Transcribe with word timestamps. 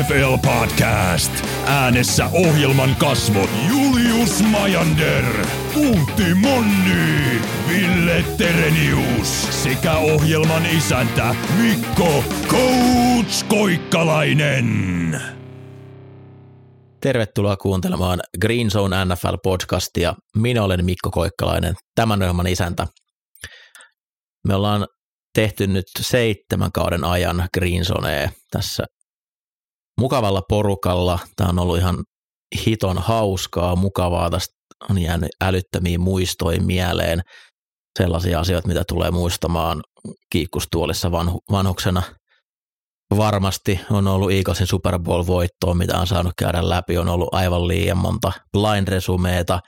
NFL 0.00 0.36
Podcast. 0.42 1.32
Äänessä 1.66 2.26
ohjelman 2.32 2.96
kasvot 2.96 3.50
Julius 3.68 4.42
Majander, 4.42 5.24
Puutti 5.74 6.34
Monni, 6.34 7.40
Ville 7.68 8.24
Terenius 8.38 9.62
sekä 9.62 9.92
ohjelman 9.92 10.66
isäntä 10.66 11.34
Mikko 11.62 12.24
Coach 12.48 13.46
Koikkalainen. 13.48 15.20
Tervetuloa 17.00 17.56
kuuntelemaan 17.56 18.20
Green 18.40 18.70
Zone 18.70 18.96
NFL-podcastia. 19.04 20.14
Minä 20.36 20.62
olen 20.62 20.84
Mikko 20.84 21.10
Koikkalainen, 21.10 21.74
tämän 21.94 22.22
ohjelman 22.22 22.46
isäntä. 22.46 22.86
Me 24.48 24.54
ollaan 24.54 24.86
tehty 25.34 25.66
nyt 25.66 25.86
seitsemän 26.00 26.72
kauden 26.72 27.04
ajan 27.04 27.48
Green 27.54 27.84
Zonea 27.84 28.28
tässä 28.50 28.84
mukavalla 30.00 30.42
porukalla. 30.48 31.18
Tämä 31.36 31.50
on 31.50 31.58
ollut 31.58 31.78
ihan 31.78 32.04
hiton 32.66 32.98
hauskaa, 32.98 33.76
mukavaa. 33.76 34.30
Tästä 34.30 34.54
on 34.90 34.98
jäänyt 34.98 35.28
älyttömiä 35.40 35.98
muistoja 35.98 36.60
mieleen. 36.60 37.20
Sellaisia 37.98 38.40
asioita, 38.40 38.68
mitä 38.68 38.84
tulee 38.88 39.10
muistamaan 39.10 39.82
kiikkustuolissa 40.32 41.12
vanhu, 41.12 41.40
vanhuksena. 41.50 42.02
Varmasti 43.16 43.80
on 43.90 44.06
ollut 44.08 44.32
Eaglesin 44.32 44.66
Super 44.66 44.98
Bowl-voittoa, 44.98 45.74
mitä 45.74 45.98
on 45.98 46.06
saanut 46.06 46.32
käydä 46.38 46.68
läpi. 46.68 46.98
On 46.98 47.08
ollut 47.08 47.28
aivan 47.32 47.68
liian 47.68 47.98
monta 47.98 48.32
blind 48.52 48.88
resumeeta. 48.88 49.60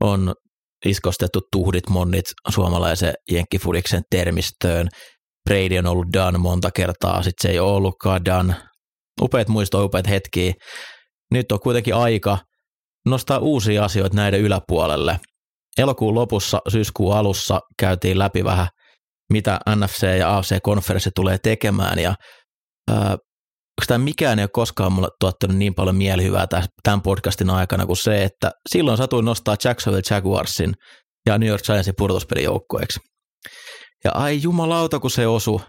On 0.00 0.34
iskostettu 0.84 1.40
tuhdit 1.52 1.88
monnit 1.88 2.24
suomalaisen 2.48 3.14
jenkkifudiksen 3.30 4.02
termistöön. 4.10 4.88
Brady 5.50 5.78
on 5.78 5.86
ollut 5.86 6.06
done 6.12 6.38
monta 6.38 6.70
kertaa, 6.70 7.22
sitten 7.22 7.42
se 7.42 7.52
ei 7.52 7.60
ollutkaan 7.60 8.24
done. 8.24 8.54
Upeat 9.20 9.48
muisto, 9.48 9.84
upeat 9.84 10.08
hetkiä. 10.08 10.52
Nyt 11.30 11.52
on 11.52 11.60
kuitenkin 11.60 11.94
aika 11.94 12.38
nostaa 13.06 13.38
uusia 13.38 13.84
asioita 13.84 14.16
näiden 14.16 14.40
yläpuolelle. 14.40 15.20
Elokuun 15.78 16.14
lopussa, 16.14 16.60
syyskuun 16.68 17.16
alussa 17.16 17.60
käytiin 17.78 18.18
läpi 18.18 18.44
vähän, 18.44 18.68
mitä 19.32 19.60
NFC 19.76 20.18
ja 20.18 20.38
AFC-konferenssi 20.38 21.10
tulee 21.14 21.38
tekemään 21.42 21.98
ja 21.98 22.14
ää, 22.90 23.16
tämä 23.86 24.04
mikään 24.04 24.38
ei 24.38 24.42
ole 24.42 24.50
koskaan 24.52 24.92
mulle 24.92 25.08
tuottanut 25.20 25.56
niin 25.56 25.74
paljon 25.74 25.96
mielihyvää 25.96 26.46
tämän 26.82 27.02
podcastin 27.02 27.50
aikana 27.50 27.86
kuin 27.86 27.96
se, 27.96 28.24
että 28.24 28.50
silloin 28.68 28.96
satuin 28.96 29.24
nostaa 29.24 29.56
Jacksonville 29.64 30.02
Jaguarsin 30.10 30.74
ja 31.26 31.38
New 31.38 31.48
York 31.48 31.62
Giantsin 31.62 31.94
pudotuspelijoukkueeksi. 31.98 33.00
Ja 34.04 34.10
ai 34.14 34.42
jumalauta, 34.42 34.98
kun 34.98 35.10
se 35.10 35.26
osu. 35.26 35.60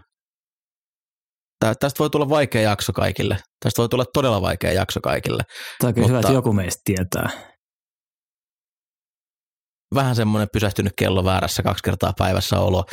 Tästä 1.80 1.98
voi 1.98 2.10
tulla 2.10 2.28
vaikea 2.28 2.62
jakso 2.62 2.92
kaikille. 2.92 3.38
Tästä 3.64 3.82
voi 3.82 3.88
tulla 3.88 4.04
todella 4.12 4.42
vaikea 4.42 4.72
jakso 4.72 5.00
kaikille. 5.00 5.42
Tämä 5.78 5.88
on 5.88 5.94
kyllä 5.94 6.08
hyvä, 6.08 6.18
että 6.20 6.32
joku 6.32 6.52
meistä 6.52 6.80
tietää. 6.84 7.30
Vähän 9.94 10.16
semmoinen 10.16 10.48
pysähtynyt 10.52 10.92
kello 10.98 11.24
väärässä 11.24 11.62
kaksi 11.62 11.82
kertaa 11.84 12.12
päivässä 12.18 12.58
olo. 12.60 12.84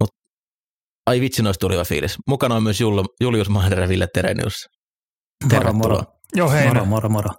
Mutta 0.00 0.16
ai 1.06 1.20
vitsi, 1.20 1.42
noista 1.42 1.60
tuli 1.60 1.74
hyvä 1.74 1.84
fiilis. 1.84 2.16
Mukana 2.28 2.54
on 2.54 2.62
myös 2.62 2.80
Julius 3.20 3.48
Mahder 3.48 3.80
ja 3.80 3.88
Ville 3.88 4.06
Terenius. 4.14 4.54
Moro, 5.52 5.72
moro. 5.72 6.02
Joo, 6.34 6.50
hei. 6.50 6.66
Moro, 6.66 6.84
moro, 6.84 7.08
moro. 7.08 7.30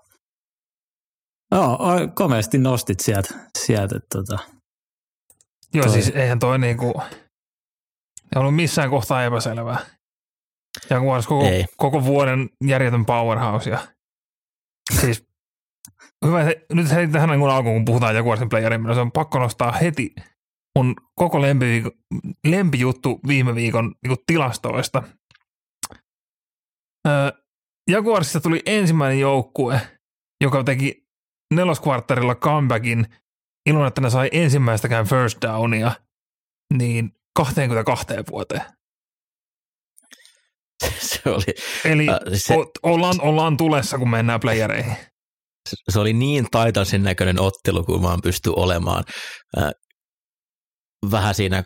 Joo, 1.52 1.80
komeasti 2.16 2.58
nostit 2.58 3.00
sieltä, 3.00 3.34
sieltä 3.58 4.00
tota, 4.16 4.38
Joo, 5.74 5.86
toi. 5.86 5.94
siis 5.94 6.16
eihän 6.16 6.40
toi 6.40 6.60
niinku, 6.60 7.02
ei 8.36 8.40
ollut 8.40 8.56
missään 8.56 8.90
kohtaa 8.90 9.24
epäselvää. 9.24 9.86
Ja 10.90 11.00
kun 11.00 11.24
koko, 11.28 11.46
ei. 11.46 11.66
koko 11.78 12.04
vuoden 12.04 12.50
järjetön 12.66 13.06
powerhouse. 13.06 13.70
Ja, 13.70 13.88
siis 15.02 15.28
hyvä, 16.26 16.44
nyt 16.74 16.92
heti 16.92 17.12
tähän 17.12 17.30
niin 17.30 17.50
alkuun, 17.50 17.76
kun 17.76 17.86
puhutaan 17.86 18.16
Jaguarsin 18.16 18.50
playerin, 18.50 18.84
niin 18.84 18.96
se 18.96 19.02
on 19.02 19.12
pakko 19.12 19.40
nostaa 19.40 19.72
heti 19.72 20.14
mun 20.78 20.96
koko 21.16 21.42
lempiviikon, 21.42 21.92
lempijuttu 22.48 23.20
viime 23.28 23.56
viikon 23.56 23.96
niin 24.08 24.18
tilastoista. 24.28 25.04
Öö, 27.08 27.32
Jaguarsista 27.90 28.42
tuli 28.42 28.62
ensimmäinen 28.66 29.20
joukkue, 29.20 29.82
joka 30.44 30.64
teki 30.64 31.08
neloskvartterilla 31.54 32.36
comebackin 32.36 33.06
ilman, 33.70 33.88
että 33.88 34.02
ne 34.02 34.10
sai 34.10 34.30
ensimmäistäkään 34.32 35.06
first 35.06 35.42
downia, 35.42 35.92
niin 36.74 37.12
22 37.36 38.06
vuoteen. 38.32 38.79
Se 41.10 41.22
oli, 41.26 41.44
Eli 41.86 42.10
äh, 42.10 42.18
se, 42.34 42.56
ollaan, 42.84 43.22
ollaan 43.22 43.58
tulessa, 43.58 43.98
kun 43.98 44.10
mennään 44.10 44.40
playereihin. 44.40 44.96
Se 45.90 46.00
oli 46.00 46.14
niin 46.14 46.48
taitaisin 46.52 47.04
näköinen 47.04 47.42
ottelu, 47.42 47.84
kuin 47.84 48.02
vaan 48.02 48.22
pystyi 48.24 48.54
olemaan. 48.56 49.04
Äh, 49.58 49.72
vähän 51.12 51.36
siinä 51.36 51.64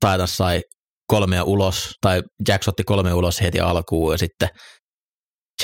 taitas 0.00 0.36
sai 0.36 0.62
kolmea 1.06 1.44
ulos, 1.44 1.94
tai 2.00 2.22
Jack 2.48 2.68
otti 2.68 2.84
kolme 2.84 3.14
ulos 3.14 3.40
heti 3.40 3.60
alkuun, 3.60 4.14
ja 4.14 4.18
sitten 4.18 4.48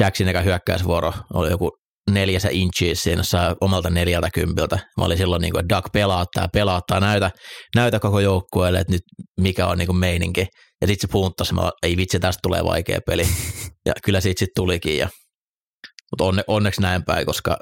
Jacksin 0.01 0.29
eka 0.29 0.41
hyökkäysvuoro 0.41 1.13
oli 1.35 1.51
joku 1.51 1.71
neljässä 2.11 2.49
inchiä 2.53 2.95
siinä 2.95 3.23
saa 3.23 3.57
omalta 3.61 3.91
neljältä 3.91 4.29
kympiltä. 4.35 4.77
Mä 4.77 5.05
olin 5.05 5.19
silloin 5.19 5.43
niin 5.43 5.53
kuin, 5.53 5.61
että 5.65 5.75
Doug 5.75 5.85
pelauttaa, 5.93 6.49
pelauttaa, 6.53 7.01
näytä, 7.01 7.31
näytä 7.77 8.01
koko 8.01 8.21
joukkueelle, 8.21 8.79
että 8.79 8.93
nyt 8.93 9.03
mikä 9.41 9.67
on 9.67 9.79
niin 9.79 9.87
kuin 9.87 9.97
meininki. 9.97 10.47
Ja 10.81 10.87
sitten 10.87 11.09
se 11.09 11.13
puunttasi, 11.13 11.55
mä, 11.55 11.71
ei 11.83 11.97
vitsi, 11.97 12.21
tästä 12.21 12.41
tulee 12.43 12.65
vaikea 12.65 13.01
peli. 13.07 13.27
Ja 13.87 13.93
kyllä 14.05 14.21
siitä 14.21 14.39
sitten 14.39 14.53
tulikin. 14.57 14.99
Ja, 14.99 15.09
mutta 16.11 16.25
onne, 16.25 16.43
onneksi 16.47 16.81
näin 16.81 17.05
päin, 17.05 17.27
koska 17.27 17.57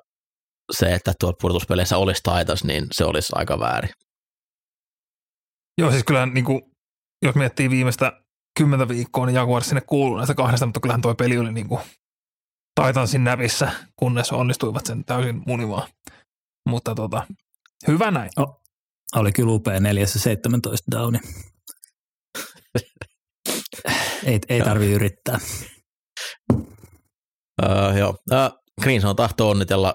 se, 0.72 0.94
että 0.94 1.12
tuolla 1.20 1.36
pudotuspeleissä 1.40 1.96
olisi 1.96 2.20
taitos, 2.22 2.64
niin 2.64 2.86
se 2.92 3.04
olisi 3.04 3.32
aika 3.34 3.60
väärin. 3.60 3.90
Joo, 5.78 5.90
siis 5.90 6.04
kyllä 6.04 6.26
niin 6.26 6.44
kuin, 6.44 6.60
jos 7.22 7.34
miettii 7.34 7.70
viimeistä 7.70 8.12
kymmentä 8.58 8.88
viikkoa, 8.88 9.26
niin 9.26 9.34
Jaguars 9.34 9.66
sinne 9.66 9.80
kuuluu 9.86 10.16
näistä 10.16 10.34
kahdesta, 10.34 10.66
mutta 10.66 10.80
kyllähän 10.80 11.02
tuo 11.02 11.14
peli 11.14 11.38
oli 11.38 11.52
niin 11.52 11.68
kuin 11.68 11.80
Titansin 12.86 13.24
näpissä, 13.24 13.72
kunnes 13.96 14.32
onnistuivat 14.32 14.86
sen 14.86 15.04
täysin 15.04 15.42
munimaan. 15.46 15.88
Mutta 16.68 16.94
tota, 16.94 17.26
hyvä 17.88 18.10
näin. 18.10 18.30
Oh, 18.36 18.62
oli 19.16 19.32
kyllä 19.32 19.52
upea 19.52 19.80
417 19.80 20.91
downi. 20.91 21.18
ei 24.24 24.41
ei 24.48 24.60
tarvi 24.60 24.92
yrittää. 24.92 25.38
Uh, 27.62 27.96
joo. 27.98 28.10
Uh, 28.10 28.60
Greenson 28.82 29.16
tahtoo 29.16 29.50
onnitella 29.50 29.94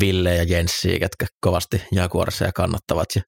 Ville 0.00 0.34
ja 0.34 0.42
Jenssiä, 0.42 0.98
ketkä 0.98 1.26
kovasti 1.40 1.82
Jaguarsia 1.92 2.52
kannattavat. 2.52 3.08
Ja 3.16 3.22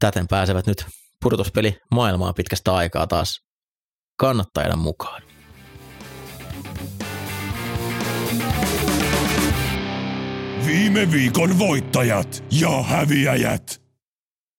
täten 0.00 0.26
pääsevät 0.28 0.66
nyt 0.66 0.86
pudotuspeli 1.24 1.78
maailmaa 1.94 2.32
pitkästä 2.32 2.74
aikaa 2.74 3.06
taas 3.06 3.40
kannattajana 4.20 4.76
mukaan. 4.76 5.27
Viime 10.68 11.12
viikon 11.12 11.58
voittajat 11.58 12.44
ja 12.60 12.82
häviäjät. 12.82 13.82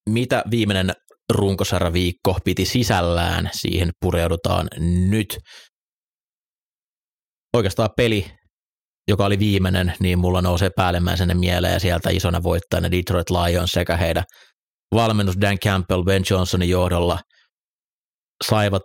Mitä 0.09 0.43
viimeinen 0.51 0.91
runkosarjaviikko 1.33 2.37
piti 2.43 2.65
sisällään, 2.65 3.49
siihen 3.53 3.89
pureudutaan 4.01 4.67
nyt. 5.09 5.39
Oikeastaan 7.53 7.89
peli, 7.97 8.31
joka 9.07 9.25
oli 9.25 9.39
viimeinen, 9.39 9.93
niin 9.99 10.19
mulla 10.19 10.41
nousee 10.41 10.69
päällimmäisenä 10.75 11.33
mieleen 11.35 11.79
sieltä 11.79 12.09
isona 12.09 12.43
voittajana 12.43 12.91
Detroit 12.91 13.29
Lions 13.29 13.71
sekä 13.71 13.97
heidän 13.97 14.23
valmennus 14.95 15.41
Dan 15.41 15.59
Campbell 15.59 16.03
Ben 16.03 16.23
Johnsonin 16.29 16.69
johdolla 16.69 17.19
saivat 18.49 18.83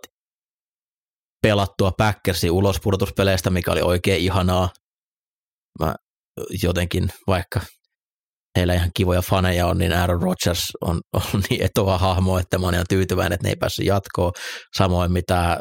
pelattua 1.41 1.91
Packersin 1.97 2.51
ulos 2.51 2.79
pudotuspeleistä, 2.83 3.49
mikä 3.49 3.71
oli 3.71 3.81
oikein 3.81 4.21
ihanaa. 4.21 4.69
Mä 5.79 5.95
jotenkin, 6.63 7.09
vaikka 7.27 7.59
heillä 8.57 8.73
ihan 8.73 8.91
kivoja 8.97 9.21
faneja 9.21 9.67
on, 9.67 9.77
niin 9.77 9.93
Aaron 9.93 10.21
Rodgers 10.21 10.71
on, 10.81 11.01
on 11.33 11.43
niin 11.49 11.63
etova 11.63 11.97
hahmo, 11.97 12.39
että 12.39 12.57
mä 12.57 12.65
oon 12.65 12.73
ihan 12.73 12.85
tyytyväinen, 12.89 13.33
että 13.33 13.47
ne 13.47 13.49
ei 13.49 13.55
päässyt 13.55 13.85
jatkoon. 13.85 14.31
Samoin 14.77 15.11
mitä 15.11 15.59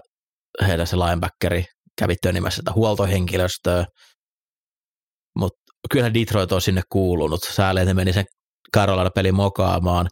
heillä 0.66 0.86
se 0.86 0.96
linebackeri 0.96 1.64
kävi 1.98 2.14
tönimässä 2.22 2.56
sitä 2.56 2.72
huoltohenkilöstöä. 2.72 3.84
Mutta 5.38 5.58
kyllä 5.90 6.14
Detroit 6.14 6.52
on 6.52 6.60
sinne 6.60 6.82
kuulunut. 6.92 7.40
Sääli, 7.42 7.80
että 7.80 7.94
meni 7.94 8.12
sen 8.12 8.24
Carolina-pelin 8.76 9.34
mokaamaan. 9.34 10.08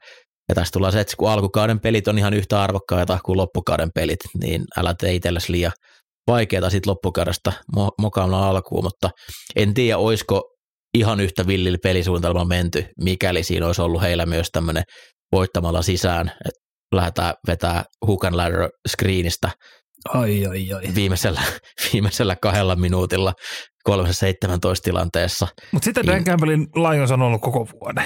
Ja 0.49 0.55
tästä 0.55 0.73
tullaan 0.73 0.93
se, 0.93 1.01
että 1.01 1.15
kun 1.17 1.31
alkukauden 1.31 1.81
pelit 1.81 2.09
on 2.09 2.19
ihan 2.19 2.35
yhtä 2.35 2.63
arvokkaita 2.63 3.19
kuin 3.25 3.37
loppukauden 3.37 3.91
pelit, 3.95 4.19
niin 4.41 4.65
älä 4.77 4.95
tee 4.99 5.15
itsellesi 5.15 5.53
liian 5.53 5.73
vaikeaa 6.27 6.71
sitten 6.71 6.91
loppukaudesta 6.91 7.53
mokaamalla 8.01 8.49
alkuun, 8.49 8.85
mutta 8.85 9.11
en 9.57 9.75
tiedä, 9.75 9.99
olisiko 9.99 10.52
ihan 10.95 11.21
yhtä 11.21 11.47
villillä 11.47 11.79
pelisuunnitelmalla 11.83 12.49
menty, 12.49 12.85
mikäli 13.01 13.43
siinä 13.43 13.67
olisi 13.67 13.83
ollut 13.83 14.03
heillä 14.03 14.27
myös 14.27 14.49
tämmöinen 14.53 14.83
voittamalla 15.33 15.83
sisään, 15.83 16.29
että 16.29 16.61
lähdetään 16.95 17.35
vetää 17.47 17.85
hook 18.07 18.25
and 18.25 18.35
ladder 18.35 18.69
screenistä 18.89 19.51
Ai, 20.09 20.47
ai, 20.47 20.73
ai. 20.73 20.95
Viimeisellä, 20.95 21.41
viimeisellä 21.93 22.37
kahdella 22.43 22.77
minuutilla 22.77 23.33
317 23.85 24.85
tilanteessa. 24.85 25.49
Mutta 25.73 25.85
sitten 25.85 26.07
Dan 26.07 26.25
Campbellin 26.25 26.67
Lions 26.75 27.11
on 27.11 27.23
ollut 27.23 27.41
koko 27.41 27.69
vuoden. 27.81 28.05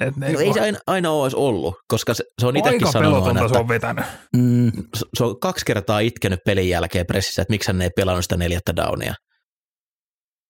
Et 0.00 0.16
no 0.16 0.26
ei 0.26 0.52
se 0.52 0.60
aina, 0.60 0.78
aina 0.86 1.10
olisi 1.10 1.36
ollut, 1.36 1.74
koska 1.88 2.14
se, 2.14 2.24
se 2.40 2.46
on 2.46 2.56
itsekin 2.56 2.92
sanonut 2.92 3.26
aina, 3.26 3.40
että 3.40 3.52
se 3.52 3.60
on 3.60 3.68
vetänyt. 3.68 4.04
Mm. 4.36 4.72
Se, 4.96 5.06
se 5.18 5.24
on 5.24 5.40
kaksi 5.40 5.64
kertaa 5.64 6.00
itkenyt 6.00 6.40
pelin 6.46 6.68
jälkeen 6.68 7.06
pressissä, 7.06 7.42
että 7.42 7.52
miksi 7.52 7.68
hän 7.68 7.82
ei 7.82 7.90
pelannut 7.96 8.24
sitä 8.24 8.36
neljättä 8.36 8.76
downia. 8.76 9.14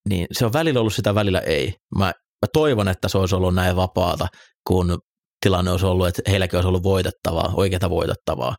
Niin 0.09 0.27
se 0.33 0.47
on 0.47 0.53
välillä 0.53 0.81
ollut 0.81 0.95
sitä, 0.95 1.15
välillä 1.15 1.41
ei. 1.41 1.75
Mä, 1.99 2.05
mä 2.07 2.49
toivon, 2.53 2.89
että 2.89 3.09
se 3.09 3.19
olisi 3.19 3.35
ollut 3.35 3.55
näin 3.55 3.77
vapaata, 3.77 4.29
kun 4.67 4.99
tilanne 5.43 5.71
olisi 5.71 5.87
ollut, 5.87 6.07
että 6.07 6.23
heilläkin 6.31 6.57
olisi 6.57 6.69
ollut 6.69 6.83
voitettavaa, 6.83 7.53
oikeata 7.55 7.91
voitettavaa. 7.91 8.57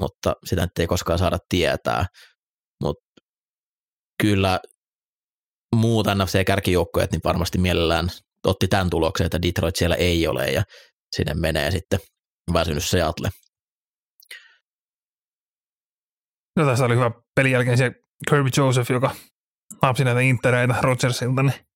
Mutta 0.00 0.34
sitä 0.44 0.68
ei 0.78 0.86
koskaan 0.86 1.18
saada 1.18 1.38
tietää. 1.48 2.06
Mutta 2.82 3.04
kyllä 4.22 4.60
muut 5.76 6.06
NFC-kärkijoukkoja, 6.06 7.06
niin 7.12 7.20
varmasti 7.24 7.58
mielellään 7.58 8.08
otti 8.46 8.68
tämän 8.68 8.90
tuloksen, 8.90 9.24
että 9.24 9.42
Detroit 9.42 9.76
siellä 9.76 9.96
ei 9.96 10.26
ole 10.26 10.46
ja 10.46 10.62
sinne 11.16 11.34
menee 11.34 11.70
sitten 11.70 11.98
väsynyt 12.52 12.84
Seattle. 12.84 13.28
No 16.56 16.66
tässä 16.66 16.84
oli 16.84 16.94
hyvä 16.94 17.10
pelin 17.34 17.52
jälkeen 17.52 17.78
se 17.78 17.92
Kirby 18.30 18.50
Joseph, 18.56 18.90
joka 18.90 19.14
hapsi 19.82 20.04
näitä 20.04 20.20
intereitä 20.20 20.74
Rodgersilta, 20.80 21.42
niin 21.42 21.66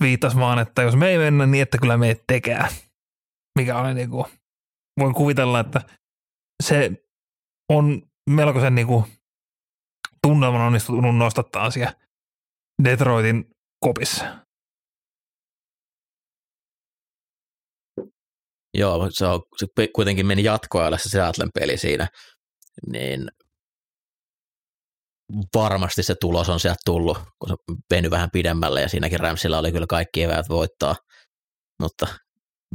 twiittasi 0.00 0.36
vaan, 0.36 0.58
että 0.58 0.82
jos 0.82 0.96
me 0.96 1.08
ei 1.08 1.18
mennä, 1.18 1.46
niin 1.46 1.62
että 1.62 1.78
kyllä 1.78 1.96
me 1.96 2.16
tekee. 2.26 2.64
Mikä 3.58 3.78
oli 3.78 3.94
niin 3.94 4.10
kuin, 4.10 4.24
voin 5.00 5.14
kuvitella, 5.14 5.60
että 5.60 5.80
se 6.62 6.90
on 7.68 8.02
melkoisen 8.30 8.74
niin 8.74 8.86
kuin, 8.86 9.04
tunnelman 10.22 10.60
onnistunut 10.60 11.16
nostattaa 11.16 11.64
asia 11.64 11.92
Detroitin 12.84 13.50
kopissa. 13.84 14.46
Joo, 18.74 19.08
se, 19.10 19.26
on, 19.26 19.42
se 19.56 19.66
kuitenkin 19.94 20.26
meni 20.26 20.44
jatkoajalle 20.44 20.98
se 20.98 21.08
Seattlen 21.08 21.48
peli 21.54 21.78
siinä, 21.78 22.08
niin 22.86 23.28
varmasti 25.54 26.02
se 26.02 26.14
tulos 26.20 26.48
on 26.48 26.60
sieltä 26.60 26.80
tullut, 26.84 27.18
kun 27.38 27.48
se 27.48 27.54
veny 27.90 28.10
vähän 28.10 28.30
pidemmälle 28.32 28.80
ja 28.80 28.88
siinäkin 28.88 29.20
Ramsilla 29.20 29.58
oli 29.58 29.72
kyllä 29.72 29.86
kaikki 29.86 30.22
eväät 30.22 30.48
voittaa, 30.48 30.96
mutta 31.82 32.06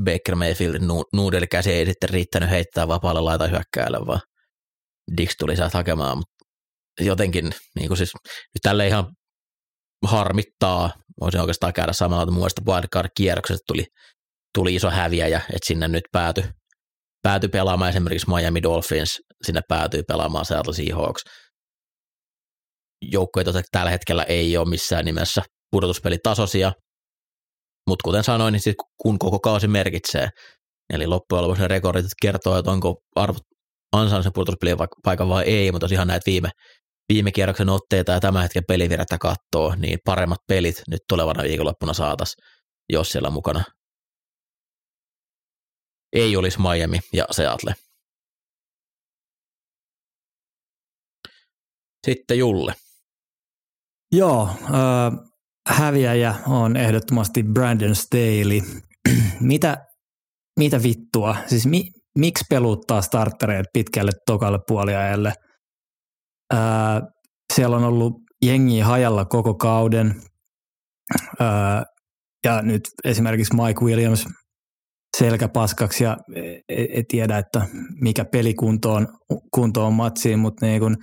Baker 0.03 0.35
Mayfieldin 0.35 0.87
nuudeli 1.13 1.47
käsi 1.47 1.71
ei 1.71 1.85
sitten 1.85 2.09
riittänyt 2.09 2.49
heittää 2.49 2.87
vapaalle 2.87 3.21
laita 3.21 3.47
hyökkäällä, 3.47 3.99
vaan 4.07 4.21
Dix 5.17 5.35
tuli 5.39 5.55
sieltä 5.55 5.77
hakemaan, 5.77 6.17
mutta 6.17 6.45
jotenkin 6.99 7.51
niin 7.75 7.87
kuin 7.87 7.97
siis, 7.97 8.11
nyt 8.25 8.61
tälle 8.61 8.87
ihan 8.87 9.15
harmittaa, 10.05 10.91
voisin 11.21 11.41
oikeastaan 11.41 11.73
käydä 11.73 11.93
samalla 11.93 12.31
muista 12.31 12.61
wildcard-kierrokset 12.65 13.59
tuli 13.67 13.85
tuli 14.53 14.75
iso 14.75 14.89
häviäjä, 14.89 15.37
että 15.37 15.67
sinne 15.67 15.87
nyt 15.87 16.03
päätyi 16.11 16.43
pääty 17.21 17.47
pelaamaan. 17.47 17.89
Esimerkiksi 17.89 18.29
Miami 18.29 18.63
Dolphins, 18.63 19.19
sinne 19.41 19.61
päätyi 19.67 20.03
pelaamaan 20.03 20.45
Seattle 20.45 20.73
Seahawks. 20.73 21.21
Joukkoja 23.01 23.43
joita 23.45 23.61
tällä 23.71 23.91
hetkellä 23.91 24.23
ei 24.23 24.57
ole 24.57 24.69
missään 24.69 25.05
nimessä 25.05 25.41
pudotuspelitasoisia, 25.71 26.71
mutta 27.87 28.03
kuten 28.03 28.23
sanoin, 28.23 28.51
niin 28.51 28.61
sit 28.61 28.75
kun 28.97 29.19
koko 29.19 29.39
kausi 29.39 29.67
merkitsee, 29.67 30.29
eli 30.93 31.07
loppujen 31.07 31.43
lopuksi 31.43 31.61
ne 31.61 31.67
rekordit 31.67 32.05
kertoo, 32.21 32.57
että 32.57 32.71
onko 32.71 33.01
arvot 33.15 33.43
ansainnut 33.91 34.23
sen 34.23 34.33
pudotuspelipaikan 34.33 35.29
vai 35.29 35.43
ei, 35.43 35.71
mutta 35.71 35.87
ihan 35.91 36.07
näitä 36.07 36.25
viime, 36.25 36.49
viime 37.13 37.31
kierroksen 37.31 37.69
otteita 37.69 38.11
ja 38.11 38.19
tämän 38.19 38.41
hetken 38.41 38.63
pelivirrettä 38.67 39.17
katsoo, 39.17 39.75
niin 39.75 39.99
paremmat 40.05 40.39
pelit 40.47 40.81
nyt 40.89 41.01
tulevana 41.09 41.43
viikonloppuna 41.43 41.93
saatas, 41.93 42.35
jos 42.89 43.11
siellä 43.11 43.29
mukana 43.29 43.63
ei 46.13 46.35
olisi 46.35 46.59
Miami 46.61 46.99
ja 47.13 47.25
Seattle. 47.31 47.73
Sitten 52.07 52.37
Julle. 52.37 52.73
Joo, 54.11 54.49
äh, 54.63 55.31
häviäjä 55.67 56.35
on 56.47 56.77
ehdottomasti 56.77 57.43
Brandon 57.43 57.95
Staley. 57.95 58.61
mitä, 59.39 59.77
mitä 60.59 60.83
vittua? 60.83 61.35
Siis 61.47 61.65
mi, 61.65 61.83
miksi 62.17 62.45
peluttaa 62.49 63.01
startereet 63.01 63.65
pitkälle 63.73 64.11
tokalle 64.25 64.59
puoliajalle? 64.67 65.33
Äh, 66.53 67.01
siellä 67.53 67.77
on 67.77 67.83
ollut 67.83 68.13
jengi 68.45 68.79
hajalla 68.79 69.25
koko 69.25 69.53
kauden. 69.53 70.21
Äh, 71.41 71.83
ja 72.45 72.61
nyt 72.61 72.81
esimerkiksi 73.03 73.55
Mike 73.55 73.85
Williams 73.85 74.25
selkäpaskaksi 75.17 76.03
ja 76.03 76.17
ei, 76.69 76.95
ei 76.95 77.03
tiedä, 77.07 77.37
että 77.37 77.67
mikä 78.01 78.25
pelikunto 78.25 78.93
on, 78.93 79.07
kunto 79.51 79.85
on 79.85 79.93
matsiin, 79.93 80.39
mutta 80.39 80.65
niin 80.65 80.79
kun, 80.79 80.97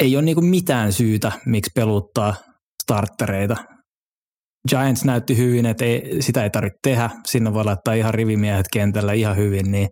ei 0.00 0.16
ole 0.16 0.24
niin 0.24 0.44
mitään 0.44 0.92
syytä, 0.92 1.32
miksi 1.46 1.70
peluttaa 1.74 2.34
starttereita. 2.82 3.56
Giants 4.68 5.04
näytti 5.04 5.36
hyvin, 5.36 5.66
että 5.66 5.84
ei, 5.84 6.22
sitä 6.22 6.42
ei 6.42 6.50
tarvitse 6.50 6.78
tehdä. 6.82 7.10
Sinne 7.26 7.54
voi 7.54 7.64
laittaa 7.64 7.94
ihan 7.94 8.14
rivimiehet 8.14 8.66
kentällä 8.72 9.12
ihan 9.12 9.36
hyvin, 9.36 9.72
niin 9.72 9.88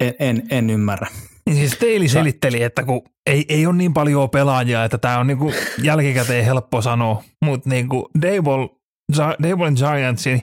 en, 0.00 0.14
en, 0.18 0.42
en 0.50 0.70
ymmärrä. 0.70 1.06
Niin 1.46 1.56
siis 1.56 1.78
Teili 1.78 2.08
selitteli, 2.08 2.62
että 2.62 2.82
kun 2.82 3.02
ei, 3.26 3.44
ei 3.48 3.66
ole 3.66 3.76
niin 3.76 3.94
paljon 3.94 4.30
pelaajia, 4.30 4.84
että 4.84 4.98
tämä 4.98 5.18
on 5.18 5.26
niinku 5.26 5.52
jälkikäteen 5.82 6.44
helppo 6.44 6.82
sanoa, 6.82 7.22
mutta 7.44 7.70
niinku 7.70 8.10
Dable, 8.22 8.68
Dable 9.42 9.72
Giantsin 9.72 10.42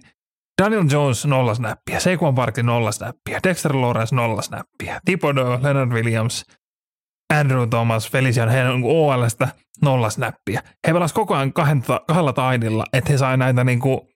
Daniel 0.61 0.85
Jones 0.91 1.25
nolla 1.25 1.53
snappia, 1.53 1.99
Saquon 1.99 2.35
Barkley 2.35 2.63
nolla 2.63 2.91
snappia, 2.91 3.39
Dexter 3.43 3.75
Lawrence 3.75 4.15
nolla 4.15 4.41
snappia, 4.41 4.99
Thibodeau, 5.05 5.63
Leonard 5.63 5.91
Williams, 5.91 6.45
Andrew 7.39 7.69
Thomas, 7.69 8.11
Felician 8.11 8.49
Henry 8.49 8.81
OLstä 8.83 9.47
nolla 9.81 10.09
snappia. 10.09 10.61
He 10.87 10.93
pelasivat 10.93 11.15
koko 11.15 11.35
ajan 11.35 11.53
kahdella, 11.53 12.03
kahdella 12.07 12.33
taidilla, 12.33 12.85
että 12.93 13.11
he 13.11 13.17
sai 13.17 13.37
näitä 13.37 13.63
niinku 13.63 14.09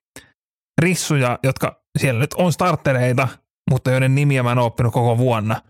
rissuja, 0.82 1.38
jotka 1.42 1.82
siellä 1.98 2.20
nyt 2.20 2.34
on 2.34 2.52
startereita, 2.52 3.28
mutta 3.70 3.90
joiden 3.90 4.14
nimiä 4.14 4.42
mä 4.42 4.52
en 4.52 4.58
oppinut 4.58 4.92
koko 4.92 5.18
vuonna. 5.18 5.62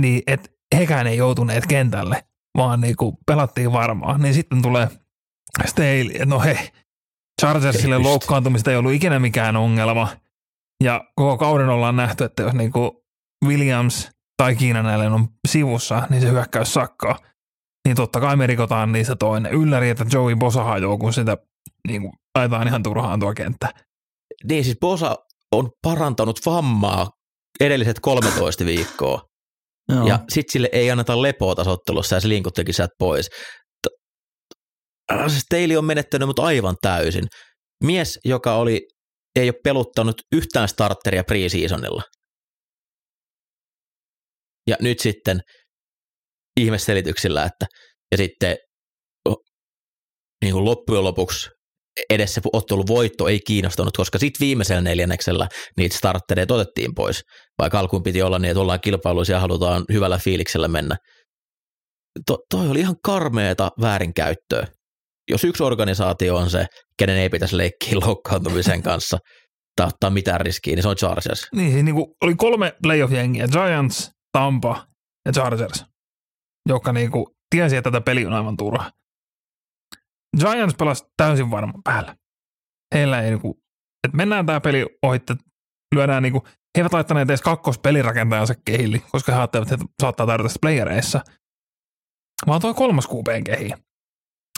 Niin, 0.00 0.22
että 0.26 0.50
hekään 0.76 1.06
ei 1.06 1.16
joutuneet 1.16 1.66
kentälle, 1.66 2.24
vaan 2.56 2.80
niinku 2.80 3.18
pelattiin 3.26 3.72
varmaan. 3.72 4.20
Niin 4.20 4.34
sitten 4.34 4.62
tulee 4.62 4.88
Staley, 5.64 6.10
että 6.12 6.26
no 6.26 6.40
hei, 6.40 6.56
Chargersille 7.40 7.98
loukkaantumista 7.98 8.70
ei 8.70 8.76
ollut 8.76 8.92
ikinä 8.92 9.18
mikään 9.18 9.56
ongelma. 9.56 10.08
Ja 10.84 11.04
koko 11.16 11.38
kauden 11.38 11.68
ollaan 11.68 11.96
nähty, 11.96 12.24
että 12.24 12.42
jos 12.42 12.52
niinku 12.52 13.04
Williams 13.44 14.10
tai 14.42 14.56
Kiinan 14.56 15.12
on 15.12 15.28
sivussa, 15.48 16.06
niin 16.10 16.22
se 16.22 16.30
hyökkäys 16.30 16.74
sakkaa. 16.74 17.18
Niin 17.84 17.96
totta 17.96 18.20
kai 18.20 18.36
me 18.36 18.46
rikotaan 18.46 18.92
niistä 18.92 19.16
toinen. 19.16 19.52
Ylläri, 19.52 19.90
että 19.90 20.04
Joey 20.12 20.36
Bosa 20.36 20.64
hajoo, 20.64 20.98
kun 20.98 21.12
sitä 21.12 21.36
niin 21.88 22.02
kuin, 22.02 22.12
laitetaan 22.38 22.68
ihan 22.68 22.82
turhaan 22.82 23.20
tuo 23.20 23.34
kenttä. 23.34 23.68
Niin 24.44 24.64
siis 24.64 24.76
Bosa 24.80 25.16
on 25.52 25.70
parantanut 25.82 26.40
vammaa 26.46 27.10
edelliset 27.60 28.00
13 28.00 28.64
viikkoa. 28.64 29.22
No. 29.88 30.06
Ja 30.06 30.18
sit 30.28 30.50
sille 30.50 30.68
ei 30.72 30.90
anneta 30.90 31.22
lepoa 31.22 31.54
tasottelussa 31.54 32.16
ja 32.16 32.20
se 32.20 32.28
linkuttekin 32.28 32.74
sieltä 32.74 32.94
pois. 32.98 33.30
Staley 35.28 35.76
on 35.76 35.84
menettänyt 35.84 36.28
mut 36.28 36.38
aivan 36.38 36.76
täysin. 36.82 37.24
Mies, 37.84 38.18
joka 38.24 38.54
oli, 38.54 38.86
ei 39.36 39.48
ole 39.48 39.60
peluttanut 39.64 40.22
yhtään 40.32 40.68
starteria 40.68 41.24
preseasonilla. 41.24 42.02
Ja 44.66 44.76
nyt 44.80 45.00
sitten 45.00 45.40
ihmeselityksillä, 46.60 47.44
että 47.44 47.66
ja 48.12 48.16
sitten 48.16 48.56
niin 50.44 50.52
kuin 50.52 50.64
loppujen 50.64 51.04
lopuksi 51.04 51.50
edes 52.10 52.34
se 52.34 52.40
ottelun 52.52 52.86
voitto 52.86 53.28
ei 53.28 53.40
kiinnostanut, 53.46 53.96
koska 53.96 54.18
sitten 54.18 54.46
viimeisellä 54.46 54.80
neljänneksellä 54.80 55.48
niitä 55.76 55.96
starttereita 55.96 56.54
otettiin 56.54 56.94
pois. 56.94 57.22
Vaikka 57.58 57.78
alkuun 57.78 58.02
piti 58.02 58.22
olla 58.22 58.38
niin, 58.38 58.50
että 58.50 58.60
ollaan 58.60 58.80
kilpailuisia 58.80 59.36
ja 59.36 59.40
halutaan 59.40 59.84
hyvällä 59.92 60.18
fiiliksellä 60.18 60.68
mennä. 60.68 60.96
To, 62.26 62.38
toi 62.50 62.68
oli 62.68 62.80
ihan 62.80 62.96
karmeeta 63.02 63.70
väärinkäyttöä 63.80 64.66
jos 65.30 65.44
yksi 65.44 65.62
organisaatio 65.62 66.36
on 66.36 66.50
se, 66.50 66.66
kenen 66.98 67.16
ei 67.16 67.28
pitäisi 67.28 67.56
leikkiä 67.56 67.98
loukkaantumisen 68.06 68.82
kanssa 68.90 69.18
tai 69.76 69.86
ottaa 69.86 70.10
mitään 70.10 70.40
riskiä, 70.40 70.74
niin 70.74 70.82
se 70.82 70.88
on 70.88 70.96
Chargers. 70.96 71.46
Niin, 71.54 71.72
siis 71.72 71.84
niin 71.84 71.94
kuin 71.94 72.06
oli 72.22 72.34
kolme 72.34 72.72
playoff-jengiä, 72.82 73.48
Giants, 73.52 74.10
Tampa 74.32 74.86
ja 75.26 75.32
Chargers, 75.32 75.84
joka 76.68 76.92
niin 76.92 77.10
kuin 77.10 77.26
tiesi, 77.50 77.76
että 77.76 77.90
tätä 77.90 78.04
peli 78.04 78.26
on 78.26 78.32
aivan 78.32 78.56
turha. 78.56 78.90
Giants 80.40 80.74
pelasi 80.74 81.04
täysin 81.16 81.50
varma 81.50 81.80
päällä. 81.84 82.16
Heillä 82.94 83.20
ei 83.20 83.30
niin 83.30 83.40
kuin, 83.40 83.54
että 84.06 84.16
mennään 84.16 84.46
tämä 84.46 84.60
peli 84.60 84.98
ohi, 85.02 85.18
lyödään 85.94 86.22
niin 86.22 86.32
kuin 86.32 86.44
he 86.46 86.80
eivät 86.80 86.92
laittaneet 86.92 87.30
edes 87.30 87.42
kakkospelirakentajansa 87.42 88.54
kehille, 88.64 88.98
koska 88.98 89.32
he 89.32 89.38
ajattelivat, 89.38 89.72
että 89.72 89.84
he 89.84 89.94
saattaa 90.02 90.26
tarjota 90.26 90.54
playereissa. 90.60 91.20
Vaan 92.46 92.60
toi 92.60 92.74
kolmas 92.74 93.08
QBn 93.08 93.44
kehi. 93.44 93.70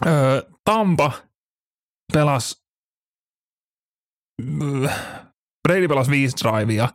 Öö, 0.07 0.43
Tampa 0.65 1.13
pelasi 2.13 2.65
Brady 5.69 5.89
pelasi 5.89 6.11
viisi 6.11 6.37
drivea, 6.37 6.89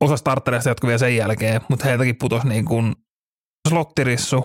osa 0.00 0.16
startereista 0.16 0.70
jotka 0.70 0.86
vielä 0.86 0.98
sen 0.98 1.16
jälkeen, 1.16 1.60
mutta 1.68 1.84
heiltäkin 1.84 2.16
putosi 2.18 2.48
niin 2.48 2.64
kuin 2.64 2.94
slottirissu 3.68 4.44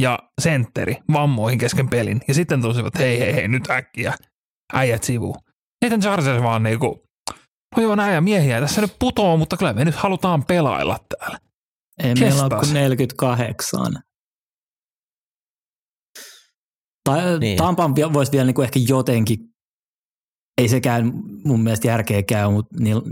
ja 0.00 0.18
sentteri 0.40 0.96
vammoihin 1.12 1.58
kesken 1.58 1.88
pelin. 1.88 2.20
Ja 2.28 2.34
sitten 2.34 2.62
tosivat, 2.62 2.98
hei 2.98 3.18
hei 3.18 3.34
hei, 3.34 3.48
nyt 3.48 3.70
äkkiä, 3.70 4.14
äijät 4.72 5.02
sivuun. 5.02 5.36
Sitten 5.84 6.00
Chargers 6.00 6.42
vaan 6.42 6.62
niin 6.62 6.78
kuin, 6.78 7.00
no 7.76 7.82
joo, 7.82 7.94
näin 7.94 8.14
ja 8.14 8.20
miehiä 8.20 8.60
tässä 8.60 8.80
nyt 8.80 8.96
putoo, 8.98 9.36
mutta 9.36 9.56
kyllä 9.56 9.72
me 9.72 9.84
nyt 9.84 9.94
halutaan 9.94 10.44
pelailla 10.44 10.98
täällä. 11.08 11.38
Ei 12.02 12.14
Kestas. 12.14 12.20
meillä 12.20 12.42
ole 12.42 12.60
kuin 12.60 12.74
48. 12.74 13.80
Tai 17.04 17.38
niin. 17.38 17.58
Tampan 17.58 17.94
voisi 18.12 18.32
vielä 18.32 18.44
niin 18.44 18.54
kuin 18.54 18.64
ehkä 18.64 18.80
jotenkin, 18.88 19.38
ei 20.58 20.68
sekään 20.68 21.12
mun 21.44 21.60
mielestä 21.60 21.88
järkeä 21.88 22.22
käy, 22.22 22.50
mutta 22.50 22.76
niillä, 22.80 23.02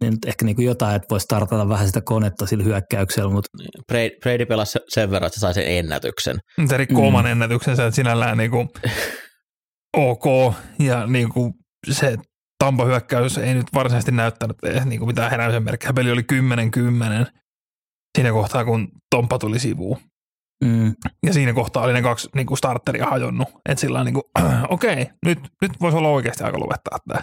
niin 0.00 0.14
ehkä 0.26 0.44
niin 0.44 0.56
kuin 0.56 0.66
jotain, 0.66 0.96
että 0.96 1.06
voisi 1.10 1.24
startata 1.24 1.68
vähän 1.68 1.86
sitä 1.86 2.00
konetta 2.00 2.46
sillä 2.46 2.64
hyökkäyksellä. 2.64 3.30
Mutta... 3.30 3.48
Brady, 3.86 4.10
Brady 4.22 4.46
pelasi 4.46 4.78
sen 4.88 5.10
verran, 5.10 5.26
että 5.26 5.36
se 5.36 5.40
sai 5.40 5.54
sen 5.54 5.78
ennätyksen. 5.78 6.36
Se 6.68 6.76
rikkoo 6.76 7.02
mm. 7.02 7.08
oman 7.08 7.26
ennätyksensä, 7.26 7.86
että 7.86 7.96
sinällään 7.96 8.38
niin 8.38 8.50
kuin 8.50 8.68
ok, 9.96 10.54
ja 10.78 11.06
niin 11.06 11.28
kuin 11.28 11.52
se 11.90 12.16
Tampa 12.58 12.84
hyökkäys 12.84 13.38
ei 13.38 13.54
nyt 13.54 13.66
varsinaisesti 13.74 14.12
näyttänyt 14.12 14.56
niin 14.84 14.98
kuin 14.98 15.08
mitään 15.08 15.30
heräysen 15.30 15.62
merkkejä. 15.62 15.92
Peli 15.92 16.10
oli 16.10 16.24
10-10 17.26 17.40
siinä 18.18 18.32
kohtaa, 18.32 18.64
kun 18.64 18.88
Tompa 19.10 19.38
tuli 19.38 19.58
sivuun. 19.58 19.98
Mm. 20.64 20.94
Ja 21.26 21.32
siinä 21.32 21.52
kohtaa 21.52 21.82
oli 21.82 21.92
ne 21.92 22.02
kaksi 22.02 22.28
niin 22.34 22.46
kuin 22.46 22.58
starteria 22.58 23.06
hajonnut. 23.06 23.48
Että 23.68 23.80
sillä 23.80 24.04
niin 24.04 24.16
okei, 24.68 25.02
okay, 25.02 25.14
nyt, 25.26 25.38
nyt 25.62 25.72
voisi 25.80 25.98
olla 25.98 26.08
oikeasti 26.08 26.44
aika 26.44 26.60
lopettaa 26.60 26.98
tämä. 27.08 27.20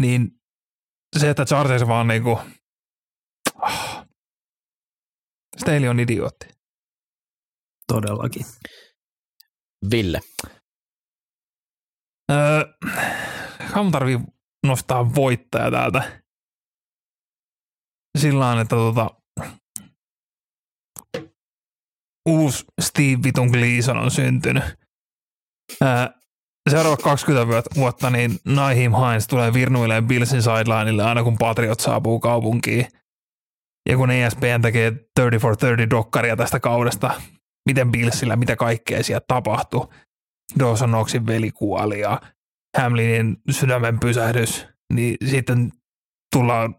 Niin 0.00 0.28
se, 1.18 1.30
että 1.30 1.44
Chargers 1.44 1.86
vaan 1.86 2.08
niin 2.08 2.22
kuin, 2.22 2.38
oh, 3.62 4.06
Staley 5.56 5.88
on 5.88 6.00
idiootti. 6.00 6.46
Todellakin. 7.86 8.46
Ville. 9.90 10.20
Öö, 12.32 12.64
Kam 13.72 13.90
tarvii 13.90 14.18
nostaa 14.66 15.14
voittaja 15.14 15.70
täältä. 15.70 16.22
Sillä 18.18 18.48
on, 18.48 18.60
että 18.60 18.76
tota, 18.76 19.10
uusi 22.28 22.64
Steve 22.80 23.22
Vitun 23.24 23.48
Gleason 23.48 23.96
on 23.96 24.10
syntynyt. 24.10 24.64
Ää, 25.80 26.19
seuraavat 26.68 27.02
20 27.02 27.70
vuotta 27.76 28.10
niin 28.10 28.38
Naihim 28.44 28.92
Hines 28.92 29.26
tulee 29.26 29.52
virnuilemaan 29.52 30.06
Billsin 30.06 30.42
sidelineille 30.42 31.04
aina 31.04 31.22
kun 31.22 31.38
Patriot 31.38 31.80
saapuu 31.80 32.20
kaupunkiin. 32.20 32.86
Ja 33.88 33.96
kun 33.96 34.10
ESPN 34.10 34.62
tekee 34.62 34.90
30 34.90 35.42
for 35.42 35.56
30 35.56 35.96
dokkaria 35.96 36.36
tästä 36.36 36.60
kaudesta, 36.60 37.10
miten 37.68 37.90
Billsillä, 37.92 38.36
mitä 38.36 38.56
kaikkea 38.56 39.02
siellä 39.02 39.24
tapahtui. 39.28 39.88
Dawson 40.58 40.88
Knoxin 40.88 41.26
veli 41.26 41.50
kuoli 41.50 42.00
ja 42.00 42.20
Hamlinin 42.78 43.36
sydämen 43.50 44.00
pysähdys, 44.00 44.66
niin 44.94 45.16
sitten 45.24 45.72
tullaan 46.36 46.74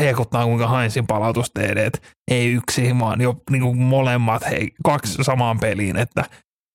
heikuttaa 0.00 0.44
kuinka 0.44 0.68
Heinzin 0.68 1.06
palautusteedet, 1.06 2.14
ei 2.30 2.52
yksi, 2.52 2.98
vaan 2.98 3.20
jo 3.20 3.42
niin 3.50 3.62
kuin 3.62 3.78
molemmat, 3.78 4.50
hei, 4.50 4.70
kaksi 4.84 5.24
samaan 5.24 5.60
peliin, 5.60 5.96
että 5.96 6.24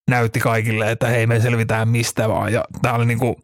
näytti 0.09 0.39
kaikille, 0.39 0.91
että 0.91 1.07
hei 1.07 1.27
me 1.27 1.39
selvitään 1.39 1.89
mistä 1.89 2.29
vaan. 2.29 2.53
Ja 2.53 2.65
tää 2.81 2.93
oli 2.93 3.05
niin 3.05 3.19
kuin 3.19 3.35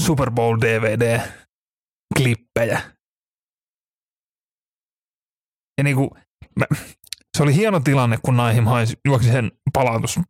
Super 0.00 0.30
Bowl 0.30 0.56
DVD-klippejä. 0.56 2.80
Ja 5.78 5.84
niin 5.84 5.96
kuin, 5.96 6.10
mä, 6.56 6.66
se 7.36 7.42
oli 7.42 7.54
hieno 7.54 7.80
tilanne, 7.80 8.18
kun 8.22 8.36
Naihim 8.36 8.66
Hines 8.66 8.96
juoksi 9.04 9.32
sen 9.32 9.52
palautus, 9.72 10.20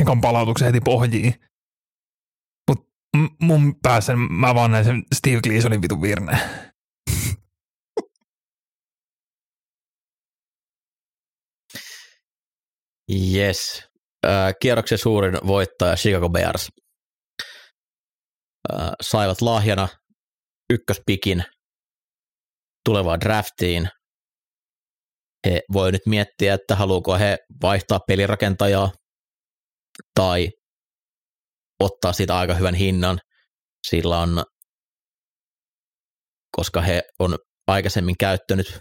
ekan 0.00 0.20
palautuksen 0.20 0.66
heti 0.66 0.80
pohjiin 0.80 1.34
mun 3.42 3.74
päässä 3.82 4.16
mä 4.16 4.54
vaan 4.54 4.70
näin 4.70 4.84
sen 4.84 5.02
Steve 5.14 5.40
Gleasonin 5.40 5.82
vitun 5.82 6.02
virne. 6.02 6.38
Yes. 13.10 13.82
Äh, 14.26 14.54
kierroksen 14.60 14.98
suurin 14.98 15.38
voittaja 15.46 15.96
Chicago 15.96 16.28
Bears. 16.28 16.68
Äh, 18.72 18.90
saivat 19.02 19.40
lahjana 19.40 19.88
ykköspikin 20.70 21.44
tulevaan 22.84 23.20
draftiin. 23.20 23.88
He 25.46 25.62
voi 25.72 25.92
nyt 25.92 26.06
miettiä, 26.06 26.54
että 26.54 26.76
haluuko 26.76 27.18
he 27.18 27.38
vaihtaa 27.62 28.00
pelirakentajaa 28.06 28.92
tai 30.14 30.48
ottaa 31.80 32.12
siitä 32.12 32.38
aika 32.38 32.54
hyvän 32.54 32.74
hinnan. 32.74 33.18
Sillä 33.86 34.18
on, 34.18 34.44
koska 36.56 36.80
he 36.80 37.02
on 37.18 37.38
aikaisemmin 37.66 38.16
käyttänyt 38.18 38.80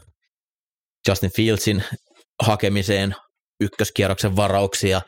Justin 1.08 1.32
Fieldsin 1.36 1.84
hakemiseen 2.44 3.16
ykköskierroksen 3.60 4.36
varauksia, 4.36 5.02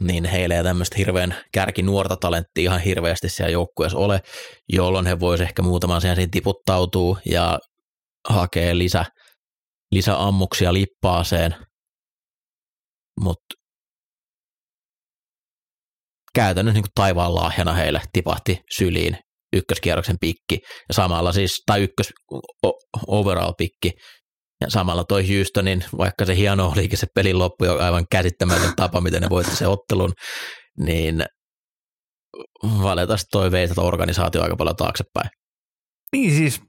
niin 0.00 0.24
heillä 0.24 0.56
ei 0.56 0.62
tämmöistä 0.62 0.96
hirveän 0.98 1.36
kärki 1.52 1.82
nuorta 1.82 2.16
talenttia 2.16 2.62
ihan 2.62 2.80
hirveästi 2.80 3.28
siellä 3.28 3.50
joukkueessa 3.50 3.98
ole, 3.98 4.20
jolloin 4.72 5.06
he 5.06 5.20
voisivat 5.20 5.48
ehkä 5.48 5.62
muutaman 5.62 6.00
sen 6.00 6.16
siinä 6.16 6.30
tiputtautuu 6.32 7.18
ja 7.30 7.58
hakee 8.28 8.78
lisä, 8.78 9.04
lisäammuksia 9.92 10.72
lippaaseen. 10.72 11.54
Mutta 13.20 13.54
käytännössä 16.34 16.80
niin 16.80 16.90
taivaan 16.94 17.34
lahjana 17.34 17.72
heille 17.72 18.02
tipahti 18.12 18.60
syliin 18.76 19.18
ykköskierroksen 19.56 20.16
pikki 20.20 20.58
ja 20.88 20.94
samalla 20.94 21.32
siis, 21.32 21.62
tai 21.66 21.82
ykkös 21.82 22.12
overall 23.06 23.52
pikki 23.58 23.90
ja 24.60 24.70
samalla 24.70 25.04
toi 25.04 25.28
Houstonin, 25.28 25.84
vaikka 25.98 26.24
se 26.24 26.36
hieno 26.36 26.72
olikin 26.76 26.98
se 26.98 27.06
pelin 27.14 27.38
loppu 27.38 27.64
aivan 27.80 28.04
käsittämätön 28.10 28.72
tapa, 28.76 29.00
miten 29.00 29.22
ne 29.22 29.30
voitti 29.30 29.56
sen 29.56 29.68
ottelun, 29.68 30.12
niin 30.78 31.24
valitettavasti 32.62 33.26
toi 33.30 33.50
vei 33.50 33.68
tätä 33.68 33.80
organisaatio 33.80 34.42
aika 34.42 34.56
paljon 34.56 34.76
taaksepäin. 34.76 35.30
Niin 36.12 36.30
siis, 36.30 36.62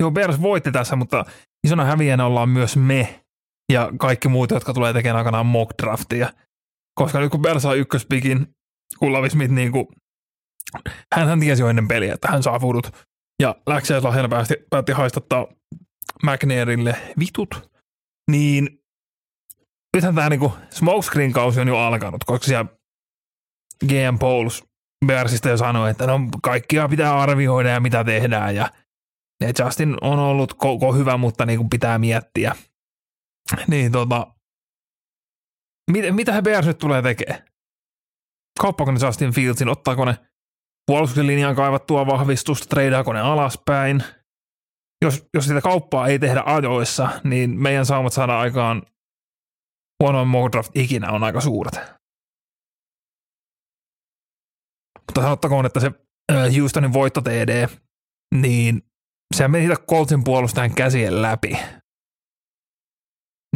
joo 0.00 0.10
Bears 0.10 0.42
voitti 0.42 0.72
tässä, 0.72 0.96
mutta 0.96 1.24
isona 1.66 1.84
häviänä 1.84 2.26
ollaan 2.26 2.48
myös 2.48 2.76
me 2.76 3.24
ja 3.72 3.92
kaikki 3.98 4.28
muut, 4.28 4.50
jotka 4.50 4.74
tulee 4.74 4.92
tekemään 4.92 5.16
aikanaan 5.16 5.46
mock 5.46 5.70
draftia. 5.82 6.32
Koska 6.94 7.20
nyt 7.20 7.30
kun 7.30 7.42
Bell 7.42 7.58
saa 7.58 7.74
ykköspikin, 7.74 8.46
kun 8.98 9.12
Lavi 9.12 9.30
Smith 9.30 9.52
niin 9.52 9.72
kuin, 9.72 9.86
hän 11.14 11.40
tiesi 11.40 11.62
jo 11.62 11.68
ennen 11.68 11.88
peliä, 11.88 12.14
että 12.14 12.28
hän 12.28 12.42
saa. 12.42 12.60
Ja 13.42 13.54
läksiäislahjana 13.66 14.28
päätti, 14.28 14.54
päätti 14.70 14.92
haistattaa 14.92 15.46
McNairille 16.22 16.96
vitut. 17.18 17.70
Niin 18.30 18.82
nythän 19.96 20.14
tämä 20.14 20.28
niinku 20.28 20.52
smokescreen-kausi 20.70 21.60
on 21.60 21.68
jo 21.68 21.78
alkanut, 21.78 22.24
koska 22.24 22.46
siellä 22.46 22.70
GM 23.86 24.18
Pauls 24.18 24.64
Bearsista 25.06 25.48
jo 25.48 25.56
sanoi, 25.56 25.90
että 25.90 26.06
no 26.06 26.20
kaikkia 26.42 26.88
pitää 26.88 27.20
arvioida 27.20 27.68
ja 27.68 27.80
mitä 27.80 28.04
tehdään 28.04 28.54
ja 28.54 28.70
Justin 29.58 29.96
on 30.00 30.18
ollut 30.18 30.54
koko 30.54 30.92
hyvä, 30.92 31.16
mutta 31.16 31.46
niin 31.46 31.58
kuin 31.58 31.70
pitää 31.70 31.98
miettiä. 31.98 32.56
Niin 33.66 33.92
tota, 33.92 34.34
mit, 35.90 36.14
mitä 36.14 36.32
he 36.32 36.42
Bears 36.42 36.66
nyt 36.66 36.78
tulee 36.78 37.02
tekemään? 37.02 37.44
Kauppaako 38.60 38.92
ne 38.92 38.98
Justin 39.06 39.32
Fieldsin, 39.32 39.68
ottaako 39.68 40.04
ne 40.04 40.18
puolustuksen 40.86 41.26
linjan 41.26 41.56
kaivattua 41.56 42.06
vahvistusta, 42.06 42.66
treidaako 42.66 43.12
ne 43.12 43.20
alaspäin? 43.20 44.04
Jos, 45.04 45.26
jos 45.34 45.44
sitä 45.44 45.60
kauppaa 45.60 46.06
ei 46.06 46.18
tehdä 46.18 46.42
ajoissa, 46.46 47.20
niin 47.24 47.50
meidän 47.50 47.86
saamat 47.86 48.12
saada 48.12 48.40
aikaan 48.40 48.82
huonoin 50.02 50.28
mock 50.28 50.52
draft 50.52 50.76
ikinä 50.76 51.10
on 51.10 51.24
aika 51.24 51.40
suuret. 51.40 51.74
Mutta 54.98 55.22
sanottakoon, 55.22 55.66
että 55.66 55.80
se 55.80 55.90
Houstonin 56.58 56.92
voitto 56.92 57.20
TD, 57.20 57.68
niin 58.34 58.82
se 59.34 59.48
meni 59.48 59.64
sitä 59.64 59.76
Coltsin 59.90 60.24
puolustajan 60.24 60.74
käsien 60.74 61.22
läpi. 61.22 61.58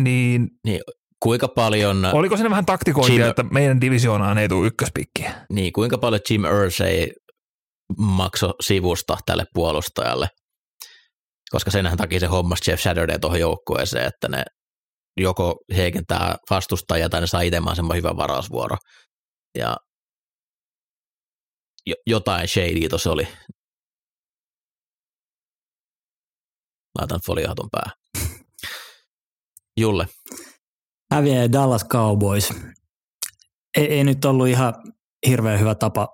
Niin, 0.00 0.50
niin 0.66 0.80
kuinka 1.22 1.48
paljon... 1.48 2.04
Oliko 2.04 2.36
siinä 2.36 2.50
vähän 2.50 2.66
taktikointia, 2.66 3.18
Jim, 3.18 3.30
että 3.30 3.42
meidän 3.42 3.80
divisioonaan 3.80 4.38
ei 4.38 4.48
tule 4.48 4.66
ykköspikkiä? 4.66 5.46
Niin, 5.52 5.72
kuinka 5.72 5.98
paljon 5.98 6.20
Jim 6.30 6.42
Irsay 6.44 7.06
makso 7.98 8.52
sivusta 8.60 9.16
tälle 9.26 9.44
puolustajalle, 9.54 10.28
koska 11.50 11.70
senhän 11.70 11.96
takia 11.98 12.20
se 12.20 12.26
hommas 12.26 12.68
Jeff 12.68 12.82
Saturday 12.82 13.18
tuohon 13.18 13.40
joukkueeseen, 13.40 14.06
että 14.06 14.28
ne 14.28 14.44
joko 15.20 15.56
heikentää 15.76 16.36
vastustajia 16.50 17.08
tai 17.08 17.20
ne 17.20 17.26
saa 17.26 17.40
itse 17.40 17.60
semmoinen 17.74 18.02
hyvä 18.02 18.16
varausvuoro. 18.16 18.76
Ja 19.58 19.76
jotain 22.06 22.48
shady 22.48 22.88
tuossa 22.88 23.12
oli. 23.12 23.28
Laitan 26.98 27.20
foliohatun 27.26 27.68
päähän. 27.72 27.92
Julle. 29.80 30.06
Häviää 31.16 31.52
Dallas 31.52 31.84
Cowboys. 31.84 32.50
Ei, 33.76 33.86
ei 33.86 34.04
nyt 34.04 34.24
ollut 34.24 34.48
ihan 34.48 34.74
hirveän 35.26 35.60
hyvä 35.60 35.74
tapa 35.74 36.08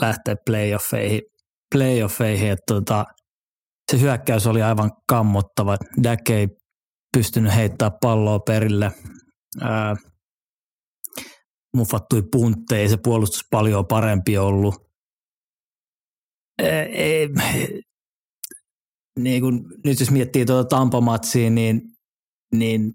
lähteä 0.00 0.36
playoffeihin. 0.46 1.20
playoffeihin 1.74 2.50
että 2.50 2.74
tota, 2.74 3.04
se 3.92 4.00
hyökkäys 4.00 4.46
oli 4.46 4.62
aivan 4.62 4.92
kammottava. 5.08 5.76
Dak 6.02 6.30
ei 6.30 6.48
pystynyt 7.16 7.54
heittämään 7.54 7.98
palloa 8.00 8.38
perille. 8.38 8.92
Ää, 9.60 9.96
muffattui 11.76 12.22
puntteja, 12.32 12.88
se 12.88 12.96
puolustus 13.04 13.42
paljon 13.50 13.86
parempi 13.86 14.38
ollut. 14.38 14.74
Ää, 16.62 16.82
ei, 16.82 17.28
niin 19.18 19.42
kun, 19.42 19.64
nyt 19.84 20.00
jos 20.00 20.10
miettii 20.10 20.46
tuota 20.46 20.76
Tampamatsia, 20.76 21.50
niin, 21.50 21.80
niin 22.54 22.92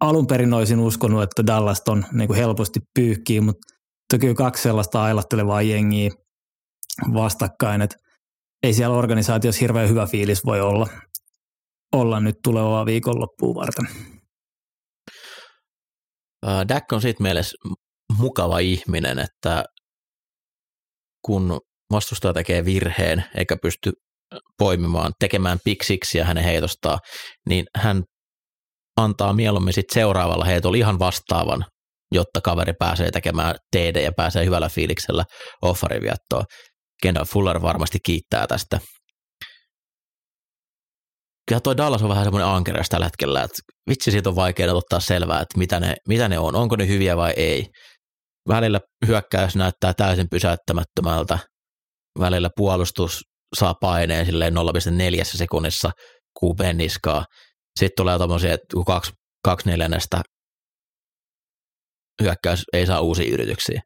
alun 0.00 0.26
perin 0.26 0.54
olisin 0.54 0.80
uskonut, 0.80 1.22
että 1.22 1.46
Dallas 1.46 1.82
on 1.88 2.04
niin 2.12 2.34
helposti 2.34 2.80
pyyhkii, 2.94 3.40
mutta 3.40 3.74
toki 4.12 4.34
kaksi 4.34 4.62
sellaista 4.62 5.02
ailattelevaa 5.02 5.62
jengiä 5.62 6.10
vastakkain, 7.12 7.82
että 7.82 7.96
ei 8.62 8.74
siellä 8.74 8.96
organisaatiossa 8.96 9.60
hirveän 9.60 9.88
hyvä 9.88 10.06
fiilis 10.06 10.44
voi 10.44 10.60
olla, 10.60 10.88
olla 11.92 12.20
nyt 12.20 12.36
tulevaa 12.44 12.86
viikonloppuun 12.86 13.54
varten. 13.54 13.88
Dak 16.68 16.92
on 16.92 17.02
siitä 17.02 17.22
mielessä 17.22 17.56
mukava 18.18 18.58
ihminen, 18.58 19.18
että 19.18 19.64
kun 21.24 21.60
vastustaja 21.92 22.34
tekee 22.34 22.64
virheen 22.64 23.24
eikä 23.36 23.56
pysty 23.62 23.92
poimimaan, 24.58 25.12
tekemään 25.18 25.58
piksiksiä 25.64 26.24
hänen 26.24 26.44
heitostaan, 26.44 26.98
niin 27.48 27.64
hän 27.76 28.04
antaa 28.98 29.32
mieluummin 29.32 29.72
sit 29.72 29.90
seuraavalla 29.92 30.44
heitolla 30.44 30.76
ihan 30.76 30.98
vastaavan, 30.98 31.64
jotta 32.12 32.40
kaveri 32.40 32.72
pääsee 32.78 33.10
tekemään 33.10 33.54
TD 33.76 34.02
ja 34.02 34.12
pääsee 34.16 34.44
hyvällä 34.44 34.68
fiiliksellä 34.68 35.24
offariviettoon. 35.62 36.44
Kendall 37.02 37.24
Fuller 37.24 37.62
varmasti 37.62 37.98
kiittää 38.06 38.46
tästä. 38.46 38.80
Kyllä 41.48 41.60
toi 41.60 41.76
Dallas 41.76 42.02
on 42.02 42.08
vähän 42.08 42.24
semmoinen 42.24 42.48
ankeras 42.48 42.88
tällä 42.88 43.06
hetkellä, 43.06 43.42
että 43.42 43.58
vitsi 43.90 44.10
siitä 44.10 44.28
on 44.28 44.36
vaikea 44.36 44.74
ottaa 44.74 45.00
selvää, 45.00 45.40
että 45.40 45.58
mitä 45.58 45.80
ne, 45.80 45.96
mitä 46.08 46.28
ne 46.28 46.38
on, 46.38 46.54
onko 46.54 46.76
ne 46.76 46.86
hyviä 46.86 47.16
vai 47.16 47.32
ei. 47.36 47.66
Välillä 48.48 48.80
hyökkäys 49.06 49.56
näyttää 49.56 49.94
täysin 49.94 50.26
pysäyttämättömältä, 50.30 51.38
välillä 52.18 52.50
puolustus 52.56 53.20
saa 53.56 53.74
paineen 53.80 54.26
silleen 54.26 54.54
0,4 54.54 55.24
sekunnissa 55.24 55.90
kuupeen 56.40 56.76
niskaa. 56.76 57.24
Sitten 57.78 57.96
tulee 57.96 58.18
tommosia, 58.18 58.54
että 58.54 58.66
kun 58.74 58.84
kaksi, 58.84 59.12
kaksi 59.44 59.68
neljännestä 59.68 60.22
hyökkäys 62.22 62.64
ei 62.72 62.86
saa 62.86 63.00
uusia 63.00 63.32
yrityksiä. 63.34 63.80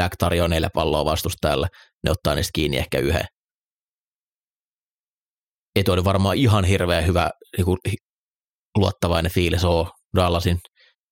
Dak 0.00 0.12
tarjoaa 0.18 0.48
neljä 0.48 0.68
palloa 0.74 1.04
vastustajalle, 1.04 1.66
ne 2.04 2.10
ottaa 2.10 2.34
niistä 2.34 2.50
kiinni 2.54 2.76
ehkä 2.76 2.98
yhden. 2.98 3.24
Ei 5.76 5.84
tuo 5.84 6.04
varmaan 6.04 6.36
ihan 6.36 6.64
hirveän 6.64 7.06
hyvä 7.06 7.30
niin 7.56 7.64
kuin, 7.64 7.78
luottavainen 8.78 9.32
fiilis 9.32 9.64
ole 9.64 9.88
Dallasin 10.16 10.58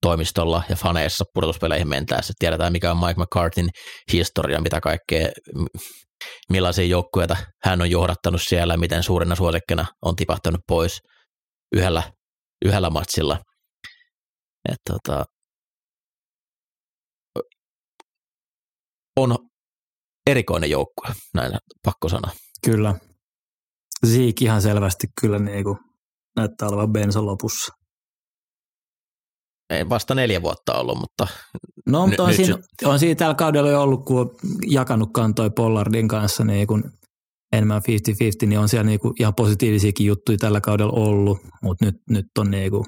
toimistolla 0.03 0.63
ja 0.69 0.77
faneissa 0.77 1.25
pudotuspeleihin 1.35 1.89
mentäessä. 1.89 2.33
Tiedetään, 2.39 2.73
mikä 2.73 2.91
on 2.91 2.97
Mike 2.97 3.21
McCartin 3.21 3.69
historia, 4.13 4.61
mitä 4.61 4.81
kaikkea, 4.81 5.29
millaisia 6.51 6.85
joukkueita 6.85 7.37
hän 7.65 7.83
on 7.83 7.91
johdattanut 7.91 8.43
siellä, 8.43 8.77
miten 8.77 9.03
suurena 9.03 9.35
suosikkina 9.35 9.87
on 10.03 10.17
tipahtanut 10.17 10.61
pois 10.69 11.01
yhdellä, 11.73 12.13
yhdellä 12.65 12.91
matsilla. 12.91 13.41
Et, 14.69 14.79
tota, 14.91 15.25
on 19.17 19.39
erikoinen 20.27 20.71
joukkue, 20.71 21.15
näin 21.35 21.53
pakko 21.85 22.09
sanoa. 22.09 22.31
Kyllä. 22.65 22.95
Siik 24.07 24.43
ihan 24.43 24.63
selvästi 24.63 25.07
kyllä 25.21 25.39
niin 25.39 25.65
kuin 25.65 25.79
näyttää 26.37 26.69
olevan 26.69 26.93
bensan 26.93 27.27
lopussa. 27.27 27.73
Ei 29.71 29.89
vasta 29.89 30.15
neljä 30.15 30.43
vuotta 30.43 30.75
ollut, 30.75 30.99
mutta... 30.99 31.27
No, 31.87 32.07
mutta 32.07 32.23
on, 32.23 32.35
siinä, 32.35 32.59
on 32.85 32.99
siinä 32.99 33.15
tällä 33.15 33.35
kaudella 33.35 33.71
jo 33.71 33.83
ollut, 33.83 34.05
kun 34.05 34.21
on 34.21 34.31
jakanut 34.67 35.13
kantoi 35.13 35.51
Pollardin 35.51 36.09
kanssa 36.09 36.45
niin 36.45 36.67
kun 36.67 36.93
enemmän 37.53 37.83
50-50, 38.45 38.47
niin 38.47 38.59
on 38.59 38.69
siellä 38.69 38.87
niin 38.87 39.01
kuin 39.01 39.15
ihan 39.21 39.35
positiivisiakin 39.35 40.07
juttuja 40.07 40.39
tällä 40.39 40.61
kaudella 40.61 40.93
ollut, 40.93 41.39
mutta 41.63 41.85
nyt, 41.85 41.95
nyt 42.11 42.27
on 42.39 42.51
niin 42.51 42.71
kuin 42.71 42.85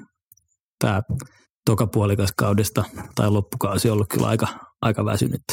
tämä 0.79 1.01
toka 1.65 1.87
puolikas 1.87 2.29
kaudesta 2.37 2.83
tai 3.15 3.31
loppukausi 3.31 3.89
ollut 3.89 4.07
kyllä 4.09 4.27
aika, 4.27 4.47
aika 4.81 5.05
väsynyt. 5.05 5.43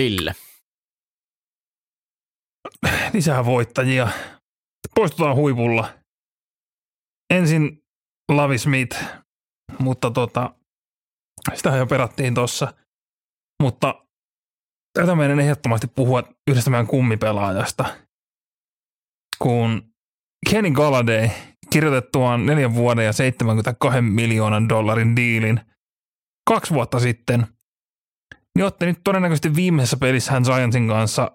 Ville. 0.00 0.34
Lisää 3.14 3.44
voittajia. 3.44 4.08
Poistutaan 4.94 5.36
huipulla. 5.36 5.98
Ensin 7.30 7.82
Lavi 8.32 8.58
Smith, 8.58 9.04
mutta 9.78 10.10
tota, 10.10 10.54
sitä 11.54 11.76
jo 11.76 11.86
perattiin 11.86 12.34
tuossa. 12.34 12.74
Mutta 13.62 14.07
tätä 15.00 15.14
meidän 15.14 15.40
ehdottomasti 15.40 15.86
puhua 15.86 16.22
yhdestä 16.50 16.70
meidän 16.70 16.86
kummipelaajasta, 16.86 17.84
kun 19.38 19.82
Kenny 20.50 20.70
Galladay 20.70 21.28
kirjoitettuaan 21.70 22.46
neljän 22.46 22.74
vuoden 22.74 23.04
ja 23.04 23.12
72 23.12 24.00
miljoonan 24.00 24.68
dollarin 24.68 25.16
diilin 25.16 25.60
kaksi 26.48 26.74
vuotta 26.74 27.00
sitten– 27.00 27.46
niin 28.58 28.66
otti 28.66 28.86
nyt 28.86 29.00
todennäköisesti 29.04 29.54
viimeisessä 29.54 29.96
pelissä 29.96 30.32
hän 30.32 30.42
Giantsin 30.42 30.88
kanssa 30.88 31.30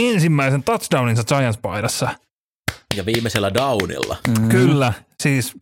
ensimmäisen 0.00 0.62
touchdowninsa 0.62 1.22
Giants-paidassa. 1.22 2.08
Ja 2.96 3.06
viimeisellä 3.06 3.54
downilla. 3.54 4.16
Mm. 4.28 4.48
Kyllä, 4.48 4.92
siis 5.22 5.56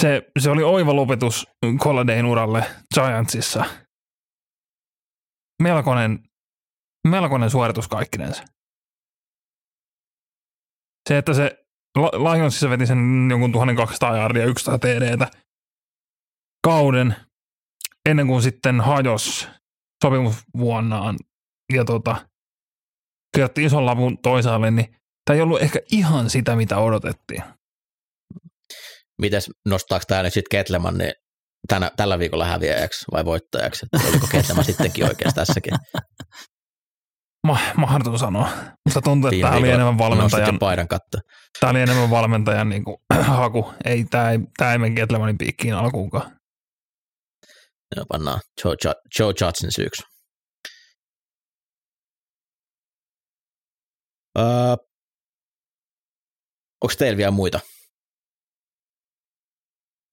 se, 0.00 0.22
se 0.38 0.50
oli 0.50 0.62
oiva 0.62 0.96
lopetus 0.96 1.46
Colladayn 1.78 2.26
uralle 2.26 2.64
Giantsissa. 2.94 3.64
Melkoinen, 5.62 6.18
melkoinen 7.08 7.50
suoritus 7.50 7.88
kaikkinensa. 7.88 8.44
Se, 11.08 11.18
että 11.18 11.34
se 11.34 11.56
Lionsissa 11.96 12.70
veti 12.70 12.86
sen 12.86 13.28
jonkun 13.30 13.52
1200 13.52 14.16
yardia 14.16 14.44
11 14.44 14.78
TDtä 14.78 15.30
kauden 16.64 17.16
ennen 18.08 18.26
kuin 18.26 18.42
sitten 18.42 18.80
hajos 18.80 19.48
sopimusvuonnaan 20.04 21.16
ja 21.72 21.84
tota, 21.84 22.26
kirjoitti 23.34 23.64
ison 23.64 23.86
lapun 23.86 24.18
toisaalle, 24.18 24.70
niin 24.70 24.96
tämä 25.24 25.34
ei 25.34 25.40
ollut 25.40 25.62
ehkä 25.62 25.80
ihan 25.92 26.30
sitä, 26.30 26.56
mitä 26.56 26.78
odotettiin. 26.78 27.42
Mites 29.20 29.50
nostaako 29.66 30.04
tämä 30.08 30.22
nyt 30.22 30.32
sitten 30.32 30.50
Ketleman 30.50 30.98
niin 30.98 31.12
tänä, 31.68 31.90
tällä 31.96 32.18
viikolla 32.18 32.44
häviäjäksi 32.44 33.04
vai 33.12 33.24
voittajaksi? 33.24 33.86
Oliko 34.08 34.26
Ketleman 34.26 34.64
sittenkin 34.64 35.04
oikeasti 35.04 35.34
tässäkin? 35.34 35.72
Ma, 37.46 37.58
mahdoton 37.76 38.18
sanoa. 38.18 38.48
Mutta 38.86 39.00
tuntuu, 39.02 39.30
että 39.30 39.40
tämä 39.40 39.56
oli 39.56 39.70
enemmän 39.70 39.98
valmentajan, 39.98 40.58
paidan 40.58 40.88
katto. 40.88 41.18
tämä 41.60 41.70
oli 41.70 41.80
enemmän 41.80 42.10
valmentajan 42.10 42.68
niin 42.68 42.84
kuin, 42.84 42.96
haku. 43.38 43.72
Ei, 43.84 44.04
tämä 44.04 44.30
ei, 44.30 44.38
tämä 44.56 44.72
ei 44.72 44.78
mene 44.78 44.94
Ketlemanin 44.94 45.38
piikkiin 45.38 45.74
alkuunkaan. 45.74 46.40
Joo, 47.96 48.04
pannaan 48.08 48.40
Joe, 48.64 48.74
Joe 49.18 49.28
Judson 49.40 49.72
syyksi. 49.72 50.02
Öö, 54.38 54.44
onko 56.84 56.94
teillä 56.98 57.16
vielä 57.16 57.30
muita? 57.30 57.60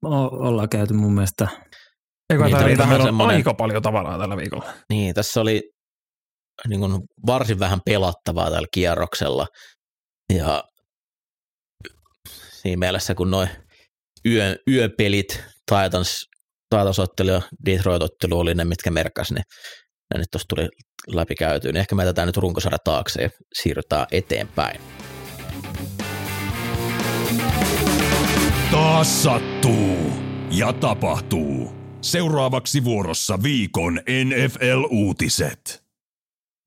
O- 0.05 0.47
ollaan 0.47 0.69
käyty 0.69 0.93
mun 0.93 1.13
mielestä. 1.13 1.47
Eikö 2.29 2.43
niin, 2.43 2.57
tämä 2.57 2.89
meillä 2.89 2.95
on 2.95 3.01
semmoinen... 3.07 3.37
aika 3.37 3.53
paljon 3.53 3.81
tavaraa 3.81 4.17
tällä 4.17 4.37
viikolla. 4.37 4.73
Niin, 4.89 5.15
tässä 5.15 5.41
oli 5.41 5.76
niin 6.67 6.79
kuin 6.79 7.01
varsin 7.25 7.59
vähän 7.59 7.79
pelattavaa 7.85 8.51
tällä 8.51 8.67
kierroksella. 8.71 9.47
Ja 10.33 10.63
siinä 12.51 12.79
mielessä, 12.79 13.15
kun 13.15 13.31
noin 13.31 13.49
yö, 14.25 14.55
yöpelit 14.67 15.43
Titans 15.65 16.25
taitosottelu 16.69 17.29
ja 17.29 17.41
Detroit-ottelu 17.65 18.39
oli 18.39 18.55
ne, 18.55 18.65
mitkä 18.65 18.91
merkkasi, 18.91 19.33
niin 19.33 19.43
ja 20.13 20.19
nyt 20.19 20.27
tuossa 20.31 20.47
tuli 20.47 20.69
läpikäytyä, 21.07 21.71
niin 21.71 21.79
ehkä 21.79 21.95
me 21.95 22.03
jätetään 22.03 22.25
nyt 22.25 22.37
runkosarja 22.37 22.77
taakse 22.83 23.21
ja 23.21 23.29
siirrytään 23.53 24.07
eteenpäin. 24.11 24.81
Taas 28.71 29.23
sattuu 29.23 29.97
ja 30.51 30.73
tapahtuu. 30.73 31.77
Seuraavaksi 32.01 32.83
vuorossa 32.83 33.43
viikon 33.43 34.01
NFL-uutiset. 34.25 35.86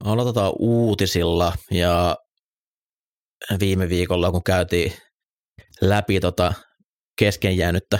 Aloitetaan 0.05 0.53
uutisilla 0.59 1.53
ja 1.71 2.17
viime 3.61 3.89
viikolla, 3.89 4.31
kun 4.31 4.45
käytiin 4.45 4.93
läpi 5.81 6.21
tota 6.21 6.53
kesken 7.19 7.57
jäänyttä 7.57 7.99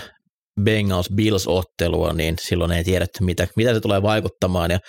Bengals-Bills-ottelua, 0.61 2.13
niin 2.13 2.35
silloin 2.41 2.71
ei 2.71 2.83
tiedetty, 2.83 3.23
mitä, 3.23 3.47
mitä 3.55 3.73
se 3.73 3.79
tulee 3.79 4.01
vaikuttamaan, 4.01 4.71
ja 4.71 4.79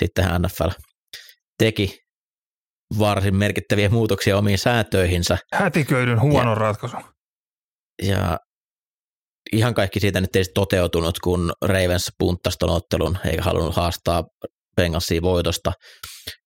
sitten 0.00 0.24
NFL 0.42 0.68
teki 1.58 1.98
varsin 2.98 3.36
merkittäviä 3.36 3.88
muutoksia 3.88 4.38
omiin 4.38 4.58
sääntöihinsä. 4.58 5.38
Hätiköidyn 5.52 6.20
huono 6.20 6.50
ja, 6.50 6.54
ratkaisu. 6.54 6.96
Ja 8.02 8.38
ihan 9.52 9.74
kaikki 9.74 10.00
siitä 10.00 10.20
nyt 10.20 10.36
ei 10.36 10.44
toteutunut, 10.54 11.18
kun 11.18 11.52
Ravens 11.64 12.10
punttasi 12.18 12.56
ton 12.58 12.70
ottelun, 12.70 13.18
eikä 13.24 13.42
halunnut 13.42 13.76
haastaa 13.76 14.22
Bengalsia 14.76 15.22
voitosta, 15.22 15.72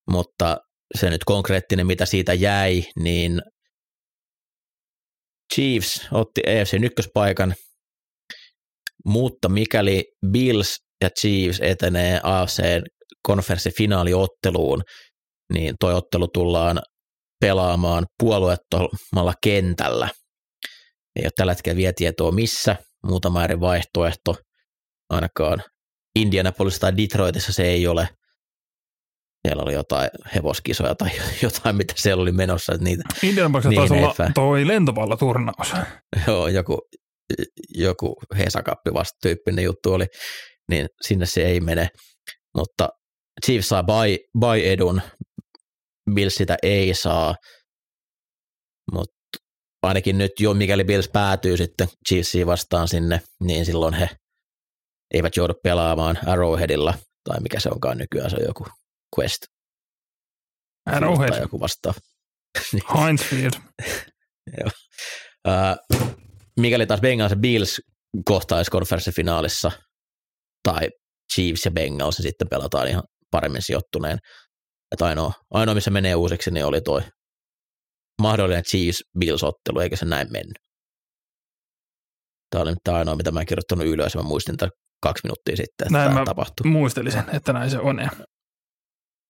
mutta 0.08 0.56
se 0.98 1.10
nyt 1.10 1.24
konkreettinen, 1.24 1.86
mitä 1.86 2.06
siitä 2.06 2.34
jäi, 2.34 2.84
niin 2.98 3.42
Chiefs 5.54 6.08
otti 6.12 6.40
EFC 6.46 6.84
ykköspaikan, 6.84 7.54
mutta 9.04 9.48
mikäli 9.48 10.04
Bills 10.30 10.76
ja 11.02 11.10
Chiefs 11.10 11.60
etenee 11.60 12.20
AFC 12.22 12.62
konferenssifinaaliotteluun, 13.22 14.82
niin 15.52 15.74
toi 15.80 15.94
ottelu 15.94 16.28
tullaan 16.28 16.80
pelaamaan 17.40 18.06
puolueettomalla 18.18 19.34
kentällä. 19.42 20.08
Ei 21.16 21.24
ole 21.24 21.30
tällä 21.36 21.52
hetkellä 21.52 21.76
vielä 21.76 21.92
tietoa 21.96 22.32
missä, 22.32 22.76
muutama 23.06 23.44
eri 23.44 23.60
vaihtoehto, 23.60 24.36
ainakaan 25.10 25.62
Indianapolis 26.18 26.78
tai 26.78 26.96
Detroitissa 26.96 27.52
se 27.52 27.64
ei 27.64 27.86
ole. 27.86 28.08
Siellä 29.48 29.62
oli 29.62 29.72
jotain 29.72 30.10
hevoskisoja 30.34 30.94
tai 30.94 31.10
jotain, 31.42 31.76
mitä 31.76 31.94
siellä 31.96 32.22
oli 32.22 32.32
menossa. 32.32 32.72
Että 32.72 32.84
niitä, 32.84 33.02
Indianapolisissa 33.22 33.76
taisi 33.76 33.94
olla 33.94 34.30
toi 34.34 34.66
lentopalloturnaus. 34.66 35.72
Joo, 36.26 36.48
joku, 36.48 36.78
joku 37.74 38.14
Hesakappi 38.38 38.94
vasta 38.94 39.18
tyyppinen 39.22 39.64
juttu 39.64 39.92
oli, 39.92 40.06
niin 40.70 40.86
sinne 41.00 41.26
se 41.26 41.46
ei 41.46 41.60
mene. 41.60 41.88
Mutta 42.56 42.88
Chiefs 43.46 43.68
saa 43.68 43.82
buy, 43.82 44.16
buy 44.40 44.60
edun, 44.64 45.00
Bills 46.14 46.34
sitä 46.34 46.56
ei 46.62 46.94
saa, 46.94 47.34
mutta 48.92 49.14
ainakin 49.82 50.18
nyt 50.18 50.32
jo, 50.40 50.54
mikäli 50.54 50.84
Bills 50.84 51.08
päätyy 51.12 51.56
sitten 51.56 51.88
Chiefsiin 52.08 52.46
vastaan 52.46 52.88
sinne, 52.88 53.20
niin 53.40 53.66
silloin 53.66 53.94
he 53.94 54.08
eivät 55.14 55.36
joudu 55.36 55.54
pelaamaan 55.62 56.18
Arrowheadilla, 56.26 56.94
tai 57.24 57.40
mikä 57.40 57.60
se 57.60 57.68
onkaan 57.72 57.98
nykyään, 57.98 58.30
se 58.30 58.36
on 58.36 58.46
joku 58.46 58.66
Quest. 59.18 59.38
Arrowhead. 60.86 61.40
Joku 61.40 61.60
vastaava. 61.60 62.00
Heinz 63.04 63.22
Field. 63.22 63.52
Joo. 64.60 64.70
Uh, 65.48 66.08
mikäli 66.60 66.86
taas 66.86 67.00
Bengals 67.00 67.30
ja 67.30 67.36
Bills 67.36 67.80
kohtaisi 68.24 68.70
konferenssifinaalissa, 68.70 69.70
tai 70.62 70.88
Chiefs 71.34 71.64
ja 71.64 71.70
Bengals, 71.70 72.18
niin 72.18 72.22
sitten 72.22 72.48
pelataan 72.48 72.88
ihan 72.88 73.02
paremmin 73.30 73.62
sijoittuneen. 73.62 74.18
Että 74.92 75.06
ainoa, 75.06 75.32
ainoa, 75.50 75.74
missä 75.74 75.90
menee 75.90 76.14
uusiksi, 76.14 76.50
niin 76.50 76.64
oli 76.64 76.80
toi 76.80 77.02
mahdollinen 78.22 78.64
Chiefs-Bills-ottelu, 78.64 79.80
eikä 79.80 79.96
se 79.96 80.04
näin 80.04 80.32
mennyt. 80.32 80.58
Tämä 82.50 82.62
oli 82.62 82.70
nyt 82.70 82.88
ainoa, 82.88 83.16
mitä 83.16 83.30
mä 83.30 83.40
en 83.40 83.46
kirjoittanut 83.46 83.86
ylös, 83.86 84.16
mä 84.16 84.22
muistin 84.22 84.56
tämän 84.56 84.70
kaksi 85.02 85.20
minuuttia 85.24 85.56
sitten, 85.56 85.86
että 85.86 85.98
näin 85.98 86.12
tämä 86.12 86.24
tapahtui. 86.24 86.70
muistelisin, 86.70 87.24
että 87.32 87.52
näin 87.52 87.70
se 87.70 87.78
on. 87.78 87.98
Ja. 87.98 88.10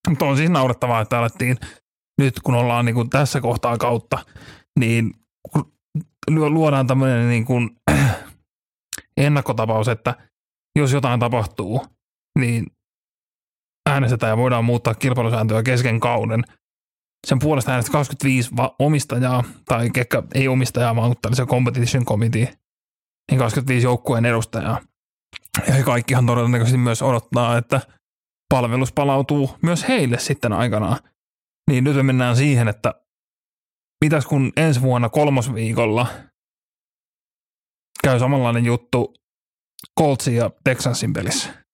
Mutta 0.09 0.25
on 0.25 0.37
siis 0.37 0.51
naurettavaa, 0.51 1.01
että 1.01 1.19
alettiin 1.19 1.57
nyt, 2.19 2.41
kun 2.41 2.55
ollaan 2.55 2.85
niin 2.85 2.95
kuin 2.95 3.11
tässä 3.11 3.41
kohtaa 3.41 3.79
kautta, 3.79 4.19
niin 4.79 5.15
luodaan 6.31 6.87
tämmöinen 6.87 7.29
niin 7.29 7.45
kuin 7.45 7.71
ennakkotapaus, 9.17 9.89
että 9.89 10.15
jos 10.79 10.93
jotain 10.93 11.21
tapahtuu, 11.21 11.87
niin 12.39 12.67
äänestetään 13.89 14.31
ja 14.31 14.37
voidaan 14.37 14.65
muuttaa 14.65 14.95
kilpailusääntöä 14.95 15.63
kesken 15.63 16.01
kauden. 16.01 16.45
Sen 17.27 17.39
puolesta 17.39 17.71
äänestetään 17.71 18.01
25 18.01 18.51
omistajaa, 18.79 19.45
tai 19.65 19.91
kekkä 19.91 20.23
ei 20.35 20.49
omistajaa, 20.49 20.97
vaan 20.97 21.15
se 21.33 21.47
competition 21.47 22.05
committee, 22.05 22.55
niin 23.31 23.39
25 23.39 23.87
joukkueen 23.87 24.25
edustajaa. 24.25 24.81
Ja 25.69 25.85
kaikkihan 25.85 26.27
todennäköisesti 26.27 26.79
myös 26.79 27.03
odottaa, 27.03 27.59
että 27.59 27.81
palvelus 28.49 28.93
palautuu 28.93 29.51
myös 29.63 29.89
heille 29.89 30.19
sitten 30.19 30.53
aikanaan. 30.53 30.99
Niin 31.71 31.85
nyt 31.85 31.97
me 31.97 32.03
mennään 32.03 32.37
siihen, 32.37 32.69
että 32.69 32.95
mitäs 34.05 34.27
kun 34.27 34.53
ensi 34.57 34.83
vuonna 34.83 35.09
kolmosviikolla 35.09 36.07
käy 38.05 38.19
samanlainen 38.19 38.65
juttu 38.65 39.15
Coltsin 40.01 40.37
ja 40.37 40.51
Texansin 40.65 41.13
pelissä. 41.13 41.65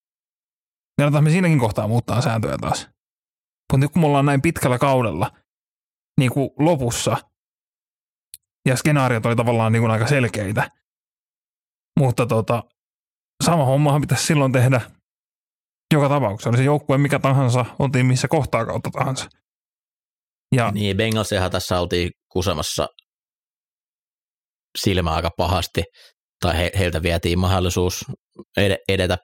Niin 1.01 1.25
me 1.25 1.31
siinäkin 1.31 1.59
kohtaa 1.59 1.89
muuttaa 1.89 2.21
sääntöjä 2.21 2.59
taas. 2.59 2.89
Mutta 3.73 3.85
nyt 3.85 3.93
kun 3.93 4.03
me 4.03 4.07
ollaan 4.07 4.27
näin 4.27 4.43
pitkällä 4.43 4.79
kaudella, 4.79 5.31
niin 6.21 6.31
kuin 6.31 6.51
lopussa, 6.59 7.17
ja 8.69 8.77
skenaariot 8.77 9.27
oli 9.27 9.37
tavallaan 9.37 9.73
niin 9.73 9.83
kuin 9.83 9.91
aika 9.91 10.07
selkeitä, 10.07 10.71
mutta 11.99 12.27
tota, 12.27 12.65
sama 13.45 13.65
hommahan 13.65 14.01
pitäisi 14.01 14.27
silloin 14.27 14.53
tehdä 14.53 14.81
joka 15.95 16.09
tapauksessa. 16.09 16.51
Oli 16.51 16.57
se 16.57 16.65
joukkue 16.65 16.99
mikä 16.99 17.19
tahansa, 17.19 17.65
oltiin 17.79 18.07
missä 18.07 18.29
kohtaa 18.29 18.67
kautta 18.67 18.91
tahansa. 18.91 19.27
Ja, 20.55 20.71
niin, 20.71 20.97
Bengalsihan 20.97 21.51
tässä 21.51 21.81
oltiin 21.81 22.11
kusemassa 22.33 22.87
silmä 24.79 25.11
aika 25.11 25.31
pahasti, 25.37 25.83
tai 26.41 26.57
he, 26.57 26.71
heiltä 26.79 27.03
vietiin 27.03 27.39
mahdollisuus 27.39 28.05
edetä 28.89 29.17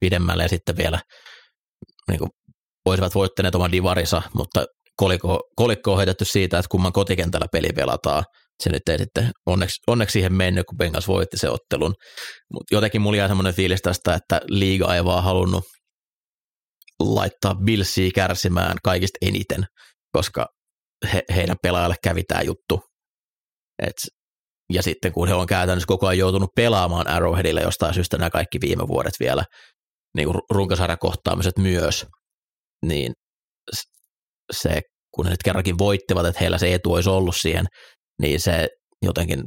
pidemmälle 0.00 0.42
ja 0.42 0.48
sitten 0.48 0.76
vielä 0.76 1.00
niin 2.08 2.18
kuin, 2.18 2.30
voisivat 2.86 3.14
voittaneet 3.14 3.54
oman 3.54 3.72
divarissa, 3.72 4.22
mutta 4.34 4.64
kolikko, 4.96 5.40
kolikko 5.56 5.92
on 5.92 5.98
heitetty 5.98 6.24
siitä, 6.24 6.58
että 6.58 6.68
kumman 6.70 6.92
kotikentällä 6.92 7.46
peli 7.52 7.68
pelataan. 7.74 8.24
Se 8.62 8.70
nyt 8.70 8.88
ei 8.88 8.98
sitten 8.98 9.30
onneksi, 9.46 9.80
onneksi 9.86 10.12
siihen 10.12 10.32
mennyt, 10.32 10.66
kun 10.66 10.78
Bengals 10.78 11.08
voitti 11.08 11.36
se 11.36 11.50
ottelun. 11.50 11.94
Mutta 12.52 12.74
jotenkin 12.74 13.00
mulla 13.00 13.16
jää 13.16 13.28
semmoinen 13.28 13.54
fiilis 13.54 13.82
tästä, 13.82 14.14
että 14.14 14.40
liiga 14.48 14.94
ei 14.94 15.04
vaan 15.04 15.24
halunnut 15.24 15.64
laittaa 17.00 17.54
Billsia 17.54 18.10
kärsimään 18.14 18.76
kaikista 18.84 19.18
eniten, 19.22 19.64
koska 20.12 20.46
he, 21.12 21.22
heidän 21.34 21.56
pelaajalle 21.62 21.96
kävi 22.02 22.22
tämä 22.22 22.42
juttu. 22.42 22.80
Et, 23.82 23.96
ja 24.72 24.82
sitten 24.82 25.12
kun 25.12 25.28
he 25.28 25.34
on 25.34 25.46
käytännössä 25.46 25.86
koko 25.86 26.06
ajan 26.06 26.18
joutunut 26.18 26.50
pelaamaan 26.56 27.08
Arrowheadille 27.08 27.60
jostain 27.60 27.94
syystä 27.94 28.18
nämä 28.18 28.30
kaikki 28.30 28.60
viime 28.60 28.88
vuodet 28.88 29.14
vielä, 29.20 29.44
niin 30.16 30.26
kuin 30.28 30.40
runkosarjakohtaamiset 30.50 31.58
myös, 31.58 32.06
niin 32.86 33.12
se, 34.52 34.80
kun 35.14 35.24
he 35.24 35.30
nyt 35.30 35.42
kerrankin 35.44 35.78
voittivat, 35.78 36.26
että 36.26 36.40
heillä 36.40 36.58
se 36.58 36.74
etu 36.74 36.92
olisi 36.92 37.08
ollut 37.08 37.36
siihen, 37.36 37.66
niin 38.22 38.40
se 38.40 38.68
jotenkin 39.02 39.42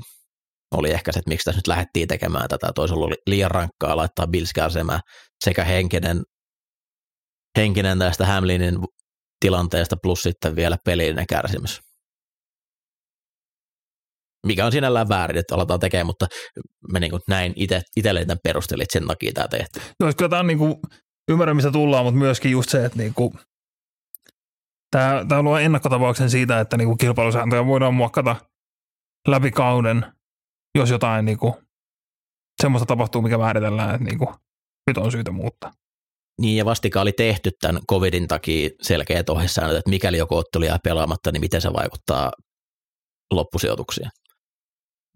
oli 0.71 0.91
ehkä 0.91 1.11
se, 1.11 1.19
että 1.19 1.29
miksi 1.29 1.45
tässä 1.45 1.57
nyt 1.57 1.67
lähdettiin 1.67 2.07
tekemään 2.07 2.49
tätä, 2.49 2.67
että 2.67 2.81
ollut 2.81 3.13
liian 3.27 3.51
rankkaa 3.51 3.97
laittaa 3.97 4.27
Bills 4.27 4.53
kärsemään 4.53 4.99
sekä 5.43 5.63
henkinen, 5.63 6.21
henkinen 7.57 7.99
tästä 7.99 8.25
Hamlinin 8.25 8.75
tilanteesta 9.39 9.95
plus 10.03 10.23
sitten 10.23 10.55
vielä 10.55 10.77
pelillinen 10.85 11.27
kärsimys. 11.27 11.81
Mikä 14.47 14.65
on 14.65 14.71
sinällään 14.71 15.09
väärin, 15.09 15.37
että 15.37 15.55
aletaan 15.55 15.79
tekemään, 15.79 16.05
mutta 16.05 16.27
me 16.91 16.99
niin 16.99 17.11
näin 17.27 17.53
itse, 17.55 17.81
itselleen 17.95 18.27
tämän 18.27 18.39
perustelit, 18.43 18.91
sen 18.91 19.07
takia 19.07 19.31
tämä 19.33 19.47
tehtiin. 19.47 19.85
No, 19.99 20.13
kyllä 20.17 20.29
tämä 20.29 20.39
on 20.39 20.47
niin 20.47 20.57
kuin, 20.57 20.75
ymmärrän, 21.31 21.55
mistä 21.55 21.71
tullaan, 21.71 22.05
mutta 22.05 22.17
myöskin 22.17 22.51
just 22.51 22.69
se, 22.69 22.85
että 22.85 22.97
niin 22.97 23.13
kuin, 23.13 23.33
tämä, 24.91 25.25
tämä 25.29 25.41
luo 25.41 25.57
ennakkotapauksen 25.57 26.29
siitä, 26.29 26.59
että 26.59 26.77
niin 26.77 26.87
kuin 26.87 26.97
kilpailusääntöjä 26.97 27.65
voidaan 27.65 27.93
muokkata 27.93 28.35
läpi 29.27 29.51
kauden, 29.51 30.05
jos 30.75 30.89
jotain 30.89 31.25
niin 31.25 31.37
kuin, 31.37 31.53
semmoista 32.61 32.85
tapahtuu, 32.85 33.21
mikä 33.21 33.37
määritellään, 33.37 33.95
että 33.95 34.05
niin 34.05 34.19
kuin, 34.19 34.35
nyt 34.87 34.97
on 34.97 35.11
syytä 35.11 35.31
muuttaa. 35.31 35.71
Niin 36.41 36.57
ja 36.57 36.65
vastika 36.65 37.01
oli 37.01 37.11
tehty 37.11 37.51
tämän 37.61 37.81
covidin 37.91 38.27
takia 38.27 38.69
selkeät 38.81 39.29
ohjesäännöt, 39.29 39.77
että 39.77 39.89
mikäli 39.89 40.17
joku 40.17 40.35
ottelu 40.35 40.63
jää 40.63 40.77
pelaamatta, 40.83 41.31
niin 41.31 41.41
miten 41.41 41.61
se 41.61 41.73
vaikuttaa 41.73 42.31
loppusijoituksiin. 43.31 44.09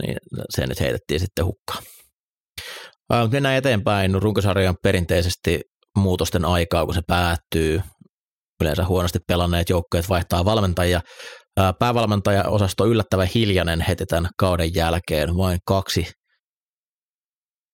Niin 0.03 0.17
se 0.49 0.67
nyt 0.67 0.80
heitettiin 0.80 1.19
sitten 1.19 1.45
hukkaan. 1.45 1.84
Mennään 3.32 3.56
eteenpäin. 3.56 4.21
Runkosarjan 4.21 4.75
perinteisesti 4.84 5.62
muutosten 5.97 6.45
aikaa, 6.45 6.86
kun 6.86 6.93
se 6.93 7.01
päättyy. 7.08 7.82
yleensä 8.62 8.86
huonosti 8.86 9.19
pelanneet 9.27 9.69
joukkueet 9.69 10.10
vaihtaa 10.10 10.45
valmentajia. 10.45 11.01
Päävalmentaja-osasto 11.80 12.86
yllättävän 12.86 13.27
hiljainen 13.36 13.82
heti 13.82 14.06
tämän 14.06 14.32
kauden 14.39 14.75
jälkeen, 14.75 15.38
vain 15.38 15.60
kaksi 15.65 16.12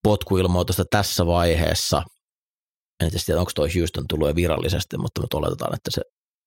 potkuilmoitusta 0.04 0.84
tässä 0.90 1.26
vaiheessa. 1.26 2.04
En 3.04 3.12
tiedä, 3.26 3.40
onko 3.40 3.52
tuo 3.56 3.68
Houston 3.80 4.06
tullut 4.10 4.28
jo 4.28 4.36
virallisesti, 4.36 4.98
mutta 4.98 5.22
me 5.22 5.28
oletetaan, 5.34 5.76
että 5.76 5.92
se 5.92 6.02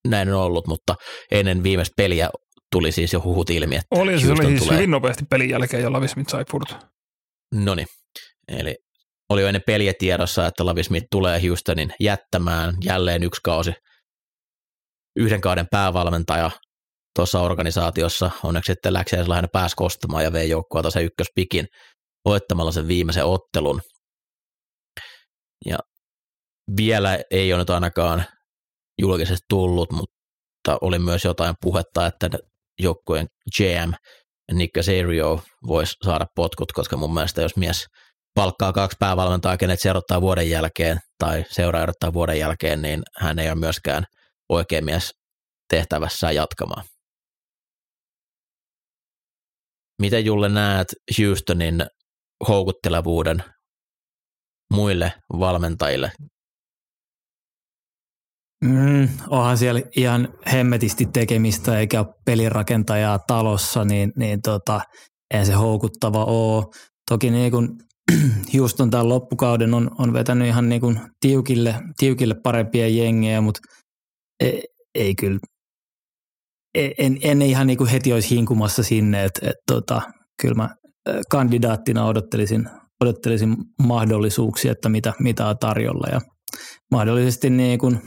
näin 0.09 0.29
on 0.29 0.43
ollut, 0.43 0.67
mutta 0.67 0.95
ennen 1.31 1.63
viimeistä 1.63 1.95
peliä 1.97 2.31
tuli 2.73 2.93
siis 2.93 3.13
jo 3.13 3.23
huhut 3.25 3.51
ilmi, 3.51 3.77
että 3.77 3.87
Oli, 3.91 4.21
se 4.21 4.33
oli 4.33 4.47
siis 4.47 4.63
tulee. 4.63 4.77
hyvin 4.77 4.91
nopeasti 4.91 5.25
pelin 5.31 5.51
jälkeen, 5.51 5.83
jo 5.83 5.93
Lavi 5.93 6.09
Smith 6.09 6.31
sai 6.31 6.45
purtu. 6.51 6.75
No 7.55 7.75
niin, 7.75 7.87
eli 8.49 8.77
oli 9.31 9.41
jo 9.43 9.49
ennen 9.49 9.63
peliä 9.67 9.93
tiedossa, 9.99 10.47
että 10.47 10.67
Lavi 10.67 10.83
Smith 10.83 11.07
tulee 11.11 11.49
Houstonin 11.49 11.93
jättämään 12.01 12.75
jälleen 12.85 13.23
yksi 13.23 13.41
kausi 13.45 13.73
yhden 15.17 15.41
kauden 15.41 15.67
päävalmentaja 15.71 16.51
tuossa 17.17 17.41
organisaatiossa. 17.41 18.31
Onneksi 18.43 18.73
sitten 18.73 18.93
Läksiäis 18.93 19.29
lähinnä 19.29 19.49
pääsi 19.53 19.77
kostamaan 19.77 20.25
ja 20.25 20.33
vei 20.33 20.51
joukkoa 20.51 20.91
se 20.91 21.03
ykköspikin 21.03 21.67
voittamalla 22.25 22.73
sen 22.73 22.89
viimeisen 22.89 23.25
ottelun. 23.25 23.81
Ja 25.67 25.79
vielä 26.77 27.19
ei 27.31 27.53
ole 27.53 27.61
nyt 27.61 27.71
ainakaan 27.71 28.25
julkisesti 29.01 29.47
tullut, 29.49 29.93
mutta 29.93 30.79
oli 30.81 30.99
myös 30.99 31.25
jotain 31.25 31.55
puhetta, 31.61 32.07
että 32.07 32.31
joukkueen 32.79 33.27
GM 33.57 33.93
Nick 34.53 34.75
Casario 34.75 35.43
voisi 35.67 35.97
saada 36.05 36.27
potkut, 36.35 36.73
koska 36.73 36.97
mun 36.97 37.15
mielestä 37.15 37.43
jos 37.43 37.57
mies 37.57 37.87
palkkaa 38.35 38.73
kaksi 38.73 38.97
päävalmentajaa, 39.01 39.57
kenet 39.57 39.81
se 39.81 39.91
vuoden 40.21 40.51
jälkeen 40.51 40.99
tai 41.19 41.45
seuraa 41.51 41.83
erottaa 41.83 42.13
vuoden 42.13 42.39
jälkeen, 42.39 42.83
niin 42.83 43.03
hän 43.17 43.39
ei 43.39 43.49
ole 43.49 43.55
myöskään 43.55 44.05
oikein 44.49 44.85
mies 44.85 45.11
tehtävässään 45.69 46.35
jatkamaan. 46.35 46.85
Miten 50.03 50.25
Julle 50.25 50.49
näet 50.49 50.89
Houstonin 51.19 51.87
houkuttelevuuden 52.49 53.45
muille 54.73 55.13
valmentajille? 55.39 56.13
Mm, 58.65 59.09
onhan 59.29 59.59
siellä 59.59 59.81
ihan 59.97 60.29
hemmetisti 60.53 61.07
tekemistä 61.07 61.79
eikä 61.79 62.01
ole 62.01 62.15
pelirakentajaa 62.25 63.19
talossa, 63.19 63.85
niin, 63.85 64.13
niin 64.17 64.43
tota, 64.43 64.81
eihän 65.31 65.47
se 65.47 65.53
houkuttava 65.53 66.25
ole. 66.25 66.65
Toki 67.11 67.31
niin 67.31 67.51
kun 67.51 67.79
Houston 68.59 68.91
tämän 68.91 69.09
loppukauden 69.09 69.75
on, 69.75 69.91
on 69.99 70.13
vetänyt 70.13 70.49
ihan 70.49 70.69
niin 70.69 70.81
kun 70.81 70.99
tiukille, 71.21 71.75
tiukille 71.97 72.35
parempia 72.43 72.89
jengejä, 72.89 73.41
mutta 73.41 73.61
ei, 74.41 74.63
ei 74.95 75.15
kyllä, 75.15 75.39
e, 76.75 76.91
en, 76.99 77.19
en 77.23 77.43
ihan 77.43 77.67
niin 77.67 77.79
kuin 77.79 77.91
heti 77.91 78.13
olisi 78.13 78.35
hinkumassa 78.35 78.83
sinne, 78.83 79.25
että 79.25 79.51
et 79.51 79.57
tota, 79.67 80.03
kyllä 80.43 80.55
mä 80.55 80.69
kandidaattina 81.31 82.07
odottelisin, 82.07 82.69
odottelisin 83.01 83.57
mahdollisuuksia, 83.83 84.73
että 84.73 84.89
mitä, 84.89 85.13
mitä 85.21 85.47
on 85.47 85.59
tarjolla 85.59 86.07
ja 86.13 86.21
mahdollisesti 86.91 87.51
niin 87.51 87.79
kuin, 87.79 88.01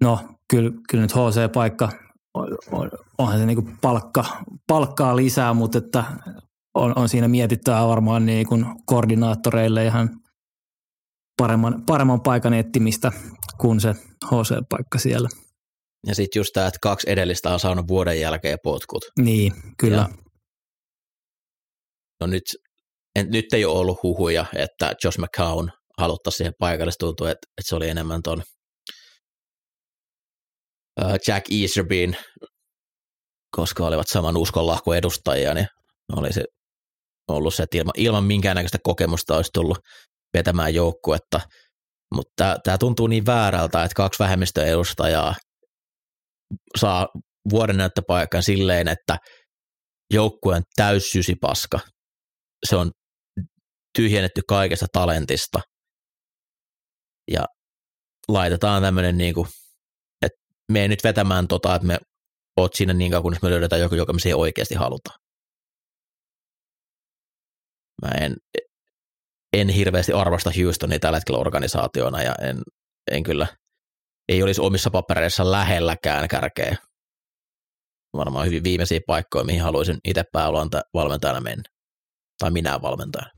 no 0.00 0.20
kyllä, 0.50 0.70
kyllä 0.90 1.02
nyt 1.02 1.12
HC-paikka 1.12 1.88
onhan 3.18 3.38
se 3.38 3.46
niin 3.46 3.64
kuin 3.64 3.78
palkka, 3.80 4.24
palkkaa 4.66 5.16
lisää, 5.16 5.54
mutta 5.54 5.78
että 5.78 6.04
on, 6.74 6.92
on 6.98 7.08
siinä 7.08 7.28
mietittävää 7.28 7.88
varmaan 7.88 8.26
niin 8.26 8.46
kuin 8.46 8.66
koordinaattoreille 8.86 9.84
ihan 9.84 10.10
paremman, 11.36 11.82
paremman 11.86 12.20
paikan 12.20 12.54
etsimistä 12.54 13.12
kuin 13.60 13.80
se 13.80 13.94
HC-paikka 14.24 14.98
siellä. 14.98 15.28
Ja 16.06 16.14
sitten 16.14 16.40
just 16.40 16.50
tämä, 16.52 16.66
että 16.66 16.78
kaksi 16.82 17.10
edellistä 17.10 17.52
on 17.52 17.60
saanut 17.60 17.88
vuoden 17.88 18.20
jälkeen 18.20 18.58
potkut. 18.62 19.04
Niin, 19.18 19.52
kyllä. 19.78 19.96
Ja, 19.96 20.08
no 22.20 22.26
nyt, 22.26 22.42
en, 23.16 23.30
nyt 23.30 23.52
ei 23.52 23.64
ole 23.64 23.78
ollut 23.78 24.02
huhuja, 24.02 24.46
että 24.56 24.94
Josh 25.04 25.18
McCown 25.18 25.70
haluttaa 25.98 26.30
siihen 26.30 26.52
paikalle. 26.58 26.92
Tuntuu, 26.98 27.26
että, 27.26 27.46
että 27.58 27.68
se 27.68 27.76
oli 27.76 27.88
enemmän 27.88 28.20
uh, 28.28 28.42
Jack 31.28 31.46
Easterbyn, 31.52 32.16
koska 33.56 33.86
olivat 33.86 34.08
saman 34.08 34.36
uskonlahko 34.36 34.94
edustajia, 34.94 35.54
niin 35.54 35.66
oli 36.16 36.32
se 36.32 36.44
ollut 37.28 37.54
se, 37.54 37.62
että 37.62 37.78
ilman, 37.78 37.92
ilman 37.96 38.24
minkäännäköistä 38.24 38.78
kokemusta 38.82 39.36
olisi 39.36 39.50
tullut 39.54 39.78
vetämään 40.34 40.74
joukkuetta. 40.74 41.40
Mutta 42.14 42.56
tämä 42.64 42.78
tuntuu 42.78 43.06
niin 43.06 43.26
väärältä, 43.26 43.84
että 43.84 43.94
kaksi 43.94 44.18
vähemmistöedustajaa 44.18 45.34
saa 46.78 47.08
vuoden 47.50 47.76
näyttöpaikan 47.76 48.42
silleen, 48.42 48.88
että 48.88 49.18
joukkueen 50.12 50.62
täyssyysipaska. 50.76 51.80
Se 52.68 52.76
on 52.76 52.90
tyhjennetty 53.96 54.40
kaikesta 54.48 54.86
talentista. 54.92 55.60
Ja 57.30 57.44
laitetaan 58.28 58.82
tämmöinen 58.82 59.18
niin 59.18 59.34
kuin, 59.34 59.48
että 60.68 60.72
me 60.72 60.82
ei 60.82 60.88
nyt 60.88 61.04
vetämään 61.04 61.48
tota, 61.48 61.74
että 61.74 61.86
me 61.86 61.98
oot 62.56 62.74
siinä 62.74 62.92
niin 62.92 63.10
kauan, 63.10 63.22
kunnes 63.22 63.42
me 63.42 63.50
löydetään 63.50 63.80
joku, 63.80 63.94
joka 63.94 64.12
me 64.12 64.18
siihen 64.20 64.36
oikeasti 64.36 64.74
halutaan. 64.74 65.20
Mä 68.02 68.08
en, 68.20 68.36
en 69.52 69.68
hirveästi 69.68 70.12
arvosta 70.12 70.50
Houstonia 70.62 70.98
tällä 70.98 71.18
hetkellä 71.18 71.38
organisaationa 71.38 72.22
ja 72.22 72.34
en, 72.34 72.62
en 73.10 73.22
kyllä, 73.22 73.46
ei 74.28 74.42
olisi 74.42 74.60
omissa 74.60 74.90
papereissa 74.90 75.50
lähelläkään 75.50 76.28
kärkeä. 76.28 76.76
Varmaan 78.16 78.46
hyvin 78.46 78.64
viimeisiä 78.64 79.00
paikkoja, 79.06 79.44
mihin 79.44 79.62
haluaisin 79.62 79.98
itse 80.04 80.24
päävalmentajana 80.32 81.40
mennä. 81.40 81.62
Tai 82.38 82.50
minä 82.50 82.82
valmentajana. 82.82 83.37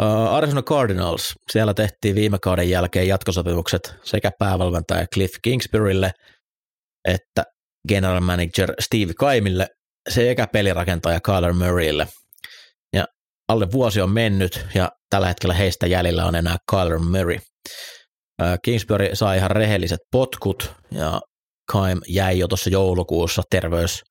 Uh, 0.00 0.34
Arizona 0.34 0.62
Cardinals, 0.62 1.34
siellä 1.50 1.74
tehtiin 1.74 2.14
viime 2.14 2.38
kauden 2.38 2.70
jälkeen 2.70 3.08
jatkosopimukset 3.08 3.94
sekä 4.02 4.30
päävalmentaja 4.38 5.06
Cliff 5.14 5.34
Kingsburylle 5.42 6.10
että 7.08 7.44
general 7.88 8.20
manager 8.20 8.74
Steve 8.80 9.14
Kaimille 9.14 9.68
sekä 10.10 10.46
pelirakentaja 10.52 11.20
Kyler 11.20 11.52
Murraylle. 11.52 12.08
Ja 12.92 13.04
alle 13.48 13.66
vuosi 13.72 14.00
on 14.00 14.10
mennyt 14.10 14.66
ja 14.74 14.88
tällä 15.10 15.28
hetkellä 15.28 15.54
heistä 15.54 15.86
jäljellä 15.86 16.26
on 16.26 16.34
enää 16.34 16.56
Kyler 16.70 16.98
Murray. 16.98 17.38
Kingsbury 18.64 19.08
sai 19.14 19.36
ihan 19.36 19.50
rehelliset 19.50 20.00
potkut 20.12 20.72
ja 20.90 21.20
Kaim 21.72 22.00
jäi 22.08 22.38
jo 22.38 22.48
tuossa 22.48 22.70
joulukuussa 22.70 23.42
terveys, 23.50 24.02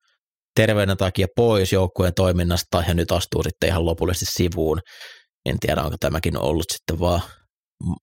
terveyden 0.56 0.96
takia 0.96 1.26
pois 1.36 1.72
joukkueen 1.72 2.14
toiminnasta 2.14 2.84
ja 2.88 2.94
nyt 2.94 3.12
astuu 3.12 3.42
sitten 3.42 3.68
ihan 3.68 3.86
lopullisesti 3.86 4.42
sivuun. 4.42 4.80
En 5.46 5.56
tiedä, 5.60 5.82
onko 5.82 5.96
tämäkin 6.00 6.38
ollut 6.38 6.64
sitten 6.72 7.00
vaan 7.00 7.20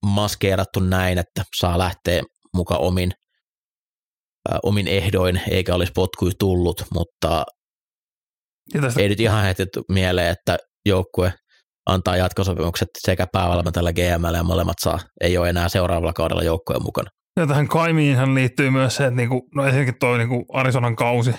maskeerattu 0.06 0.80
näin, 0.80 1.18
että 1.18 1.44
saa 1.60 1.78
lähteä 1.78 2.22
mukaan 2.56 2.82
omin, 2.82 3.12
äh, 4.52 4.60
omin 4.64 4.88
ehdoin, 4.88 5.42
eikä 5.52 5.76
olisi 5.76 5.92
potkuja 5.96 6.34
tullut, 6.40 6.84
mutta 6.94 7.46
tästä... 8.82 9.02
Ei 9.02 9.10
nyt 9.10 9.20
ihan 9.20 9.44
heti 9.44 9.64
mieleen, 9.90 10.30
että 10.32 10.58
joukkue 10.86 11.34
antaa 11.86 12.18
jatkosopimukset 12.18 12.88
sekä 12.98 13.28
päävalmentajalle 13.32 13.94
GML 13.94 14.34
ja 14.34 14.44
molemmat 14.44 14.78
saa, 14.82 15.00
ei 15.22 15.38
ole 15.38 15.50
enää 15.50 15.70
seuraavalla 15.70 16.14
kaudella 16.14 16.44
joukkojen 16.44 16.84
mukana. 16.84 17.10
Ja 17.40 17.48
tähän 17.48 17.68
Kaimiinhan 17.68 18.36
liittyy 18.36 18.70
myös 18.70 18.96
se, 18.96 19.04
että 19.06 19.16
niinku, 19.16 19.50
no 19.56 19.66
ensinnäkin 19.66 20.00
toi 20.00 20.18
niinku 20.18 20.46
Arizonan 20.54 20.96
kausi. 20.96 21.34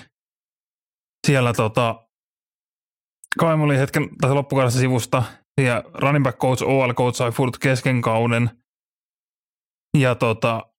Siellä 1.27 1.53
tota, 1.53 1.95
Kaim 3.39 3.61
oli 3.61 3.79
hetken 3.79 4.09
tässä 4.21 4.35
loppukaudessa 4.35 4.81
sivusta 4.81 5.23
ja 5.61 5.85
running 5.95 6.25
back 6.25 6.39
coach, 6.39 6.63
OL 6.63 6.93
coach 6.93 7.17
sai 7.17 7.31
furt 7.31 7.59
kesken 7.59 8.03
kauden. 8.03 8.51
Ja 9.99 10.15
tota, 10.15 10.73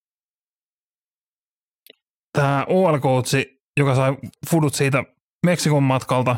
tämä 2.33 2.65
OL 2.69 2.99
coach, 2.99 3.35
joka 3.79 3.95
sai 3.95 4.17
fudut 4.49 4.73
siitä 4.73 5.03
Meksikon 5.45 5.83
matkalta. 5.83 6.35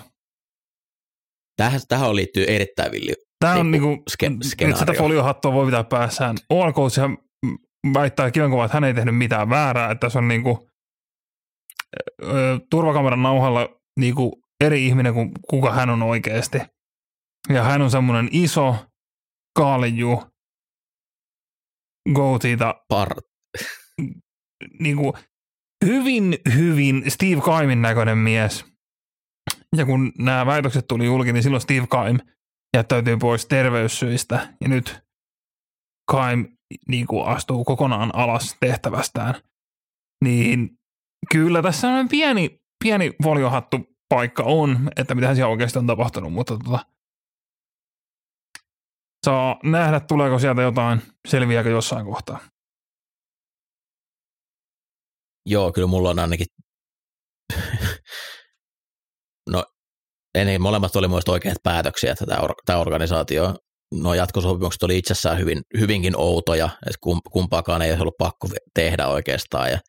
Tähän, 1.57 1.81
tähän 1.87 2.15
liittyy 2.15 2.45
erittäin 2.47 2.91
villi. 2.91 3.13
Tämä 3.39 3.55
on 3.55 3.71
niinku, 3.71 4.03
ske- 4.11 4.29
nyt 4.67 4.77
sitä 4.77 4.93
foliohattua 4.97 5.53
voi 5.53 5.65
pitää 5.65 5.83
päässään. 5.83 6.37
OL 6.49 6.71
väittää 7.93 8.31
kivenkova, 8.31 8.65
että 8.65 8.75
hän 8.77 8.83
ei 8.83 8.93
tehnyt 8.93 9.17
mitään 9.17 9.49
väärää, 9.49 9.91
että 9.91 10.09
se 10.09 10.17
on 10.17 10.27
niinku, 10.27 10.69
ö, 12.23 12.59
turvakameran 12.69 13.23
nauhalla 13.23 13.69
niinku 13.99 14.41
eri 14.61 14.87
ihminen 14.87 15.13
kuin 15.13 15.31
kuka 15.49 15.71
hän 15.71 15.89
on 15.89 16.03
oikeasti. 16.03 16.57
Ja 17.49 17.63
hän 17.63 17.81
on 17.81 17.91
semmoinen 17.91 18.29
iso 18.31 18.75
kaaliju 19.57 20.23
goatita. 22.15 22.75
Par. 22.87 23.09
niinku, 24.79 25.13
hyvin, 25.85 26.37
hyvin 26.55 27.11
Steve 27.11 27.41
Kaimin 27.41 27.81
näköinen 27.81 28.17
mies– 28.17 28.65
ja 29.77 29.85
kun 29.85 30.11
nämä 30.19 30.45
väitökset 30.45 30.87
tuli 30.87 31.05
julki, 31.05 31.33
niin 31.33 31.43
silloin 31.43 31.61
Steve 31.61 31.87
Kaim 31.87 32.19
jättäytyi 32.77 33.17
pois 33.17 33.45
terveyssyistä. 33.45 34.55
Ja 34.61 34.69
nyt 34.69 35.03
Kaim 36.11 36.47
niin 36.87 37.07
kuin 37.07 37.25
astuu 37.25 37.63
kokonaan 37.63 38.15
alas 38.15 38.57
tehtävästään, 38.59 39.35
niin 40.23 40.69
kyllä 41.31 41.61
tässä 41.61 41.87
on 41.87 42.07
pieni, 42.07 42.61
pieni 42.83 43.11
foliohattu 43.23 43.77
paikka 44.09 44.43
on, 44.43 44.89
että 44.95 45.15
mitä 45.15 45.35
siellä 45.35 45.51
oikeasti 45.51 45.79
on 45.79 45.87
tapahtunut, 45.87 46.33
mutta 46.33 46.57
tota, 46.57 46.85
saa 49.23 49.59
nähdä, 49.63 49.99
tuleeko 49.99 50.39
sieltä 50.39 50.61
jotain, 50.61 51.01
selviääkö 51.27 51.69
jossain 51.69 52.05
kohtaa. 52.05 52.39
Joo, 55.45 55.71
kyllä 55.71 55.87
mulla 55.87 56.09
on 56.09 56.19
ainakin, 56.19 56.45
no 59.49 59.63
ei, 60.35 60.59
molemmat 60.59 60.95
oli 60.95 61.07
muista 61.07 61.31
oikeat 61.31 61.57
päätöksiä, 61.63 62.11
että 62.11 62.25
tämä, 62.25 62.41
or, 62.41 62.53
tämä 62.65 62.79
organisaatio, 62.79 63.55
no 63.93 64.13
jatkosopimukset 64.13 64.83
oli 64.83 64.97
itsessään 64.97 65.39
hyvin, 65.39 65.61
hyvinkin 65.79 66.13
outoja, 66.17 66.69
että 66.87 66.97
kumpaakaan 67.31 67.81
ei 67.81 67.89
olisi 67.89 68.01
ollut 68.01 68.17
pakko 68.17 68.47
tehdä 68.73 69.07
oikeastaan 69.07 69.71
ja 69.71 69.79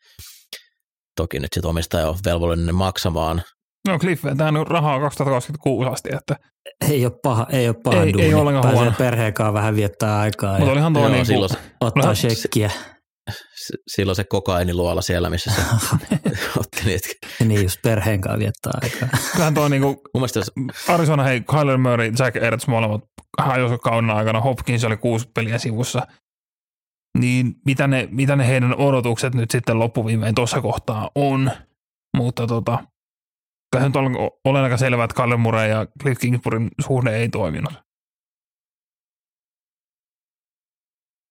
toki 1.16 1.40
nyt 1.40 1.52
sitten 1.52 1.70
omistaja 1.70 2.08
on 2.08 2.18
velvollinen 2.24 2.74
maksamaan. 2.74 3.42
No 3.88 3.98
Cliff 3.98 4.24
vetää 4.24 4.52
nyt 4.52 4.68
rahaa 4.68 5.00
2026 5.00 5.90
asti, 5.90 6.08
että 6.12 6.36
ei 6.90 7.06
ole 7.06 7.12
paha, 7.22 7.46
ei 7.50 7.68
ole 7.68 7.76
paha 7.82 8.02
ei, 8.02 8.12
duuni. 8.12 8.26
Ei 8.26 8.34
ollenkaan 8.34 8.62
Pääsee 8.62 8.80
huono. 8.80 8.96
perheen 8.98 9.34
kanssa 9.34 9.52
vähän 9.52 9.76
viettää 9.76 10.18
aikaa. 10.18 10.58
Mutta 10.58 10.72
olihan 10.72 10.92
tuo 10.92 11.08
niin 11.08 11.26
silloin, 11.26 11.50
ottaa 11.80 12.14
shekkiä. 12.14 12.70
Silloin 13.88 14.16
se 14.16 14.24
kokainiluola 14.24 15.02
siellä, 15.02 15.30
missä 15.30 15.50
se 15.50 15.62
otti 16.60 16.84
niitä. 16.84 17.08
Niin, 17.44 17.62
just 17.62 17.82
perheen 17.82 18.20
kanssa 18.20 18.38
viettää 18.38 18.72
aikaa. 18.82 19.08
Kyllähän 19.32 19.54
tuo 19.54 19.68
niinku, 19.68 20.02
Arizona, 20.88 21.22
hei, 21.22 21.40
Kyler 21.40 21.78
Murray, 21.78 22.12
Jack 22.18 22.36
Ertz 22.36 22.66
molemmat 22.66 23.00
hajosi 23.38 23.78
kauden 23.78 24.10
aikana, 24.10 24.40
Hopkins 24.40 24.84
oli 24.84 24.96
kuusi 24.96 25.28
peliä 25.34 25.58
sivussa. 25.58 26.06
Niin 27.18 27.54
mitä 27.66 27.86
ne, 27.86 28.08
mitä 28.10 28.36
ne 28.36 28.48
heidän 28.48 28.74
odotukset 28.76 29.34
nyt 29.34 29.50
sitten 29.50 29.78
loppuviimein 29.78 30.34
tuossa 30.34 30.60
kohtaa 30.60 31.10
on. 31.14 31.50
Mutta 32.16 32.46
tota, 32.46 32.78
kyllähän 33.74 33.92
nyt 34.08 34.40
on 34.44 34.56
aika 34.56 34.76
selvää, 34.76 35.04
että 35.04 35.22
Kyler 35.22 35.36
Murray 35.36 35.68
ja 35.68 35.86
Cliff 36.02 36.20
Kingsburyn 36.20 36.70
suhde 36.80 37.16
ei 37.16 37.28
toiminut. 37.28 37.72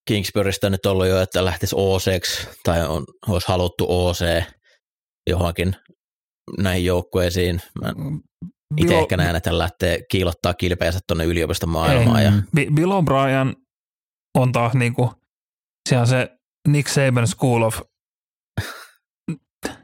Kingsburystä 0.07 0.69
nyt 0.69 0.85
ollut 0.85 1.07
jo, 1.07 1.21
että 1.21 1.45
lähtisi 1.45 1.75
OC 1.77 2.21
tai 2.63 2.87
on, 2.87 3.05
olisi 3.27 3.47
haluttu 3.47 3.85
OC 3.89 4.43
johonkin 5.29 5.75
näihin 6.57 6.85
joukkueisiin. 6.85 7.61
Mä 7.81 7.93
itse 8.77 8.99
ehkä 8.99 9.17
näen, 9.17 9.35
että 9.35 9.57
lähtee 9.57 9.99
kiilottaa 10.11 10.53
kilpeänsä 10.53 10.99
tuonne 11.07 11.25
yliopiston 11.25 11.69
maailmaan. 11.69 12.23
Ja... 12.23 12.31
Bill 12.55 12.91
O'Brien 12.91 13.63
on 14.37 14.51
taas 14.51 14.73
niinku, 14.73 15.11
se 15.89 15.97
on 15.97 16.07
se 16.07 16.29
Nick 16.67 16.89
Saban 16.89 17.27
School 17.27 17.61
of 17.61 17.81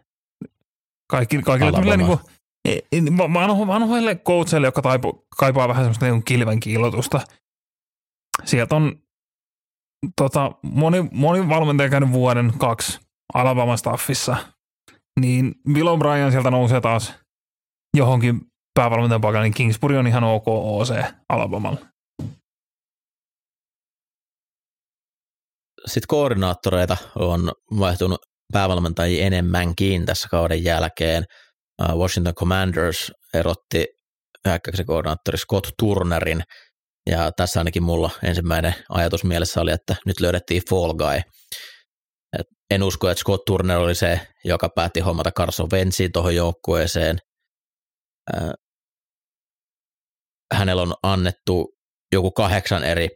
kaikki, 1.11 1.41
kaikille 1.41 1.97
niinku, 1.97 2.19
vanhoille 3.67 4.15
coachille, 4.15 4.67
jotka 4.67 4.81
taipu, 4.81 5.27
kaipaa 5.39 5.67
vähän 5.67 5.83
semmoista 5.83 6.05
niinku 6.05 6.21
kilven 6.25 6.59
kiilotusta. 6.59 7.21
Sieltä 8.45 8.75
on 8.75 9.01
tota, 10.15 10.51
moni, 10.61 11.09
moni 11.11 11.49
valmentaja 11.49 11.89
käynyt 11.89 12.11
vuoden 12.11 12.53
kaksi 12.57 12.99
Alabama 13.33 13.77
staffissa, 13.77 14.37
niin 15.19 15.55
Bill 15.73 15.87
O'Brien 15.87 16.31
sieltä 16.31 16.51
nousee 16.51 16.81
taas 16.81 17.13
johonkin 17.97 18.41
päävalmentajan 18.73 19.21
paikalle, 19.21 19.45
niin 19.45 19.53
Kingsbury 19.53 19.97
on 19.97 20.07
ihan 20.07 20.23
ok 20.23 20.47
OC 20.47 21.03
Alabamalla. 21.29 21.79
Sitten 25.85 26.07
koordinaattoreita 26.07 26.97
on 27.15 27.51
vaihtunut 27.79 28.21
päävalmentajia 28.53 29.25
enemmänkin 29.25 30.05
tässä 30.05 30.27
kauden 30.29 30.63
jälkeen. 30.63 31.23
Washington 31.95 32.35
Commanders 32.35 33.11
erotti 33.33 33.85
hyökkäyksen 34.47 34.85
koordinaattori 34.85 35.37
Scott 35.37 35.67
Turnerin– 35.77 36.43
ja 37.09 37.31
tässä 37.31 37.59
ainakin 37.59 37.83
mulla 37.83 38.09
ensimmäinen 38.23 38.75
ajatus 38.89 39.23
mielessä 39.23 39.61
oli, 39.61 39.71
että 39.71 39.95
nyt 40.05 40.19
löydettiin 40.19 40.61
Fall 40.69 40.93
Guy. 40.93 41.21
Et 42.39 42.47
en 42.71 42.83
usko, 42.83 43.09
että 43.09 43.21
Scott 43.21 43.45
Turner 43.45 43.77
oli 43.77 43.95
se, 43.95 44.27
joka 44.43 44.69
päätti 44.75 44.99
hommata 44.99 45.31
Carson 45.31 45.69
Wentzin 45.73 46.11
tuohon 46.11 46.35
joukkueeseen. 46.35 47.17
Hänellä 50.53 50.81
on 50.81 50.93
annettu 51.03 51.75
joku 52.11 52.31
kahdeksan 52.31 52.83
eri 52.83 53.07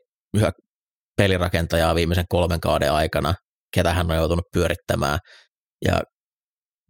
pelirakentajaa 1.18 1.96
viimeisen 1.96 2.26
kolmen 2.30 2.60
kauden 2.60 2.92
aikana, 2.92 3.34
ketä 3.74 3.94
hän 3.94 4.12
on 4.12 4.18
joutunut 4.18 4.46
pyörittämään. 4.54 5.20
Ja 5.86 6.02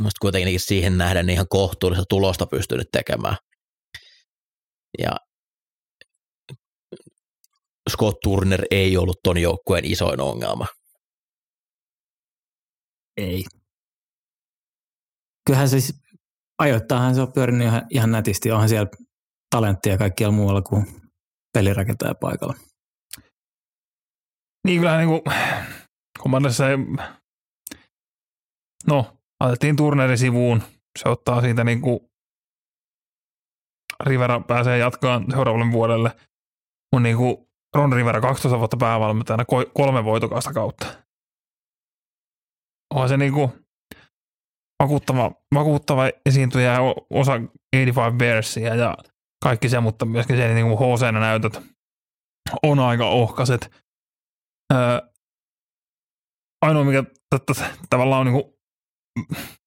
musta 0.04 0.20
kuitenkin 0.22 0.60
siihen 0.60 0.98
nähden 0.98 1.30
ihan 1.30 1.46
kohtuullista 1.50 2.06
tulosta 2.10 2.46
pystynyt 2.46 2.88
tekemään. 2.92 3.38
Ja 5.00 5.12
Scott 7.90 8.20
Turner 8.20 8.66
ei 8.72 8.98
ollut 8.98 9.20
ton 9.24 9.38
joukkueen 9.38 9.86
isoin 9.86 10.22
ongelma. 10.22 10.66
Ei. 13.18 13.44
Kyllähän 15.46 15.70
siis 15.70 15.94
ajoittaahan 16.60 17.16
se 17.16 17.22
on 17.22 17.34
pyörinyt 17.34 17.68
ihan, 17.68 17.82
ihan 17.90 18.12
nätisti. 18.12 18.52
Onhan 18.52 18.70
siellä 18.70 18.90
talenttia 19.50 19.98
kaikkialla 19.98 20.36
muualla 20.36 20.62
kuin 20.62 21.02
pelirakentaja 21.54 22.16
paikalla. 22.16 22.54
Niin 24.68 24.80
kyllä 24.80 24.98
niin 24.98 25.10
kuin, 25.10 25.22
kun 26.22 26.54
se, 26.54 26.64
no, 28.88 29.18
otettiin 29.46 29.76
Turnerin 29.76 30.18
sivuun, 30.18 30.64
se 31.00 31.10
ottaa 31.10 31.42
siitä 31.42 31.64
niin 31.64 31.82
kuin, 31.82 32.00
Rivera 34.04 34.40
pääsee 34.40 34.78
jatkaan 34.78 35.26
seuraavalle 35.32 35.72
vuodelle, 35.72 36.10
mutta 36.92 37.04
niin 37.04 37.18
kuin, 37.18 37.38
Ron 37.76 37.94
Rivera 37.94 38.22
12 38.22 38.60
vuotta 38.60 38.78
päävalmentajana 38.78 39.46
kolme 39.74 40.04
voitokasta 40.04 40.54
kautta. 40.54 40.86
Onhan 42.94 43.10
se 43.10 43.18
niinku 43.18 43.52
vakuuttava, 44.84 45.32
vakuuttava 45.54 46.04
esiintyjä 46.26 46.78
osa 47.10 47.32
85 47.32 48.18
Bearsia 48.18 48.76
ja 48.76 48.98
kaikki 49.44 49.70
se, 49.70 49.80
mutta 49.80 50.06
myöskin 50.06 50.38
se 50.38 50.54
niin 50.54 50.68
hc 50.68 51.14
näytöt 51.20 51.62
on 52.64 52.80
aika 52.80 53.08
ohkaset. 53.08 53.72
Öö, 54.74 55.02
ainoa, 56.62 56.84
mikä 56.84 57.04
tavallaan 57.90 58.28
on 58.28 58.34
niin 58.34 58.44
kuin, 58.44 58.54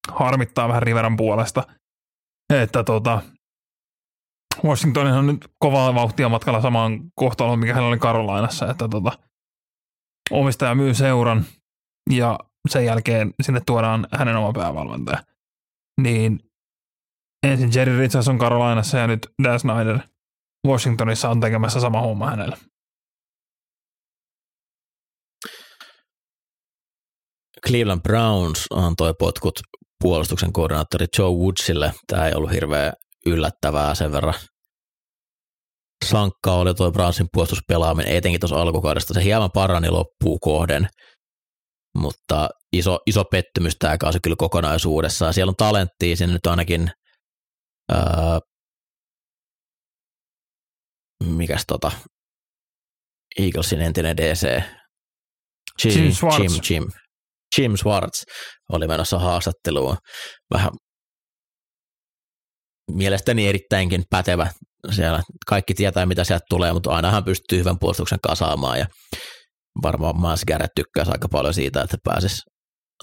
harmittaa 0.08 0.68
vähän 0.68 0.82
Riveran 0.82 1.16
puolesta, 1.16 1.62
että 2.54 2.84
tota, 2.84 3.22
Washington 4.64 5.06
on 5.06 5.26
nyt 5.26 5.48
kovaa 5.58 5.94
vauhtia 5.94 6.28
matkalla 6.28 6.60
samaan 6.60 7.00
kohtaloon, 7.14 7.58
mikä 7.58 7.74
hän 7.74 7.84
oli 7.84 7.98
Karolainassa, 7.98 8.70
että 8.70 8.88
tota, 8.88 9.12
omistaja 10.30 10.74
myy 10.74 10.94
seuran 10.94 11.44
ja 12.10 12.38
sen 12.68 12.84
jälkeen 12.84 13.34
sinne 13.42 13.60
tuodaan 13.66 14.06
hänen 14.12 14.36
oma 14.36 14.52
päävalmentaja. 14.52 15.22
Niin 16.00 16.40
ensin 17.46 17.70
Jerry 17.74 17.98
Richardson 17.98 18.38
Karolainassa 18.38 18.98
ja 18.98 19.06
nyt 19.06 19.28
Dan 19.42 19.60
Snyder 19.60 19.98
Washingtonissa 20.66 21.30
on 21.30 21.40
tekemässä 21.40 21.80
sama 21.80 22.00
homma 22.00 22.30
hänelle. 22.30 22.56
Cleveland 27.68 28.00
Browns 28.00 28.66
antoi 28.70 29.14
potkut 29.18 29.60
puolustuksen 30.02 30.52
koordinaattori 30.52 31.06
Joe 31.18 31.30
Woodsille. 31.30 31.92
Tämä 32.06 32.26
ei 32.26 32.34
ollut 32.34 32.52
hirveä 32.52 32.92
yllättävää 33.26 33.94
sen 33.94 34.12
verran 34.12 34.34
sankka 36.04 36.52
oli 36.52 36.74
tuo 36.74 36.92
Brownsin 36.92 37.26
puolustuspelaaminen, 37.32 38.16
etenkin 38.16 38.40
tuossa 38.40 38.62
alkukaudesta. 38.62 39.14
Se 39.14 39.24
hieman 39.24 39.50
parani 39.54 39.90
loppuu 39.90 40.38
kohden, 40.38 40.88
mutta 41.98 42.48
iso, 42.72 42.98
iso 43.06 43.24
pettymys 43.24 43.76
tämä 43.78 43.98
kausi 43.98 44.18
kyllä 44.22 44.36
kokonaisuudessaan. 44.38 45.34
Siellä 45.34 45.50
on 45.50 45.56
talenttia, 45.56 46.16
siinä 46.16 46.32
nyt 46.32 46.46
ainakin 46.46 46.90
ää, 47.92 48.40
mikäs 51.24 51.64
tota, 51.66 51.92
Eaglesin 53.38 53.80
entinen 53.80 54.16
DC, 54.16 54.62
Jim, 55.84 56.02
Jim, 56.02 56.12
Schwartz. 56.12 56.38
Jim, 56.38 56.60
Jim, 56.70 56.90
Jim 57.58 57.76
Schwartz 57.76 58.22
oli 58.72 58.88
menossa 58.88 59.18
haastatteluun. 59.18 59.96
Vähän 60.54 60.70
mielestäni 62.90 63.48
erittäinkin 63.48 64.04
pätevä 64.10 64.50
siellä. 64.94 65.22
Kaikki 65.46 65.74
tietää, 65.74 66.06
mitä 66.06 66.24
sieltä 66.24 66.44
tulee, 66.48 66.72
mutta 66.72 66.90
ainahan 66.90 67.24
pystyy 67.24 67.58
hyvän 67.58 67.78
puolustuksen 67.78 68.20
kasaamaan 68.22 68.78
ja 68.78 68.86
varmaan 69.82 70.20
Miles 70.20 70.44
Garrett 70.44 70.74
tykkäisi 70.74 71.12
aika 71.12 71.28
paljon 71.28 71.54
siitä, 71.54 71.82
että 71.82 71.96
pääsisi 72.04 72.42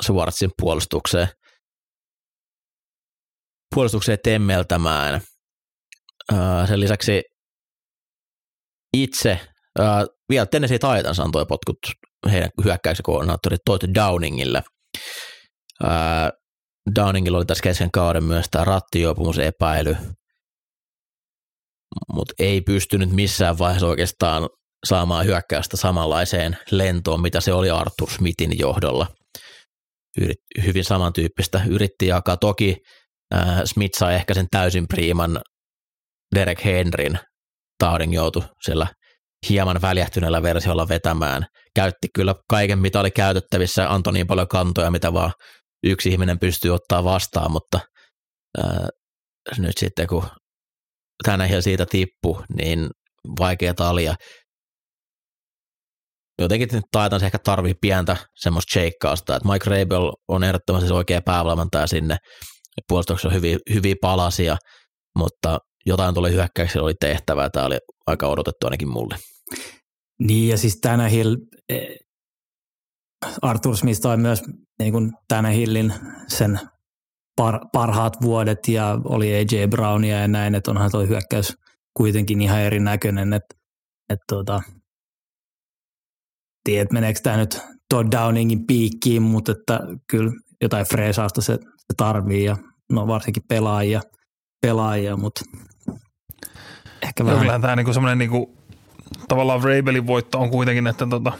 Schwarzin 0.03 0.51
puolustukseen, 0.61 1.27
puolustukseen 3.75 4.17
temmeltämään. 4.23 5.21
Sen 6.67 6.79
lisäksi 6.79 7.21
itse, 8.97 9.39
vielä 10.29 10.45
Tennessee 10.45 10.79
Titans 10.79 11.19
antoi 11.19 11.45
potkut 11.45 11.77
heidän 12.31 12.49
hyökkäyksen 12.63 13.03
koordinaattori 13.03 13.57
Todd 13.65 13.83
Downingille. 13.95 14.63
Ää, 15.83 16.31
Downingilla 16.95 17.37
oli 17.37 17.45
tässä 17.45 17.63
kesken 17.63 17.91
kauden 17.91 18.23
myös 18.23 18.45
tämä 18.51 18.65
rattijuopumusepäily, 18.65 19.97
mutta 22.13 22.33
ei 22.39 22.61
pystynyt 22.61 23.09
missään 23.11 23.57
vaiheessa 23.57 23.87
oikeastaan 23.87 24.49
saamaan 24.85 25.25
hyökkäystä 25.25 25.77
samanlaiseen 25.77 26.57
lentoon, 26.71 27.21
mitä 27.21 27.41
se 27.41 27.53
oli 27.53 27.69
Arthur 27.69 28.09
Smithin 28.09 28.59
johdolla. 28.59 29.07
Hyvin 30.65 30.83
samantyyppistä 30.83 31.61
yritti 31.69 32.07
jakaa. 32.07 32.37
Toki 32.37 32.77
äh, 33.35 33.61
Smith 33.65 33.97
sai 33.97 34.15
ehkä 34.15 34.33
sen 34.33 34.47
täysin 34.51 34.87
priiman 34.87 35.41
Derek 36.35 36.65
Henryn. 36.65 37.19
Tauding 37.79 38.13
joutui 38.13 38.43
siellä 38.65 38.87
hieman 39.49 39.81
väljähtyneellä 39.81 40.43
versiolla 40.43 40.87
vetämään. 40.87 41.45
Käytti 41.75 42.07
kyllä 42.15 42.35
kaiken, 42.49 42.79
mitä 42.79 42.99
oli 42.99 43.11
käytettävissä, 43.11 43.93
antoi 43.93 44.13
niin 44.13 44.27
paljon 44.27 44.47
kantoja, 44.47 44.91
mitä 44.91 45.13
vaan 45.13 45.31
yksi 45.83 46.09
ihminen 46.09 46.39
pystyy 46.39 46.71
ottaa 46.71 47.03
vastaan, 47.03 47.51
mutta 47.51 47.79
ää, 48.57 48.87
nyt 49.57 49.77
sitten 49.77 50.07
kun 50.07 50.23
tänään 51.23 51.63
siitä 51.63 51.85
tippu, 51.85 52.43
niin 52.57 52.89
vaikea 53.39 53.73
talia. 53.73 54.15
Jotenkin 56.41 56.69
se 56.71 57.25
ehkä 57.25 57.39
tarvii 57.39 57.73
pientä 57.81 58.17
semmoista 58.35 58.79
shakeusta, 58.79 59.35
että 59.35 59.49
Mike 59.49 59.69
Rabel 59.69 60.11
on 60.27 60.43
ehdottomasti 60.43 60.87
se 60.87 60.93
oikea 60.93 61.21
päävalmentaja 61.21 61.87
sinne, 61.87 62.17
puolustuksessa 62.87 63.27
on 63.27 63.33
hyviä, 63.33 63.57
hyviä 63.73 63.95
palasia, 64.01 64.57
mutta 65.17 65.59
jotain 65.85 66.15
tuli 66.15 66.31
hyökkäyksellä 66.31 66.85
oli 66.85 66.93
tehtävää, 66.99 67.49
tämä 67.49 67.65
oli 67.65 67.77
aika 68.07 68.27
odotettu 68.27 68.67
ainakin 68.67 68.89
mulle. 68.89 69.15
Niin 70.19 70.49
ja 70.49 70.57
siis 70.57 70.77
tänä 70.81 71.07
Hill, 71.07 71.35
eh, 71.69 71.87
Arthur 73.41 73.77
Smith 73.77 74.01
toi 74.01 74.17
myös 74.17 74.41
niin 74.79 74.93
kuin 74.93 75.11
tänä 75.27 75.49
Hillin 75.49 75.93
sen 76.27 76.59
par, 77.35 77.59
parhaat 77.73 78.13
vuodet 78.21 78.67
ja 78.67 78.97
oli 79.03 79.33
AJ 79.35 79.67
Brownia 79.69 80.19
ja 80.19 80.27
näin, 80.27 80.55
että 80.55 80.71
onhan 80.71 80.91
tuo 80.91 81.05
hyökkäys 81.05 81.57
kuitenkin 81.97 82.41
ihan 82.41 82.61
erinäköinen, 82.61 83.33
että, 83.33 83.55
että 84.09 84.23
tuota, 84.29 84.61
tiedät 86.63 86.91
meneekö 86.91 87.19
tämä 87.23 87.37
nyt 87.37 87.61
Todd 87.89 88.11
Downingin 88.11 88.67
piikkiin, 88.67 89.21
mutta 89.21 89.51
että 89.51 89.79
kyllä 90.09 90.31
jotain 90.61 90.85
freesausta 90.85 91.41
se, 91.41 91.53
se 91.53 91.93
tarvii 91.97 92.43
ja 92.43 92.57
no 92.91 93.07
varsinkin 93.07 93.43
pelaajia, 93.49 94.01
pelaajia 94.61 95.17
mutta 95.17 95.41
ehkä 97.01 97.25
vähän. 97.25 97.39
Kyllähän 97.39 97.61
tämä 97.61 97.75
niinku 97.75 97.93
semmoinen 97.93 98.17
niinku, 98.17 98.57
tavallaan 99.27 99.61
Vrabelin 99.63 100.07
voitto 100.07 100.39
on 100.39 100.49
kuitenkin, 100.49 100.87
että 100.87 101.07
tota, 101.09 101.31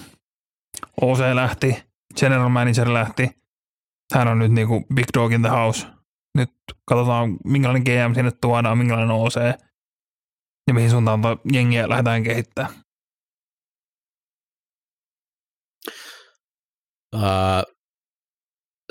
OC 1.01 1.19
lähti, 1.33 1.83
general 2.19 2.49
manager 2.49 2.93
lähti, 2.93 3.29
hän 4.13 4.27
on 4.27 4.39
nyt 4.39 4.51
niinku 4.51 4.85
big 4.93 5.05
dog 5.13 5.31
in 5.31 5.41
the 5.41 5.49
house. 5.49 5.87
Nyt 6.37 6.49
katsotaan, 6.85 7.37
minkälainen 7.45 7.83
GM 7.83 8.13
sinne 8.15 8.31
tuodaan, 8.41 8.77
minkälainen 8.77 9.15
OC 9.15 9.35
ja 10.67 10.73
mihin 10.73 10.89
suuntaan 10.89 11.21
jengiä 11.53 11.89
lähdetään 11.89 12.23
kehittämään. 12.23 12.83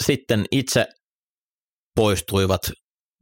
sitten 0.03 0.45
itse 0.51 0.87
poistuivat 1.97 2.61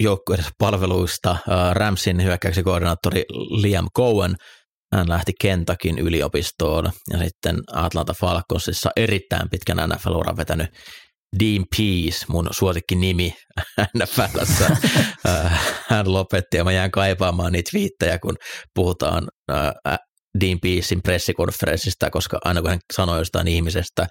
joukkueiden 0.03 0.45
palveluista 0.59 1.37
Ramsin 1.73 2.23
hyökkäyksen 2.23 2.65
koordinaattori 2.65 3.25
Liam 3.51 3.89
Cohen. 3.97 4.37
Hän 4.95 5.09
lähti 5.09 5.33
Kentakin 5.41 5.99
yliopistoon 5.99 6.91
ja 7.13 7.19
sitten 7.19 7.57
Atlanta 7.73 8.15
Falconsissa 8.15 8.91
erittäin 8.97 9.51
pitkän 9.51 9.77
NFL-uran 9.77 10.37
vetänyt 10.37 10.71
Dean 11.41 11.65
Pease, 11.77 12.27
mun 12.29 12.49
suosikki 12.51 12.95
nimi 12.95 13.35
NFLssä. 13.99 14.77
Hän 15.91 16.13
lopetti 16.13 16.57
ja 16.57 16.65
mä 16.65 16.73
jään 16.73 16.91
kaipaamaan 16.91 17.53
niitä 17.53 17.71
viittejä, 17.75 18.19
kun 18.19 18.37
puhutaan 18.75 19.29
Dean 20.41 20.59
Peacein 20.63 21.03
pressikonferenssista, 21.03 22.11
koska 22.11 22.39
aina 22.45 22.61
kun 22.61 22.71
hän 22.71 22.79
sanoi 22.93 23.19
jostain 23.19 23.49
ihmisestä, 23.49 24.07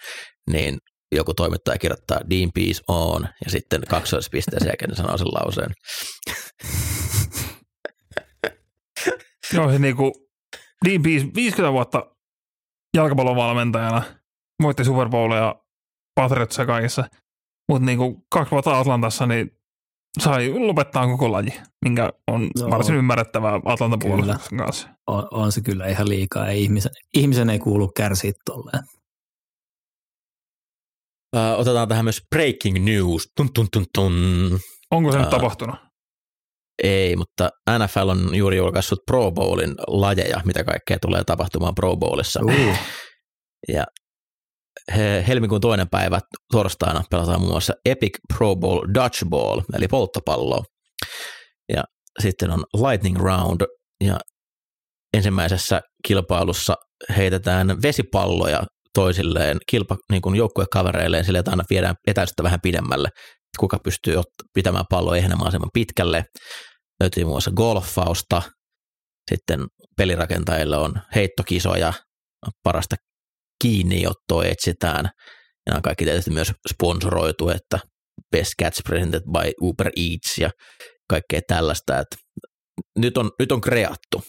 niin 0.52 0.78
joku 1.16 1.34
toimittaja 1.34 1.78
kirjoittaa 1.78 2.20
Dean 2.30 2.50
Peace 2.54 2.82
on 2.88 3.28
ja 3.46 3.52
sitten 3.52 3.82
kaksoispisteen 3.90 4.62
sen 4.62 4.68
jälkeen 4.68 4.96
sanoo 4.96 5.18
sen 5.18 5.28
lauseen. 5.28 5.72
Joo, 9.54 9.72
se 9.72 9.80
niinku 9.80 10.29
Dean 10.86 11.02
Peace 11.02 11.28
50 11.36 11.72
vuotta 11.72 12.16
jalkapallon 12.98 13.36
valmentajana, 13.36 14.04
voitti 14.64 14.84
Super 14.84 15.10
Bowlia 15.10 15.56
Patriotsia 16.16 16.66
kaikessa, 16.66 17.10
mutta 17.70 17.86
niinku 17.86 18.26
kaksi 18.32 18.52
vuotta 18.52 18.80
Atlantassa, 18.80 19.26
niin 19.26 19.52
sai 20.20 20.54
lopettaa 20.60 21.08
koko 21.08 21.32
laji, 21.32 21.54
minkä 21.86 22.14
on 22.28 22.50
no, 22.60 22.70
varsin 22.70 22.96
ymmärrettävää 22.96 23.60
Atlanta 23.66 23.98
puolustuksen 24.02 24.58
kanssa. 24.58 24.90
On, 25.08 25.28
on, 25.32 25.52
se 25.52 25.62
kyllä 25.62 25.88
ihan 25.88 26.10
liikaa. 26.10 26.48
Ei 26.48 26.64
ihmisen, 26.64 26.92
ihmisen 27.14 27.50
ei 27.50 27.60
kuulu 27.60 27.88
kärsiä 27.88 28.32
tolleen. 28.46 28.84
Otetaan 31.58 31.88
tähän 31.88 32.06
myös 32.06 32.26
breaking 32.30 32.86
news. 32.86 33.32
Tun, 33.36 33.54
tun, 33.54 33.68
tun, 33.72 33.86
tun. 33.94 34.14
Onko 34.92 35.12
se 35.12 35.18
uh, 35.18 35.24
nyt 35.24 35.30
tapahtunut? 35.30 35.76
Ei, 36.84 37.16
mutta 37.16 37.50
NFL 37.80 38.10
on 38.10 38.36
juuri 38.36 38.58
julkaissut 38.58 39.00
Pro 39.06 39.32
Bowlin 39.32 39.76
lajeja, 39.88 40.42
mitä 40.46 40.64
kaikkea 40.64 40.98
tulee 41.02 41.24
tapahtumaan 41.24 41.76
Pro 41.76 41.96
Bowlissa. 41.96 42.40
Uh. 42.44 42.76
Ja 43.68 43.86
he, 44.96 45.24
helmikuun 45.28 45.62
toinen 45.62 45.90
päivä 45.90 46.20
torstaina 46.52 47.04
pelataan 47.10 47.40
muun 47.40 47.52
muassa 47.52 47.74
Epic 47.86 48.18
Pro 48.34 48.56
Bowl 48.56 48.88
Dodgeball, 48.94 49.62
eli 49.74 49.88
polttopallo. 49.88 50.64
Ja 51.74 51.84
sitten 52.22 52.52
on 52.52 52.64
Lightning 52.74 53.18
Round, 53.18 53.62
ja 54.04 54.20
ensimmäisessä 55.14 55.82
kilpailussa 56.08 56.76
heitetään 57.18 57.82
vesipalloja 57.82 58.64
toisilleen 58.94 59.58
kilpa, 59.70 59.98
niin 60.12 60.22
kuin 60.22 60.36
joukkuekavereilleen 60.36 61.26
sille, 61.26 61.40
että 61.40 61.52
aina 61.52 61.64
viedään 61.70 61.96
etäisyyttä 62.08 62.44
vähän 62.44 62.62
pidemmälle, 62.64 63.10
kuka 63.60 63.78
pystyy 63.84 64.16
pitämään 64.54 64.86
palloa 64.90 65.18
ehänä 65.18 65.36
mahdollisimman 65.36 65.70
pitkälle. 65.74 66.24
Löytyy 67.00 67.24
muun 67.24 67.34
muassa 67.34 67.52
golfausta, 67.52 68.42
sitten 69.32 69.68
pelirakentajille 69.98 70.78
on 70.78 71.02
heittokisoja, 71.16 71.94
parasta 72.64 72.96
kiinniottoa 73.62 74.46
etsitään. 74.46 75.10
Ja 75.66 75.76
on 75.76 75.82
kaikki 75.82 76.06
tietysti 76.06 76.32
myös 76.32 76.52
sponsoroitu, 76.70 77.50
että 77.50 77.80
Best 78.32 78.52
Cats 78.62 78.82
presented 78.84 79.22
by 79.22 79.52
Uber 79.62 79.88
Eats 79.88 80.38
ja 80.38 80.50
kaikkea 81.10 81.42
tällaista. 81.48 82.00
Että 82.00 82.16
nyt, 82.98 83.18
on, 83.18 83.32
nyt 83.40 83.52
on 83.52 83.62
kreattu. 83.62 84.24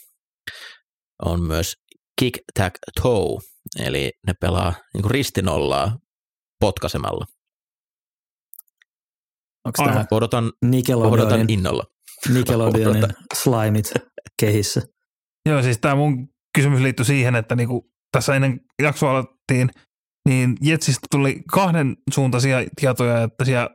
On 1.25 1.43
myös 1.43 1.75
Kick 2.21 2.39
Tag 2.55 2.75
Toe, 3.03 3.39
eli 3.79 4.13
ne 4.27 4.35
pelaa 4.41 4.75
niin 4.95 5.11
ristinollaa 5.11 5.97
potkasemalla. 6.61 7.25
Onko 9.65 9.85
tämä 9.85 10.05
odotan, 10.11 10.53
odotan 10.95 11.51
innolla. 11.51 11.85
Nickelodeonin 12.29 13.05
slimeit 13.35 13.93
kehissä? 14.41 14.81
Joo, 15.47 15.63
siis 15.63 15.79
tämä 15.79 15.95
mun 15.95 16.29
kysymys 16.55 16.81
liittyy 16.81 17.05
siihen, 17.05 17.35
että 17.35 17.57
niinku 17.57 17.91
tässä 18.13 18.35
ennen 18.35 18.61
jaksoa 18.83 19.11
alettiin, 19.11 19.71
niin 20.29 20.57
Jetsistä 20.61 21.07
tuli 21.11 21.43
kahden 21.53 21.97
suuntaisia 22.15 22.57
tietoja, 22.81 23.23
että 23.23 23.45
siellä 23.45 23.71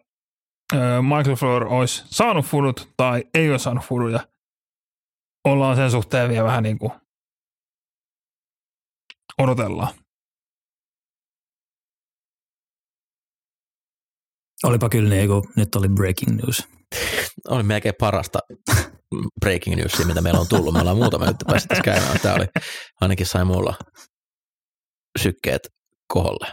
Michael 1.01 1.35
Fleur 1.35 1.63
olisi 1.63 2.03
saanut 2.05 2.45
fudut 2.45 2.89
tai 2.97 3.23
ei 3.33 3.49
ole 3.49 3.59
saanut 3.59 3.85
fuduja. 3.85 4.27
Ollaan 5.47 5.75
sen 5.75 5.91
suhteen 5.91 6.29
vielä 6.29 6.43
vähän 6.43 6.63
niin 6.63 6.79
kuin 6.79 6.91
odotellaan. 9.37 9.93
Olipa 14.63 14.89
kyllä 14.89 15.09
niin, 15.09 15.27
kun 15.27 15.43
nyt 15.55 15.75
oli 15.75 15.89
breaking 15.89 16.37
news. 16.37 16.74
Oli 17.49 17.63
melkein 17.63 17.95
parasta 17.99 18.39
breaking 19.39 19.75
newsia, 19.75 20.05
mitä 20.05 20.21
meillä 20.21 20.39
on 20.39 20.47
tullut. 20.47 20.73
Me 20.73 20.79
ollaan 20.79 20.97
muutama 20.97 21.25
nyt 21.25 21.35
päästä 21.47 21.67
tässä 21.67 21.83
käymään. 21.83 22.19
Tämä 22.19 22.35
oli, 22.35 22.45
ainakin 23.01 23.25
sai 23.25 23.45
mulla 23.45 23.73
sykkeet 25.19 25.61
koholle. 26.07 26.51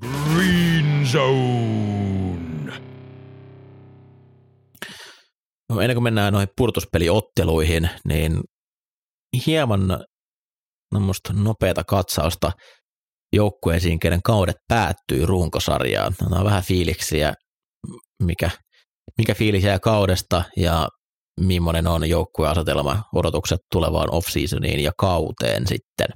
Green 0.00 1.06
Zone. 1.06 2.82
No, 5.68 5.80
ennen 5.80 5.94
kuin 5.94 6.02
mennään 6.02 6.32
noihin 6.32 6.48
purtuspeliotteluihin, 6.56 7.90
niin 8.08 8.40
hieman 9.46 10.04
nopeata 11.32 11.84
katsausta 11.84 12.52
joukkueisiin, 13.32 13.98
kenen 13.98 14.22
kaudet 14.22 14.56
päättyy 14.68 15.26
runkosarjaan. 15.26 16.14
On 16.30 16.44
vähän 16.44 16.62
fiiliksiä, 16.62 17.34
mikä, 18.22 18.50
mikä 19.18 19.34
fiilis 19.34 19.64
jää 19.64 19.78
kaudesta 19.78 20.44
ja 20.56 20.88
millainen 21.40 21.86
on 21.86 22.08
joukkueasetelma 22.08 23.02
odotukset 23.14 23.60
tulevaan 23.72 24.14
off-seasoniin 24.14 24.80
ja 24.80 24.92
kauteen 24.98 25.66
sitten. 25.66 26.06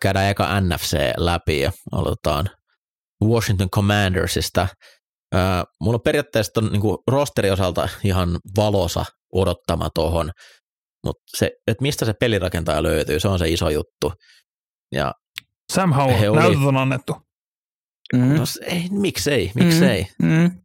Käydään 0.00 0.30
eka 0.30 0.60
NFC 0.60 0.96
läpi 1.16 1.60
ja 1.60 1.72
aloitetaan 1.92 2.50
Washington 3.24 3.70
Commandersista. 3.70 4.68
Mulla 5.80 5.96
on 5.96 6.02
periaatteessa 6.04 6.52
ton, 6.52 6.72
niin 6.72 6.82
rosteri 7.10 7.50
osalta 7.50 7.88
ihan 8.04 8.38
valosa 8.56 9.04
odottama 9.32 9.88
tuohon, 9.94 10.30
mutta 11.04 11.22
se, 11.36 11.50
että 11.66 11.82
mistä 11.82 12.04
se 12.04 12.14
pelirakentaja 12.20 12.82
löytyy, 12.82 13.20
se 13.20 13.28
on 13.28 13.38
se 13.38 13.48
iso 13.48 13.70
juttu. 13.70 14.12
Ja 14.92 15.12
Sam 15.72 15.92
Howell, 15.92 16.32
oli... 16.32 16.40
näytöt 16.40 16.62
on 16.66 16.76
annettu. 16.76 17.16
Mm. 18.12 18.36
No, 18.36 18.44
ei, 18.66 18.88
miksei, 18.90 19.52
miksei. 19.54 20.06
Mm. 20.22 20.28
Mm. 20.28 20.62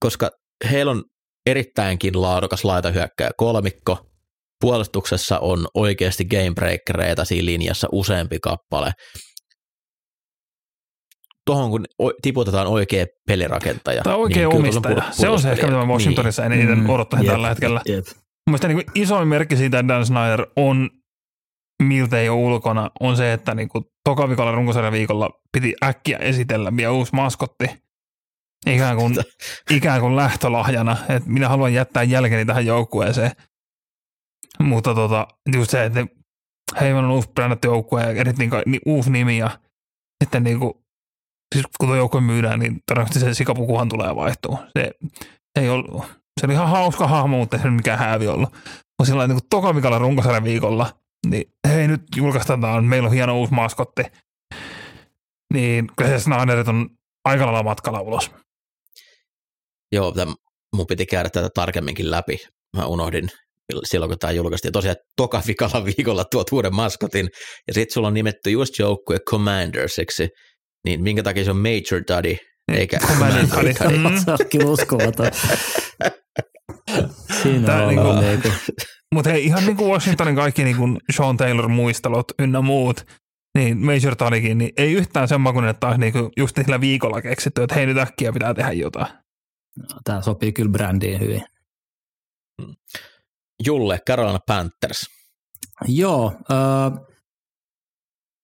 Koska 0.00 0.30
heillä 0.70 0.90
on 0.90 1.04
erittäinkin 1.46 2.22
laadukas 2.22 2.64
laitahyökkäjä 2.64 3.30
kolmikko. 3.36 3.98
Puolustuksessa 4.60 5.38
on 5.38 5.66
oikeasti 5.74 6.24
gamebreakereita 6.24 7.24
siinä 7.24 7.44
linjassa 7.44 7.88
useampi 7.92 8.38
kappale. 8.42 8.92
Tuohon 11.46 11.70
kun 11.70 11.84
tiputetaan 12.22 12.66
oikea 12.66 13.06
pelirakentaja. 13.28 14.02
Tai 14.02 14.14
oikea 14.14 14.48
niin 14.48 14.56
omistaja. 14.56 15.02
Se 15.10 15.28
on 15.28 15.40
se 15.40 15.52
ehkä, 15.52 15.66
mitä 15.66 15.78
Washingtonissa 15.78 16.48
niin. 16.48 16.60
eniten 16.60 16.78
mm, 16.78 16.90
odottaisin 16.90 17.28
tällä 17.28 17.48
hetkellä. 17.48 17.80
Jep. 17.88 18.04
Mielestäni 18.46 18.74
niin 18.74 18.86
isoin 18.94 19.28
merkki 19.28 19.56
siitä, 19.56 19.78
että 19.78 19.94
Dan 19.94 20.06
Snyder 20.06 20.46
on 20.56 20.90
miltei 21.82 22.26
jo 22.26 22.36
ulkona, 22.36 22.90
on 23.00 23.16
se, 23.16 23.32
että 23.32 23.54
niin 23.54 23.68
kuin 23.68 23.84
toka 24.04 24.28
viikolla 24.28 24.52
runkosarjan 24.52 24.92
viikolla 24.92 25.30
piti 25.52 25.74
äkkiä 25.84 26.18
esitellä 26.18 26.76
vielä 26.76 26.92
uusi 26.92 27.14
maskotti 27.14 27.66
ikään 28.66 28.96
kuin, 28.96 29.16
ikään 29.70 30.00
kuin 30.00 30.16
lähtölahjana, 30.16 30.96
että 31.08 31.30
minä 31.30 31.48
haluan 31.48 31.74
jättää 31.74 32.02
jälkeni 32.02 32.44
tähän 32.44 32.66
joukkueeseen. 32.66 33.30
Mutta 34.58 34.94
tota, 34.94 35.28
just 35.56 35.70
se, 35.70 35.84
että 35.84 36.06
hei, 36.80 36.92
on 36.92 37.10
uusi 37.10 37.28
brändätty 37.34 37.68
joukkue 37.68 38.02
ja 38.02 38.10
erittäin 38.10 38.50
niin, 38.66 38.80
uusi 38.86 39.10
nimi 39.10 39.38
ja 39.38 39.50
sitten 40.24 40.44
niin 40.44 40.58
kuin, 40.58 40.72
siis 41.54 41.66
kun 41.78 41.88
tuo 41.88 41.96
joukkue 41.96 42.20
myydään, 42.20 42.60
niin 42.60 42.78
todennäköisesti 42.86 43.28
se 43.28 43.34
sikapukuhan 43.34 43.88
tulee 43.88 44.16
vaihtuu. 44.16 44.58
Se, 44.78 44.90
se 45.58 45.60
ei 45.60 45.68
ollut, 45.68 46.06
se 46.40 46.46
oli 46.46 46.52
ihan 46.52 46.68
hauska 46.68 47.06
hahmo, 47.06 47.38
mutta 47.38 47.56
ei 47.56 47.62
se 47.62 47.70
mikään 47.70 47.98
häävi 47.98 48.28
ollut. 48.28 48.52
Mutta 48.52 49.04
sillä 49.04 49.26
niin 49.26 49.38
toka 49.50 49.98
runkosarjan 49.98 50.44
viikolla, 50.44 50.98
niin 51.26 51.52
hei 51.68 51.88
nyt 51.88 52.02
julkaistaan, 52.16 52.84
meillä 52.84 53.06
on 53.06 53.14
hieno 53.14 53.38
uusi 53.38 53.54
maskotti. 53.54 54.02
Niin 55.54 55.86
kyllä 55.96 56.10
se 56.10 56.18
Snyderit 56.18 56.68
on 56.68 56.90
aika 57.24 57.46
lailla 57.46 57.62
matkalla 57.62 58.00
ulos. 58.00 58.30
Joo, 59.92 60.12
tämän, 60.12 60.34
mun 60.76 60.86
piti 60.86 61.06
käydä 61.06 61.30
tätä 61.30 61.48
tarkemminkin 61.54 62.10
läpi. 62.10 62.38
Mä 62.76 62.86
unohdin 62.86 63.28
silloin, 63.84 64.10
kun 64.10 64.18
tämä 64.18 64.30
julkaistiin. 64.30 64.72
Tosiaan 64.72 64.96
toka 65.16 65.42
vikalla 65.46 65.84
viikolla 65.84 66.24
tuot 66.24 66.52
uuden 66.52 66.74
maskotin, 66.74 67.28
ja 67.68 67.74
sitten 67.74 67.94
sulla 67.94 68.08
on 68.08 68.14
nimetty 68.14 68.50
just 68.50 68.78
joukkue 68.78 69.18
Commandersiksi, 69.30 70.28
niin 70.84 71.02
minkä 71.02 71.22
takia 71.22 71.44
se 71.44 71.50
on 71.50 71.56
Major 71.56 72.02
Daddy, 72.08 72.36
eikä 72.72 72.98
Commander 73.08 73.46
Daddy. 73.48 73.98
Mm. 73.98 74.04
Onkin 74.40 74.66
uskomaton. 74.66 75.30
Siinä 77.42 77.66
Tää 77.66 77.86
on 77.86 77.88
niinku, 77.88 78.12
niinku. 78.12 78.48
Mutta 79.14 79.30
hei, 79.30 79.44
ihan 79.44 79.64
niin 79.64 79.76
kuin 79.76 79.90
Washingtonin 79.90 80.36
kaikki 80.36 80.64
niin 80.64 80.76
kuin 80.76 80.98
Sean 81.16 81.36
Taylor 81.36 81.68
muistelot 81.68 82.32
ynnä 82.38 82.60
muut, 82.60 83.06
niin 83.58 83.78
Major 83.78 84.16
Talikin, 84.16 84.58
niin 84.58 84.70
ei 84.76 84.92
yhtään 84.92 85.28
sen 85.28 85.40
makuinen, 85.40 85.70
että 85.70 85.86
olisi 85.86 86.00
niinku 86.00 86.30
just 86.36 86.56
sillä 86.56 86.80
viikolla 86.80 87.22
keksitty, 87.22 87.62
että 87.62 87.74
hei 87.74 87.86
nyt 87.86 87.98
äkkiä 87.98 88.32
pitää 88.32 88.54
tehdä 88.54 88.72
jotain. 88.72 89.25
Tämä 90.04 90.22
sopii 90.22 90.52
kyllä 90.52 90.70
brändiin 90.70 91.20
hyvin. 91.20 91.42
Hmm. 92.62 92.74
Julle, 93.66 94.00
Carolina 94.08 94.40
Panthers. 94.46 95.06
Joo, 95.88 96.32
äh, 96.50 97.00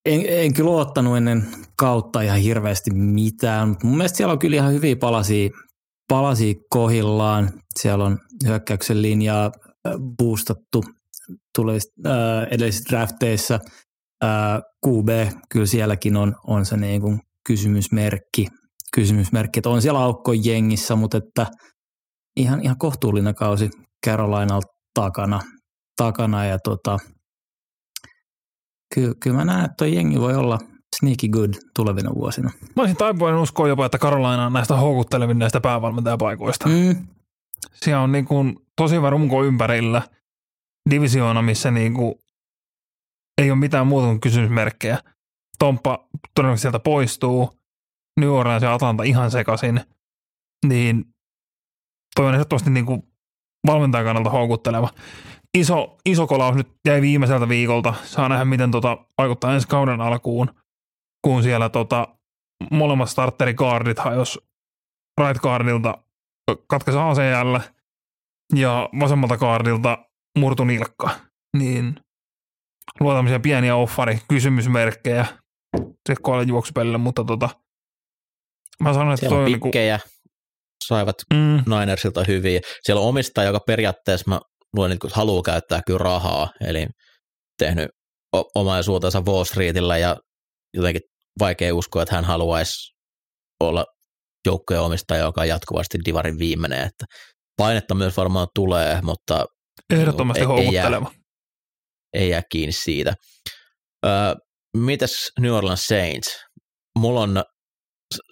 en, 0.06 0.22
en 0.28 0.54
kyllä 0.54 0.70
ottanut 0.70 1.16
ennen 1.16 1.48
kautta 1.76 2.20
ihan 2.20 2.38
hirveästi 2.38 2.90
mitään, 2.94 3.68
mutta 3.68 3.86
mun 3.86 3.96
mielestä 3.96 4.16
siellä 4.16 4.32
on 4.32 4.38
kyllä 4.38 4.56
ihan 4.56 4.72
hyviä 4.72 4.96
palasia, 4.96 5.50
palasia 6.08 6.54
kohillaan. 6.70 7.50
Siellä 7.80 8.04
on 8.04 8.18
hyökkäyksen 8.46 9.02
linjaa 9.02 9.52
boostattu 10.18 10.84
tulee 11.56 11.78
äh, 12.06 12.12
edellisissä 12.50 12.90
drafteissa. 12.90 13.60
Äh, 14.24 14.60
QB, 14.86 15.08
kyllä 15.48 15.66
sielläkin 15.66 16.16
on, 16.16 16.36
on 16.46 16.66
se 16.66 16.76
niin 16.76 17.00
kuin 17.00 17.20
kysymysmerkki, 17.46 18.46
kysymysmerkki, 18.94 19.58
että 19.58 19.70
on 19.70 19.82
siellä 19.82 20.00
aukko 20.00 20.32
jengissä, 20.32 20.96
mutta 20.96 21.18
että 21.18 21.46
ihan, 22.36 22.62
ihan 22.62 22.78
kohtuullinen 22.78 23.34
kausi 23.34 23.70
Carolinalta 24.06 24.72
takana, 24.94 25.40
takana 25.96 26.44
ja 26.44 26.58
tota, 26.58 26.98
kyllä, 28.94 29.14
kyllä 29.22 29.36
mä 29.36 29.44
näen, 29.44 29.64
että 29.64 29.86
jengi 29.86 30.20
voi 30.20 30.34
olla 30.34 30.58
sneaky 30.96 31.28
good 31.28 31.54
tulevina 31.76 32.10
vuosina. 32.14 32.50
Mä 32.76 32.82
olisin 32.82 32.96
taipuvainen 32.96 33.40
uskoa 33.40 33.68
jopa, 33.68 33.86
että 33.86 33.98
Carolina 33.98 34.46
on 34.46 34.52
näistä 34.52 34.76
houkuttelevin 34.76 35.38
näistä 35.38 35.60
päävalmentajapaikoista. 35.60 36.68
Mm. 36.68 37.06
Siellä 37.74 38.02
on 38.02 38.12
niin 38.12 38.24
kuin 38.24 38.56
tosi 38.76 38.94
hyvä 38.96 39.10
runko 39.10 39.44
ympärillä 39.44 40.02
divisioona, 40.90 41.42
missä 41.42 41.70
niin 41.70 41.94
kuin 41.94 42.14
ei 43.38 43.50
ole 43.50 43.58
mitään 43.58 43.86
muuta 43.86 44.06
kuin 44.06 44.20
kysymysmerkkejä. 44.20 44.98
Tomppa 45.58 46.08
todennäköisesti 46.34 46.62
sieltä 46.62 46.78
poistuu. 46.78 47.61
New 48.20 48.30
Orleans 48.30 48.62
ja 48.62 48.74
Atlanta 48.74 49.02
ihan 49.02 49.30
sekaisin, 49.30 49.80
niin 50.66 51.04
toi 52.14 52.26
on 52.26 52.34
ehdottomasti 52.34 52.70
niin 52.70 52.86
kuin 52.86 53.02
valmentajan 53.66 54.06
kannalta 54.06 54.30
houkutteleva. 54.30 54.88
Iso, 55.58 55.96
iso 56.04 56.26
kolaus 56.26 56.56
nyt 56.56 56.68
jäi 56.86 57.00
viimeiseltä 57.00 57.48
viikolta. 57.48 57.94
Saa 58.04 58.28
nähdä, 58.28 58.44
miten 58.44 58.70
tota 58.70 58.98
vaikuttaa 59.18 59.54
ensi 59.54 59.68
kauden 59.68 60.00
alkuun, 60.00 60.50
kun 61.24 61.42
siellä 61.42 61.68
tota, 61.68 62.08
molemmat 62.70 63.10
starterikaardit 63.10 63.96
jos 64.16 64.40
right 65.20 65.42
guardilta 65.42 65.98
katkaisi 66.66 67.00
ACL 67.00 67.58
ja 68.54 68.88
vasemmalta 69.00 69.36
kaardilta 69.36 69.98
murtu 70.38 70.64
nilkka. 70.64 71.10
Niin 71.56 72.00
luo 73.00 73.14
pieniä 73.42 73.76
offari 73.76 74.18
kysymysmerkkejä 74.28 75.26
se 76.08 76.14
juoksupelille, 76.46 76.98
mutta 76.98 77.24
tota, 77.24 77.50
Mä 78.80 78.94
sanon, 78.94 79.14
että 79.14 79.28
toi 79.28 79.38
on 79.38 79.60
pikkejä, 79.60 79.96
niinku... 79.96 80.08
saivat 80.86 81.16
mm. 81.34 81.62
Ninersilta 81.66 82.24
hyviä. 82.28 82.60
Siellä 82.82 83.02
on 83.02 83.08
omistaja, 83.08 83.46
joka 83.46 83.60
periaatteessa 83.66 84.30
mä 84.30 84.40
luen, 84.76 84.92
että 84.92 85.08
haluaa 85.12 85.42
käyttää 85.42 85.80
kyllä 85.86 85.98
rahaa, 85.98 86.50
eli 86.60 86.86
tehnyt 87.58 87.88
omaisuutensa 88.54 89.20
Wall 89.20 89.44
Streetillä 89.44 89.98
ja 89.98 90.16
jotenkin 90.74 91.02
vaikea 91.38 91.74
uskoa, 91.74 92.02
että 92.02 92.14
hän 92.14 92.24
haluaisi 92.24 92.92
olla 93.60 93.84
joukkojen 94.46 94.82
omistaja, 94.82 95.24
joka 95.24 95.40
on 95.40 95.48
jatkuvasti 95.48 95.98
divarin 96.04 96.38
viimeinen, 96.38 96.80
että 96.80 97.04
painetta 97.56 97.94
myös 97.94 98.16
varmaan 98.16 98.48
tulee, 98.54 99.00
mutta 99.02 99.46
ehdottomasti 99.90 100.42
ei, 100.42 100.66
ei, 100.66 100.74
jää, 100.74 100.90
ei 102.12 102.30
jää 102.30 102.42
kiinni 102.50 102.72
siitä. 102.72 103.14
Öö, 104.06 104.34
mitäs 104.76 105.30
New 105.40 105.52
Orleans 105.52 105.86
Saints? 105.86 106.44
Mulla 106.98 107.20
on 107.20 107.44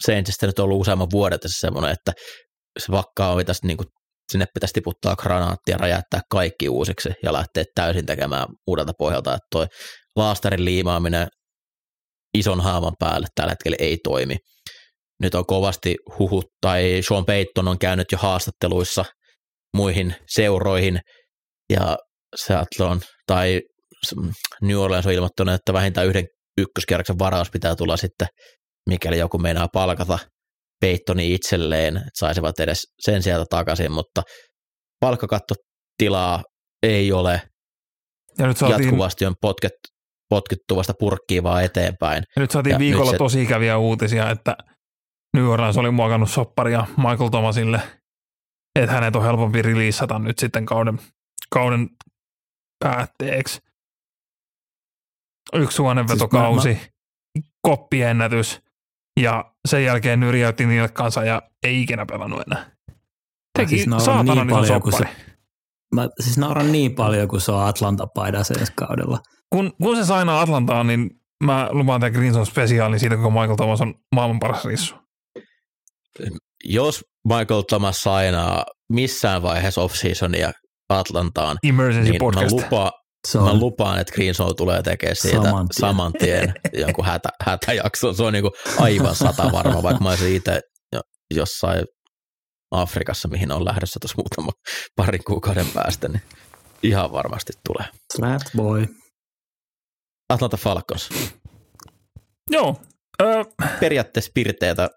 Saintsista 0.06 0.46
nyt 0.46 0.58
ollut 0.58 0.80
useamman 0.80 1.08
vuoden 1.12 1.40
tässä 1.40 1.66
semmoinen, 1.66 1.90
että 1.90 2.12
se 2.78 2.92
vakkaa 2.92 3.32
on 3.32 3.46
tästä 3.46 3.66
niin 3.66 3.76
kuin, 3.76 3.86
sinne 4.32 4.46
pitäisi 4.54 4.72
tiputtaa 4.72 5.16
granaattia, 5.16 5.76
räjäyttää 5.76 6.20
kaikki 6.30 6.68
uusiksi 6.68 7.08
ja 7.22 7.32
lähteä 7.32 7.64
täysin 7.74 8.06
tekemään 8.06 8.46
uudelta 8.66 8.92
pohjalta, 8.98 9.30
että 9.30 9.46
toi 9.50 9.66
laastarin 10.16 10.64
liimaaminen 10.64 11.28
ison 12.38 12.60
haaman 12.60 12.94
päälle 12.98 13.26
tällä 13.34 13.50
hetkellä 13.50 13.76
ei 13.80 13.98
toimi. 14.04 14.36
Nyt 15.22 15.34
on 15.34 15.46
kovasti 15.46 15.96
huhut, 16.18 16.44
tai 16.60 17.00
Sean 17.08 17.24
Payton 17.24 17.68
on 17.68 17.78
käynyt 17.78 18.06
jo 18.12 18.18
haastatteluissa 18.18 19.04
muihin 19.76 20.14
seuroihin, 20.34 21.00
ja 21.72 21.96
Seattle 22.36 22.96
tai 23.26 23.60
New 24.62 24.76
Orleans 24.76 25.06
on 25.06 25.12
ilmoittanut, 25.12 25.54
että 25.54 25.72
vähintään 25.72 26.06
yhden 26.06 26.24
ykköskierroksen 26.58 27.18
varaus 27.18 27.50
pitää 27.50 27.76
tulla 27.76 27.96
sitten 27.96 28.28
mikäli 28.88 29.18
joku 29.18 29.38
meinaa 29.38 29.68
palkata 29.72 30.18
Peittoni 30.80 31.34
itselleen, 31.34 31.96
että 31.96 32.10
saisivat 32.14 32.60
edes 32.60 32.82
sen 33.00 33.22
sieltä 33.22 33.44
takaisin, 33.50 33.92
mutta 33.92 34.22
palkkakattotilaa 35.00 36.42
ei 36.82 37.12
ole. 37.12 37.42
Ja 38.38 38.46
nyt 38.46 38.56
saatiin, 38.56 38.82
Jatkuvasti 38.82 39.26
on 39.26 39.34
potket, 39.40 39.72
potkittu 40.28 40.76
vasta 40.76 40.92
purkkiin 40.98 41.42
vaan 41.42 41.64
eteenpäin. 41.64 42.24
Ja 42.36 42.40
nyt 42.42 42.50
saatiin 42.50 42.72
ja 42.72 42.78
viikolla 42.78 43.04
nyt 43.04 43.14
se, 43.14 43.18
tosi 43.18 43.42
ikäviä 43.42 43.78
uutisia, 43.78 44.30
että 44.30 44.56
New 45.36 45.46
Orleans 45.46 45.78
oli 45.78 45.90
muokannut 45.90 46.30
sopparia 46.30 46.86
Michael 46.96 47.28
Thomasille, 47.30 47.80
että 48.76 48.92
hänet 48.92 49.16
on 49.16 49.22
helpompi 49.22 49.62
releasata 49.62 50.18
nyt 50.18 50.38
sitten 50.38 50.66
kauden, 50.66 50.98
kauden 51.50 51.88
päätteeksi. 52.84 53.58
Yksi 55.52 55.76
suonenvetokausi, 55.76 56.74
siis 56.74 56.92
koppiennätys, 57.62 58.60
ja 59.20 59.52
sen 59.68 59.84
jälkeen 59.84 60.20
nyrjäytti 60.20 60.66
nilkkaansa 60.66 61.24
ja 61.24 61.42
ei 61.62 61.82
ikinä 61.82 62.06
pelannut 62.06 62.42
enää. 62.46 62.70
Teki 63.58 63.76
siis 63.78 64.04
saatanan 64.04 64.46
niin 64.46 64.56
paljon, 64.56 64.82
kun 64.82 64.92
se, 64.92 65.04
Mä 65.94 66.08
siis 66.20 66.38
nauran 66.38 66.72
niin 66.72 66.94
paljon, 66.94 67.28
kun 67.28 67.40
se 67.40 67.52
on 67.52 67.68
Atlanta-paidassa 67.68 68.60
ensi 68.60 68.72
kaudella. 68.76 69.18
Kun, 69.50 69.72
kun 69.82 69.96
se 69.96 70.04
sainaa 70.04 70.40
Atlantaan, 70.40 70.86
niin 70.86 71.10
mä 71.44 71.68
lupaan 71.70 72.00
tämän 72.00 72.12
Greenson 72.12 72.46
spesiaalin 72.46 73.00
siitä, 73.00 73.16
kun 73.16 73.32
Michael 73.32 73.56
Thomas 73.56 73.80
on 73.80 73.94
maailman 74.14 74.40
paras 74.40 74.64
rissu. 74.64 74.94
Jos 76.64 77.04
Michael 77.28 77.62
Thomas 77.62 78.02
sainaa 78.02 78.64
missään 78.92 79.42
vaiheessa 79.42 79.80
off-seasonia 79.80 80.52
Atlantaan, 80.88 81.58
Emergency 81.62 82.10
niin 82.10 82.18
podcast. 82.18 82.56
mä, 82.56 82.62
lupaan, 82.62 82.92
Se 83.28 83.38
mä 83.38 83.44
on 83.50 83.60
lupaan, 83.60 84.00
että 84.00 84.12
Green 84.14 84.34
Zone 84.34 84.54
tulee 84.54 84.82
tekemään 84.82 85.16
siitä 85.16 85.36
Saman 85.36 85.68
tien. 85.68 85.80
saman 85.80 86.12
tien 86.12 86.54
jonkun 86.72 87.04
hätä, 87.04 87.28
hätäjakson. 87.44 88.14
Se 88.14 88.22
on 88.22 88.32
niinku 88.32 88.50
aivan 88.78 89.14
sata 89.14 89.52
varma, 89.52 89.82
vaikka 89.82 90.02
mä 90.02 90.08
olisin 90.08 90.36
itse 90.36 90.60
jo- 90.92 91.00
jossain 91.34 91.84
Afrikassa, 92.70 93.28
mihin 93.28 93.52
on 93.52 93.64
lähdössä 93.64 94.00
tuossa 94.00 94.14
muutama 94.16 94.50
parin 94.96 95.24
kuukauden 95.24 95.66
päästä, 95.74 96.08
niin 96.08 96.22
ihan 96.82 97.12
varmasti 97.12 97.52
tulee. 97.68 97.88
flat 98.16 98.42
boy. 98.56 98.86
Atlanta 100.28 100.56
Falcons. 100.56 101.08
Joo. 102.50 102.80
Ö, 103.22 103.44
Periaatteessa 103.80 104.30
pirteitä, 104.34 104.90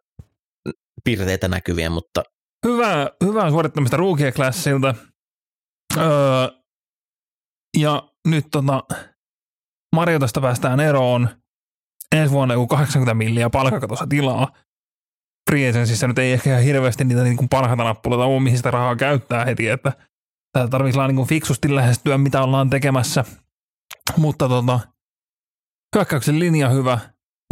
pirteitä 1.04 1.48
näkyviä, 1.48 1.90
mutta 1.90 2.24
hyvää, 2.66 3.10
hyvää 3.24 3.50
suorittamista 3.50 3.98
Rookie 3.98 4.32
Classilta. 4.32 4.96
Öö, 5.98 6.04
ja 7.78 8.10
nyt 8.28 8.46
tota, 8.52 8.84
Mariotasta 9.96 10.42
päästään 10.42 10.80
eroon. 10.80 11.30
Ensi 12.16 12.34
vuonna 12.34 12.54
joku 12.54 12.68
80 12.68 13.14
milliä 13.14 13.50
palkakatossa 13.50 14.08
tilaa. 14.08 14.52
Free 15.52 15.70
agencyssä 15.70 16.08
nyt 16.08 16.20
ei 16.20 16.32
ehkä 16.32 16.50
ihan 16.50 16.64
hirveästi 16.64 17.04
niitä 17.04 17.24
niin 17.24 17.50
parhaita 17.50 17.84
nappuloita 17.84 18.26
ole, 18.26 18.40
mihin 18.40 18.58
sitä 18.58 18.72
rahaa 18.72 18.96
käyttää 18.96 19.46
heti, 19.46 19.68
että 19.68 19.92
täällä 20.54 20.70
tarvitsee 20.70 21.08
niin 21.08 21.28
fiksusti 21.28 21.76
lähestyä, 21.76 22.18
mitä 22.18 22.44
ollaan 22.44 22.70
tekemässä. 22.70 23.24
Mutta 24.18 24.50
tota, 24.50 24.80
hyökkäyksen 25.96 26.40
linja 26.40 26.70
hyvä, 26.70 27.00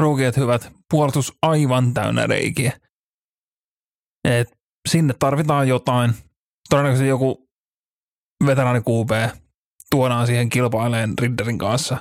ruukiet 0.01 0.37
hyvät, 0.37 0.71
puolustus 0.91 1.37
aivan 1.41 1.93
täynnä 1.93 2.27
reikiä. 2.27 2.79
Et 4.23 4.57
sinne 4.89 5.13
tarvitaan 5.19 5.67
jotain. 5.67 6.13
Todennäköisesti 6.69 7.07
joku 7.07 7.49
veteraani 8.45 8.79
QB 8.79 9.11
tuodaan 9.91 10.27
siihen 10.27 10.49
kilpaileen 10.49 11.13
Ridderin 11.21 11.57
kanssa. 11.57 11.97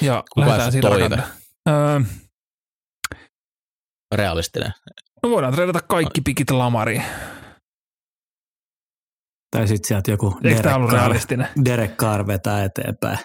Ja 0.00 0.24
Kuka 0.34 0.46
lähdetään 0.46 0.72
siitä 0.72 0.88
toive? 0.88 1.22
Öö, 1.68 2.00
realistinen. 4.14 4.72
no 5.22 5.30
voidaan 5.30 5.52
treidata 5.54 5.80
kaikki 5.80 6.20
pikit 6.20 6.50
lamariin. 6.50 7.02
Tai 9.50 9.68
sitten 9.68 9.88
sieltä 9.88 10.10
joku 10.10 10.38
Eikö 10.44 10.62
Derek 10.62 10.76
ollut 10.76 10.90
Carr, 10.90 11.00
realistinen? 11.00 11.48
Derek 11.64 11.96
Carr 11.96 12.26
vetää 12.26 12.64
eteenpäin. 12.64 13.18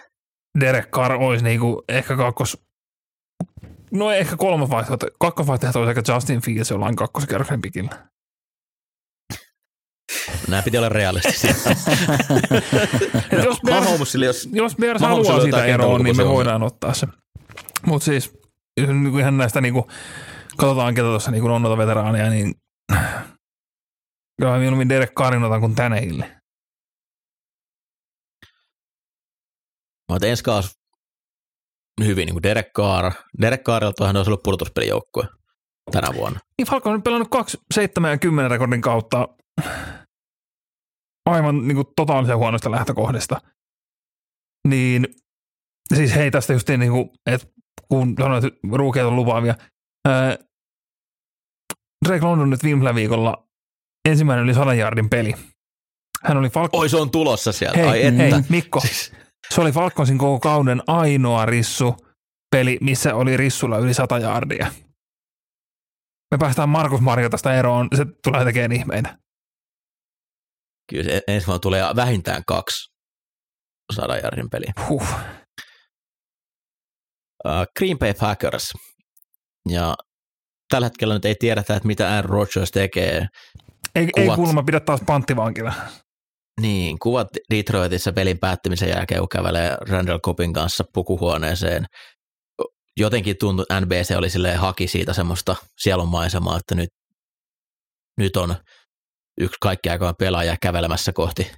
Derek 0.59 0.89
Carr 0.89 1.13
olisi 1.13 1.43
niinku 1.43 1.83
ehkä 1.89 2.17
kakkos... 2.17 2.57
No 3.91 4.11
ehkä 4.11 4.37
kolmas 4.37 4.69
vaihtoehto. 4.69 5.07
Kakkosvaihtoehto 5.19 5.79
olisi 5.79 5.99
ehkä 5.99 6.13
Justin 6.13 6.41
Fields 6.41 6.69
jollain 6.71 6.95
kakkoskerroksen 6.95 7.61
pikillä. 7.61 7.89
Nämä 10.49 10.61
piti 10.61 10.77
olla 10.77 10.89
realistisia. 10.89 11.55
Et 13.31 13.43
jos 13.45 13.63
Mahomesille, 13.63 14.25
jos 14.25 14.49
jos 14.51 14.75
Bears 14.75 15.01
haluaa 15.01 15.63
eroon, 15.65 15.65
kentän 15.65 16.03
niin 16.03 16.17
me 16.17 16.27
voidaan 16.27 16.63
ottaa 16.63 16.93
se. 16.93 17.07
Mutta 17.85 18.05
siis 18.05 18.39
niinku 18.87 19.17
ihan 19.17 19.37
näistä 19.37 19.61
niinku, 19.61 19.87
katsotaan 20.57 20.95
ketä 20.95 21.07
tuossa 21.07 21.31
niinku 21.31 21.47
on 21.47 21.61
noita 21.61 21.77
veteraania, 21.77 22.29
niin 22.29 22.55
kyllä 24.41 24.57
mieluummin 24.57 24.89
Derek 24.89 25.13
Carrin 25.13 25.43
otan 25.43 25.59
kuin 25.59 25.75
Tänehille. 25.75 26.25
Mä 30.09 30.13
oon 30.13 30.23
ensi 30.23 30.43
kaas 30.43 30.79
hyvin, 32.05 32.25
niin 32.25 32.33
kuin 32.33 32.43
Derek 32.43 32.73
Carr. 32.77 33.11
Derek 33.41 33.63
Carrilta 33.63 34.07
hän 34.07 34.17
olisi 34.17 34.29
ollut 34.29 34.43
pudotuspelijoukkue 34.43 35.23
tänä 35.91 36.07
vuonna. 36.15 36.39
Niin 36.57 36.67
Falcon 36.67 36.93
on 36.93 37.03
pelannut 37.03 37.29
2, 37.31 37.57
7 37.73 38.11
ja 38.11 38.17
10 38.17 38.51
rekordin 38.51 38.81
kautta 38.81 39.27
aivan 41.29 41.67
niin 41.67 41.75
kuin 41.75 41.87
totaalisen 41.95 42.37
huonoista 42.37 42.71
lähtökohdista. 42.71 43.41
Niin 44.67 45.07
siis 45.95 46.15
hei 46.15 46.31
tästä 46.31 46.53
just 46.53 46.69
niin 46.69 46.91
kuin, 46.91 47.09
että 47.25 47.47
kun 47.87 48.15
sanoit, 48.19 48.43
että 48.43 48.59
ruukeet 48.71 49.05
on 49.05 49.15
lupaavia. 49.15 49.55
Ää, 50.07 50.37
Drake 52.05 52.25
London 52.25 52.49
nyt 52.49 52.63
viime 52.63 52.95
viikolla 52.95 53.47
ensimmäinen 54.09 54.43
yli 54.45 54.53
100 54.53 54.73
jardin 54.73 55.09
peli. 55.09 55.33
Hän 56.23 56.37
oli 56.37 56.49
Falcon... 56.49 56.79
Oi, 56.79 56.89
se 56.89 56.97
on 56.97 57.11
tulossa 57.11 57.51
sieltä. 57.51 57.77
hei, 57.77 57.87
Ai 57.87 58.05
että. 58.05 58.23
hei, 58.23 58.31
Mikko, 58.49 58.79
Siis, 58.79 59.11
se 59.53 59.61
oli 59.61 59.71
Falconsin 59.71 60.17
koko 60.17 60.39
kauden 60.39 60.83
ainoa 60.87 61.45
rissu 61.45 61.95
peli, 62.55 62.77
missä 62.81 63.15
oli 63.15 63.37
rissulla 63.37 63.77
yli 63.77 63.93
100 63.93 64.19
jardia. 64.19 64.71
Me 66.31 66.37
päästään 66.37 66.69
Markus 66.69 67.01
Marjotasta 67.01 67.53
eroon, 67.53 67.87
se 67.95 68.05
tulee 68.23 68.45
tekemään 68.45 68.71
ihmeitä. 68.71 69.17
Kyllä 70.89 71.21
ensi 71.27 71.47
vuonna 71.47 71.59
tulee 71.59 71.83
vähintään 71.95 72.43
kaksi 72.47 72.89
sadan 73.95 74.49
peliä. 74.51 74.73
Huh. 74.87 75.07
Uh, 77.45 77.51
Green 77.77 77.99
Bay 77.99 78.13
Packers. 78.13 78.73
Ja 79.69 79.95
tällä 80.69 80.85
hetkellä 80.85 81.13
nyt 81.13 81.25
ei 81.25 81.35
tiedetä, 81.39 81.75
että 81.75 81.87
mitä 81.87 82.15
Aaron 82.15 82.29
Rodgers 82.29 82.71
tekee. 82.71 83.27
Ei, 83.95 84.07
ei 84.15 84.23
Kuvat. 84.23 84.35
kuulemma 84.35 84.63
pidä 84.63 84.79
taas 84.79 85.01
panttivankina. 85.05 85.73
Niin, 86.61 86.99
kuvat 86.99 87.27
Detroitissa 87.49 88.13
pelin 88.13 88.39
päättymisen 88.39 88.89
jälkeen, 88.89 89.19
kun 89.19 89.29
kävelee 89.29 89.77
Randall 89.89 90.19
Copin 90.19 90.53
kanssa 90.53 90.83
pukuhuoneeseen. 90.93 91.85
Jotenkin 92.97 93.35
tuntui, 93.39 93.63
että 93.63 93.81
NBC 93.81 94.15
oli 94.17 94.29
silleen, 94.29 94.59
haki 94.59 94.87
siitä 94.87 95.13
semmoista 95.13 95.55
sielunmaisemaa, 95.77 96.57
että 96.57 96.75
nyt, 96.75 96.89
nyt 98.17 98.37
on 98.37 98.55
yksi 99.39 99.57
kaikki 99.61 99.89
aikaan 99.89 100.15
pelaaja 100.19 100.57
kävelemässä 100.61 101.13
kohti 101.13 101.51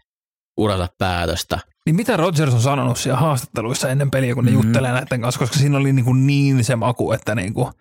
uransa 0.58 0.88
päätöstä. 0.98 1.60
Niin 1.86 1.96
mitä 1.96 2.18
Rodgers 2.18 2.54
on 2.54 2.62
sanonut 2.62 2.98
siellä 2.98 3.20
haastatteluissa 3.20 3.90
ennen 3.90 4.12
peliä, 4.12 4.36
kun 4.36 4.46
ne 4.46 4.52
Mhm. 4.52 4.58
mm-hmm. 4.60 4.70
juttelee 4.70 4.92
näiden 4.92 5.22
kanssa, 5.22 5.40
koska 5.40 5.60
siinä 5.60 5.78
oli 5.78 5.94
niin, 5.94 6.06
kuin 6.06 6.28
niin 6.28 6.64
se 6.64 6.76
maku, 6.76 7.12
että 7.12 7.36
niin 7.36 7.54
kuin 7.54 7.72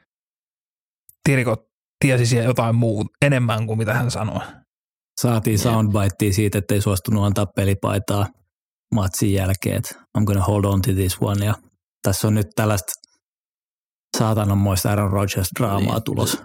Tirikot 1.29 1.61
tiesi 2.05 2.27
siellä 2.27 2.49
jotain 2.49 2.75
muuta 2.75 3.11
enemmän 3.23 3.67
kuin 3.67 3.79
mitä 3.79 3.95
hän 3.95 4.11
sanoi. 4.11 4.41
Saatiin 5.21 5.59
soundbitea 5.59 6.33
siitä, 6.33 6.59
että 6.59 6.75
ei 6.75 6.81
suostunut 6.81 7.25
antaa 7.25 7.47
pelipaitaa 7.47 8.27
matsin 8.95 9.33
jälkeen, 9.33 9.77
että 9.77 9.95
I'm 10.19 10.25
gonna 10.25 10.45
hold 10.45 10.65
on 10.65 10.83
to 10.83 10.93
this 10.93 11.17
one. 11.21 11.47
Ja 11.47 11.55
tässä 12.03 12.29
on 12.29 12.35
nyt 12.35 12.47
tällaista 12.57 12.93
saatananmoista 14.19 14.89
Aaron 14.89 15.11
Rodgers-draamaa 15.13 15.95
Niin. 15.95 16.05
tulos. 16.05 16.43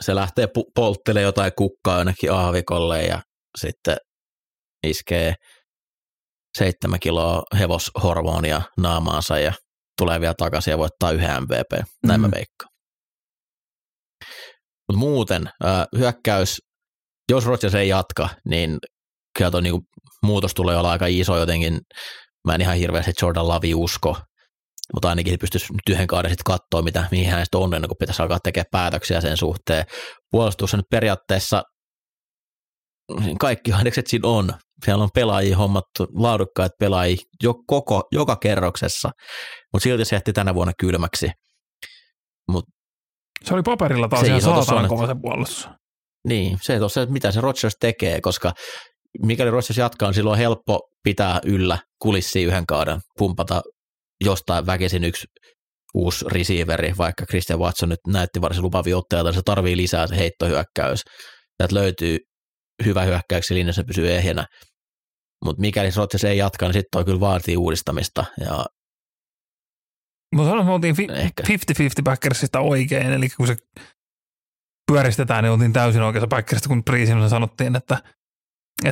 Se 0.00 0.14
lähtee 0.14 0.48
polttelemaan 0.74 1.24
jotain 1.24 1.52
kukkaa 1.56 1.98
jonnekin 1.98 2.32
aavikolle 2.32 3.02
ja 3.02 3.22
sitten 3.60 3.96
iskee 4.86 5.34
seitsemän 6.58 7.00
kiloa 7.00 7.42
hevoshormonia 7.58 8.62
naamaansa 8.76 9.38
ja 9.38 9.52
tulee 9.98 10.20
vielä 10.20 10.34
takaisin 10.34 10.70
ja 10.70 10.78
voittaa 10.78 11.10
yhden 11.10 11.42
MVP. 11.42 11.86
Näin 12.06 12.20
mm. 12.20 12.26
mä 12.26 12.30
veikkaan. 12.30 12.72
Mutta 14.88 14.98
muuten 14.98 15.46
äh, 15.46 15.86
hyökkäys, 15.98 16.62
jos 17.30 17.46
Rodgers 17.46 17.74
ei 17.74 17.88
jatka, 17.88 18.28
niin 18.48 18.78
kyllä 19.38 19.50
tuo 19.50 19.60
niinku, 19.60 19.80
muutos 20.22 20.54
tulee 20.54 20.76
olla 20.76 20.90
aika 20.90 21.06
iso 21.06 21.38
jotenkin. 21.38 21.80
Mä 22.46 22.54
en 22.54 22.60
ihan 22.60 22.76
hirveästi 22.76 23.12
Jordan 23.22 23.48
Lavi 23.48 23.74
usko, 23.74 24.16
mutta 24.94 25.08
ainakin 25.08 25.38
pystyisi 25.38 25.72
nyt 25.72 25.88
yhden 25.90 26.06
kauden 26.06 26.30
sitten 26.30 26.58
katsoa, 26.58 26.82
mitä, 26.82 27.08
mihin 27.10 27.30
hän 27.30 27.44
sitten 27.44 27.60
on, 27.60 27.74
ennen 27.74 27.88
kuin 27.88 27.98
pitäisi 27.98 28.22
alkaa 28.22 28.38
tekemään 28.44 28.66
päätöksiä 28.70 29.20
sen 29.20 29.36
suhteen. 29.36 29.84
Puolustus 30.30 30.74
on 30.74 30.78
nyt 30.78 30.90
periaatteessa 30.90 31.62
kaikki 33.40 33.72
ainekset 33.72 34.06
siinä 34.06 34.28
on. 34.28 34.52
Siellä 34.84 35.04
on 35.04 35.10
pelaajia 35.14 35.56
hommattu, 35.56 36.06
laadukkaat 36.14 36.72
pelaajia 36.78 37.16
jo 37.42 37.54
koko, 37.66 38.02
joka 38.12 38.36
kerroksessa, 38.36 39.10
mutta 39.72 39.82
silti 39.82 40.04
se 40.04 40.16
jätti 40.16 40.32
tänä 40.32 40.54
vuonna 40.54 40.72
kylmäksi. 40.78 41.30
Se 43.44 43.54
oli 43.54 43.62
paperilla 43.62 44.08
taas 44.08 44.20
Se 44.20 44.26
ihan 44.26 44.40
saatanan 44.40 44.82
on, 44.82 44.88
kova 44.88 45.06
se 45.06 45.14
puolustus. 45.22 45.68
Niin, 46.28 46.58
se 46.62 46.80
on 46.80 46.90
se, 46.90 47.02
että 47.02 47.12
mitä 47.12 47.30
se 47.30 47.40
Rodgers 47.40 47.76
tekee, 47.80 48.20
koska 48.20 48.52
mikäli 49.22 49.50
Rodgers 49.50 49.78
jatkaa, 49.78 50.08
niin 50.08 50.14
silloin 50.14 50.32
on 50.32 50.38
helppo 50.38 50.80
pitää 51.02 51.40
yllä 51.44 51.78
kulissia 52.02 52.46
yhden 52.46 52.66
kauden, 52.66 53.00
pumpata 53.18 53.62
jostain 54.24 54.66
väkisin 54.66 55.04
yksi 55.04 55.26
uusi 55.94 56.24
receiveri, 56.28 56.94
vaikka 56.98 57.26
Christian 57.26 57.58
Watson 57.58 57.88
nyt 57.88 58.00
näytti 58.06 58.40
varsin 58.40 58.62
lupavia 58.62 58.98
otteita, 58.98 59.24
niin 59.24 59.34
se 59.34 59.40
tarvii 59.44 59.76
lisää 59.76 60.06
se 60.06 60.16
heittohyökkäys. 60.16 61.02
Täältä 61.58 61.74
löytyy 61.74 62.18
hyvä 62.84 63.02
hyökkäyksi 63.02 63.54
linja, 63.54 63.72
se 63.72 63.84
pysyy 63.84 64.10
ehjänä. 64.12 64.46
Mutta 65.44 65.60
mikäli 65.60 65.88
Rodgers 65.96 66.24
ei 66.24 66.38
jatka, 66.38 66.66
niin 66.66 66.72
sitten 66.72 66.88
toi 66.92 67.04
kyllä 67.04 67.20
vaatii 67.20 67.56
uudistamista. 67.56 68.24
Ja 68.40 68.64
Mutta 70.34 70.50
sanoin, 70.50 70.66
me 70.66 70.72
oltiin 70.72 70.96
fi- 70.96 71.08
Ehkä. 71.12 71.42
50-50 71.42 72.02
Packersista 72.04 72.60
oikein, 72.60 73.12
eli 73.12 73.28
kun 73.28 73.46
se 73.46 73.56
pyöristetään, 74.92 75.44
niin 75.44 75.52
oltiin 75.52 75.72
täysin 75.72 76.02
oikeassa 76.02 76.28
Packersista, 76.28 76.68
kun 76.68 76.84
Priisillä 76.84 77.28
sanottiin, 77.28 77.76
että 77.76 77.98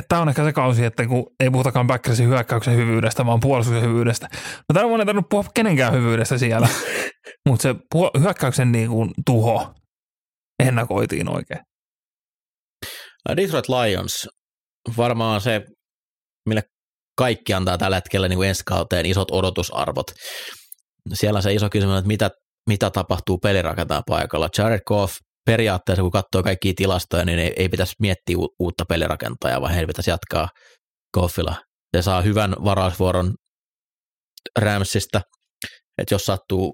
tämä 0.09 0.21
on 0.21 0.29
ehkä 0.29 0.43
se 0.43 0.53
kausi, 0.53 0.85
että 0.85 1.07
kun 1.07 1.25
ei 1.39 1.49
puhutakaan 1.49 1.87
Backersin 1.87 2.27
hyökkäyksen 2.27 2.75
hyvyydestä, 2.75 3.25
vaan 3.25 3.39
puolustuksen 3.39 3.89
hyvyydestä. 3.89 4.27
No 4.33 4.73
täällä 4.73 4.93
on 4.93 4.99
ei 4.99 5.05
tarvinnut 5.05 5.29
puhua 5.29 5.45
kenenkään 5.53 5.93
hyvyydestä 5.93 6.37
siellä, 6.37 6.67
mutta 7.49 7.63
se 7.63 7.75
hyökkäyksen 8.19 8.71
niin 8.71 8.89
kuin 8.89 9.11
tuho 9.25 9.73
ennakoitiin 10.63 11.29
oikein. 11.29 11.59
Detroit 13.37 13.69
Lions, 13.69 14.27
varmaan 14.97 15.41
se, 15.41 15.61
mille 16.49 16.61
kaikki 17.17 17.53
antaa 17.53 17.77
tällä 17.77 17.97
hetkellä 17.97 18.27
niin 18.27 18.37
kuin 18.37 18.49
ensi 18.49 18.63
kauteen 18.65 19.05
isot 19.05 19.31
odotusarvot. 19.31 20.11
Siellä 21.13 21.37
on 21.37 21.43
se 21.43 21.53
iso 21.53 21.69
kysymys, 21.69 21.97
että 21.97 22.07
mitä, 22.07 22.29
mitä 22.69 22.89
tapahtuu 22.89 23.37
pelirakentaa 23.37 24.01
paikalla. 24.07 24.49
Jared 24.57 24.81
Goff 24.87 25.15
periaatteessa, 25.45 26.01
kun 26.01 26.11
katsoo 26.11 26.43
kaikkia 26.43 26.73
tilastoja, 26.75 27.25
niin 27.25 27.39
ei, 27.39 27.53
ei 27.57 27.69
pitäisi 27.69 27.95
miettiä 27.99 28.35
uutta 28.59 28.85
pelirakentajaa, 28.85 29.61
vaan 29.61 29.73
heidän 29.73 29.87
pitäisi 29.87 30.09
jatkaa 30.09 30.49
Goffilla. 31.13 31.55
Se 31.97 32.01
saa 32.01 32.21
hyvän 32.21 32.55
varausvuoron 32.63 33.33
Ramsista, 34.59 35.21
että 35.97 36.13
jos 36.13 36.25
sattuu 36.25 36.73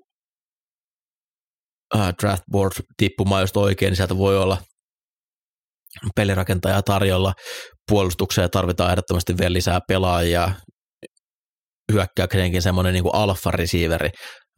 uh, 1.95 2.01
draft 2.21 2.43
board 2.51 2.71
tippumaan 2.97 3.43
just 3.43 3.57
oikein, 3.57 3.89
niin 3.89 3.97
sieltä 3.97 4.17
voi 4.17 4.37
olla 4.37 4.57
pelirakentajaa 6.15 6.81
tarjolla. 6.81 7.33
Puolustukseen 7.91 8.49
tarvitaan 8.49 8.89
ehdottomasti 8.89 9.37
vielä 9.37 9.53
lisää 9.53 9.79
pelaajia. 9.87 10.51
Hyökkäyksenkin 11.91 12.61
semmoinen 12.61 12.93
niin 12.93 13.03
alfa-receiveri. 13.13 14.09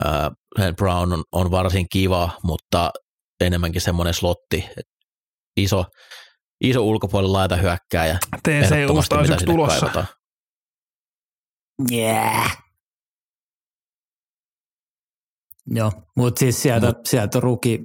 Uh, 0.06 0.76
Brown 0.76 1.14
on, 1.14 1.24
on 1.32 1.52
varsin 1.52 1.86
kiva, 1.92 2.30
mutta 2.44 2.92
enemmänkin 3.42 3.82
semmoinen 3.82 4.14
slotti, 4.14 4.70
iso, 5.58 5.86
iso 6.64 6.82
ulkopuolella 6.82 7.38
laita 7.38 7.56
hyökkääjä. 7.56 8.20
TC 8.44 8.92
Uusta 8.92 9.20
on 9.20 9.26
tulossa. 9.46 9.80
Kaivataan. 9.80 10.08
Yeah. 11.92 12.58
Joo, 15.68 15.92
mutta 16.18 16.40
siis 16.40 16.62
sieltä, 16.62 16.88
Mut. 16.88 17.06
sieltä 17.06 17.40
ruki, 17.40 17.80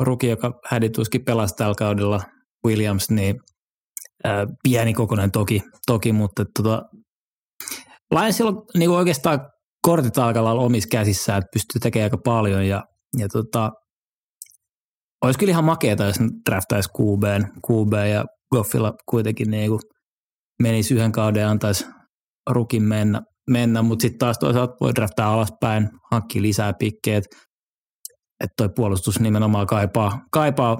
ruki, 0.00 0.28
joka 0.28 0.60
hädituskin 0.66 1.24
pelasi 1.24 1.54
tällä 1.54 1.74
kaudella, 1.78 2.20
Williams, 2.66 3.10
niin 3.10 3.40
ää, 4.24 4.46
pieni 4.62 4.94
kokoinen 4.94 5.30
toki, 5.30 5.62
toki 5.86 6.12
mutta 6.12 6.44
tota, 6.56 6.82
Lionsilla 8.14 8.50
on 8.50 8.62
niin 8.74 8.90
oikeastaan 8.90 9.40
kortit 9.82 10.18
alkaa 10.18 10.42
olla 10.42 10.62
omissa 10.62 10.88
käsissään, 10.88 11.38
että 11.38 11.48
pystyy 11.52 11.80
tekemään 11.80 12.04
aika 12.06 12.18
paljon 12.24 12.66
ja, 12.66 12.84
ja 13.18 13.28
tota, 13.28 13.72
olisi 15.24 15.38
kyllä 15.38 15.50
ihan 15.50 15.64
makeeta, 15.64 16.04
jos 16.04 16.16
draftaisi 16.50 16.88
QB, 16.88 17.22
QB 17.66 17.92
ja 18.12 18.24
Goffilla 18.54 18.92
kuitenkin 19.08 19.50
niin 19.50 19.70
kuin 19.70 19.80
menisi 20.62 20.94
yhden 20.94 21.12
kauden 21.12 21.40
ja 21.40 21.50
antaisi 21.50 21.86
rukin 22.50 22.82
mennä, 22.82 23.22
mennä 23.50 23.82
mutta 23.82 24.02
sitten 24.02 24.18
taas 24.18 24.38
toisaalta 24.38 24.74
voi 24.80 24.94
draftaa 24.94 25.34
alaspäin, 25.34 25.88
hankkia 26.12 26.42
lisää 26.42 26.72
pikkeet, 26.78 27.24
että 28.40 28.54
toi 28.56 28.68
puolustus 28.76 29.20
nimenomaan 29.20 29.66
kaipaa, 29.66 30.20
kaipaa 30.32 30.76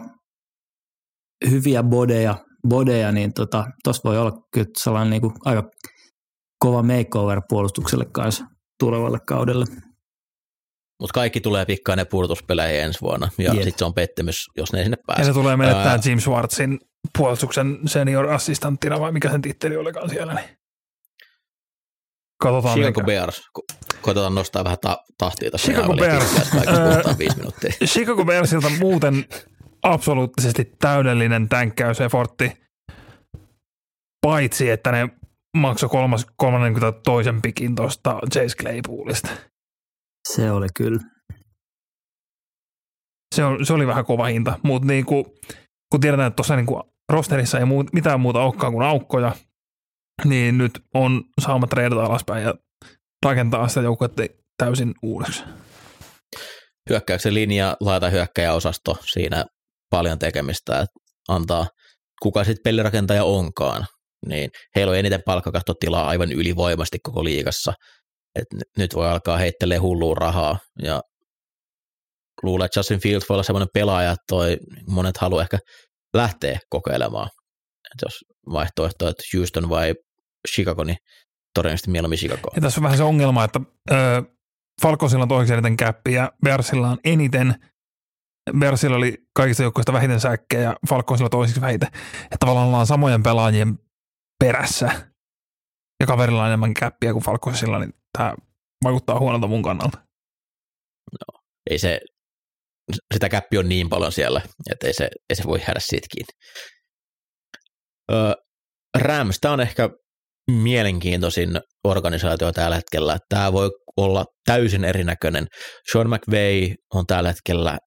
hyviä 1.51 1.83
bodeja, 1.83 2.35
bodeja 2.69 3.13
niin 3.13 3.33
tuossa 3.35 3.63
tota, 3.85 4.01
voi 4.05 4.19
olla 4.19 4.33
kyllä 4.53 4.67
sellainen 4.79 5.11
niin 5.11 5.21
kuin 5.21 5.33
aika 5.45 5.71
kova 6.59 6.83
makeover 6.83 7.43
puolustukselle 7.49 8.05
kanssa 8.13 8.45
tulevalle 8.81 9.19
kaudelle. 9.27 9.67
Mutta 11.01 11.15
kaikki 11.15 11.41
tulee 11.41 11.65
pikkaan 11.65 11.99
ne 11.99 12.05
pudotuspeleihin 12.05 12.81
ensi 12.81 13.01
vuonna, 13.01 13.29
ja 13.39 13.53
yep. 13.53 13.63
sitten 13.63 13.79
se 13.79 13.85
on 13.85 13.95
pettymys, 13.95 14.37
jos 14.57 14.73
ne 14.73 14.79
ei 14.79 14.85
sinne 14.85 14.99
pääse. 15.07 15.23
Ja 15.23 15.27
se 15.27 15.33
tulee 15.33 15.57
menettää 15.57 15.91
Ää... 15.91 15.99
Jim 16.05 16.19
Schwartzin 16.19 16.79
puolustuksen 17.19 17.79
senior 17.87 18.31
assistanttina, 18.31 19.01
vai 19.01 19.13
mikä 19.13 19.31
sen 19.31 19.43
titteli 19.43 19.77
olikaan 19.77 20.11
siellä, 20.11 20.35
niin 20.35 20.49
Katsotaan 22.43 22.75
Chicago 22.75 23.01
mikä. 23.01 23.07
Bears, 23.07 23.43
koitetaan 24.03 24.35
nostaa 24.35 24.65
vähän 24.65 24.79
ta- 24.81 25.05
tahtia 25.19 25.51
tässä. 25.51 25.73
Chicago 25.73 25.95
Bears. 25.95 26.35
viisi 27.19 27.37
minuuttia. 27.37 27.71
Chicago 27.93 28.25
Bearsilta 28.25 28.71
muuten 28.81 29.25
absoluuttisesti 29.83 30.73
täydellinen 30.79 31.49
tänkkäysefortti, 31.49 32.53
paitsi 34.21 34.71
että 34.71 34.93
ne 34.93 35.09
maksoi 35.57 35.89
kolmas, 35.89 36.27
kolmannen 36.37 36.75
toisen 37.05 37.43
pikin 37.43 37.75
tuosta 37.75 38.19
Chase 38.33 38.57
Claypoolista. 38.57 39.29
Se 40.35 40.51
oli 40.51 40.67
kyllä. 40.77 41.01
Se, 43.35 43.45
on, 43.45 43.67
se 43.67 43.73
oli 43.73 43.87
vähän 43.87 44.05
kova 44.05 44.25
hinta, 44.25 44.59
mutta 44.63 44.87
niin 44.89 45.07
kuin, 45.07 45.25
kun 45.91 46.01
tiedetään, 46.01 46.27
että 46.27 46.37
tuossa 46.37 46.57
niin 46.57 46.67
rosterissa 47.13 47.59
ei 47.59 47.65
muu, 47.65 47.85
mitään 47.93 48.21
muuta 48.21 48.43
olekaan 48.43 48.73
kuin 48.73 48.87
aukkoja, 48.87 49.33
niin 50.25 50.59
nyt 50.59 50.81
on 50.95 51.25
saamat 51.41 51.73
reidata 51.73 52.05
alaspäin 52.05 52.45
ja 52.45 52.55
rakentaa 53.27 53.69
sitä 53.69 53.81
joukkuetta 53.81 54.23
täysin 54.59 54.95
uudeksi. 55.03 55.43
Hyökkäyksen 56.91 57.35
linja, 57.35 57.77
laita 57.81 58.11
hyökkäjäosasto, 58.11 58.97
siinä 59.13 59.45
paljon 59.91 60.19
tekemistä, 60.19 60.81
että 60.81 60.99
antaa 61.29 61.67
kuka 62.23 62.45
sitten 62.45 62.63
pelirakentaja 62.65 63.25
onkaan, 63.25 63.87
niin 64.27 64.51
heillä 64.77 64.91
on 64.91 64.99
eniten 64.99 65.23
palkkakattotilaa 65.27 66.09
aivan 66.09 66.33
ylivoimasti 66.33 66.99
koko 67.03 67.25
liigassa– 67.25 67.73
että 68.37 68.57
nyt 68.79 68.95
voi 68.95 69.09
alkaa 69.09 69.37
heittelee 69.37 69.79
hullua 69.79 70.15
rahaa 70.15 70.59
ja 70.83 71.03
luulen, 72.43 72.65
että 72.65 72.79
Justin 72.81 73.01
Fields 73.01 73.29
voi 73.29 73.35
olla 73.35 73.43
sellainen 73.43 73.69
pelaaja, 73.75 74.11
että 74.11 74.25
toi 74.29 74.59
monet 74.89 75.17
haluaa 75.17 75.43
ehkä 75.43 75.59
lähteä 76.15 76.59
kokeilemaan. 76.69 77.29
että 77.93 78.07
jos 78.07 78.25
vaihtoehto, 78.53 79.09
että 79.09 79.23
Houston 79.37 79.69
vai 79.69 79.95
Chicago, 80.55 80.85
niin 80.85 80.97
todennäköisesti 81.55 81.91
mieluummin 81.91 82.19
Chicago. 82.19 82.51
Ja 82.55 82.63
tässä 82.63 82.81
on 82.81 82.83
vähän 82.83 82.99
se 82.99 83.05
ongelma, 83.05 83.45
että 83.45 83.61
ö, 83.91 83.95
Falconsilla 84.83 85.23
on 85.23 85.29
toiseksi 85.29 85.53
eniten 85.53 85.77
käppiä, 85.77 86.31
ja 86.47 86.57
on 86.91 86.99
eniten. 87.05 87.55
Bearsilla 88.59 88.97
oli 88.97 89.15
kaikista 89.35 89.63
joukkoista 89.63 89.93
vähiten 89.93 90.21
säkkejä 90.21 90.63
ja 90.63 90.77
Falconsilla 90.89 91.29
toiseksi 91.29 91.61
vähiten. 91.61 91.89
Että 92.25 92.37
tavallaan 92.41 92.67
ollaan 92.67 92.87
samojen 92.87 93.23
pelaajien 93.23 93.79
perässä 94.41 94.91
ja 96.01 96.07
kaverilla 96.07 96.41
on 96.41 96.47
enemmän 96.47 96.75
käppiä 96.75 97.13
kuin 97.13 97.25
Falconsilla, 97.25 97.79
niin 97.79 97.93
tämä 98.19 98.35
vaikuttaa 98.85 99.19
huonolta 99.19 99.47
mun 99.47 99.63
kannalta. 99.63 99.99
No, 101.13 101.41
ei 101.71 101.79
se, 101.79 102.01
sitä 103.15 103.29
käppi 103.29 103.59
on 103.59 103.69
niin 103.69 103.89
paljon 103.89 104.13
siellä, 104.13 104.41
että 104.71 104.87
ei 104.87 104.93
se, 104.93 105.09
ei 105.31 105.37
se 105.37 105.45
voi 105.45 105.61
jäädä 105.61 105.81
siitä 105.81 106.07
kiinni. 106.15 106.33
Rams, 108.99 109.39
tämä 109.41 109.55
on 109.55 109.61
ehkä 109.61 109.91
mielenkiintoisin 110.51 111.61
organisaatio 111.85 112.53
tällä 112.53 112.77
hetkellä. 112.77 113.19
Tämä 113.29 113.53
voi 113.53 113.71
olla 113.97 114.25
täysin 114.47 114.85
erinäköinen. 114.85 115.47
Sean 115.93 116.11
McVay 116.11 116.75
on 116.95 117.07
tällä 117.07 117.29
hetkellä 117.29 117.79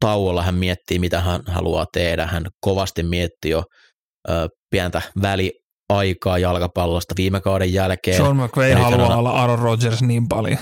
tauolla, 0.00 0.42
hän 0.42 0.54
miettii, 0.54 0.98
mitä 0.98 1.20
hän 1.20 1.40
haluaa 1.46 1.86
tehdä. 1.92 2.26
Hän 2.26 2.46
kovasti 2.60 3.02
miettii 3.02 3.50
jo 3.50 3.64
ö, 4.28 4.48
pientä 4.70 5.02
väli, 5.22 5.52
aikaa 5.88 6.38
jalkapallosta 6.38 7.14
viime 7.16 7.40
kauden 7.40 7.72
jälkeen. 7.72 8.16
Sean 8.16 8.36
McVay 8.36 8.72
haluaa 8.72 9.16
olla 9.16 9.30
Aaron 9.30 9.58
Rodgers 9.58 10.02
niin 10.02 10.28
paljon. 10.28 10.58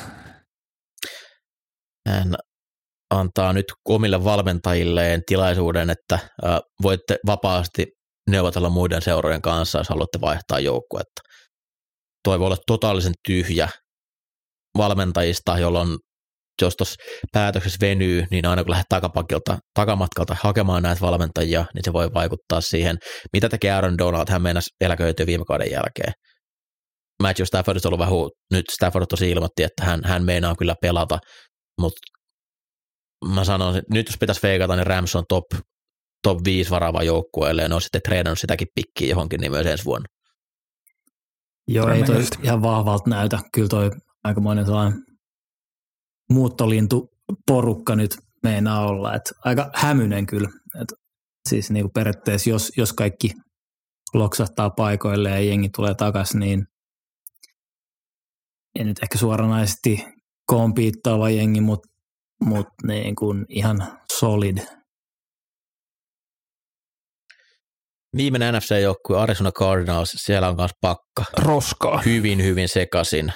Hän 2.08 2.34
antaa 3.14 3.52
nyt 3.52 3.66
omille 3.88 4.24
valmentajilleen 4.24 5.22
tilaisuuden, 5.26 5.90
että 5.90 6.18
voitte 6.82 7.18
vapaasti 7.26 7.86
neuvotella 8.30 8.68
muiden 8.68 9.02
seurojen 9.02 9.42
kanssa, 9.42 9.78
jos 9.78 9.88
haluatte 9.88 10.20
vaihtaa 10.20 10.60
joukkuetta. 10.60 11.22
Toi 12.24 12.38
voi 12.38 12.46
olla 12.46 12.56
totaalisen 12.66 13.12
tyhjä 13.28 13.68
valmentajista, 14.78 15.58
jolloin 15.58 15.98
jos 16.62 16.76
tuossa 16.76 16.94
päätöksessä 17.32 17.78
venyy, 17.80 18.24
niin 18.30 18.46
aina 18.46 18.64
kun 18.64 18.70
lähdet 18.70 18.88
takapakilta, 18.88 19.58
takamatkalta 19.74 20.36
hakemaan 20.42 20.82
näitä 20.82 21.00
valmentajia, 21.00 21.64
niin 21.74 21.84
se 21.84 21.92
voi 21.92 22.10
vaikuttaa 22.14 22.60
siihen, 22.60 22.96
mitä 23.32 23.48
tekee 23.48 23.72
Aaron 23.72 23.98
Donald, 23.98 24.26
hän 24.30 24.42
meinasi 24.42 24.70
eläköityä 24.80 25.26
viime 25.26 25.44
kauden 25.44 25.70
jälkeen. 25.70 26.12
Matthew 27.22 27.46
Stafford 27.46 27.76
on 27.76 27.88
ollut 27.88 27.98
vähän, 27.98 28.14
nyt 28.52 28.64
Stafford 28.72 29.06
tosi 29.06 29.30
ilmoitti, 29.30 29.62
että 29.62 29.84
hän, 29.84 30.00
hän 30.04 30.24
meinaa 30.24 30.54
kyllä 30.58 30.74
pelata, 30.80 31.18
mutta 31.80 32.00
mä 33.34 33.44
sanon, 33.44 33.76
että 33.76 33.94
nyt 33.94 34.06
jos 34.08 34.18
pitäisi 34.18 34.40
feikata, 34.40 34.76
niin 34.76 34.86
Rams 34.86 35.16
on 35.16 35.24
top, 35.28 35.44
top 36.22 36.38
5 36.44 36.70
varaava 36.70 37.02
joukkueelle, 37.02 37.62
ja 37.62 37.68
ne 37.68 37.74
on 37.74 37.80
sitten 37.80 38.00
treenannut 38.04 38.38
sitäkin 38.38 38.68
pikkiä 38.74 39.08
johonkin 39.08 39.40
niin 39.40 39.52
myös 39.52 39.66
ensi 39.66 39.84
vuonna. 39.84 40.06
Joo, 41.68 41.88
ei 41.88 42.02
toi 42.02 42.24
ihan 42.42 42.62
vahvalta 42.62 43.10
näytä. 43.10 43.38
Kyllä 43.52 43.68
toi 43.68 43.90
aikamoinen 44.24 44.64
sellainen 44.64 45.02
muuttolintu 46.30 47.08
porukka 47.46 47.96
nyt 47.96 48.16
meinaa 48.42 48.86
olla. 48.86 49.14
Et 49.14 49.32
aika 49.44 49.70
hämynen 49.74 50.26
kyllä. 50.26 50.48
Et 50.80 50.88
siis 51.48 51.70
niin 51.70 51.84
kuin 51.84 51.92
periaatteessa, 51.92 52.50
jos, 52.50 52.72
jos 52.76 52.92
kaikki 52.92 53.30
loksahtaa 54.14 54.70
paikoille 54.70 55.30
ja 55.30 55.40
jengi 55.40 55.68
tulee 55.68 55.94
takaisin, 55.94 56.40
niin 56.40 56.66
ei 58.78 58.84
nyt 58.84 59.02
ehkä 59.02 59.18
suoranaisesti 59.18 60.04
kompiittaava 60.46 61.30
jengi, 61.30 61.60
mutta 61.60 61.88
mut 62.44 62.66
niin 62.86 63.16
kuin 63.16 63.46
ihan 63.48 63.98
solid. 64.12 64.58
viimeinen 68.16 68.54
NFC-joukkue 68.54 69.18
Arizona 69.18 69.52
Cardinals, 69.52 70.12
siellä 70.16 70.48
on 70.48 70.56
myös 70.56 70.70
pakka. 70.80 71.24
Roskaa. 71.38 72.02
Hyvin, 72.04 72.42
hyvin 72.42 72.68
sekasin. 72.68 73.32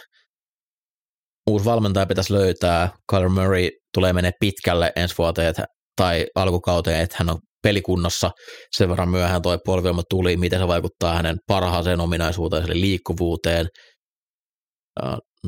Valmentaja 1.64 2.06
pitäisi 2.06 2.32
löytää. 2.32 2.90
Kyler 3.10 3.28
Murray 3.28 3.68
tulee 3.94 4.12
menee 4.12 4.32
pitkälle 4.40 4.92
ensi 4.96 5.14
vuoteen 5.18 5.54
tai 5.96 6.26
alkukauteen, 6.34 7.00
että 7.00 7.16
hän 7.18 7.30
on 7.30 7.38
pelikunnossa. 7.62 8.30
Sen 8.76 8.88
verran 8.88 9.08
myöhään 9.08 9.42
toi 9.42 9.58
polvioima 9.64 10.02
tuli, 10.10 10.36
miten 10.36 10.60
se 10.60 10.68
vaikuttaa 10.68 11.14
hänen 11.14 11.36
parhaaseen 11.46 12.00
ominaisuuteen, 12.00 12.64
eli 12.64 12.80
liikkuvuuteen. 12.80 13.66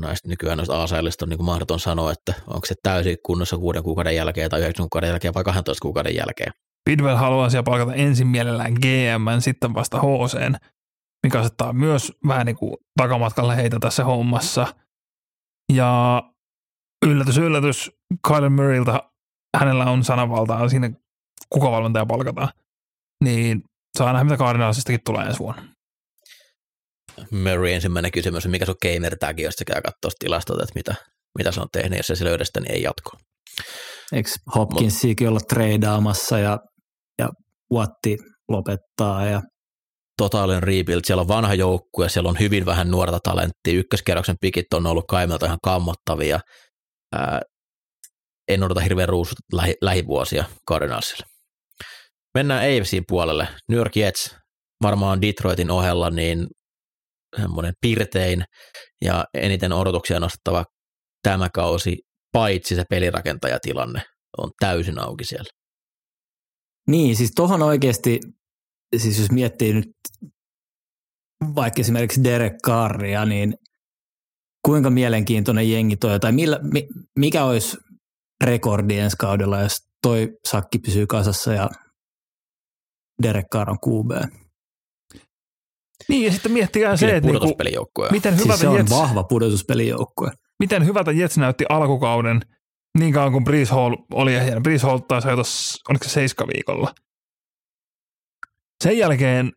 Näistä 0.01 0.28
nykyään 0.28 0.59
noista 0.59 0.82
aseellista 0.82 1.24
on 1.24 1.28
niin 1.28 1.38
kuin 1.38 1.46
mahdoton 1.46 1.80
sanoa, 1.80 2.12
että 2.12 2.34
onko 2.46 2.66
se 2.66 2.74
täysin 2.82 3.16
kunnossa 3.26 3.57
kuuden 3.57 3.82
kuukauden 3.82 4.16
jälkeen 4.16 4.51
tai 4.51 4.61
yhdeksän 4.61 4.84
kuukauden 4.84 5.09
jälkeen 5.09 5.34
vai 5.34 5.44
12 5.44 5.82
kuukauden 5.82 6.14
jälkeen. 6.14 6.53
Bidwell 6.90 7.16
haluaa 7.16 7.51
siellä 7.51 7.62
palkata 7.62 7.94
ensin 7.94 8.26
mielellään 8.26 8.72
GM, 8.72 9.40
sitten 9.40 9.74
vasta 9.74 9.98
HC, 9.98 10.59
mikä 11.22 11.40
asettaa 11.40 11.72
myös 11.72 12.12
vähän 12.26 12.46
niin 12.46 12.57
kuin 12.57 12.74
takamatkalle 12.98 13.57
heitä 13.57 13.78
tässä 13.80 14.05
hommassa. 14.05 14.66
Ja 15.74 16.22
yllätys, 17.06 17.38
yllätys, 17.38 17.90
Kyler 18.28 18.50
Murraylta, 18.50 19.10
hänellä 19.56 19.84
on 19.84 20.04
sananvaltaa 20.04 20.68
siinä, 20.68 20.90
kuka 21.50 21.70
valmentaja 21.70 22.06
palkataan. 22.06 22.48
Niin 23.24 23.62
saa 23.98 24.12
nähdä, 24.12 24.24
mitä 24.24 24.36
Cardinalsistakin 24.36 25.00
tulee 25.04 25.26
ensi 25.26 25.38
vuonna. 25.38 25.62
Murray 27.30 27.70
ensimmäinen 27.70 28.12
kysymys, 28.12 28.46
mikä 28.46 28.66
sun 28.66 28.74
gamer 28.82 29.16
tagi, 29.18 29.42
jos 29.42 29.54
käy 29.66 29.82
katsoa 29.82 30.10
tilastot, 30.18 30.60
että 30.60 30.72
mitä, 30.74 30.94
mitä 31.38 31.52
se 31.52 31.60
on 31.60 31.68
tehnyt, 31.72 31.98
jos 31.98 32.18
se 32.18 32.24
löydä 32.24 32.44
sitä, 32.44 32.60
niin 32.60 32.72
ei 32.72 32.82
jatko. 32.82 33.10
Eikö 34.12 34.30
Hopkinsiakin 34.54 35.28
olla 35.28 35.40
treidaamassa 35.40 36.38
ja, 36.38 36.58
ja 37.18 37.28
Watti 37.74 38.18
lopettaa 38.48 39.26
ja 39.26 39.42
totaalinen 40.20 40.62
rebuild. 40.62 41.00
Siellä 41.04 41.20
on 41.20 41.28
vanha 41.28 41.54
joukkue, 41.54 42.08
siellä 42.08 42.28
on 42.28 42.38
hyvin 42.38 42.66
vähän 42.66 42.90
nuorta 42.90 43.18
talenttia. 43.22 43.78
Ykköskerroksen 43.78 44.36
pikit 44.40 44.74
on 44.74 44.86
ollut 44.86 45.04
kaimelta 45.08 45.46
ihan 45.46 45.58
kammottavia. 45.62 46.40
Ää, 47.12 47.40
en 48.48 48.62
odota 48.62 48.80
hirveän 48.80 49.08
ruusut 49.08 49.38
lähi, 49.52 49.74
lähivuosia 49.82 50.44
Cardinalsille. 50.70 51.26
Mennään 52.34 52.62
AFCin 52.62 53.04
puolelle. 53.08 53.48
New 53.68 53.78
York 53.78 53.96
Jets, 53.96 54.36
varmaan 54.82 55.22
Detroitin 55.22 55.70
ohella, 55.70 56.10
niin 56.10 56.46
semmoinen 57.40 57.72
pirtein 57.80 58.44
ja 59.04 59.24
eniten 59.34 59.72
odotuksia 59.72 60.20
nostava 60.20 60.64
tämä 61.22 61.48
kausi, 61.54 61.98
paitsi 62.32 62.74
se 62.74 62.84
pelirakentajatilanne 62.90 64.02
on 64.38 64.50
täysin 64.60 64.98
auki 64.98 65.24
siellä. 65.24 65.50
Niin, 66.88 67.16
siis 67.16 67.32
tuohon 67.36 67.62
oikeasti 67.62 68.20
siis 68.97 69.18
jos 69.18 69.30
miettii 69.30 69.72
nyt 69.72 69.93
vaikka 71.55 71.80
esimerkiksi 71.80 72.24
Derek 72.24 72.57
Carria, 72.66 73.24
niin 73.24 73.55
kuinka 74.66 74.91
mielenkiintoinen 74.91 75.70
jengi 75.70 75.97
toi, 75.97 76.20
tai 76.20 76.32
millä, 76.32 76.61
mikä 77.18 77.45
olisi 77.45 77.76
rekordi 78.45 78.99
ensi 78.99 79.16
kaudella, 79.16 79.61
jos 79.61 79.76
toi 80.03 80.28
sakki 80.49 80.78
pysyy 80.78 81.07
kasassa 81.07 81.53
ja 81.53 81.68
Derek 83.22 83.47
Carr 83.53 83.70
on 83.70 83.78
QB? 83.78 84.32
Niin, 86.09 86.24
ja 86.26 86.32
sitten 86.32 86.53
miettikää 86.53 86.97
se, 86.97 87.16
että 87.16 87.30
niinku, 87.30 87.55
miten 88.11 88.34
hyvältä 88.34 88.53
siis 88.53 88.61
se 88.61 88.68
on 88.68 88.76
Jets, 88.76 88.91
vahva 88.91 89.24
pudotuspelijoukkue. 89.24 90.30
Miten 90.59 90.86
hyvältä 90.86 91.12
Jets 91.12 91.38
näytti 91.38 91.64
alkukauden, 91.68 92.41
niin 92.99 93.12
kauan 93.12 93.32
kuin 93.32 93.45
Breeze 93.45 93.74
Hall 93.74 93.97
oli 94.12 94.34
ehjänä. 94.34 94.61
Breeze 94.61 94.86
Hall 94.86 94.99
taisi 94.99 95.28
oliko 95.88 96.05
se 96.05 96.11
seiska 96.11 96.47
viikolla 96.47 96.95
sen 98.85 98.99
jälkeen 98.99 99.53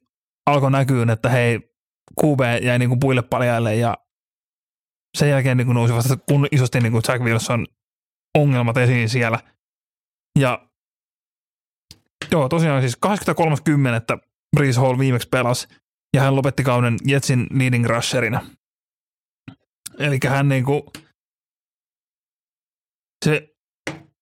alkoi 0.45 0.71
näkyä, 0.71 1.05
että 1.13 1.29
hei, 1.29 1.59
QB 2.21 2.39
jäi 2.63 2.79
niin 2.79 2.89
kuin 2.89 2.99
puille 2.99 3.21
paljaille 3.21 3.75
ja 3.75 3.97
sen 5.17 5.29
jälkeen 5.29 5.57
niin 5.57 5.65
kuin 5.65 5.75
nousi 5.75 5.93
vasta 5.93 6.17
kun 6.17 6.47
isosti 6.51 6.79
niin 6.79 6.91
kuin 6.91 7.03
Jack 7.07 7.23
Wilson 7.23 7.65
ongelmat 8.37 8.77
esiin 8.77 9.09
siellä. 9.09 9.39
Ja 10.39 10.67
joo, 12.31 12.49
tosiaan 12.49 12.81
siis 12.81 12.97
83.10. 13.05 13.93
että 13.97 14.17
Breeze 14.55 14.79
Hall 14.79 14.99
viimeksi 14.99 15.29
pelasi 15.29 15.67
ja 16.13 16.21
hän 16.21 16.35
lopetti 16.35 16.63
kauden 16.63 16.97
Jetsin 17.07 17.47
leading 17.53 17.85
rusherina. 17.85 18.41
Eli 19.99 20.19
hän 20.27 20.49
niin 20.49 20.65
kuin, 20.65 20.81
se 23.25 23.52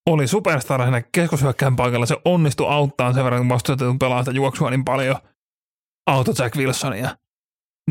oli 0.09 0.27
superstar 0.27 0.81
siinä 0.81 1.01
keskushyökkäin 1.01 1.75
paikalla. 1.75 2.05
Se 2.05 2.17
onnistui 2.25 2.67
auttaa 2.69 3.13
sen 3.13 3.23
verran, 3.23 3.41
kun 3.41 3.49
vastustetun 3.49 3.99
pelaa 3.99 4.21
sitä 4.23 4.31
juoksua 4.31 4.69
niin 4.69 4.85
paljon 4.85 5.15
auto 6.07 6.31
Jack 6.39 6.55
Wilsonia. 6.55 7.17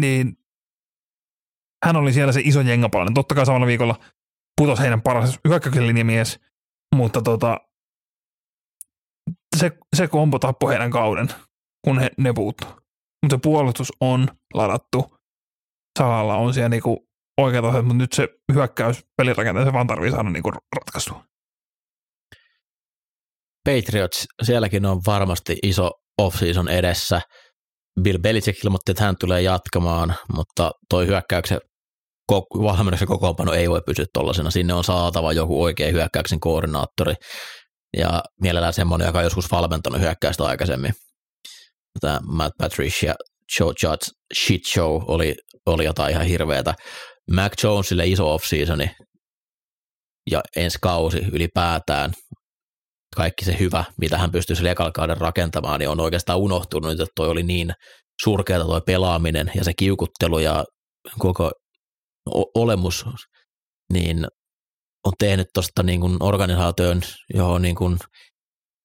Niin 0.00 0.38
hän 1.84 1.96
oli 1.96 2.12
siellä 2.12 2.32
se 2.32 2.40
iso 2.44 2.60
jengapalainen. 2.60 3.14
Totta 3.14 3.34
kai 3.34 3.46
samalla 3.46 3.66
viikolla 3.66 3.96
putosi 4.60 4.82
heidän 4.82 5.02
paras 5.02 5.38
hyökkäyksen 5.48 5.86
linjamies, 5.86 6.40
mutta 6.96 7.22
tota, 7.22 7.60
se, 9.56 9.78
se 9.96 10.08
kompo 10.08 10.38
tappoi 10.38 10.72
heidän 10.72 10.90
kauden, 10.90 11.28
kun 11.84 11.98
he, 11.98 12.10
ne 12.18 12.32
puuttu. 12.32 12.66
Mutta 13.22 13.36
se 13.36 13.40
puolustus 13.42 13.92
on 14.00 14.28
ladattu. 14.54 15.16
Salalla 15.98 16.36
on 16.36 16.54
siellä 16.54 16.68
niinku 16.68 17.08
oikeat 17.40 17.64
asiat, 17.64 17.84
mutta 17.84 17.98
nyt 17.98 18.12
se 18.12 18.28
hyökkäys 18.52 19.06
pelirakenteen 19.16 19.66
se 19.66 19.72
vaan 19.72 19.86
tarvii 19.86 20.10
saada 20.10 20.30
niinku 20.30 20.50
ratkaistua. 20.76 21.24
Patriots, 23.64 24.26
sielläkin 24.42 24.86
on 24.86 25.00
varmasti 25.06 25.58
iso 25.62 25.90
off-season 26.18 26.68
edessä. 26.68 27.20
Bill 28.02 28.18
Belichick 28.18 28.64
ilmoitti, 28.64 28.92
että 28.92 29.04
hän 29.04 29.16
tulee 29.20 29.42
jatkamaan, 29.42 30.14
mutta 30.36 30.70
toi 30.90 31.06
hyökkäyksen 31.06 31.60
valmennuksen 32.62 33.08
kokoonpano 33.08 33.52
ei 33.52 33.70
voi 33.70 33.80
pysyä 33.86 34.04
tuollaisena. 34.14 34.50
Sinne 34.50 34.74
on 34.74 34.84
saatava 34.84 35.32
joku 35.32 35.62
oikea 35.62 35.92
hyökkäyksen 35.92 36.40
koordinaattori 36.40 37.14
ja 37.96 38.22
mielellään 38.40 38.72
semmoinen, 38.72 39.06
joka 39.06 39.18
on 39.18 39.24
joskus 39.24 39.50
valmentanut 39.50 40.00
hyökkäystä 40.00 40.44
aikaisemmin. 40.44 40.92
Tämä 42.00 42.20
Matt 42.22 42.54
Patricia 42.58 43.14
Joe 43.58 43.72
Judge 43.82 44.06
shit 44.38 44.66
show 44.66 45.02
oli, 45.08 45.34
oli 45.66 45.84
jotain 45.84 46.10
ihan 46.10 46.26
hirveätä. 46.26 46.74
Mac 47.30 47.64
Jonesille 47.64 48.06
iso 48.06 48.34
off-seasoni 48.34 48.90
ja 50.30 50.40
ensi 50.56 50.78
kausi 50.82 51.18
ylipäätään 51.32 52.12
kaikki 53.16 53.44
se 53.44 53.56
hyvä, 53.58 53.84
mitä 54.00 54.18
hän 54.18 54.32
pystyi 54.32 54.56
sillä 54.56 54.70
ekalla 54.70 55.14
rakentamaan, 55.14 55.80
niin 55.80 55.88
on 55.88 56.00
oikeastaan 56.00 56.38
unohtunut, 56.38 56.90
että 56.90 57.06
toi 57.16 57.28
oli 57.28 57.42
niin 57.42 57.72
surkeata 58.22 58.64
toi 58.64 58.80
pelaaminen 58.80 59.52
ja 59.54 59.64
se 59.64 59.72
kiukuttelu 59.74 60.38
ja 60.38 60.64
koko 61.18 61.50
olemus, 62.54 63.06
niin 63.92 64.26
on 65.06 65.12
tehnyt 65.18 65.46
tuosta 65.54 65.82
niin 65.82 66.00
kuin 66.00 66.16
organisaation, 66.20 67.00
johon 67.34 67.62
niin 67.62 67.76
kuin, 67.76 67.98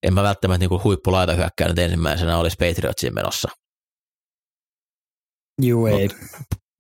en 0.04 0.14
mä 0.14 0.24
välttämättä 0.24 0.60
niin 0.60 0.70
kuin 0.70 0.84
huippulaita 0.84 1.34
hyökkää 1.34 1.68
nyt 1.68 1.80
ensimmäisenä 1.80 2.38
olisi 2.38 2.58
Patriotsiin 2.58 3.16
menossa. 3.16 3.50
Juu 5.62 5.86
ei. 5.86 6.10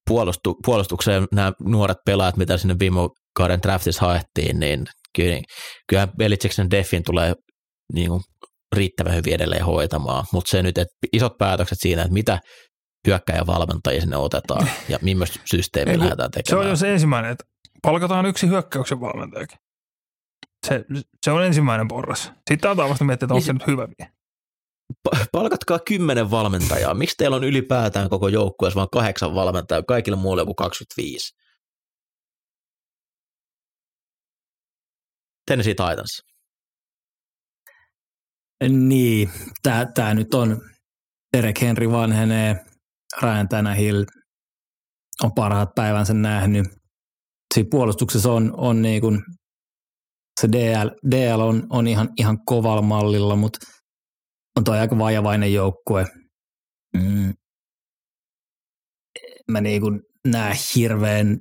Puolustu, 0.09 0.55
puolustukseen 0.65 1.27
nämä 1.31 1.53
nuoret 1.59 1.97
pelaajat, 2.05 2.37
mitä 2.37 2.57
sinne 2.57 2.75
viime 2.79 2.99
kauden 3.37 3.61
draftissa 3.61 4.05
haettiin, 4.05 4.59
niin 4.59 4.85
kyllä, 5.15 5.41
kyllä 5.89 6.07
Belitseksen 6.17 6.71
defin 6.71 7.03
tulee 7.03 7.33
niin 7.93 8.09
kuin 8.09 8.21
riittävän 8.75 9.15
hyvin 9.15 9.33
edelleen 9.33 9.65
hoitamaan, 9.65 10.25
mutta 10.33 10.49
se 10.49 10.63
nyt, 10.63 10.77
että 10.77 10.95
isot 11.13 11.37
päätökset 11.37 11.77
siinä, 11.81 12.01
että 12.01 12.13
mitä 12.13 12.39
hyökkäjä 13.07 13.47
valmentajia 13.47 14.01
sinne 14.01 14.17
otetaan 14.17 14.69
ja 14.89 14.99
millaista 15.01 15.39
systeemiä 15.45 15.99
lähdetään 15.99 16.31
tekemään. 16.31 16.63
Se 16.63 16.65
on 16.65 16.69
jo 16.69 16.75
se 16.75 16.93
ensimmäinen, 16.93 17.31
että 17.31 17.45
palkataan 17.81 18.25
yksi 18.25 18.47
hyökkäyksen 18.47 19.01
valmentajakin. 19.01 19.57
Se, 20.67 20.85
se 21.25 21.31
on 21.31 21.43
ensimmäinen 21.43 21.87
porras. 21.87 22.31
Sitten 22.49 22.69
aletaan 22.69 22.89
vasta 22.89 23.05
miettiä, 23.05 23.25
että 23.25 23.33
onko 23.33 23.45
se 23.45 23.53
nyt 23.53 23.67
hyvä 23.67 23.87
vielä. 23.99 24.11
Palkatkaa 25.31 25.79
kymmenen 25.79 26.31
valmentajaa. 26.31 26.93
Miksi 26.93 27.15
teillä 27.17 27.35
on 27.35 27.43
ylipäätään 27.43 28.09
koko 28.09 28.27
joukkueessa 28.27 28.77
vain 28.77 28.89
kahdeksan 28.91 29.35
valmentajaa, 29.35 29.83
kaikille 29.83 30.17
muille 30.17 30.41
joku 30.41 30.53
25? 30.53 31.44
Tennessee 35.47 35.73
Titans. 35.73 36.21
Niin, 38.69 39.29
tämä 39.93 40.13
nyt 40.13 40.33
on, 40.33 40.61
Derek 41.37 41.61
Henry 41.61 41.91
vanhenee, 41.91 42.55
Ryan 43.21 43.49
Tannehill 43.49 44.05
on 45.23 45.31
parhaat 45.35 45.69
päivänsä 45.75 46.13
nähnyt. 46.13 46.65
Siinä 47.53 47.67
puolustuksessa 47.71 48.31
on, 48.31 48.53
on 48.57 48.81
niin 48.81 49.01
kuin, 49.01 49.21
se 50.41 50.47
DL, 50.51 50.89
DL 51.11 51.39
on, 51.39 51.67
on 51.69 51.87
ihan, 51.87 52.09
ihan 52.17 52.37
kovalla 52.45 52.81
mallilla, 52.81 53.35
mutta 53.35 53.59
on 54.57 54.63
tuo 54.63 54.73
aika 54.73 54.97
vajavainen 54.97 55.53
joukkue. 55.53 56.05
Mm. 56.97 57.33
Mä 59.51 59.61
niin 59.61 59.81
kuin 59.81 60.01
näe 60.27 60.53
hirveän 60.75 61.37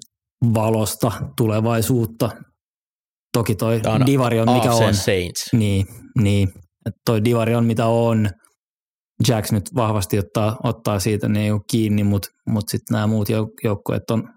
valosta 0.55 1.13
tulevaisuutta 1.37 2.31
Toki 3.35 3.55
toi 3.55 3.81
on 3.87 4.07
divari 4.07 4.41
on 4.41 4.53
mikä 4.53 4.73
on. 4.73 4.95
Saints. 4.95 5.53
Niin, 5.53 5.87
niin. 6.21 6.53
Toi 7.07 7.25
divari 7.25 7.55
on 7.55 7.65
mitä 7.65 7.87
on. 7.87 8.31
Jacks 9.29 9.53
nyt 9.53 9.75
vahvasti 9.75 10.19
ottaa, 10.19 10.57
ottaa 10.65 10.99
siitä 10.99 11.29
niin 11.29 11.61
kiinni, 11.71 12.05
mutta 12.05 12.29
mut 12.47 12.69
sitten 12.69 12.95
nämä 12.95 13.07
muut 13.07 13.29
joukkueet 13.65 14.11
on, 14.11 14.29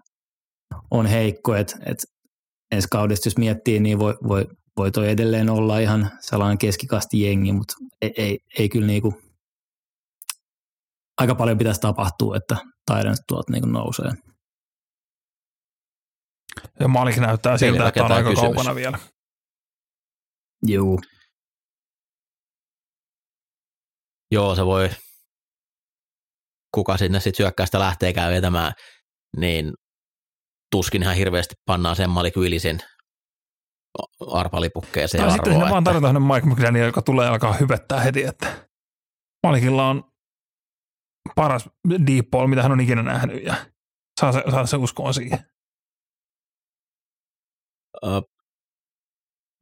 on 0.90 1.06
heikko, 1.06 1.54
että 1.54 1.76
et 1.86 1.98
ensi 2.72 2.88
kaudesta 2.90 3.26
jos 3.26 3.38
miettii, 3.38 3.80
niin 3.80 3.98
voi, 3.98 4.14
voi, 4.28 4.46
voi 4.76 4.90
toi 4.90 5.08
edelleen 5.10 5.50
olla 5.50 5.78
ihan 5.78 6.10
sellainen 6.20 6.58
keskikasti 6.58 7.22
jengi, 7.22 7.52
mutta 7.52 7.74
ei, 8.02 8.12
ei, 8.16 8.38
ei 8.58 8.68
kyllä 8.68 8.86
niinku, 8.86 9.14
aika 11.18 11.34
paljon 11.34 11.58
pitäisi 11.58 11.80
tapahtua, 11.80 12.36
että 12.36 12.56
Titans 12.92 13.22
tuolta 13.28 13.52
niinku 13.52 13.68
nousee. 13.68 14.12
Ja 16.80 16.88
Malik 16.88 17.16
näyttää 17.16 17.58
siltä, 17.58 17.88
että 17.88 18.04
on 18.04 18.12
aika 18.12 18.30
kysymys. 18.30 18.54
kaukana 18.54 18.74
vielä. 18.74 18.98
Joo. 20.62 20.98
Joo, 24.32 24.54
se 24.54 24.66
voi, 24.66 24.90
kuka 26.74 26.96
sinne 26.96 27.20
sitten 27.20 27.36
syökkäistä 27.36 27.78
lähteekään 27.78 28.32
vetämään, 28.32 28.72
niin 29.36 29.72
tuskin 30.70 31.02
ihan 31.02 31.16
hirveästi 31.16 31.54
pannaan 31.66 31.96
sen 31.96 32.10
Malik 32.10 32.36
Willisin 32.36 32.80
arpalipukkeeseen 34.32 35.24
Tai 35.24 35.32
sitten 35.32 35.52
sinne 35.52 35.70
vaan 35.70 35.84
tarvitaan 35.84 36.22
Mike 36.22 36.46
McDaniel, 36.46 36.86
joka 36.86 37.02
tulee 37.02 37.28
alkaa 37.28 37.52
hyvettää 37.52 38.00
heti, 38.00 38.22
että 38.22 38.68
Malikilla 39.46 39.88
on 39.88 40.04
paras 41.36 41.68
deep 42.06 42.30
ball, 42.30 42.46
mitä 42.46 42.62
hän 42.62 42.72
on 42.72 42.80
ikinä 42.80 43.02
nähnyt 43.02 43.44
ja 43.44 43.54
saa 44.20 44.32
se, 44.32 44.42
saa 44.50 44.66
se 44.66 44.76
uskoon 44.76 45.14
siihen. 45.14 45.38
Uh, 48.02 48.22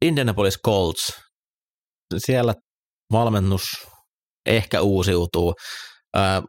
Indianapolis 0.05 0.59
Colts, 0.65 1.21
siellä 2.17 2.53
valmennus 3.11 3.63
ehkä 4.45 4.81
uusiutuu. 4.81 5.53
Uh, 6.17 6.47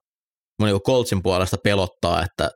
niin 0.63 0.81
Coltsin 0.81 1.23
puolesta 1.23 1.57
pelottaa, 1.65 2.23
että 2.23 2.51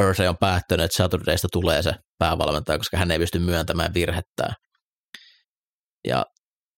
Ursay 0.00 0.26
on 0.26 0.36
päättänyt, 0.40 0.84
että 0.84 0.96
Saturdaysta 0.96 1.48
tulee 1.52 1.82
se 1.82 1.94
päävalmentaja, 2.18 2.78
koska 2.78 2.96
hän 2.96 3.10
ei 3.10 3.18
pysty 3.18 3.38
myöntämään 3.38 3.94
virhettään. 3.94 4.54
Ja 6.06 6.24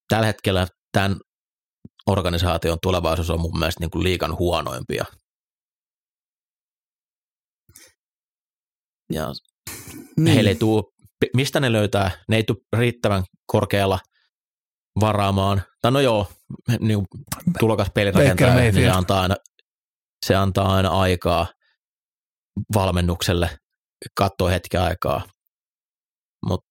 tällä 0.09 0.27
hetkellä 0.27 0.67
tämän 0.93 1.17
organisaation 2.07 2.79
tulevaisuus 2.83 3.31
on 3.31 3.41
mun 3.41 3.59
mielestä 3.59 3.81
niin 3.81 3.91
kuin 3.91 4.03
liikan 4.03 4.39
huonoimpia. 4.39 5.05
Ja 9.13 9.33
niin. 10.17 10.35
heille 10.35 10.51
ei 10.51 10.57
tuu, 10.57 10.93
mistä 11.37 11.61
ne 11.61 11.73
löytää, 11.73 12.11
ne 12.29 12.37
ei 12.37 12.45
tule 12.45 12.59
riittävän 12.77 13.25
korkealla 13.47 13.99
varaamaan, 15.01 15.63
tai 15.83 15.93
no 15.93 16.01
joo, 16.01 16.33
niin 16.81 17.07
tulokas 17.59 17.89
pelirakentaja, 17.95 18.55
niin 18.55 18.75
se 18.75 18.89
antaa, 18.91 19.21
aina, 19.21 19.35
se 20.27 20.35
antaa 20.35 20.75
aina 20.75 20.89
aikaa 20.89 21.47
valmennukselle 22.75 23.59
katsoa 24.19 24.51
hetki 24.51 24.77
aikaa. 24.77 25.23
Mutta 26.47 26.67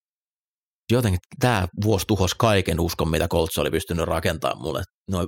jotenkin 0.92 1.20
tämä 1.40 1.68
vuosi 1.84 2.06
tuhosi 2.08 2.36
kaiken 2.40 2.80
uskon, 2.80 3.10
mitä 3.10 3.28
Colts 3.28 3.58
oli 3.58 3.72
pystynyt 3.72 4.06
rakentamaan 4.06 4.62
mulle. 4.62 4.84
Noin 5.12 5.28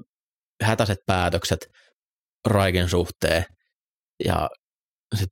hätäiset 0.63 0.99
päätökset 1.05 1.67
Raiken 2.47 2.89
suhteen 2.89 3.45
ja 4.25 4.49
sit 5.15 5.29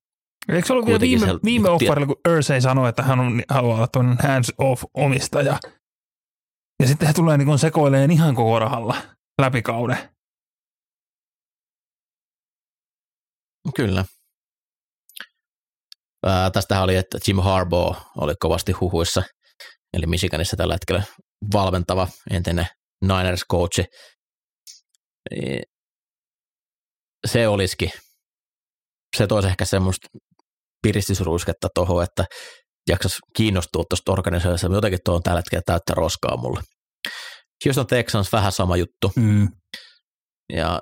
Eikö 0.50 0.68
se 0.68 0.74
ollut 0.74 0.86
vielä 0.86 1.00
viime, 1.00 1.26
viime 1.44 1.70
niin, 1.70 1.76
offarilla, 1.76 2.08
kun 2.08 2.34
Ursay 2.34 2.62
sanoi, 2.62 2.90
että 2.90 3.04
hän 3.04 3.20
on, 3.20 3.44
haluaa 3.50 3.76
olla 3.76 3.88
tuon 3.88 4.18
hands 4.24 4.54
off 4.58 4.84
omistaja. 4.94 5.60
Ja 6.82 6.88
sitten 6.88 7.08
he 7.08 7.14
tulee 7.14 7.38
niin 7.38 7.60
sekoileen 7.60 8.12
ihan 8.12 8.36
koko 8.36 8.60
rahalla 8.60 8.96
läpi 9.42 9.62
kauden. 9.62 9.98
Kyllä. 13.76 14.06
Ää, 16.26 16.52
tästähän 16.52 16.84
oli, 16.84 16.96
että 16.96 17.18
Jim 17.28 17.38
Harbaugh 17.40 18.00
oli 18.18 18.34
kovasti 18.40 18.72
huhuissa, 18.72 19.24
eli 19.94 20.06
Michiganissa 20.06 20.58
tällä 20.58 20.74
hetkellä 20.74 21.04
valmentava 21.54 22.08
entinen 22.32 22.68
Niners-coachi. 23.06 23.86
Niin 25.32 25.64
se 27.28 27.48
olisikin, 27.48 27.92
se 29.18 29.28
toisi 29.28 29.48
ehkä 29.48 29.66
semmoista 29.66 30.08
piristysruisketta 30.82 31.68
tuohon, 31.76 32.04
että 32.04 32.26
jaksas 32.90 33.18
kiinnostua 33.38 33.84
tuosta 33.90 34.12
organisaatiosta, 34.12 34.68
mutta 34.68 34.78
jotenkin 34.78 35.00
tuo 35.06 35.16
on 35.16 35.24
tällä 35.24 35.40
hetkellä 35.40 35.62
täyttä 35.66 35.94
roskaa 35.94 36.38
mulle. 36.38 36.62
Houston 37.66 37.88
Texans 37.88 38.32
vähän 38.32 38.52
sama 38.52 38.78
juttu. 38.78 39.12
Mm. 39.16 39.48
Ja 40.54 40.82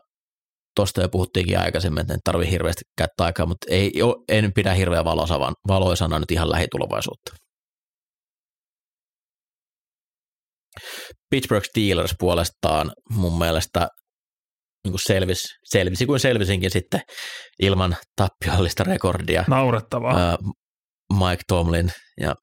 tuosta 0.75 1.01
jo 1.01 1.09
puhuttiinkin 1.09 1.59
aikaisemmin, 1.59 2.01
että 2.01 2.13
en 2.13 2.19
tarvitse 2.23 2.51
hirveästi 2.51 2.81
käyttää 2.97 3.25
aikaa, 3.25 3.45
mutta 3.45 3.67
ei, 3.69 3.91
en 4.29 4.51
pidä 4.55 4.73
hirveän 4.73 5.05
valoisavan, 5.05 5.53
valoisana 5.67 6.19
nyt 6.19 6.31
ihan 6.31 6.51
lähitulevaisuutta. 6.51 7.35
Pittsburgh 11.29 11.65
Steelers 11.65 12.15
puolestaan 12.19 12.91
mun 13.09 13.39
mielestä 13.39 13.87
niin 14.83 14.91
kuin 14.91 15.01
selvisi, 15.03 15.47
selvisi 15.63 16.05
kuin 16.05 16.19
selvisinkin 16.19 16.71
sitten 16.71 17.01
ilman 17.59 17.97
tappiollista 18.15 18.83
rekordia. 18.83 19.43
Naurettavaa. 19.47 20.37
Mike 21.13 21.43
Tomlin 21.47 21.91
ja 22.21 22.35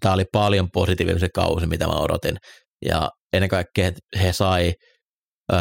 tämä 0.00 0.14
oli 0.14 0.24
paljon 0.32 0.70
positiivisen 0.70 1.30
kausi, 1.34 1.66
mitä 1.66 1.86
mä 1.86 1.92
odotin. 1.92 2.36
Ja 2.86 3.10
ennen 3.32 3.50
kaikkea 3.50 3.92
he 4.22 4.32
sai 4.32 4.74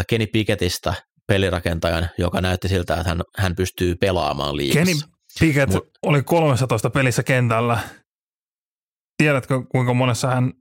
Kenny 0.09 0.27
Pickettistä 0.27 0.93
pelirakentajan, 1.27 2.09
joka 2.17 2.41
näytti 2.41 2.67
siltä, 2.67 2.93
että 2.95 3.09
hän, 3.09 3.21
hän 3.37 3.55
pystyy 3.55 3.95
pelaamaan 3.95 4.57
liikassa. 4.57 4.85
Kenny 4.85 5.15
Pickett 5.39 5.73
Mut, 5.73 5.83
oli 6.01 6.23
13 6.23 6.89
pelissä 6.89 7.23
kentällä. 7.23 7.79
Tiedätkö, 9.17 9.61
kuinka 9.71 9.93
monessa 9.93 10.27
hän 10.27 10.51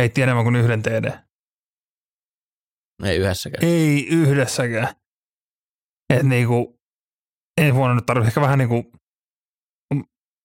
heitti 0.00 0.22
enemmän 0.22 0.44
kuin 0.44 0.56
yhden 0.56 0.82
TD? 0.82 1.12
Ei 3.02 3.16
yhdessäkään. 3.16 3.64
Ei 3.64 4.06
yhdessäkään. 4.06 4.88
Et 6.10 6.22
niinku, 6.22 6.80
ei 7.60 7.74
vuonna 7.74 7.94
nyt 7.94 8.06
tarvitse 8.06 8.28
ehkä 8.28 8.40
vähän 8.40 8.58
niinku 8.58 8.92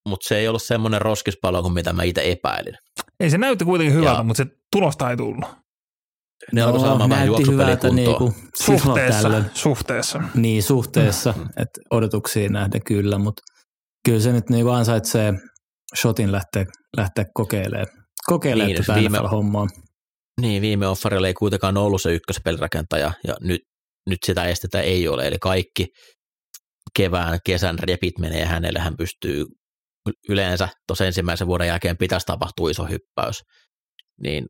mutta 0.08 0.28
se 0.28 0.38
ei 0.38 0.48
ollut 0.48 0.64
semmoinen 0.64 1.02
roskispalo 1.02 1.62
kuin 1.62 1.74
mitä 1.74 1.94
mä 1.94 2.04
itse 2.04 2.32
epäilin. 2.32 2.74
Ei 3.20 3.30
se 3.30 3.38
näytti 3.38 3.66
kuitenkin 3.66 3.96
hyvältä, 3.96 4.24
mutta 4.24 4.44
se 4.44 4.50
tulosta 4.72 5.10
ei 5.10 5.18
tullut. 5.18 5.46
Ne 6.54 6.62
alkoi 6.62 6.80
saamaan 6.80 7.10
vähän 7.10 7.28
juoksupelikuntoa. 7.28 7.92
Niinku 7.92 8.34
suhteessa, 8.64 9.44
suhteessa. 9.54 10.24
Niin, 10.36 10.64
suhteessa, 10.64 11.34
mm. 11.38 11.44
että 11.44 11.82
odotuksiin 11.92 12.54
nähdä 12.54 12.80
kyllä, 12.80 13.18
mutta 13.18 13.42
kyllä 14.06 14.20
se 14.20 14.32
nyt 14.32 14.50
niinku 14.50 14.70
ansaitsee 14.70 15.34
shotin 16.02 16.32
lähteä, 16.32 16.66
lähteä 16.98 17.26
kokeilemaan, 17.34 17.88
kokeilemaan 18.26 18.68
niin, 18.68 18.86
tätä 18.86 19.00
viime, 19.00 19.18
hommaa. 19.32 19.68
Niin, 20.42 20.62
viime 20.62 20.88
offarilla 20.88 21.28
ei 21.28 21.34
kuitenkaan 21.34 21.78
ollut 21.78 22.02
se 22.02 22.14
ykköspelirakentaja, 22.14 23.14
ja 23.28 23.36
nyt, 23.42 23.62
nyt 24.10 24.20
sitä 24.26 24.46
estetä 24.46 24.82
ei 24.82 25.08
ole, 25.08 25.28
eli 25.28 25.38
kaikki 25.42 25.88
kevään, 26.98 27.40
kesän 27.46 27.80
repit 27.80 28.20
menee 28.20 28.46
hänelle, 28.46 28.80
hän 28.80 28.98
pystyy 28.98 29.46
yleensä 30.30 30.70
tuossa 30.88 31.06
ensimmäisen 31.06 31.48
vuoden 31.48 31.68
jälkeen 31.68 31.98
pitäisi 31.98 32.26
tapahtua 32.26 32.70
iso 32.70 32.84
hyppäys, 32.84 33.42
niin 34.22 34.46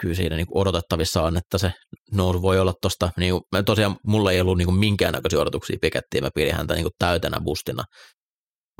kyllä 0.00 0.14
siinä 0.14 0.36
niin 0.36 0.46
odotettavissa 0.54 1.22
on, 1.22 1.36
että 1.36 1.58
se 1.58 1.72
nousu 2.12 2.42
voi 2.42 2.60
olla 2.60 2.74
tuosta, 2.82 3.10
niin 3.16 3.34
tosiaan 3.66 3.96
mulla 4.06 4.32
ei 4.32 4.40
ollut 4.40 4.58
niin 4.58 4.66
kuin 4.66 4.78
minkäännäköisiä 4.78 5.40
odotuksia 5.40 5.76
Pikettiin, 5.80 6.24
mä 6.24 6.30
pidin 6.34 6.54
häntä 6.54 6.74
niin 6.74 6.84
kuin 6.84 7.44
bustina, 7.44 7.84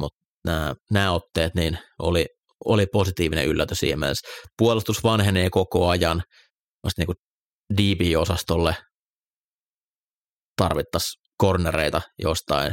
mutta 0.00 0.18
nämä, 0.44 0.74
nämä 0.90 1.12
otteet 1.12 1.54
niin 1.54 1.78
oli, 1.98 2.26
oli 2.64 2.86
positiivinen 2.86 3.46
yllätys 3.46 3.78
siinä 3.78 3.96
mielessä. 3.96 4.28
Puolustus 4.58 5.04
vanhenee 5.04 5.50
koko 5.50 5.88
ajan, 5.88 6.22
niin 6.98 7.06
kuin 7.06 7.16
DB-osastolle 7.76 8.76
tarvittaisiin 10.56 11.22
kornereita 11.36 12.00
jostain. 12.18 12.72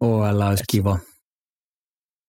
OL 0.00 0.40
olisi 0.40 0.64
kiva 0.70 0.98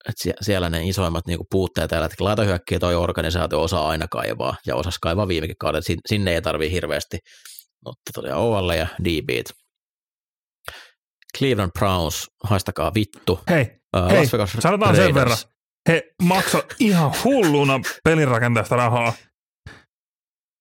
että 0.09 0.43
siellä 0.45 0.69
ne 0.69 0.87
isoimmat 0.87 1.27
niinku 1.27 1.45
puutteet 1.51 1.89
tällä 1.89 2.05
hetkellä 2.05 2.27
laitahyökkiä 2.27 2.79
toi 2.79 2.95
organisaatio 2.95 3.61
osaa 3.61 3.87
aina 3.89 4.07
kaivaa 4.07 4.55
ja 4.67 4.75
osasi 4.75 4.97
kaivaa 5.01 5.27
viimekin 5.27 5.55
kauden, 5.59 5.81
sinne 6.05 6.33
ei 6.33 6.41
tarvii 6.41 6.71
hirveästi, 6.71 7.17
mutta 7.85 8.11
tosiaan 8.13 8.41
OL 8.41 8.69
ja 8.69 8.87
DBt. 9.03 9.51
Cleveland 11.37 11.71
Browns, 11.79 12.27
haistakaa 12.43 12.91
vittu. 12.95 13.39
Hei, 13.49 13.67
uh, 13.97 14.11
hei 14.11 14.27
sanotaan 14.59 14.95
sen 14.95 15.15
verran. 15.15 15.37
He 15.89 16.13
makso 16.23 16.63
ihan 16.79 17.11
hulluna 17.23 17.79
pelirakenteesta 18.03 18.75
rahaa, 18.75 19.13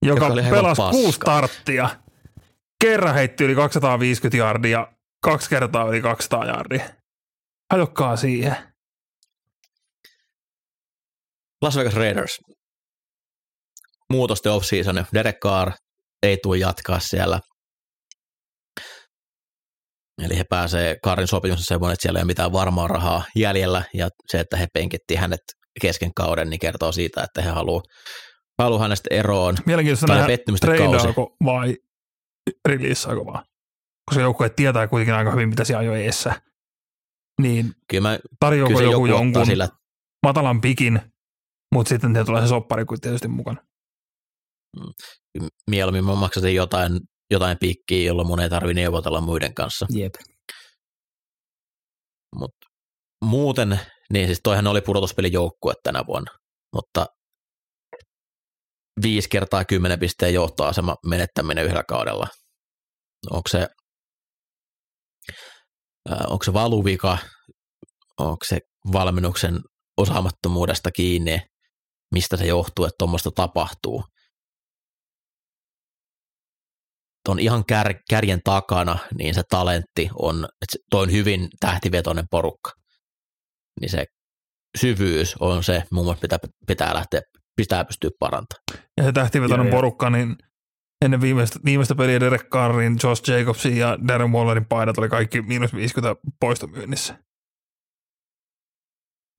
joka, 0.02 0.26
joka 0.26 0.50
pelasi 0.50 0.82
kuusi 0.90 1.16
starttia. 1.16 1.88
Kerran 2.80 3.14
heitti 3.14 3.44
yli 3.44 3.54
250 3.54 4.36
jardia, 4.36 4.92
kaksi 5.22 5.50
kertaa 5.50 5.88
yli 5.88 6.00
200 6.00 6.44
jardia. 6.44 6.90
Hajokkaa 7.72 8.16
siihen. 8.16 8.56
Las 11.62 11.76
Vegas 11.76 11.94
Raiders. 11.94 12.40
Muutosten 14.10 14.52
off-season. 14.52 15.04
Derek 15.14 15.40
Carr 15.40 15.72
ei 16.22 16.38
tule 16.42 16.58
jatkaa 16.58 17.00
siellä. 17.00 17.40
Eli 20.24 20.38
he 20.38 20.44
pääsee, 20.44 20.96
Karin 21.02 21.28
sopimus 21.28 21.58
on 21.58 21.64
semmoinen, 21.64 21.92
että 21.92 22.02
siellä 22.02 22.18
ei 22.18 22.22
ole 22.22 22.26
mitään 22.26 22.52
varmaa 22.52 22.88
rahaa 22.88 23.24
jäljellä, 23.36 23.82
ja 23.94 24.08
se, 24.26 24.40
että 24.40 24.56
he 24.56 24.66
penkitti 24.74 25.14
hänet 25.14 25.40
kesken 25.80 26.10
kauden, 26.14 26.50
niin 26.50 26.60
kertoo 26.60 26.92
siitä, 26.92 27.22
että 27.22 27.42
he 27.42 27.50
haluaa 27.50 27.82
halu 28.58 28.78
hänestä 28.78 29.08
eroon. 29.14 29.56
Mielenkiintoista 29.66 30.06
nähdä, 30.06 30.36
treidaako 30.60 31.36
vai 31.44 31.76
releaseaako 32.68 33.26
vaan. 33.26 33.44
Koska 34.10 34.22
joukkue 34.22 34.48
tietää 34.48 34.88
kuitenkin 34.88 35.14
aika 35.14 35.30
hyvin, 35.30 35.48
mitä 35.48 35.64
se 35.64 35.74
ajoi 35.74 36.04
eessä. 36.04 36.42
Niin 37.42 37.72
kyllä 37.90 38.08
mä, 38.08 38.18
tarjoako 38.40 38.74
kyllä 38.74 38.90
joku, 38.90 39.06
joku 39.06 39.18
jonkun 39.18 39.46
sillä... 39.46 39.68
matalan 40.26 40.60
pikin, 40.60 41.00
mutta 41.74 41.88
sitten 41.88 42.12
ne 42.12 42.24
tulee 42.24 42.42
se 42.42 42.48
soppari 42.48 42.84
kuin 42.84 43.00
tietysti 43.00 43.28
mukana. 43.28 43.62
Mm. 44.76 45.48
Mieluummin 45.70 46.04
mä 46.04 46.14
maksatin 46.14 46.54
jotain, 46.54 47.00
jotain 47.30 47.56
pikkiä, 47.60 48.06
jolloin 48.06 48.28
mun 48.28 48.40
ei 48.40 48.50
tarvitse 48.50 48.80
neuvotella 48.80 49.20
muiden 49.20 49.54
kanssa. 49.54 49.86
Jep. 49.90 50.14
Mut 52.36 52.54
muuten, 53.24 53.80
niin 54.12 54.26
siis 54.26 54.40
toihan 54.42 54.66
oli 54.66 54.80
pudotuspelin 54.80 55.32
joukkue 55.32 55.74
tänä 55.82 56.06
vuonna, 56.06 56.32
mutta 56.74 57.06
viisi 59.02 59.28
kertaa 59.28 59.64
kymmenen 59.64 60.00
pisteen 60.00 60.34
johtoasema 60.34 60.96
menettäminen 61.06 61.64
yhdellä 61.64 61.84
kaudella. 61.88 62.26
Onko 63.30 63.48
se, 63.48 63.68
onko 66.26 66.44
se 66.44 66.52
valuvika, 66.52 67.18
onko 68.18 68.44
se 68.48 68.58
valmennuksen 68.92 69.60
osaamattomuudesta 69.96 70.90
kiinni, 70.90 71.40
mistä 72.14 72.36
se 72.36 72.46
johtuu, 72.46 72.84
että 72.84 72.94
tuommoista 72.98 73.30
tapahtuu. 73.30 74.04
Tuon 77.30 77.38
ihan 77.38 77.64
kär, 77.64 77.94
kärjen 78.10 78.40
takana, 78.44 78.98
niin 79.18 79.34
se 79.34 79.42
talentti 79.50 80.10
on, 80.18 80.36
että 80.44 80.76
toi 80.90 81.02
on 81.02 81.12
hyvin 81.12 81.48
tähtivetoinen 81.60 82.24
porukka. 82.30 82.70
Niin 83.80 83.90
se 83.90 84.04
syvyys 84.78 85.36
on 85.40 85.64
se, 85.64 85.84
mun 85.92 86.04
mielestä 86.04 86.20
pitää, 86.20 86.38
pitää 86.66 86.94
lähteä, 86.94 87.20
pitää 87.56 87.84
pystyä 87.84 88.10
parantamaan. 88.18 88.88
Ja 88.96 89.04
se 89.04 89.12
tähtivetoinen 89.12 89.70
porukka, 89.70 90.10
niin 90.10 90.36
ennen 91.04 91.20
viimeistä, 91.20 91.58
viimeistä 91.64 91.94
peliä 91.94 92.20
Derek 92.20 92.48
Carrin, 92.48 92.98
Josh 93.02 93.30
Jacobsin 93.30 93.76
ja 93.76 93.98
Darren 94.08 94.32
Wallerin 94.32 94.66
paidat 94.66 94.98
oli 94.98 95.08
kaikki 95.08 95.42
miinus 95.42 95.74
50 95.74 96.20
poistomyynnissä. 96.40 97.18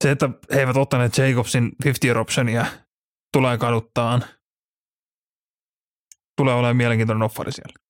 Se, 0.04 0.10
että 0.10 0.30
he 0.54 0.60
eivät 0.60 0.76
ottaneet 0.76 1.18
Jacobsin 1.18 1.72
50 1.84 2.20
optionia, 2.20 2.66
tulee 3.32 3.58
kaduttaan. 3.58 4.24
Tulee 6.36 6.54
olemaan 6.54 6.76
mielenkiintoinen 6.76 7.22
offari 7.22 7.52
siellä. 7.52 7.81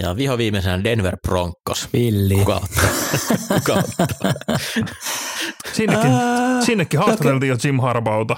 Ja 0.00 0.16
viho 0.16 0.38
viimeisenä 0.38 0.84
Denver 0.84 1.16
Broncos. 1.26 1.88
Villi. 1.92 2.34
Kuka 2.34 2.54
ottaa? 2.54 2.88
Kuka 3.58 3.72
ottaa? 3.72 4.32
sinnekin, 5.72 6.10
sinnekin 6.66 7.00
haastateltiin 7.00 7.50
jo 7.50 7.56
Jim 7.64 7.80
Harbauta. 7.80 8.36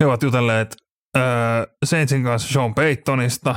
He 0.00 0.06
ovat 0.06 0.22
jutelleet 0.22 0.76
äh, 1.16 1.22
Saintsin 1.84 2.24
kanssa 2.24 2.52
Sean 2.52 2.74
Paytonista, 2.74 3.56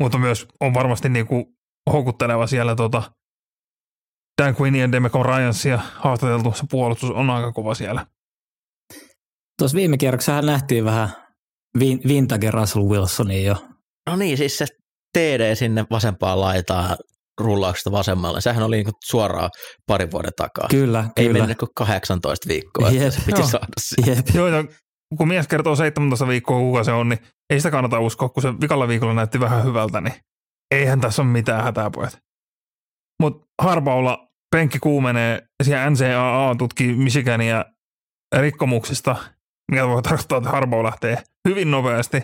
mutta 0.00 0.18
myös 0.18 0.46
on 0.60 0.74
varmasti 0.74 1.08
niinku 1.08 1.54
houkutteleva 1.92 2.46
siellä 2.46 2.76
tota 2.76 3.02
Dan 4.42 4.54
Quinn 4.60 4.76
ja 4.76 4.92
Demeco 4.92 5.22
Ryansia 5.22 5.78
haastateltu, 5.94 6.52
se 6.52 6.64
puolustus 6.70 7.10
on 7.10 7.30
aika 7.30 7.52
kova 7.52 7.74
siellä. 7.74 8.06
Tuossa 9.58 9.76
viime 9.76 9.98
kierroksessa 9.98 10.42
nähtiin 10.42 10.84
vähän 10.84 11.08
vintage 12.08 12.50
Russell 12.50 12.88
Wilsonia 12.88 13.46
jo. 13.46 13.73
No 14.10 14.16
niin, 14.16 14.38
siis 14.38 14.58
se 14.58 14.66
TD 15.18 15.54
sinne 15.54 15.84
vasempaan 15.90 16.40
laitaan 16.40 16.96
rullauksesta 17.40 17.92
vasemmalle. 17.92 18.40
Sehän 18.40 18.62
oli 18.62 18.76
niin 18.76 18.94
suoraan 19.04 19.50
parin 19.86 20.10
vuoden 20.10 20.32
takaa. 20.36 20.68
Kyllä, 20.70 21.04
Ei 21.16 21.26
kyllä. 21.26 21.38
mennyt 21.38 21.58
kuin 21.58 21.68
18 21.74 22.48
viikkoa, 22.48 22.90
Jep. 22.90 23.02
että 23.02 23.20
se 23.20 23.26
piti 23.26 23.40
Joo. 23.40 23.48
saada 23.48 23.66
siihen. 23.78 24.16
Jep. 24.16 24.26
Joo, 24.34 24.48
ja 24.48 24.64
kun 25.18 25.28
mies 25.28 25.48
kertoo 25.48 25.76
17 25.76 26.28
viikkoa, 26.28 26.58
kuka 26.58 26.84
se 26.84 26.92
on, 26.92 27.08
niin 27.08 27.18
ei 27.50 27.58
sitä 27.60 27.70
kannata 27.70 28.00
uskoa, 28.00 28.28
kun 28.28 28.42
se 28.42 28.60
vikalla 28.60 28.88
viikolla 28.88 29.14
näytti 29.14 29.40
vähän 29.40 29.64
hyvältä, 29.64 30.00
niin 30.00 30.14
eihän 30.74 31.00
tässä 31.00 31.22
ole 31.22 31.30
mitään 31.30 31.64
hätää, 31.64 31.90
pojat. 31.90 32.18
Mutta 33.22 33.46
Harbaulla 33.62 34.28
penkki 34.56 34.78
kuumenee, 34.78 35.42
siellä 35.62 35.90
NCAA 35.90 36.54
tutkii 36.58 36.94
Michigania 36.94 37.64
rikkomuksista, 38.36 39.16
mikä 39.70 39.86
voi 39.86 40.02
tarkoittaa, 40.02 40.38
että 40.38 40.50
Harbau 40.50 40.84
lähtee 40.84 41.22
hyvin 41.48 41.70
nopeasti. 41.70 42.22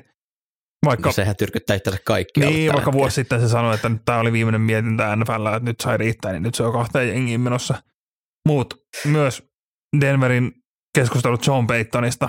Vaikka, 0.86 1.08
No, 1.08 1.12
sehän 1.12 1.36
tyrkyttää 1.36 1.76
itsensä 1.76 1.98
kaikki. 2.06 2.40
niin, 2.40 2.72
vaikka 2.72 2.92
vuosi 2.92 3.14
sitten 3.14 3.40
se 3.40 3.48
sanoi, 3.48 3.74
että 3.74 3.88
nyt 3.88 4.02
tämä 4.04 4.18
oli 4.18 4.32
viimeinen 4.32 4.60
mietintä 4.60 5.16
NFL, 5.16 5.46
että 5.46 5.60
nyt 5.70 5.80
sai 5.80 5.96
riittää, 5.96 6.32
niin 6.32 6.42
nyt 6.42 6.54
se 6.54 6.62
on 6.62 6.72
kahteen 6.72 7.08
jengiin 7.08 7.40
menossa. 7.40 7.82
Mutta 8.48 8.76
myös 9.04 9.42
Denverin 10.00 10.52
keskustelut 10.94 11.46
John 11.46 11.66
Paytonista, 11.66 12.28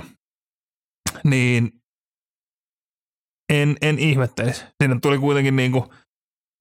niin 1.23 1.71
en, 3.53 3.75
en 3.81 3.99
ihmettelisi. 3.99 4.65
Sinne 4.83 4.99
tuli 5.01 5.17
kuitenkin 5.17 5.55
niinku 5.55 5.93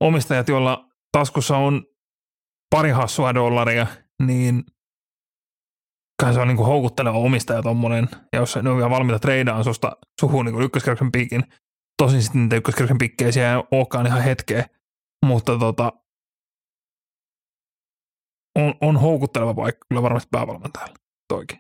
omistajat, 0.01 0.49
joilla 0.49 0.89
taskussa 1.13 1.57
on 1.57 1.85
pari 2.71 2.91
hassua 2.91 3.35
dollaria, 3.35 3.87
niin 4.23 4.65
kai 6.23 6.35
se 6.35 6.41
on 6.41 6.49
niinku 6.49 6.65
houkutteleva 6.65 7.19
omistaja 7.19 7.63
tommonen, 7.63 8.09
ja 8.33 8.39
jos 8.39 8.57
ne 8.63 8.71
on 8.71 8.77
vielä 8.77 8.91
valmiita 8.91 9.19
treidaan 9.19 9.65
susta 9.65 9.97
suhun 10.21 10.45
niinku 10.45 10.61
ykköskerroksen 10.61 11.13
piikin, 11.13 11.45
tosin 12.01 12.23
sitten 12.23 12.43
niitä 12.43 12.57
ykköskerroksen 12.57 12.99
pikkejä 12.99 13.33
siellä 13.33 13.53
ei 13.53 13.79
olekaan 13.79 14.07
ihan 14.07 14.23
hetkeä, 14.23 14.67
mutta 15.27 15.59
tota, 15.59 15.93
on, 18.59 18.75
on 18.81 18.97
houkutteleva 18.97 19.55
paikka 19.55 19.87
kyllä 19.89 20.03
varmasti 20.03 20.29
päävalmentajalle, 20.31 20.95
toikin. 21.29 21.59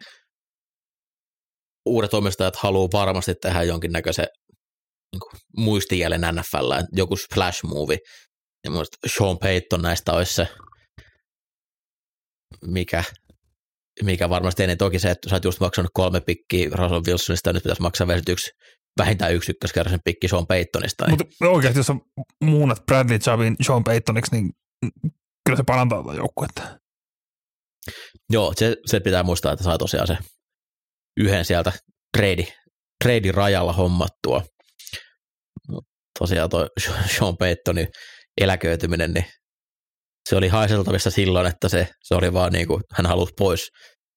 Uudet 1.86 2.14
omistajat 2.14 2.56
haluaa 2.56 2.88
varmasti 2.92 3.34
tehdä 3.34 3.62
jonkinnäköisen 3.62 4.26
niin 5.12 5.42
muistijäljen 5.56 6.20
NFL, 6.20 6.72
joku 6.92 7.16
splash 7.16 7.64
movie. 7.64 7.98
Ja 8.64 8.70
Sean 9.06 9.38
Payton 9.38 9.82
näistä 9.82 10.12
olisi 10.12 10.34
se, 10.34 10.48
mikä, 12.66 13.04
mikä 14.04 14.28
varmasti 14.28 14.62
ennen 14.62 14.78
toki 14.78 14.98
se, 14.98 15.10
että 15.10 15.28
sä 15.28 15.36
oot 15.36 15.44
just 15.44 15.60
maksanut 15.60 15.90
kolme 15.94 16.20
pikkiä 16.20 16.68
Russell 16.72 17.02
Wilsonista, 17.06 17.48
ja 17.48 17.52
nyt 17.52 17.62
pitäisi 17.62 17.82
maksaa 17.82 18.06
vielä 18.06 18.22
yksi, 18.28 18.50
vähintään 18.98 19.34
yksi 19.34 19.52
ykköskerrosen 19.52 20.00
pikki 20.04 20.28
Sean 20.28 20.46
Paytonista. 20.46 21.08
Mutta 21.08 21.24
oikeasti, 21.42 21.78
jos 21.78 21.86
sä 21.86 21.94
muunnat 22.44 22.86
Bradley 22.86 23.18
Chubbin 23.18 23.56
Sean 23.62 23.84
Paytoniksi, 23.84 24.36
niin 24.36 24.50
kyllä 25.46 25.56
se 25.56 25.62
parantaa 25.66 26.02
tätä 26.02 26.16
joukkuetta. 26.16 26.78
Joo, 28.30 28.52
se, 28.56 28.76
se, 28.86 29.00
pitää 29.00 29.22
muistaa, 29.22 29.52
että 29.52 29.64
saa 29.64 29.78
tosiaan 29.78 30.06
se 30.06 30.18
yhden 31.16 31.44
sieltä 31.44 31.72
trade, 32.16 32.46
trade 33.04 33.32
rajalla 33.32 33.72
hommattua. 33.72 34.42
Tosiaan 36.18 36.50
tuo 36.50 36.68
Sean 37.16 37.36
Paytonin 37.36 37.88
eläköityminen, 38.40 39.12
niin 39.12 39.24
se 40.28 40.36
oli 40.36 40.48
haiseltavissa 40.48 41.10
silloin, 41.10 41.46
että 41.46 41.68
se, 41.68 41.88
se 42.02 42.14
oli 42.14 42.32
vaan 42.32 42.52
niin 42.52 42.66
kuin, 42.66 42.82
hän 42.92 43.06
halusi 43.06 43.32
pois 43.38 43.70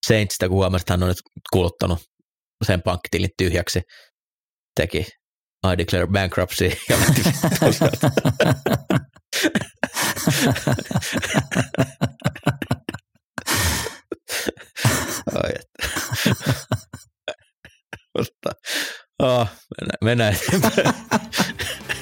Saintsista, 0.07 0.47
kun 0.47 0.57
huomasi, 0.57 0.83
että 0.83 0.93
hän 0.93 1.03
on 1.03 1.09
nyt 1.09 1.21
kuluttanut 1.53 1.99
sen 2.65 2.81
pankkitilin 2.81 3.29
tyhjäksi. 3.37 3.81
Teki 4.75 5.05
I 5.65 5.77
declare 5.77 6.07
bankruptcy 6.07 6.65
ja. 6.89 6.97
Ai 15.35 15.51
että. 15.55 15.89
Mutta, 18.17 18.51
oh, 19.19 19.47
mennään, 20.03 20.35
mennään. 20.35 20.35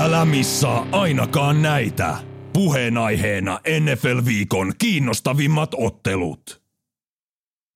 Älä 0.00 0.24
missaa 0.24 0.86
ainakaan 0.92 1.62
näitä. 1.62 2.16
Puheenaiheena 2.52 3.60
NFL-viikon 3.80 4.72
kiinnostavimmat 4.78 5.70
ottelut. 5.76 6.62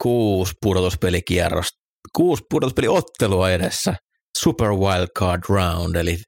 Kuusi 0.02 0.52
pudotuspelikierrosta, 0.62 1.78
kuusi 2.16 2.42
pudotuspeliottelua 2.50 3.50
edessä. 3.50 3.94
Super 4.38 4.70
Wild 4.70 5.08
Card 5.18 5.42
Round, 5.48 5.94
eli 5.96 6.18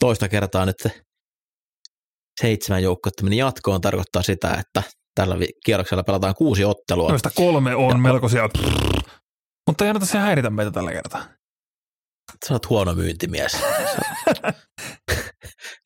toista 0.00 0.28
kertaa 0.28 0.66
nyt 0.66 0.76
seitsemän 2.40 2.82
joukkuetta 2.82 3.24
meni 3.24 3.36
jatkoon, 3.36 3.80
tarkoittaa 3.80 4.22
sitä, 4.22 4.54
että 4.60 4.82
tällä 5.14 5.36
kierroksella 5.66 6.02
pelataan 6.02 6.34
kuusi 6.34 6.64
ottelua. 6.64 7.10
Joista 7.10 7.30
kolme 7.34 7.74
on 7.74 7.90
Ja- 7.90 7.98
melkoisia. 7.98 8.48
Mutta 9.66 9.84
ei 9.84 9.90
anneta 9.90 10.06
se 10.06 10.18
häiritä 10.18 10.50
meitä 10.50 10.70
tällä 10.70 10.92
kertaa. 10.92 11.24
Sä 12.48 12.54
oot 12.54 12.68
huono 12.70 12.94
myyntimies. 12.94 13.52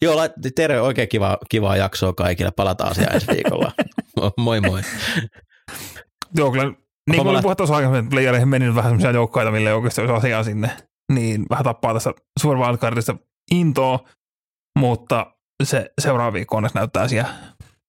Joo, 0.03 0.17
terve, 0.55 0.81
oikein 0.81 1.09
kiva, 1.09 1.39
kivaa 1.49 1.77
jaksoa 1.77 2.13
kaikille. 2.13 2.51
Palataan 2.57 2.91
asiaan 2.91 3.15
ensi 3.15 3.27
viikolla. 3.27 3.73
Moi 4.37 4.61
moi. 4.61 4.81
Joo, 6.37 6.51
kyllä 6.51 6.65
Niin 6.65 7.23
kuin 7.23 7.27
oli 7.27 7.43
puhetta 7.43 7.57
tuossa 7.57 7.77
aikaisemmin, 7.77 8.05
että 8.05 8.11
playereihin 8.11 8.49
meni 8.49 8.75
vähän 8.75 8.91
sellaisia 8.91 9.11
joukkoita, 9.11 9.51
millä 9.51 9.71
ei 9.71 9.77
oikeasti 9.77 10.01
olisi 10.01 10.15
asiaa 10.15 10.45
sinne, 10.45 10.77
niin 11.13 11.47
vähän 11.51 11.65
tappaa 11.65 11.95
tässä 11.95 12.13
Super 12.41 12.59
Wildcardista 12.59 13.17
intoa, 13.51 13.99
mutta 14.79 15.27
se 15.65 15.91
seuraava 16.01 16.33
viikko 16.33 16.57
onneksi 16.57 16.79
näyttää 16.79 17.09
siellä 17.09 17.35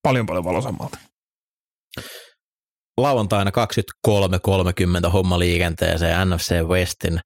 paljon 0.03 0.25
paljon 0.25 0.43
valoisammalta. 0.43 0.97
Lauantaina 2.97 3.51
23.30 5.05 5.09
homma 5.09 5.39
liikenteeseen 5.39 6.29
NFC 6.29 6.61
Westin 6.61 7.19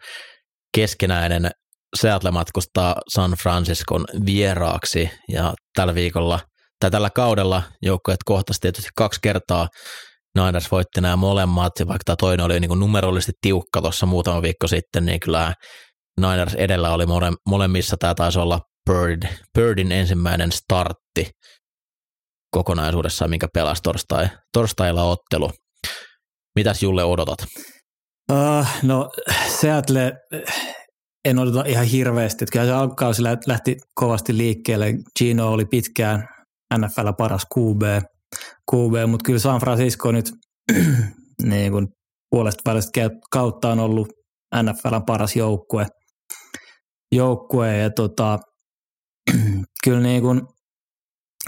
keskenäinen 0.75 1.51
Seattle 1.95 2.31
matkustaa 2.31 2.95
San 3.13 3.31
Franciscon 3.31 4.05
vieraaksi 4.25 5.09
ja 5.29 5.53
tällä 5.75 5.95
viikolla 5.95 6.39
tai 6.79 6.91
tällä 6.91 7.09
kaudella 7.09 7.63
joukkueet 7.81 8.19
kohtasivat 8.25 8.61
tietysti 8.61 8.89
kaksi 8.95 9.19
kertaa. 9.23 9.67
Niners 10.37 10.71
voitti 10.71 11.01
nämä 11.01 11.15
molemmat 11.15 11.71
ja 11.79 11.87
vaikka 11.87 12.03
tämä 12.05 12.15
toinen 12.15 12.45
oli 12.45 12.59
niin 12.59 12.69
kuin 12.69 12.79
numerollisesti 12.79 13.31
tiukka 13.41 13.81
tuossa 13.81 14.05
muutama 14.05 14.41
viikko 14.41 14.67
sitten, 14.67 15.05
niin 15.05 15.19
kyllä 15.19 15.53
Niners 16.21 16.53
edellä 16.53 16.93
oli 16.93 17.05
mole, 17.05 17.31
molemmissa. 17.49 17.97
Tämä 17.99 18.15
taisi 18.15 18.39
olla 18.39 18.59
Bird, 18.89 19.23
Birdin 19.53 19.91
ensimmäinen 19.91 20.51
startti 20.51 21.29
kokonaisuudessaan, 22.51 23.29
minkä 23.29 23.47
pelasi 23.53 23.81
torstai, 23.81 24.27
torstailla 24.53 25.03
ottelu. 25.03 25.51
Mitäs 26.55 26.83
Julle 26.83 27.03
odotat? 27.03 27.39
Uh, 28.31 28.67
no 28.83 29.11
Seattle 29.47 30.13
en 31.25 31.39
odota 31.39 31.63
ihan 31.67 31.85
hirveästi. 31.85 32.43
Että 32.43 32.51
kyllä 32.51 32.65
se 32.65 32.71
alkukausi 32.71 33.23
lähti 33.23 33.77
kovasti 33.95 34.37
liikkeelle. 34.37 34.93
Gino 35.19 35.51
oli 35.51 35.65
pitkään 35.65 36.27
NFL 36.77 37.09
paras 37.17 37.47
QB, 37.57 37.81
QB 38.71 39.09
mutta 39.09 39.23
kyllä 39.25 39.39
San 39.39 39.59
Francisco 39.59 40.11
nyt 40.11 40.31
niin 41.43 41.71
kuin 41.71 41.87
puolesta 42.29 42.71
välistä 42.71 43.09
kautta 43.31 43.71
on 43.71 43.79
ollut 43.79 44.07
NFL 44.63 44.95
paras 45.07 45.35
joukkue. 45.35 45.87
joukkue 47.11 47.77
ja 47.77 47.89
tota, 47.89 48.39
kyllä 49.83 49.99
niin 49.99 50.21
kuin, 50.21 50.41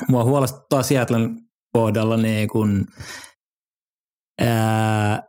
mua 0.07 0.23
huolestuttaa 0.23 0.83
Seattlen 0.83 1.35
kohdalla 1.73 2.17
niin 2.17 2.47
kuin, 2.49 2.85
ää, 4.41 5.23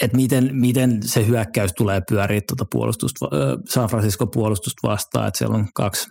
että 0.00 0.16
miten, 0.16 0.50
miten 0.52 1.02
se 1.02 1.26
hyökkäys 1.26 1.72
tulee 1.72 2.02
pyöriä 2.08 2.40
tuota 2.48 2.64
puolustusta, 2.72 3.26
San 3.68 3.88
Francisco 3.88 4.26
puolustusta 4.26 4.88
vastaan, 4.88 5.28
että 5.28 5.38
siellä 5.38 5.56
on 5.56 5.68
kaksi 5.74 6.10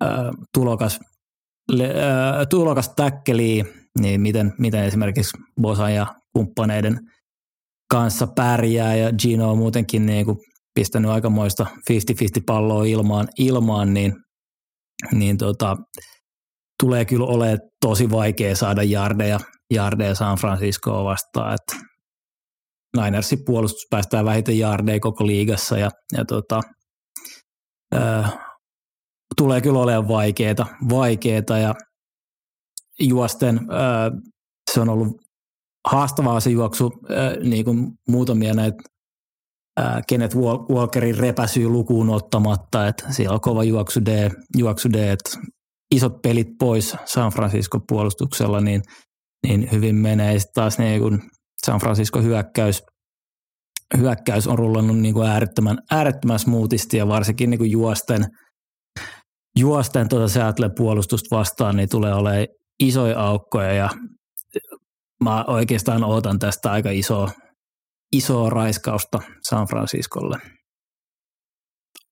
ää, 0.00 0.30
tulokas, 0.54 1.00
ää, 1.94 2.46
tulokas 2.46 2.92
täkkeliä, 2.96 3.64
niin 4.00 4.20
miten, 4.20 4.52
miten 4.58 4.84
esimerkiksi 4.84 5.38
Bosan 5.62 5.94
ja 5.94 6.06
kumppaneiden 6.36 6.98
kanssa 7.90 8.26
pärjää 8.36 8.96
ja 8.96 9.12
Gino 9.12 9.50
on 9.50 9.58
muutenkin 9.58 10.06
niin 10.06 10.24
kuin 10.24 10.38
pistänyt 10.74 11.10
aikamoista 11.10 11.66
50-50 11.90 11.94
palloa 12.46 12.84
ilmaan, 12.84 13.28
ilmaan 13.38 13.94
niin, 13.94 14.12
niin 15.12 15.38
tota, 15.38 15.76
tulee 16.82 17.04
kyllä 17.04 17.26
olemaan 17.26 17.58
tosi 17.80 18.10
vaikea 18.10 18.56
saada 18.56 18.82
jardeja, 18.82 19.40
jardeja 19.74 20.14
San 20.14 20.38
Franciscoa 20.38 21.04
vastaan, 21.04 21.54
että 21.54 21.87
Ninersin 22.96 23.44
puolustus 23.46 23.86
päästää 23.90 24.24
vähiten 24.24 24.58
jardeja 24.58 25.00
koko 25.00 25.26
liigassa 25.26 25.78
ja, 25.78 25.90
ja 26.16 26.24
tota, 26.24 26.60
ää, 27.94 28.48
tulee 29.36 29.60
kyllä 29.60 29.78
olemaan 29.78 30.08
vaikeita, 30.08 30.66
vaikeita 30.90 31.58
ja 31.58 31.74
juosten 33.00 33.60
ää, 33.70 34.10
se 34.72 34.80
on 34.80 34.88
ollut 34.88 35.16
haastavaa 35.88 36.40
se 36.40 36.50
juoksu, 36.50 36.90
ää, 37.08 37.36
niin 37.36 37.64
kuin 37.64 37.92
muutamia 38.08 38.54
näitä 38.54 38.76
ää, 39.76 40.02
Kenneth 40.08 40.36
Walkerin 40.70 41.18
repäsyy 41.18 41.68
lukuun 41.68 42.10
ottamatta, 42.10 42.88
että 42.88 43.12
siellä 43.12 43.34
on 43.34 43.40
kova 43.40 43.64
juoksu 43.64 44.00
D, 44.04 44.30
juoksu 44.56 44.88
D 44.92 44.94
että 44.94 45.30
isot 45.94 46.22
pelit 46.22 46.48
pois 46.58 46.96
San 47.04 47.32
Francisco 47.32 47.80
puolustuksella, 47.88 48.60
niin, 48.60 48.82
niin 49.46 49.68
hyvin 49.72 49.96
menee. 49.96 50.38
Sitten 50.38 50.54
taas 50.54 50.78
niin 50.78 51.00
kun 51.00 51.22
San 51.66 51.80
Francisco 51.80 52.22
hyökkäys, 52.22 52.82
hyökkäys 53.98 54.46
on 54.46 54.58
rullannut 54.58 54.98
niin 54.98 55.14
kuin 55.14 55.28
äärettömän, 55.28 55.78
äärettömän 55.90 56.38
smoothisti 56.38 56.96
ja 56.96 57.08
varsinkin 57.08 57.50
niin 57.50 57.58
kuin 57.58 57.70
juosten, 57.70 58.24
juosten 59.58 60.08
tuota 60.08 60.28
Seattle 60.28 60.70
puolustusta 60.76 61.36
vastaan, 61.36 61.76
niin 61.76 61.88
tulee 61.88 62.14
olemaan 62.14 62.46
isoja 62.80 63.20
aukkoja 63.20 63.72
ja 63.72 63.88
mä 65.24 65.44
oikeastaan 65.44 66.04
odotan 66.04 66.38
tästä 66.38 66.72
aika 66.72 66.90
isoa, 66.90 67.30
isoa 68.12 68.50
raiskausta 68.50 69.20
San 69.48 69.66
Franciscolle. 69.66 70.38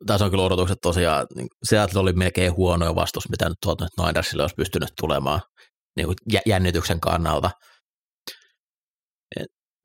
Tässä 0.06 0.24
on 0.24 0.30
kyllä 0.30 0.44
odotukset 0.44 0.78
tosiaan, 0.82 1.26
niin 1.34 1.46
Seattle 1.68 2.00
oli 2.00 2.12
melkein 2.12 2.56
huonoja 2.56 2.94
vastus, 2.94 3.28
mitä 3.28 3.48
nyt 3.48 3.58
tuolta 3.62 3.86
Ninersille 3.98 4.42
olisi 4.42 4.54
pystynyt 4.54 4.88
tulemaan 5.00 5.40
niin 5.96 6.06
kuin 6.06 6.16
jännityksen 6.46 7.00
kannalta– 7.00 7.50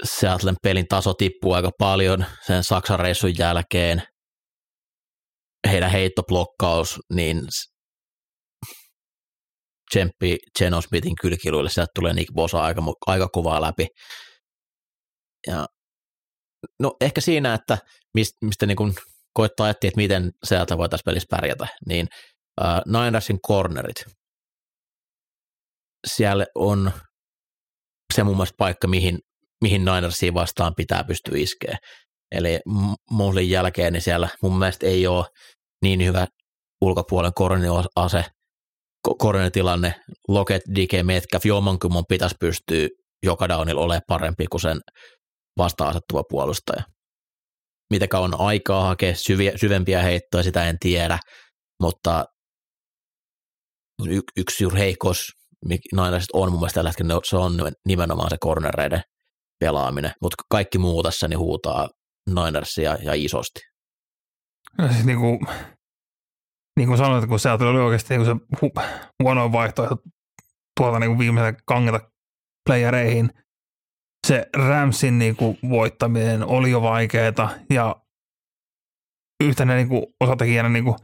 Seattlen 0.04 0.56
pelin 0.64 0.88
taso 0.88 1.14
tippuu 1.14 1.54
aika 1.54 1.70
paljon 1.80 2.26
sen 2.48 2.64
Saksan 2.64 3.00
reissun 3.00 3.38
jälkeen. 3.38 4.04
Heidän 5.72 5.92
heittoblokkaus, 5.92 7.00
niin 7.14 7.42
tsemppi 9.92 10.38
Geno 10.60 10.82
Smithin 10.82 11.16
kylkiluille, 11.22 11.70
sieltä 11.70 11.92
tulee 11.96 12.14
Nick 12.14 12.34
Bosa 12.34 12.62
aika, 12.62 12.82
aika 13.08 13.28
kovaa 13.28 13.62
läpi. 13.62 13.88
Ja, 15.48 15.66
no 16.80 16.96
ehkä 17.02 17.22
siinä, 17.22 17.54
että 17.54 17.78
mistä, 18.14 18.38
mistä 18.46 18.66
niin 18.66 18.78
kuin 18.78 18.94
koittaa 19.34 19.70
etsiä, 19.70 19.88
että 19.88 19.98
miten 20.02 20.32
Seattle 20.44 20.78
voi 20.78 20.90
tässä 20.90 21.06
pelissä 21.06 21.28
pärjätä, 21.30 21.68
niin 21.88 22.08
äh, 22.62 22.82
Ninersin 22.86 23.40
cornerit. 23.48 24.06
Siellä 26.08 26.46
on 26.56 26.92
se 28.14 28.24
muun 28.24 28.36
muassa 28.36 28.56
paikka, 28.58 28.88
mihin 28.88 29.20
mihin 29.62 29.86
Ninersiin 29.86 30.34
vastaan 30.34 30.76
pitää 30.76 31.04
pystyä 31.04 31.38
iskeä. 31.38 31.78
Eli 32.32 32.60
Moslin 33.12 33.50
jälkeen 33.50 33.94
niin 33.94 34.02
siellä 34.02 34.30
mun 34.42 34.60
mielestä 34.60 34.86
ei 34.88 35.08
ole 35.08 35.26
niin 35.82 36.06
hyvä 36.06 36.28
ulkopuolen 36.82 37.34
koroniase, 37.36 38.26
koronitilanne, 39.18 39.96
Loket, 40.28 40.62
DK, 40.76 41.06
Metcalf, 41.06 41.46
jommankumman 41.46 42.06
pitäisi 42.10 42.36
pystyä 42.40 42.88
joka 43.24 43.50
downilla 43.50 43.82
olemaan 43.82 44.02
parempi 44.08 44.48
kuin 44.48 44.62
sen 44.62 44.82
vasta-asettuva 45.58 46.24
puolustaja. 46.30 46.84
Mitä 47.90 48.20
on 48.20 48.40
aikaa 48.40 48.84
hakea 48.84 49.16
syviä, 49.16 49.52
syvempiä 49.56 50.02
heittoja, 50.02 50.44
sitä 50.44 50.70
en 50.70 50.78
tiedä, 50.80 51.20
mutta 51.82 52.26
y- 54.10 54.22
yksi 54.38 54.64
juuri 54.64 54.96
Ninersit 55.96 56.30
on 56.34 56.52
mun 56.52 56.60
mielestä 56.60 56.76
tällä 56.76 56.90
hetkellä, 56.90 57.20
se 57.24 57.38
on 57.38 57.72
nimenomaan 57.88 58.30
se 58.30 58.38
cornereiden 58.38 59.02
pelaaminen, 59.62 60.12
mutta 60.22 60.44
kaikki 60.50 60.78
muu 60.78 61.04
tässä 61.04 61.28
niin 61.28 61.40
huutaa 61.40 61.90
Ninersia 62.30 62.98
ja 63.04 63.14
isosti. 63.14 63.60
No 64.78 64.88
siis 64.88 65.06
niin 65.06 65.20
kuin, 65.20 65.40
niin 66.78 66.88
kuin 66.88 66.98
sanoit, 66.98 67.26
kun 67.26 67.40
sieltä 67.40 67.66
oli 67.66 67.80
oikeasti 67.80 68.18
niin 68.18 68.26
se 68.26 68.32
hu- 68.32 68.84
huono 69.24 69.52
vaihtoehto 69.52 69.96
tuolta 70.80 71.00
niin 71.00 71.10
kuin 71.10 71.20
viimeisen 71.20 71.58
kangeta 71.66 72.00
playereihin, 72.70 73.30
se 74.28 74.50
Ramsin 74.56 75.20
niin 75.20 75.36
kuin 75.36 75.58
voittaminen 75.70 76.44
oli 76.44 76.72
jo 76.72 76.82
vaikeaa 76.82 77.50
ja 77.70 77.96
yhtenä 79.44 79.76
niin 79.76 79.90
kuin 79.90 80.04
osatekijänä 80.20 80.70
niin 80.70 80.84
kuin, 80.84 80.96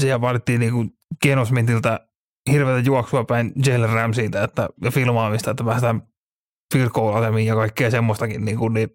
siellä 0.00 0.20
vaadittiin 0.20 0.60
niin 0.60 0.72
kuin 0.72 0.90
Genosmintiltä 1.22 2.08
hirveätä 2.50 2.86
juoksua 2.86 3.24
päin 3.24 3.52
Jalen 3.66 3.90
Ramsilta 3.90 4.42
että, 4.42 4.68
ja 4.84 4.90
filmaamista, 4.90 5.50
että 5.50 5.64
päästään 5.64 6.11
field 6.72 6.90
goal 6.90 7.38
ja 7.38 7.54
kaikkea 7.54 7.90
semmoistakin, 7.90 8.44
niin, 8.44 8.58
kuin, 8.58 8.74
niin 8.74 8.88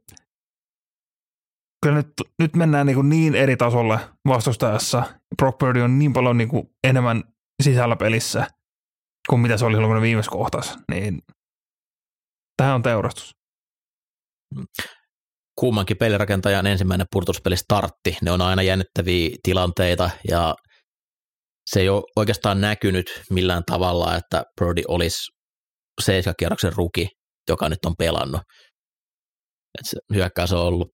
kyllä 1.83 1.95
nyt, 1.95 2.13
nyt 2.41 2.55
mennään 2.55 2.85
niin, 2.85 2.95
kuin 2.95 3.09
niin 3.09 3.35
eri 3.35 3.57
tasolle 3.57 3.99
vastustajassa. 4.27 5.03
Brock 5.37 5.57
Purdy 5.57 5.81
on 5.81 5.99
niin 5.99 6.13
paljon 6.13 6.37
niin 6.37 6.49
kuin 6.49 6.69
enemmän 6.87 7.23
sisällä 7.63 7.95
pelissä 7.95 8.47
kuin 9.29 9.39
mitä 9.39 9.57
se 9.57 9.65
oli 9.65 9.75
silloin, 9.75 10.01
viimeisessä 10.01 10.31
kohtassa. 10.31 10.79
Niin 10.91 11.21
tähän 12.57 12.75
on 12.75 12.83
teurastus. 12.83 13.31
Kummankin 15.59 15.97
pelirakentajan 15.97 16.67
ensimmäinen 16.67 17.07
purtuspeli 17.11 17.57
startti. 17.57 18.17
Ne 18.21 18.31
on 18.31 18.41
aina 18.41 18.61
jännittäviä 18.61 19.37
tilanteita 19.43 20.09
ja 20.29 20.55
se 21.69 21.79
ei 21.79 21.89
ole 21.89 22.03
oikeastaan 22.15 22.61
näkynyt 22.61 23.05
millään 23.29 23.63
tavalla, 23.65 24.15
että 24.15 24.43
Purdy 24.59 24.81
olisi 24.87 25.31
seiskakierroksen 26.01 26.73
ruki 26.73 27.07
joka 27.49 27.69
nyt 27.69 27.85
on 27.85 27.93
pelannut. 27.97 28.41
Et 29.79 29.85
se 29.85 29.97
hyökkäys 30.13 30.53
on 30.53 30.61
ollut 30.61 30.87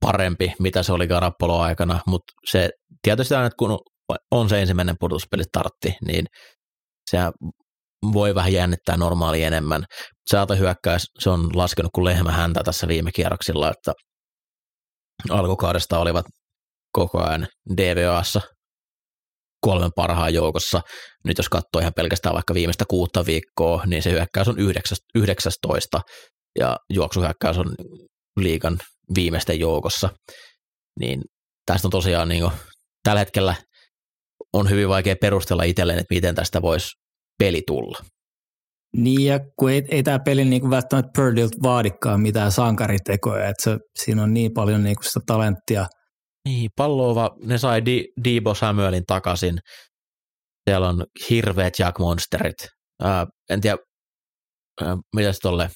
parempi, 0.00 0.52
mitä 0.58 0.82
se 0.82 0.92
oli 0.92 1.06
Garappolo 1.06 1.60
aikana, 1.60 2.00
mutta 2.06 2.32
se 2.50 2.70
tietysti 3.02 3.34
aina, 3.34 3.50
kun 3.58 3.78
on 4.30 4.48
se 4.48 4.60
ensimmäinen 4.60 4.96
pudotuspeli 5.00 5.42
tartti, 5.52 5.96
niin 6.06 6.26
se 7.10 7.18
voi 8.12 8.34
vähän 8.34 8.52
jännittää 8.52 8.96
normaali 8.96 9.42
enemmän. 9.42 9.84
Säätä 10.30 10.54
hyökkäys, 10.54 11.06
se 11.18 11.30
on 11.30 11.48
laskenut 11.54 11.90
kuin 11.94 12.04
lehmä 12.04 12.32
häntä 12.32 12.62
tässä 12.64 12.88
viime 12.88 13.12
kierroksilla, 13.12 13.70
että 13.70 13.92
alkukaudesta 15.30 15.98
olivat 15.98 16.26
koko 16.92 17.22
ajan 17.22 17.46
DVAssa 17.76 18.40
kolmen 19.60 19.90
parhaan 19.96 20.34
joukossa. 20.34 20.80
Nyt 21.24 21.38
jos 21.38 21.48
katsoo 21.48 21.80
ihan 21.80 21.92
pelkästään 21.96 22.34
vaikka 22.34 22.54
viimeistä 22.54 22.84
kuutta 22.88 23.26
viikkoa, 23.26 23.82
niin 23.86 24.02
se 24.02 24.10
hyökkäys 24.10 24.48
on 24.48 24.58
19 25.14 26.00
ja 26.58 26.76
juoksuhyökkäys 26.92 27.58
on 27.58 27.74
liikan 28.36 28.78
viimeisten 29.14 29.60
joukossa. 29.60 30.08
Niin 31.00 31.20
tästä 31.66 31.88
on 31.88 31.90
tosiaan 31.90 32.28
niin 32.28 32.42
kuin, 32.42 32.52
tällä 33.04 33.18
hetkellä 33.18 33.54
on 34.52 34.70
hyvin 34.70 34.88
vaikea 34.88 35.16
perustella 35.20 35.62
itselleen, 35.62 35.98
että 35.98 36.14
miten 36.14 36.34
tästä 36.34 36.62
voisi 36.62 36.88
peli 37.38 37.62
tulla. 37.66 37.98
Niin 38.96 39.24
ja 39.24 39.40
kun 39.58 39.70
ei, 39.70 39.82
ei 39.88 40.02
tämä 40.02 40.18
peli 40.18 40.44
niin 40.44 40.60
kuin 40.60 40.70
välttämättä 40.70 41.10
Purdilt 41.16 41.52
vaadikaan 41.62 42.20
mitään 42.20 42.52
sankaritekoja, 42.52 43.48
että 43.48 43.62
se, 43.64 43.78
siinä 44.04 44.22
on 44.22 44.34
niin 44.34 44.52
paljon 44.54 44.84
niin 44.84 44.96
kuin 44.96 45.04
sitä 45.04 45.20
talenttia. 45.26 45.86
Niin, 46.48 46.70
palloova, 46.76 47.36
ne 47.44 47.58
sai 47.58 47.84
Di, 47.84 48.04
Debo 48.24 48.54
Samuelin 48.54 49.06
takaisin. 49.06 49.58
Siellä 50.68 50.88
on 50.88 51.06
hirveät 51.30 51.78
Jack 51.78 51.98
Monsterit. 51.98 52.56
Ää, 53.02 53.26
en 53.50 53.60
tiedä, 53.60 53.76
ää, 54.82 54.96
mitä 55.16 55.32
se 55.32 55.38
tolle 55.40 55.70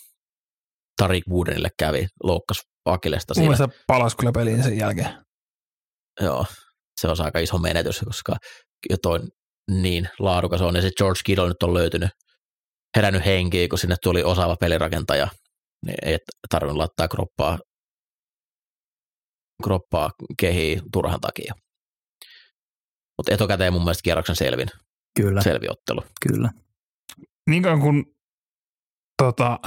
Tarik 0.96 1.24
Woodenille 1.28 1.68
kävi, 1.78 2.06
loukkas 2.22 2.62
Akilesta 2.84 3.34
siinä. 3.34 3.56
Mun 3.58 3.68
palasi 3.86 4.16
kyllä 4.16 4.32
peliin 4.32 4.62
sen 4.62 4.78
jälkeen. 4.78 5.24
Joo, 6.20 6.46
se 7.00 7.08
on 7.08 7.16
aika 7.18 7.38
iso 7.38 7.58
menetys, 7.58 8.00
koska 8.04 8.36
jo 8.90 8.96
toi 9.02 9.20
niin 9.70 10.08
laadukas 10.18 10.60
on, 10.60 10.76
ja 10.76 10.82
se 10.82 10.90
George 10.96 11.20
Kittle 11.24 11.48
nyt 11.48 11.62
on 11.62 11.74
löytynyt, 11.74 12.10
herännyt 12.96 13.24
henkiin, 13.24 13.68
kun 13.68 13.78
sinne 13.78 13.96
tuli 14.02 14.22
osaava 14.22 14.56
pelirakentaja, 14.60 15.28
niin 15.86 15.96
ei 16.02 16.18
tarvinnut 16.50 16.76
laittaa 16.76 17.08
kroppaa, 17.08 17.58
kroppaa 19.64 20.10
kehiin 20.40 20.82
turhan 20.92 21.20
takia. 21.20 21.54
Mutta 23.18 23.34
etukäteen 23.34 23.72
mun 23.72 23.82
mielestä 23.82 24.02
kierroksen 24.02 24.36
selvin. 24.36 24.68
Kyllä. 25.16 25.42
Selvi 25.42 25.66
ottelu. 25.70 26.02
Kyllä. 26.28 26.50
Niin 27.50 27.62
kauan 27.62 27.80
kun 27.80 28.14
tota, 29.22 29.58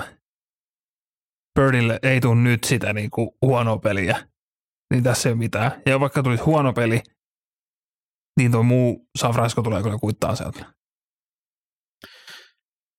Birdille 1.60 2.00
ei 2.04 2.22
tule 2.22 2.36
nyt 2.36 2.64
sitä 2.64 2.94
niin 2.94 3.10
kuin 3.10 3.30
huonoa 3.42 3.78
peliä, 3.78 4.28
niin 4.94 5.04
tässä 5.04 5.30
ei 5.30 5.34
ole 5.34 5.40
mitään. 5.40 5.82
Ja 5.86 6.00
vaikka 6.00 6.24
tulisi 6.24 6.44
huono 6.44 6.74
peli, 6.74 7.02
niin 8.40 8.52
tuo 8.52 8.64
muu 8.64 9.10
San 9.20 9.32
Francisco 9.32 9.62
tulee 9.62 9.84
kyllä 9.84 9.98
kuittaa 9.98 10.36
sieltä. 10.36 10.74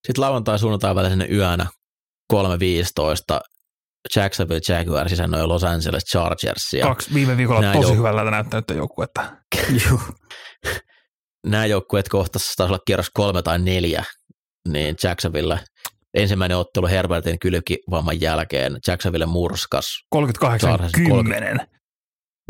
Sitten 0.07 0.25
lauantai 0.25 0.59
suunnataan 0.59 0.97
välisenä 0.97 1.25
yönä 1.25 1.67
3.15 2.33 2.39
Jacksonville 4.17 4.61
Jaguars 4.69 5.11
sisännöi 5.11 5.47
Los 5.47 5.65
Angeles 5.65 6.05
Chargersia. 6.05 6.87
Kaksi 6.87 7.15
viime 7.15 7.37
viikolla 7.37 7.73
tosi 7.73 7.89
jouk- 7.89 7.97
hyvältä 7.97 8.31
näyttänyt 8.31 8.65
joukkuetta. 8.77 9.33
Nämä 11.47 11.67
joukkueet 11.67 12.09
kohtasivat 12.09 12.57
taisi 12.57 12.73
olla 12.73 12.83
kierros 12.87 13.11
kolme 13.15 13.43
tai 13.43 13.59
neljä, 13.59 14.05
niin 14.69 14.95
Jacksonville 15.03 15.61
ensimmäinen 16.15 16.57
ottelu 16.57 16.87
Herbertin 16.87 17.39
kylkivamman 17.39 18.21
jälkeen 18.21 18.77
Jacksonville 18.87 19.27
murskas. 19.27 19.85
38-10. 20.17 20.19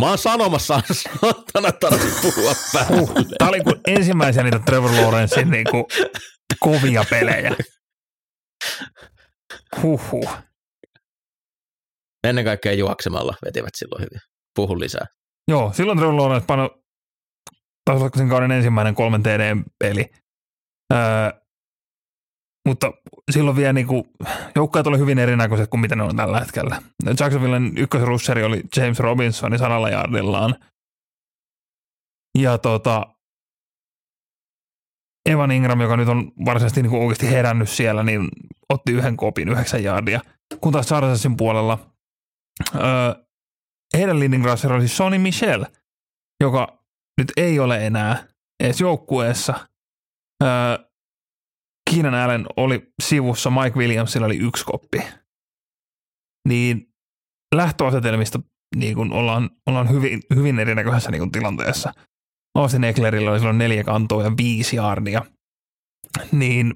Mä 0.01 0.09
oon 0.09 0.19
sanomassa, 0.19 0.81
saatana 0.93 1.73
tarvitse 1.73 2.21
puhua 2.23 2.53
päälle. 2.73 3.01
Uh, 3.01 3.15
tää 3.39 3.49
oli 3.49 3.61
kuin 3.61 3.81
ensimmäisiä 3.87 4.43
niitä 4.43 4.59
Trevor 4.59 4.91
Lawrencein 4.91 5.51
niinku 5.51 5.89
kovia 6.61 7.05
pelejä. 7.11 7.57
Huhhuh. 9.83 10.48
Ennen 12.24 12.45
kaikkea 12.45 12.73
juoksemalla 12.73 13.35
vetivät 13.45 13.74
silloin 13.74 14.01
hyvin. 14.01 14.20
Puhu 14.55 14.81
lisää. 14.81 15.07
Joo, 15.49 15.73
silloin 15.73 15.99
Trevor 15.99 16.16
Lawrence 16.16 16.47
pano, 16.47 16.70
taisi 17.85 18.03
olla 18.03 18.11
sen 18.16 18.28
kauden 18.28 18.51
ensimmäinen 18.51 18.95
kolmen 18.95 19.23
TD-peli. 19.23 20.05
Öö, 20.93 20.99
mutta 22.69 22.93
silloin 23.31 23.57
vielä 23.57 23.73
niin 23.73 23.86
kuin, 23.86 24.05
joukkueet 24.57 24.86
oli 24.86 24.99
hyvin 24.99 25.19
erinäköiset 25.19 25.70
kuin 25.70 25.81
mitä 25.81 25.97
ne 25.97 26.03
on 26.03 26.16
tällä 26.16 26.40
hetkellä. 26.40 26.82
Jacksonvillen 27.20 27.78
ykkösrusseri 27.78 28.45
oli 28.45 28.62
James 28.77 28.99
Robinson 28.99 29.59
sanalla 29.59 29.90
jardillaan. 29.90 30.55
Ja 32.39 32.59
tota, 32.59 33.07
Evan 35.28 35.51
Ingram, 35.51 35.81
joka 35.81 35.97
nyt 35.97 36.09
on 36.09 36.32
varsinaisesti 36.45 36.82
niin 36.82 36.90
kuin 36.90 37.03
oikeasti 37.03 37.31
herännyt 37.31 37.69
siellä, 37.69 38.03
niin 38.03 38.28
otti 38.69 38.93
yhden 38.93 39.16
kopin, 39.16 39.49
yhdeksän 39.49 39.85
jardia. 39.85 40.20
Kun 40.61 40.73
taas 40.73 40.86
Chargersin 40.86 41.36
puolella 41.36 41.78
heidän 43.97 44.21
leading 44.21 44.45
rusher 44.45 44.73
oli 44.73 44.89
Sonny 44.89 45.19
Michel, 45.19 45.65
joka 46.43 46.85
nyt 47.21 47.33
ei 47.37 47.59
ole 47.59 47.87
enää 47.87 48.29
edes 48.61 48.81
joukkueessa. 48.81 49.69
Keenan 51.91 52.15
Allen 52.15 52.47
oli 52.57 52.93
sivussa, 53.03 53.51
Mike 53.51 53.79
Williamsilla 53.79 54.27
oli 54.27 54.37
yksi 54.37 54.65
koppi. 54.65 55.03
Niin 56.49 56.95
lähtöasetelmista 57.55 58.41
niin 58.77 58.95
kun 58.95 59.13
ollaan, 59.13 59.51
ollaan 59.67 59.91
hyvin, 59.91 60.21
hyvin 60.35 60.59
erinäköisessä 60.59 61.11
niin 61.11 61.33
tilanteessa. 61.33 61.93
Austin 62.55 62.85
Ecklerillä 62.85 63.31
oli 63.31 63.39
silloin 63.39 63.59
neljä 63.59 63.85
kantoa 63.85 64.23
ja 64.23 64.31
viisi 64.37 64.77
jaardia. 64.77 65.23
Niin 66.33 66.75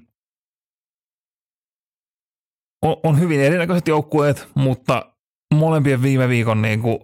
on, 2.81 2.97
on 3.03 3.19
hyvin 3.19 3.39
erinäköiset 3.39 3.87
joukkueet, 3.87 4.47
mutta 4.55 5.12
molempien 5.53 6.01
viime 6.01 6.29
viikon 6.29 6.61
niin 6.61 6.81
kuin, 6.81 6.99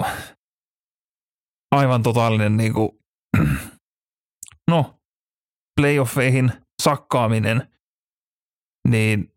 aivan 1.71 2.03
totaalinen 2.03 2.57
niin 2.57 2.73
kuin, 2.73 2.89
no, 4.71 4.99
playoffeihin 5.81 6.51
sakkaaminen 6.83 7.79
niin 8.87 9.33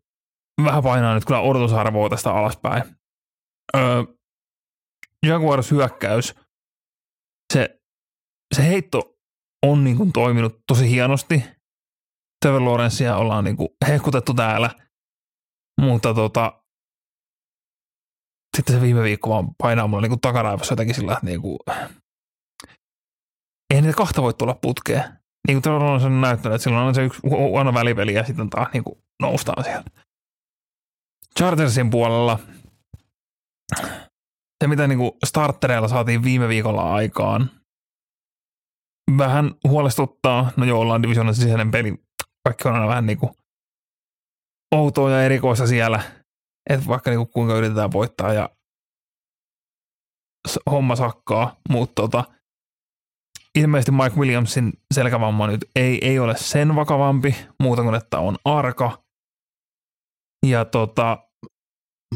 vähän 0.63 0.83
painaa 0.83 1.13
nyt 1.13 1.25
kyllä 1.25 1.39
odotusarvoa 1.39 2.09
tästä 2.09 2.31
alaspäin. 2.31 2.83
Öö, 3.75 4.03
Jaguars 5.25 5.71
hyökkäys, 5.71 6.35
se, 7.53 7.81
se 8.55 8.63
heitto 8.63 9.17
on 9.65 9.83
niin 9.83 9.97
kuin 9.97 10.13
toiminut 10.13 10.61
tosi 10.67 10.89
hienosti. 10.89 11.43
Trevor 12.45 12.65
Lawrencea 12.65 13.17
ollaan 13.17 13.43
niin 13.43 13.57
kuin 13.57 13.69
hehkutettu 13.87 14.33
täällä, 14.33 14.69
mutta 15.81 16.13
tota, 16.13 16.62
sitten 18.57 18.75
se 18.75 18.81
viime 18.81 19.03
viikko 19.03 19.29
vaan 19.29 19.47
painaa 19.57 19.87
mulle 19.87 20.07
niin 20.07 20.21
takaraivossa 20.21 20.71
jotenkin 20.71 20.95
sillä, 20.95 21.13
että 21.13 21.25
niin 21.25 21.41
kuin, 21.41 21.59
ei 23.73 23.81
niitä 23.81 23.97
kahta 23.97 24.21
voi 24.21 24.33
tulla 24.33 24.53
putkeen. 24.61 25.03
Niin 25.47 25.61
kuin 25.61 25.73
on 25.75 26.21
näyttänyt, 26.21 26.55
että 26.55 26.63
silloin 26.63 26.87
on 26.87 26.95
se 26.95 27.03
yksi 27.03 27.19
huono 27.23 27.73
välipeli 27.73 28.13
ja 28.13 28.23
sitten 28.23 28.49
taas 28.49 28.67
niin 28.73 28.83
kuin 28.83 29.03
noustaan 29.21 29.63
sieltä. 29.63 29.91
Chargersin 31.39 31.89
puolella 31.89 32.39
se, 34.63 34.67
mitä 34.67 34.87
niin 34.87 34.99
kuin 34.99 35.11
startereilla 35.25 35.87
saatiin 35.87 36.23
viime 36.23 36.47
viikolla 36.47 36.93
aikaan, 36.93 37.49
vähän 39.17 39.51
huolestuttaa. 39.67 40.51
No 40.57 40.65
joo, 40.65 40.79
ollaan 40.79 41.03
divisioonan 41.03 41.35
sisäinen 41.35 41.71
peli. 41.71 41.93
Kaikki 42.43 42.67
on 42.67 42.73
aina 42.73 42.87
vähän 42.87 43.05
niin 43.05 43.17
kuin 43.17 43.31
outoa 44.75 45.11
ja 45.11 45.23
erikoista 45.23 45.67
siellä. 45.67 46.01
Että 46.69 46.87
vaikka 46.87 47.09
niin 47.09 47.17
kuin 47.19 47.29
kuinka 47.29 47.55
yritetään 47.55 47.91
voittaa 47.91 48.33
ja 48.33 48.49
homma 50.71 50.95
sakkaa, 50.95 51.55
mutta 51.69 52.01
tota, 52.01 52.23
ilmeisesti 53.55 53.91
Mike 53.91 54.19
Williamsin 54.19 54.73
selkävamma 54.93 55.47
nyt 55.47 55.65
ei, 55.75 55.99
ei 56.01 56.19
ole 56.19 56.37
sen 56.37 56.75
vakavampi, 56.75 57.35
muuta 57.59 57.83
kuin 57.83 57.95
että 57.95 58.19
on 58.19 58.37
arka. 58.45 59.03
Ja 60.45 60.65
tota, 60.65 61.17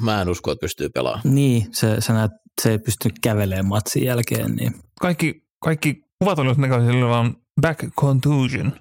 Mä 0.04 0.22
en 0.22 0.30
usko, 0.30 0.52
että 0.52 0.62
pystyy 0.62 0.90
pelaamaan. 0.90 1.36
Niin, 1.36 1.68
se, 1.72 2.02
se, 2.02 2.14
näet, 2.14 2.32
se 2.62 2.72
ei 2.72 2.80
pysty 2.80 3.10
kävelemään 3.22 3.66
matsin 3.66 4.04
jälkeen. 4.04 4.56
Niin. 4.56 4.74
Kaikki, 5.02 5.48
kaikki 5.64 6.02
kuvat 6.20 6.40
olivat 6.40 6.58
näköisesti 6.58 7.04
on 7.04 7.36
back 7.62 7.96
contusion. 8.00 8.72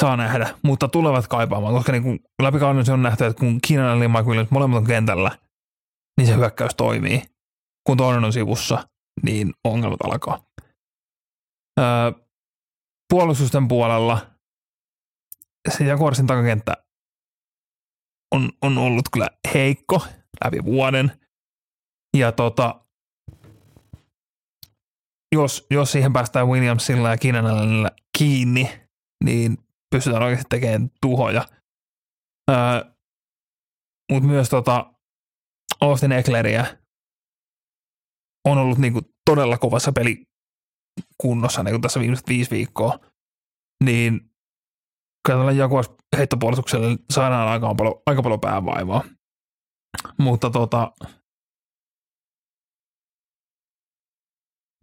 Saa 0.00 0.16
nähdä, 0.16 0.54
mutta 0.62 0.88
tulevat 0.88 1.28
kaipaamaan, 1.28 1.74
koska 1.74 1.92
niin 1.92 2.20
läpi 2.42 2.58
kauden 2.58 2.84
se 2.84 2.92
on 2.92 3.02
nähty, 3.02 3.24
että 3.24 3.40
kun 3.40 3.58
Keenan 3.68 4.02
ja 4.02 4.08
Mike 4.08 4.22
Williams 4.22 4.50
molemmat 4.50 4.78
on 4.78 4.86
kentällä, 4.86 5.38
niin 6.18 6.26
se 6.26 6.36
hyökkäys 6.36 6.74
toimii. 6.74 7.22
Kun 7.86 7.96
toinen 7.96 8.24
on 8.24 8.32
sivussa, 8.32 8.88
niin 9.22 9.52
ongelmat 9.64 10.00
alkaa. 10.04 10.44
Öö, 11.80 12.12
puolustusten 13.12 13.68
puolella 13.68 14.26
se 15.70 15.84
Jaguarsin 15.84 16.26
takakenttä 16.26 16.76
on, 18.34 18.50
on 18.62 18.78
ollut 18.78 19.08
kyllä 19.12 19.28
heikko 19.54 20.06
läpi 20.44 20.64
vuoden. 20.64 21.20
Ja 22.16 22.32
tota, 22.32 22.80
jos, 25.34 25.66
jos 25.70 25.92
siihen 25.92 26.12
päästään 26.12 26.48
Williamsilla 26.48 27.10
ja 27.10 27.16
Keenanilla 27.16 27.90
kiinni, 28.18 28.70
niin 29.24 29.58
pystytään 29.92 30.22
oikeasti 30.22 30.46
tekemään 30.48 30.90
tuhoja. 31.00 31.44
Öö, 32.50 32.56
Mutta 34.12 34.28
myös 34.28 34.48
tota 34.48 34.92
Austin 35.80 36.12
Eckleria 36.12 36.64
on 38.48 38.58
ollut 38.58 38.78
niinku 38.78 39.00
todella 39.30 39.58
kovassa 39.58 39.92
pelikunnossa 39.92 41.62
niin 41.62 41.80
tässä 41.80 42.00
viimeiset 42.00 42.28
viisi 42.28 42.50
viikkoa. 42.50 42.98
Niin 43.84 44.20
kyllä 45.28 45.52
Jaguars 45.52 45.90
heittopuolustukselle 46.16 46.98
saadaan 47.12 47.48
aika 47.48 47.74
paljon, 47.74 47.94
aika 48.06 48.22
paljon 48.22 48.40
päävaivaa. 48.40 49.04
Mutta 50.18 50.50
tota, 50.50 50.92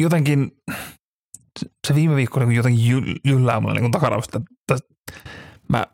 jotenkin 0.02 0.52
se 1.88 1.96
viime 1.96 2.16
viikko 2.16 2.40
niin 2.40 2.52
jotenkin 2.52 2.86
jyllää 3.26 3.60
mulle 3.60 3.80
niin 3.80 3.92
takarausta. 3.92 4.42
Mä 5.70 5.86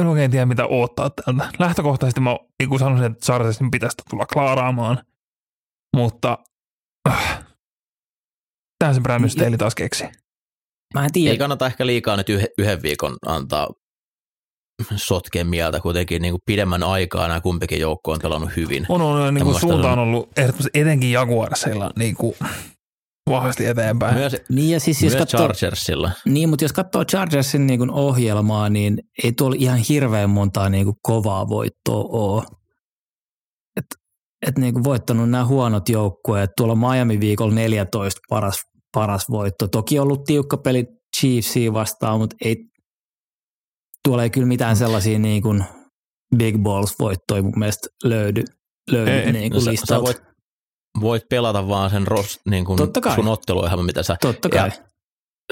en 0.00 0.06
oikein 0.06 0.30
tiedä, 0.30 0.46
mitä 0.46 0.66
odottaa 0.66 1.10
tältä. 1.10 1.48
Lähtökohtaisesti 1.58 2.20
mä 2.20 2.36
niin 2.58 2.78
sanoisin, 2.78 3.12
että 3.12 3.26
Sarsesin 3.26 3.70
pitäisi 3.70 3.96
tulla 4.10 4.26
klaaraamaan, 4.26 5.02
mutta 5.96 6.38
äh, 7.08 7.46
tähän 8.78 8.94
se 8.94 9.00
Brandon 9.00 9.30
Staley 9.30 9.58
taas 9.58 9.74
keksi. 9.74 10.04
Mä 10.94 11.04
en 11.04 11.12
tiedä. 11.12 11.30
Ei 11.30 11.38
kannata 11.38 11.66
ehkä 11.66 11.86
liikaa 11.86 12.16
nyt 12.16 12.28
yhden 12.58 12.82
viikon 12.82 13.16
antaa 13.26 13.68
sotkeen 14.96 15.46
mieltä 15.46 15.80
kuitenkin 15.80 16.22
niin 16.22 16.32
kuin 16.32 16.42
pidemmän 16.46 16.82
aikaa 16.82 17.28
nämä 17.28 17.40
kumpikin 17.40 17.80
joukko 17.80 18.12
on 18.12 18.18
pelannut 18.22 18.56
hyvin. 18.56 18.86
On, 18.88 19.02
on, 19.02 19.34
niin 19.34 19.44
kuin 19.44 19.60
suunta 19.60 19.92
on 19.92 19.98
ollut 19.98 20.28
ehdottomasti 20.36 20.80
etenkin 20.80 21.12
Jaguarsilla 21.12 21.90
niin 21.96 22.14
kuin 22.14 22.34
vahvasti 23.28 23.66
eteenpäin. 23.66 24.14
Myös, 24.14 24.36
niin 24.48 24.70
ja 24.70 24.80
siis 24.80 25.02
jos 25.02 25.16
katsoo, 25.16 25.40
Chargersilla. 25.40 26.10
Niin, 26.24 26.48
mutta 26.48 26.64
jos 26.64 26.72
katsoo 26.72 27.04
Chargersin 27.04 27.66
niin 27.66 27.78
kuin 27.78 27.90
ohjelmaa, 27.90 28.68
niin 28.68 28.98
ei 29.24 29.32
tuolla 29.32 29.56
ihan 29.58 29.78
hirveän 29.78 30.30
montaa 30.30 30.68
niin 30.68 30.84
kuin 30.84 30.96
kovaa 31.02 31.48
voittoa 31.48 32.04
ole. 32.08 32.42
Et, 33.76 33.86
et 34.46 34.58
niin 34.58 34.74
kuin 34.74 34.84
voittanut 34.84 35.30
nämä 35.30 35.44
huonot 35.44 35.88
joukkueet. 35.88 36.50
Tuolla 36.56 36.74
Miami 36.74 37.20
viikolla 37.20 37.54
14 37.54 38.20
paras, 38.28 38.56
paras 38.94 39.30
voitto. 39.30 39.68
Toki 39.68 39.98
ollut 39.98 40.24
tiukka 40.24 40.56
peli 40.56 40.84
Chiefsia 41.20 41.72
vastaan, 41.72 42.20
mutta 42.20 42.36
ei, 42.44 42.56
tuolla 44.04 44.22
ei 44.22 44.30
kyllä 44.30 44.46
mitään 44.46 44.76
sellaisia 44.76 45.18
niin 45.18 45.42
kuin 45.42 45.64
big 46.36 46.58
balls 46.58 46.94
voittoja 46.98 47.42
mun 47.42 47.58
mielestä 47.58 47.88
löydy, 48.04 48.44
löydy 48.90 49.10
ei, 49.10 49.32
niin 49.32 49.52
kuin 49.52 49.64
no 49.64 49.70
listalta. 49.70 50.12
Sä, 50.12 50.16
sä 50.16 50.20
voit, 50.20 50.27
voit 51.00 51.22
pelata 51.30 51.68
vaan 51.68 51.90
sen 51.90 52.06
ros, 52.06 52.40
niin 52.50 52.64
kuin 52.64 52.78
sun 53.14 53.28
otteluohjelma, 53.28 53.82
mitä 53.82 54.02
sä... 54.02 54.16
Totta 54.20 54.48
kai. 54.48 54.70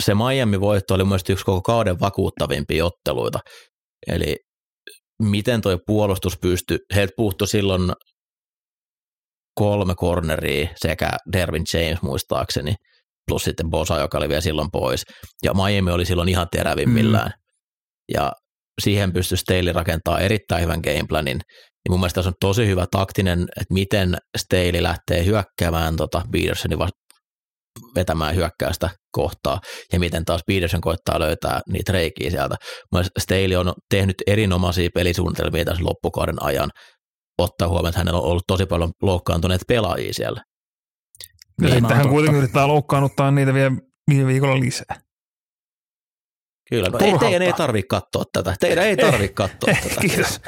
se 0.00 0.14
Miami-voitto 0.14 0.94
oli 0.94 1.04
myös 1.04 1.22
yksi 1.28 1.44
koko 1.44 1.62
kauden 1.62 2.00
vakuuttavimpia 2.00 2.86
otteluita. 2.86 3.38
Eli 4.06 4.36
miten 5.22 5.60
toi 5.60 5.78
puolustus 5.86 6.38
pystyi, 6.38 6.78
heiltä 6.94 7.12
puuttu 7.16 7.46
silloin 7.46 7.92
kolme 9.54 9.94
corneria 9.94 10.68
sekä 10.76 11.10
Dervin 11.32 11.64
James 11.74 12.02
muistaakseni, 12.02 12.74
plus 13.26 13.44
sitten 13.44 13.70
Bosa, 13.70 13.98
joka 13.98 14.18
oli 14.18 14.28
vielä 14.28 14.40
silloin 14.40 14.68
pois. 14.72 15.02
Ja 15.42 15.52
Miami 15.54 15.90
oli 15.90 16.04
silloin 16.04 16.28
ihan 16.28 16.46
terävimmillään. 16.52 17.30
Mm. 17.30 17.42
Ja 18.14 18.32
siihen 18.82 19.12
pystyi 19.12 19.38
Staley 19.38 19.72
rakentaa 19.72 20.20
erittäin 20.20 20.62
hyvän 20.62 20.80
gameplanin. 20.80 21.40
Ja 21.86 21.90
mun 21.90 22.00
mielestä 22.00 22.14
tässä 22.14 22.28
on 22.28 22.34
tosi 22.40 22.66
hyvä 22.66 22.86
taktinen, 22.90 23.42
että 23.42 23.74
miten 23.74 24.16
Staley 24.38 24.82
lähtee 24.82 25.24
hyökkäämään 25.24 25.96
tota 25.96 26.22
Petersonin 26.32 26.78
vetämään 27.94 28.34
hyökkäystä 28.34 28.90
kohtaa, 29.12 29.60
ja 29.92 30.00
miten 30.00 30.24
taas 30.24 30.40
Peterson 30.46 30.80
koittaa 30.80 31.20
löytää 31.20 31.60
niitä 31.72 31.92
reikiä 31.92 32.30
sieltä. 32.30 32.56
Staley 33.18 33.56
on 33.56 33.72
tehnyt 33.90 34.14
erinomaisia 34.26 34.88
pelisuunnitelmia 34.94 35.64
tässä 35.64 35.84
loppukauden 35.84 36.42
ajan, 36.42 36.70
ottaa 37.38 37.68
huomioon, 37.68 37.88
että 37.88 37.98
hänellä 38.00 38.20
on 38.20 38.26
ollut 38.26 38.44
tosi 38.46 38.66
paljon 38.66 38.90
loukkaantuneet 39.02 39.60
pelaajia 39.68 40.14
siellä. 40.14 40.42
Ja 41.62 41.68
sitten 41.68 41.96
hän 41.96 42.08
kuitenkin 42.08 42.38
yrittää 42.38 42.68
loukkaannuttaa 42.68 43.30
niitä 43.30 43.54
vielä 43.54 43.70
viime 44.10 44.26
viikolla 44.26 44.60
lisää. 44.60 45.05
Kyllä, 46.70 46.88
no 46.88 46.98
ei, 46.98 47.18
teidän 47.18 47.42
ei 47.42 47.52
tarvitse 47.52 47.86
katsoa 47.88 48.24
tätä. 48.32 48.56
Teidän 48.60 48.84
ei 48.84 48.96
tarvitse 48.96 49.34
katsoa 49.34 49.74
tätä. 49.82 50.00
Kiitos. 50.06 50.40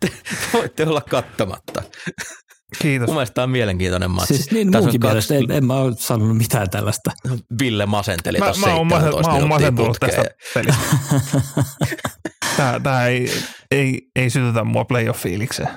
te 0.00 0.12
voitte 0.52 0.82
olla 0.86 1.00
katsomatta. 1.00 1.82
Kiitos. 2.78 3.06
Mun 3.06 3.16
mielestä 3.16 3.34
tämä 3.34 3.42
on 3.42 3.50
mielenkiintoinen 3.50 4.10
matsi. 4.10 4.34
Siis 4.34 4.50
niin 4.50 4.70
munkin 4.70 5.00
kaksi... 5.00 5.08
mielestä, 5.08 5.34
en, 5.34 5.50
en 5.50 5.66
mä 5.66 5.74
ole 5.74 5.94
sanonut 5.98 6.36
mitään 6.36 6.70
tällaista. 6.70 7.10
Ville 7.60 7.86
masenteli 7.86 8.38
mä, 8.38 8.44
tuossa 8.44 8.66
mä, 8.66 8.74
oon, 8.74 8.86
mä 8.86 8.96
oon 9.32 9.48
masentunut 9.48 9.96
tästä 10.00 10.24
pelistä. 10.54 10.82
tämä, 12.56 12.80
tämä 12.82 13.06
ei, 13.06 13.32
ei, 13.70 14.00
ei 14.16 14.30
sytytä 14.30 14.64
mua 14.64 14.84
playoff-fiilikseen. 14.84 15.68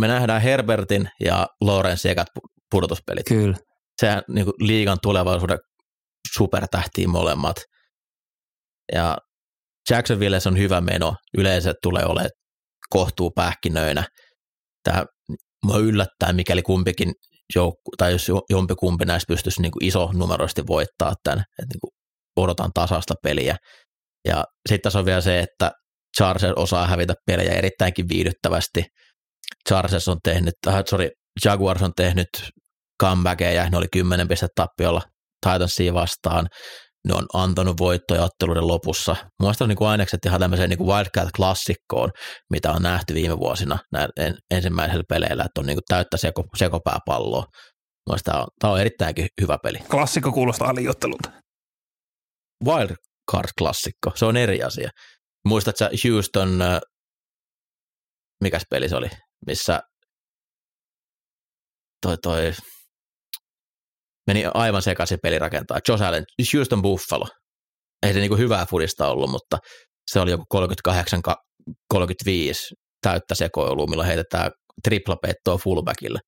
Me 0.00 0.08
nähdään 0.08 0.42
Herbertin 0.42 1.08
ja 1.24 1.46
Lorenz 1.60 2.06
ekat 2.06 2.28
pudotuspelit. 2.70 3.26
Kyllä. 3.28 3.56
Sehän 4.00 4.22
niin 4.28 4.46
liigan 4.60 4.98
tulevaisuuden 5.02 5.58
supertähtiin 6.34 7.10
molemmat– 7.10 7.56
ja 8.92 9.16
Jacksonville 9.90 10.38
on 10.46 10.58
hyvä 10.58 10.80
meno. 10.80 11.14
Yleensä 11.38 11.74
tulee 11.82 12.04
olemaan 12.04 12.30
kohtuu 12.90 13.30
pähkinöinä. 13.30 14.04
Tämä 14.84 15.04
mua 15.64 15.78
yllättää, 15.78 16.32
mikäli 16.32 16.62
kumpikin 16.62 17.12
joukku, 17.54 17.90
tai 17.98 18.12
jos 18.12 18.28
jompikumpi 18.50 19.04
näistä 19.04 19.28
pystyisi 19.28 19.62
niin 19.62 19.72
iso 19.82 20.10
numeroisesti 20.12 20.66
voittaa 20.66 21.14
tämän, 21.24 21.44
että 21.62 21.74
niin 21.74 21.92
odotan 22.36 22.70
tasasta 22.74 23.14
peliä. 23.22 23.56
Ja 24.28 24.44
sitten 24.68 24.82
tässä 24.82 24.98
on 24.98 25.04
vielä 25.04 25.20
se, 25.20 25.40
että 25.40 25.70
Chargers 26.18 26.52
osaa 26.56 26.86
hävitä 26.86 27.14
pelejä 27.26 27.54
erittäinkin 27.54 28.08
viihdyttävästi. 28.08 28.84
Chargers 29.68 30.08
on 30.08 30.18
tehnyt, 30.24 30.54
äh, 30.68 30.82
sorry, 30.90 31.08
Jaguars 31.44 31.82
on 31.82 31.92
tehnyt 31.96 32.28
comebackeja, 33.02 33.70
ne 33.70 33.78
oli 33.78 33.86
10 33.92 34.28
pistettä 34.28 34.52
tappiolla 34.62 35.02
Titansia 35.46 35.94
vastaan 35.94 36.46
ne 37.06 37.14
on 37.14 37.26
antanut 37.34 37.78
voittoja 37.78 38.22
otteluiden 38.22 38.66
lopussa. 38.68 39.16
Mielestäni 39.42 39.72
on 39.72 39.76
niin 39.78 39.88
ainekset 39.88 40.24
ihan 40.24 40.40
tämmöiseen 40.40 40.70
niin 40.70 40.86
Wildcat-klassikkoon, 40.86 42.10
mitä 42.50 42.72
on 42.72 42.82
nähty 42.82 43.14
viime 43.14 43.38
vuosina 43.38 43.78
näin 43.92 44.08
ensimmäisellä 44.50 45.04
peleillä, 45.08 45.44
että 45.44 45.60
on 45.60 45.66
niin 45.66 45.76
kuin 45.76 45.84
täyttä 45.88 46.16
seko, 46.16 46.44
sekopääpalloa. 46.56 47.44
Mielestäni 48.08 48.32
tämä 48.32 48.42
on, 48.42 48.48
tämä 48.58 48.72
on 48.72 48.80
erittäinkin 48.80 49.28
hyvä 49.40 49.58
peli. 49.62 49.78
Klassikko 49.78 50.32
kuulostaa 50.32 50.68
aliottelulta. 50.68 51.30
Wildcard-klassikko, 52.64 54.12
se 54.14 54.24
on 54.24 54.36
eri 54.36 54.62
asia. 54.62 54.90
Muistatko 55.48 55.84
Houston, 56.04 56.62
äh, 56.62 56.80
mikäs 58.42 58.62
peli 58.70 58.88
se 58.88 58.96
oli, 58.96 59.10
missä 59.46 59.80
toi, 62.02 62.16
toi 62.18 62.52
meni 64.26 64.44
aivan 64.54 64.82
sekaisin 64.82 65.18
pelirakentaa. 65.22 65.78
Josh 65.88 66.02
Allen, 66.02 66.24
Houston 66.54 66.82
Buffalo. 66.82 67.26
Ei 68.02 68.12
se 68.12 68.20
niinku 68.20 68.36
hyvää 68.36 68.66
fudista 68.66 69.08
ollut, 69.08 69.30
mutta 69.30 69.58
se 70.10 70.20
oli 70.20 70.30
joku 70.30 70.44
38-35 71.94 71.96
täyttä 73.02 73.34
sekoilua, 73.34 73.86
milloin 73.86 74.06
heitetään 74.06 74.50
triplapettoa 74.84 75.58
fullbackille. 75.58 76.18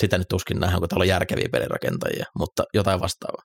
Sitä 0.00 0.18
nyt 0.18 0.28
tuskin 0.28 0.60
nähdään, 0.60 0.80
kun 0.80 0.88
täällä 0.88 1.02
on 1.02 1.08
järkeviä 1.08 1.48
pelirakentajia, 1.52 2.26
mutta 2.38 2.64
jotain 2.74 3.00
vastaavaa. 3.00 3.42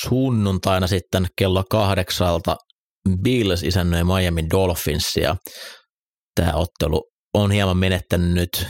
Sunnuntaina 0.00 0.86
sitten 0.86 1.26
kello 1.38 1.64
kahdeksalta 1.70 2.56
Bills 3.22 3.62
isännöi 3.62 4.04
Miami 4.04 4.50
Dolphinsia. 4.50 5.36
Tämä 6.34 6.52
ottelu 6.54 7.02
on 7.34 7.50
hieman 7.50 7.76
menettänyt 7.76 8.66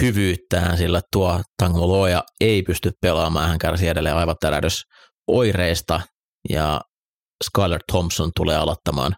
hyvyyttään, 0.00 0.78
sillä 0.78 1.00
tuo 1.12 1.40
Tango 1.62 1.88
Loja 1.88 2.24
ei 2.40 2.62
pysty 2.62 2.90
pelaamaan, 3.00 3.48
hän 3.48 3.58
kärsii 3.58 3.88
edelleen 3.88 4.16
aivotärähdys 4.16 4.82
oireista 5.26 6.00
ja 6.50 6.80
Skyler 7.44 7.80
Thompson 7.92 8.30
tulee 8.36 8.56
aloittamaan 8.56 9.12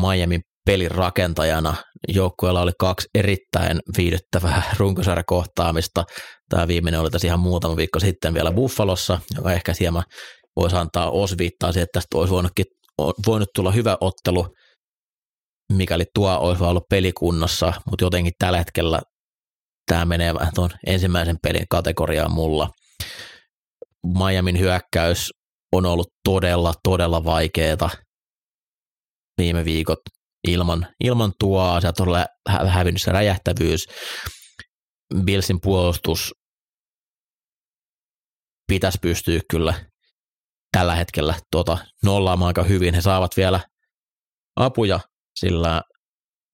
Miami 0.00 0.40
pelin 0.66 0.90
rakentajana. 0.90 1.74
Joukkueella 2.08 2.60
oli 2.60 2.72
kaksi 2.78 3.08
erittäin 3.14 3.80
viihdyttävää 3.96 4.62
runkosarjakohtaamista. 4.78 6.04
Tämä 6.48 6.68
viimeinen 6.68 7.00
oli 7.00 7.10
tässä 7.10 7.26
ihan 7.26 7.40
muutama 7.40 7.76
viikko 7.76 8.00
sitten 8.00 8.34
vielä 8.34 8.52
Buffalossa, 8.52 9.20
joka 9.36 9.52
ehkä 9.52 9.74
hieman 9.80 10.04
voisi 10.56 10.76
antaa 10.76 11.10
osviittaa 11.10 11.72
siihen, 11.72 11.84
että 11.84 12.00
tästä 12.00 12.18
olisi 12.18 12.32
voinutkin, 12.32 12.64
voinut 13.26 13.48
tulla 13.54 13.72
hyvä 13.72 13.96
ottelu, 14.00 14.46
mikäli 15.72 16.04
tuo 16.14 16.38
olisi 16.38 16.64
ollut 16.64 16.88
pelikunnossa, 16.90 17.72
mutta 17.90 18.04
jotenkin 18.04 18.32
tällä 18.38 18.58
hetkellä 18.58 19.00
tämä 19.88 20.04
menee 20.04 20.34
vähän 20.34 20.54
tuon 20.54 20.70
ensimmäisen 20.86 21.36
pelin 21.42 21.66
kategoriaan 21.70 22.32
mulla. 22.32 22.70
Miamin 24.18 24.58
hyökkäys 24.58 25.30
on 25.72 25.86
ollut 25.86 26.08
todella, 26.24 26.74
todella 26.82 27.24
vaikeeta 27.24 27.90
viime 29.38 29.64
viikot 29.64 29.98
ilman, 30.48 30.86
ilman 31.04 31.32
tuo 31.38 31.80
sieltä 31.80 32.02
on 32.02 32.68
hävinnyt 32.68 33.02
se 33.02 33.12
räjähtävyys. 33.12 33.86
Billsin 35.24 35.60
puolustus 35.60 36.34
pitäisi 38.66 38.98
pystyä 39.02 39.40
kyllä 39.50 39.74
tällä 40.72 40.94
hetkellä 40.94 41.34
tuota 41.52 41.78
nollaamaan 42.04 42.46
aika 42.46 42.62
hyvin. 42.62 42.94
He 42.94 43.00
saavat 43.00 43.36
vielä 43.36 43.60
apuja, 44.56 45.00
sillä, 45.40 45.82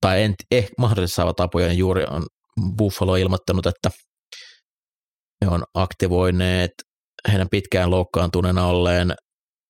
tai 0.01 0.23
en, 0.23 0.35
eh, 0.51 0.69
mahdollisesti 0.77 1.15
saavat 1.15 1.39
apuja, 1.39 1.67
niin 1.67 1.77
juuri 1.77 2.05
on 2.09 2.25
Buffalo 2.77 3.15
ilmoittanut, 3.15 3.65
että 3.65 3.89
he 5.45 5.49
on 5.49 5.63
aktivoineet 5.73 6.71
heidän 7.31 7.49
pitkään 7.51 7.91
loukkaantuneena 7.91 8.65
olleen 8.65 9.15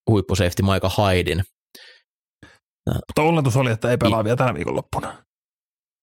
huippusafety 0.10 0.64
Maika 0.64 0.90
Haidin. 0.90 1.44
Mutta 2.90 3.22
oletus 3.22 3.58
oli, 3.58 3.72
että 3.72 3.92
ei 3.92 3.98
pelaa 3.98 4.22
I, 4.22 4.24
vielä 4.24 4.36
tänä 4.36 4.54
viikonloppuna. 4.54 5.24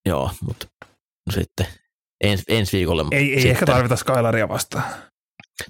Joo, 0.09 0.31
mutta 0.43 0.67
sitten 1.31 1.67
ens, 2.25 2.43
ensi 2.49 2.77
viikolle. 2.77 3.05
Ei, 3.11 3.19
ei 3.19 3.35
sitten, 3.35 3.51
ehkä 3.51 3.67
tarvita 3.67 3.97
Skylaria 3.97 4.49
vastaan. 4.49 4.85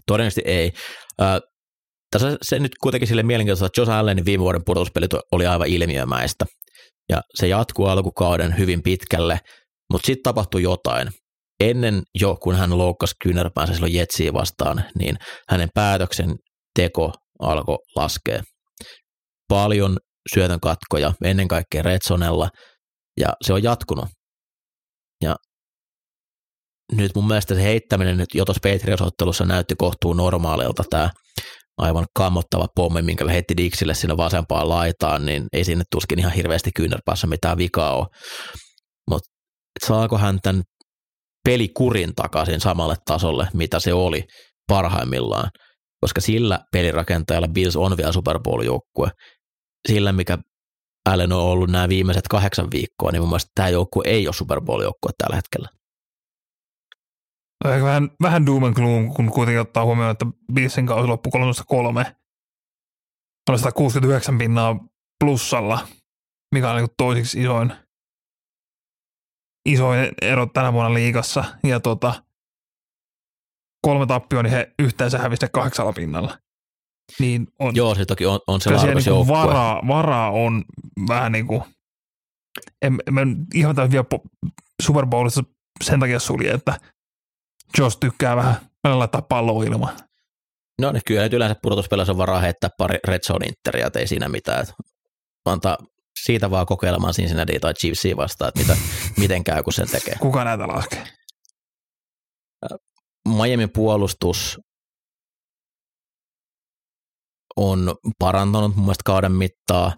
Todennäköisesti 0.07 0.43
ei. 0.51 0.73
Äh, 1.23 1.41
tässä 2.11 2.37
se 2.43 2.59
nyt 2.59 2.73
kuitenkin 2.83 3.09
sille 3.09 3.23
mielenkiintoista, 3.23 3.67
että 3.67 3.81
Josh 3.81 3.93
Allenin 3.93 4.25
viime 4.25 4.43
vuoden 4.43 4.65
pudotuspelit 4.65 5.11
oli 5.33 5.47
aivan 5.47 5.67
ilmiömäistä. 5.67 6.45
Ja 7.09 7.23
se 7.35 7.49
jatkuu 7.49 7.87
alkukauden 7.87 8.59
hyvin 8.59 8.83
pitkälle, 8.83 9.41
mutta 9.93 10.07
sitten 10.07 10.23
tapahtui 10.23 10.63
jotain. 10.63 11.09
Ennen 11.61 12.03
jo, 12.21 12.37
kun 12.43 12.55
hän 12.55 12.79
loukkasi 12.79 13.15
kyynärpäänsä 13.23 13.75
silloin 13.75 13.95
Jetsiä 13.95 14.33
vastaan, 14.33 14.85
niin 14.99 15.17
hänen 15.49 15.69
päätöksen 15.75 16.35
teko 16.79 17.13
alkoi 17.39 17.79
laskea. 17.97 18.43
Paljon 19.49 19.97
syötön 20.35 20.61
katkoja, 20.61 21.13
ennen 21.25 21.49
kaikkea 21.49 21.83
Redsonella, 21.83 22.49
ja 23.21 23.29
se 23.45 23.53
on 23.53 23.63
jatkunut. 23.63 24.05
Ja 25.23 25.37
nyt 26.93 27.15
mun 27.15 27.29
mielestä 27.29 27.55
se 27.55 27.63
heittäminen 27.63 28.17
nyt 28.17 28.29
jo 28.35 28.45
tuossa 28.45 28.69
Patriots-ottelussa 28.69 29.45
näytti 29.45 29.75
kohtuu 29.79 30.13
normaalilta 30.13 30.83
tämä 30.91 31.11
aivan 31.79 32.07
kammottava 32.15 32.67
pommi, 32.75 33.03
minkä 33.03 33.29
heitti 33.29 33.57
Dixille 33.57 33.95
sinne 33.95 34.17
vasempaan 34.17 34.69
laitaan, 34.69 35.27
niin 35.27 35.47
ei 35.53 35.65
sinne 35.65 35.85
tuskin 35.91 36.19
ihan 36.19 36.33
hirveästi 36.33 36.71
kyynärpäässä 36.77 37.27
mitään 37.27 37.59
vikaa 37.59 37.97
ole. 37.97 38.07
Mutta 39.75 39.87
saako 39.87 40.19
hän 40.19 40.39
tämän 40.43 40.63
pelikurin 41.45 42.15
takaisin 42.15 42.61
samalle 42.61 42.97
tasolle, 43.05 43.49
mitä 43.55 43.81
se 43.81 43.93
oli 43.93 44.25
parhaimmillaan, 44.69 45.51
koska 46.01 46.21
sillä 46.21 46.61
pelirakentajalla 46.73 47.49
Bills 47.49 47.77
on 47.77 47.97
vielä 47.97 48.13
Super 48.13 48.39
Bowl-joukkue. 48.39 49.11
Sillä, 49.89 50.13
mikä 50.13 50.39
Allen 51.11 51.33
on 51.33 51.43
ollut 51.43 51.71
nämä 51.71 51.89
viimeiset 51.89 52.29
kahdeksan 52.29 52.69
viikkoa, 52.73 53.13
niin 53.13 53.23
mun 53.23 53.29
mielestä 53.29 53.51
tämä 53.55 53.69
joukkue 53.69 54.05
ei 54.07 54.27
ole 54.27 54.35
Super 54.35 54.61
Bowl-joukkue 54.61 55.11
tällä 55.19 55.37
hetkellä. 55.37 55.69
Ehkä 57.65 57.85
vähän, 57.85 58.11
vähän 58.23 58.47
doom 58.47 58.65
and 58.65 58.75
gloom, 58.75 59.15
kun 59.15 59.33
kuitenkin 59.33 59.61
ottaa 59.61 59.85
huomioon, 59.85 60.11
että 60.11 60.27
Billsin 60.53 60.87
kausi 60.87 61.09
loppui 61.09 61.31
303. 61.33 62.17
Oli 63.49 63.59
169 63.59 64.39
pinnaa 64.39 64.77
plussalla, 65.25 65.89
mikä 66.55 66.71
on 66.71 66.77
niin 66.77 66.89
toisiksi 66.97 67.41
isoin, 67.41 67.73
isoin 69.67 70.09
ero 70.23 70.47
tänä 70.47 70.73
vuonna 70.73 70.95
liigassa. 70.95 71.45
Ja 71.65 71.81
tota, 71.81 72.23
kolme 73.83 74.07
tappioa, 74.07 74.43
niin 74.43 74.53
he 74.53 74.73
yhteensä 74.79 75.19
hävisivät 75.19 75.53
kahdeksalla 75.53 75.93
pinnalla. 75.93 76.39
Niin 77.19 77.47
on, 77.59 77.77
Joo, 77.77 77.95
se 77.95 78.05
toki 78.05 78.27
on, 78.27 78.41
on 78.47 78.61
se 78.61 78.71
laadukas 78.71 79.07
niin 79.07 79.29
varaa, 79.29 79.83
varaa 79.89 80.31
on 80.31 80.65
vähän 81.09 81.33
niin 81.33 81.47
kuin, 81.47 81.63
en, 82.83 82.99
en 83.19 83.47
ihan 83.55 83.77
täysin 83.77 83.93
vielä 83.93 84.05
Super 84.83 85.07
Bowlissa 85.07 85.43
sen 85.85 86.01
takia 86.01 86.19
sulje, 86.19 86.53
että 86.53 86.81
Josh 87.79 87.99
tykkää 88.01 88.37
vähän 88.37 88.99
laittaa 88.99 89.23
palloa 89.23 89.65
ilmaan. 89.65 89.97
No 90.81 90.93
niin, 90.93 91.03
kyllä 91.07 91.23
nyt 91.23 91.33
yleensä 91.33 91.57
pudotuspelissä 91.63 92.13
on 92.13 92.19
varaa 92.19 92.41
heittää 92.41 92.71
pari 92.79 92.99
red 93.09 93.21
zone 93.21 93.47
interia, 93.47 93.91
ei 93.95 94.07
siinä 94.07 94.29
mitään. 94.29 94.67
Antaa 95.45 95.77
siitä 96.25 96.51
vaan 96.51 96.67
kokeilemaan 96.67 97.15
Cincinnati 97.15 97.61
tai 97.61 97.75
Chiefsia 97.75 98.17
vastaan, 98.17 98.49
että 98.49 98.61
mitä, 98.61 98.77
miten 99.23 99.45
käy, 99.45 99.63
kun 99.63 99.73
sen 99.73 99.91
tekee. 99.91 100.15
Kuka 100.21 100.45
näitä 100.45 100.69
laskee? 100.69 101.05
Miami 103.29 103.67
puolustus 103.67 104.59
on 107.57 107.95
parantanut 108.19 108.77
mun 108.77 108.85
mielestä 108.85 109.03
kauden 109.05 109.33
mittaa. 109.33 109.93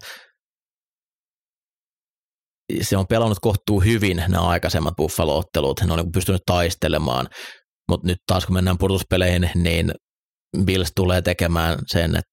Se 2.81 2.97
on 2.97 3.07
pelannut 3.07 3.39
kohtuu 3.41 3.79
hyvin 3.79 4.17
nämä 4.17 4.47
aikaisemmat 4.47 4.95
Buffalo-ottelut. 4.95 5.81
Ne 5.81 5.93
on 5.93 5.99
niin 5.99 6.11
pystynyt 6.11 6.41
taistelemaan, 6.45 7.27
mutta 7.89 8.07
nyt 8.07 8.17
taas 8.27 8.45
kun 8.45 8.55
mennään 8.55 8.77
pudotuspeleihin, 8.77 9.49
niin 9.55 9.91
Bills 10.65 10.91
tulee 10.95 11.21
tekemään 11.21 11.79
sen, 11.87 12.15
että 12.15 12.31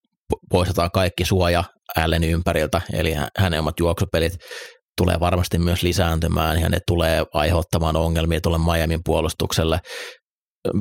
poistetaan 0.51 0.91
kaikki 0.91 1.25
suoja 1.25 1.65
Allen 1.97 2.25
ympäriltä, 2.25 2.81
eli 2.93 3.15
hänen 3.39 3.61
omat 3.61 3.81
juoksupelit 3.81 4.33
tulee 4.97 5.21
varmasti 5.21 5.59
myös 5.59 5.83
lisääntymään 5.83 6.61
ja 6.61 6.69
ne 6.69 6.79
tulee 6.87 7.25
aiheuttamaan 7.35 7.97
ongelmia 7.97 8.41
tuolle 8.41 8.59
Miamin 8.59 9.01
puolustukselle. 9.05 9.81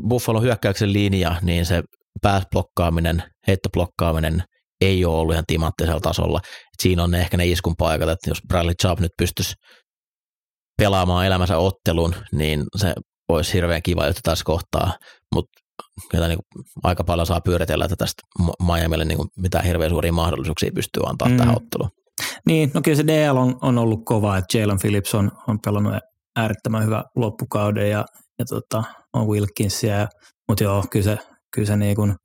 Buffalo 0.09 0.41
hyökkäyksen 0.41 0.93
linja, 0.93 1.35
niin 1.41 1.65
se 1.65 1.83
pääsblokkaaminen, 2.21 3.23
heittoblokkaaminen 3.47 4.43
ei 4.81 5.05
ole 5.05 5.17
ollut 5.17 5.33
ihan 5.33 5.45
timanttisella 5.47 5.99
tasolla. 5.99 6.39
Siinä 6.81 7.03
on 7.03 7.11
ne 7.11 7.19
ehkä 7.19 7.37
ne 7.37 7.45
iskun 7.45 7.75
paikat, 7.77 8.09
että 8.09 8.29
jos 8.29 8.41
Bradley 8.47 8.73
Chubb 8.81 8.99
nyt 8.99 9.11
pystyisi 9.17 9.53
pelaamaan 10.77 11.25
elämänsä 11.25 11.57
ottelun, 11.57 12.15
niin 12.31 12.63
se 12.77 12.93
olisi 13.29 13.53
hirveän 13.53 13.81
kiva 13.81 14.07
juttu 14.07 14.19
tässä 14.23 14.45
kohtaa, 14.45 14.97
mutta 15.35 15.60
kyllä 16.09 16.27
niin 16.27 16.39
aika 16.83 17.03
paljon 17.03 17.27
saa 17.27 17.41
pyöritellä, 17.41 17.85
että 17.85 17.95
tästä 17.95 18.21
Miamille 18.65 19.05
niin 19.05 19.19
mitään 19.37 19.65
hirveän 19.65 19.91
suuria 19.91 20.13
mahdollisuuksia 20.13 20.71
pystyy 20.75 21.03
antaa 21.05 21.29
mm. 21.29 21.37
tähän 21.37 21.55
otteluun. 21.57 21.89
Niin, 22.47 22.71
no 22.73 22.81
kyllä 22.81 22.97
se 22.97 23.07
DL 23.07 23.37
on, 23.37 23.55
on 23.61 23.77
ollut 23.77 23.99
kova, 24.05 24.37
että 24.37 24.57
Jalen 24.57 24.79
Phillips 24.79 25.15
on, 25.15 25.31
on 25.47 25.59
pelannut 25.65 25.93
äärettömän 26.35 26.85
hyvä 26.85 27.03
loppukauden 27.15 27.89
ja, 27.89 28.05
ja 28.39 28.45
tota, 28.45 28.83
on 29.13 29.27
Wilkinsia, 29.27 30.07
mutta 30.47 30.63
joo, 30.63 30.83
kyllä 30.91 31.03
se, 31.03 31.17
kyllä 31.55 31.67
se 31.67 31.77
niin 31.77 31.95
kuin 31.95 32.15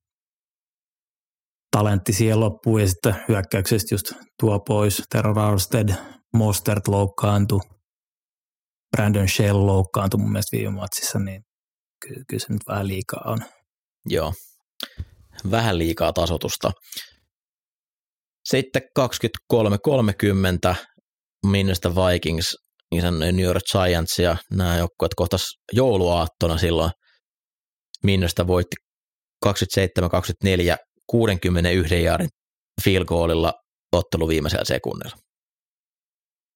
talentti 1.77 2.13
siihen 2.13 2.41
loppuun 2.41 2.81
ja 2.81 2.89
sitten 2.89 3.17
hyökkäyksestä 3.29 3.95
just 3.95 4.13
tuo 4.41 4.61
pois. 4.61 5.03
Terror 5.13 5.39
Arstead, 5.39 5.89
Mostert 6.37 6.89
loukkaantui, 6.89 7.61
Brandon 8.97 9.29
Shell 9.29 9.67
loukkaantui 9.67 10.21
mun 10.21 10.33
mielestä 10.33 10.57
viime 10.57 10.71
matsissa, 10.71 11.19
niin 11.19 11.43
kyllä, 12.07 12.25
kyllä 12.29 12.41
se 12.41 12.53
nyt 12.53 12.63
vähän 12.69 12.89
liikaa 12.89 13.23
on. 13.27 13.39
Joo, 14.07 14.33
vähän 15.51 15.79
liikaa 15.79 16.13
tasotusta. 16.13 16.73
Sitten 18.49 18.83
23-30 20.73 20.75
Minnesota 21.47 21.95
Vikings, 21.95 22.57
niin 22.91 23.05
New 23.19 23.41
York 23.45 23.63
Giants 23.73 24.19
ja 24.19 24.37
nämä 24.51 24.77
joukkueet 24.77 25.15
kohtas 25.17 25.45
jouluaattona 25.73 26.59
silloin. 26.59 26.91
Minnesota 28.03 28.47
voitti 28.47 28.77
27-24 29.47 29.51
61 31.07 32.03
jaarin 32.03 32.29
field 32.85 33.05
goalilla 33.05 33.53
ottelu 33.93 34.29
viimeisellä 34.29 34.65
sekunnilla. 34.65 35.17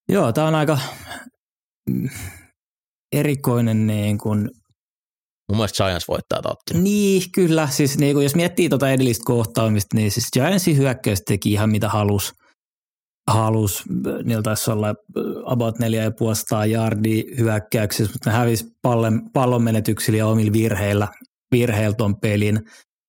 Joo, 0.08 0.32
tämä 0.32 0.46
on 0.46 0.54
aika 0.54 0.78
erikoinen 3.12 3.86
niin 3.86 4.18
kuin 4.18 4.50
Mun 5.50 5.56
mielestä 5.56 5.84
Giants 5.84 6.08
voittaa 6.08 6.42
totti. 6.42 6.74
Niin, 6.74 7.22
kyllä. 7.34 7.68
Siis 7.70 7.98
niin 7.98 8.14
kuin 8.14 8.22
jos 8.22 8.34
miettii 8.34 8.68
tuota 8.68 8.90
edellistä 8.90 9.24
kohtaamista, 9.26 9.96
niin 9.96 10.10
siis 10.10 10.28
Giantsin 10.32 10.76
hyökkäys 10.76 11.22
teki 11.26 11.52
ihan 11.52 11.70
mitä 11.70 11.88
halus. 11.88 12.32
Halus, 13.30 13.84
niillä 14.24 14.42
taisi 14.42 14.70
olla 14.70 14.94
about 15.44 15.74
4,5 15.78 16.66
jardia 16.66 17.24
hyökkäyksessä, 17.38 18.12
mutta 18.12 18.30
ne 18.30 18.36
hävisi 18.36 18.64
pallon, 18.82 19.30
pallon 19.32 19.62
menetyksillä 19.62 20.18
ja 20.18 20.26
omilla 20.26 20.52
virheillä, 20.52 21.08
virheillä 21.52 21.96
ton 21.96 22.20
pelin. 22.20 22.60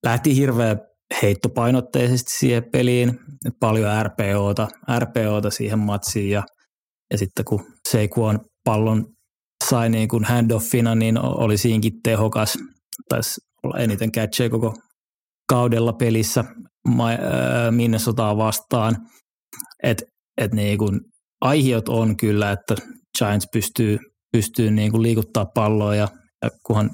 Lähti 0.06 0.36
hirveän 0.36 0.80
heittopainotteisesti 1.22 2.32
siihen 2.38 2.64
peliin, 2.72 3.20
paljon 3.60 3.90
RPOta, 4.04 4.68
RPOta 5.00 5.50
siihen 5.50 5.80
matsiin 5.80 6.30
ja, 6.30 6.44
ja 7.12 7.18
sitten 7.18 7.46
kun 7.46 7.66
Seikuon 7.90 8.40
pallon 8.64 9.06
sai 9.72 9.90
niin 9.90 10.08
kuin 10.08 10.24
handoffina, 10.24 10.96
niin 10.96 11.18
oli 11.18 11.58
siinkin 11.58 11.94
tehokas. 12.04 12.58
Taisi 13.10 13.42
olla 13.64 13.78
eniten 13.78 14.12
catcheja 14.12 14.50
koko 14.50 14.74
kaudella 15.50 15.94
pelissä 15.94 16.44
Minnesotaa 17.72 18.38
vastaan. 18.38 18.98
Et, 19.84 20.04
et 20.38 20.54
niin 20.54 20.78
kuin 20.78 21.00
aihiot 21.42 21.90
on 21.90 22.18
kyllä, 22.18 22.52
että 22.52 22.76
Giants 23.18 23.48
pystyy, 23.54 23.98
pystyy 24.32 24.72
niin 24.72 24.92
kuin 24.92 25.04
liikuttaa 25.04 25.46
palloa 25.46 25.96
ja, 25.96 26.08
ja 26.44 26.50
kunhan 26.66 26.90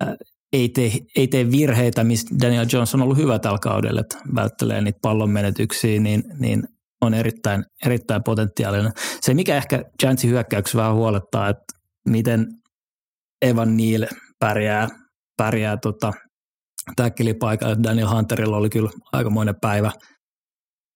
ää, 0.00 0.16
ei 0.52 0.68
tee, 0.68 0.92
ei 1.16 1.28
tee 1.28 1.50
virheitä, 1.50 2.04
missä 2.04 2.36
Daniel 2.42 2.66
Jones 2.72 2.94
on 2.94 3.02
ollut 3.02 3.16
hyvä 3.16 3.38
tällä 3.38 3.58
kaudella, 3.58 4.00
että 4.00 4.18
välttelee 4.34 4.80
niitä 4.80 4.98
pallon 5.02 5.30
menetyksiä, 5.30 6.00
niin, 6.00 6.22
niin 6.38 6.62
on 7.00 7.14
erittäin, 7.14 7.64
erittäin 7.86 8.22
potentiaalinen. 8.22 8.92
Se, 9.20 9.34
mikä 9.34 9.56
ehkä 9.56 9.82
Giantsin 10.00 10.30
hyökkäyksessä 10.30 10.78
vähän 10.78 10.94
huolettaa, 10.94 11.48
että 11.48 11.64
miten 12.08 12.46
Evan 13.42 13.76
Neal 13.76 14.06
pärjää, 14.38 14.88
pärjää 15.36 15.76
tota 15.76 16.12
täkkelipaikalle. 16.96 17.76
Daniel 17.82 18.08
Hunterilla 18.08 18.56
oli 18.56 18.70
kyllä 18.70 18.90
aikamoinen 19.12 19.54
päivä, 19.60 19.92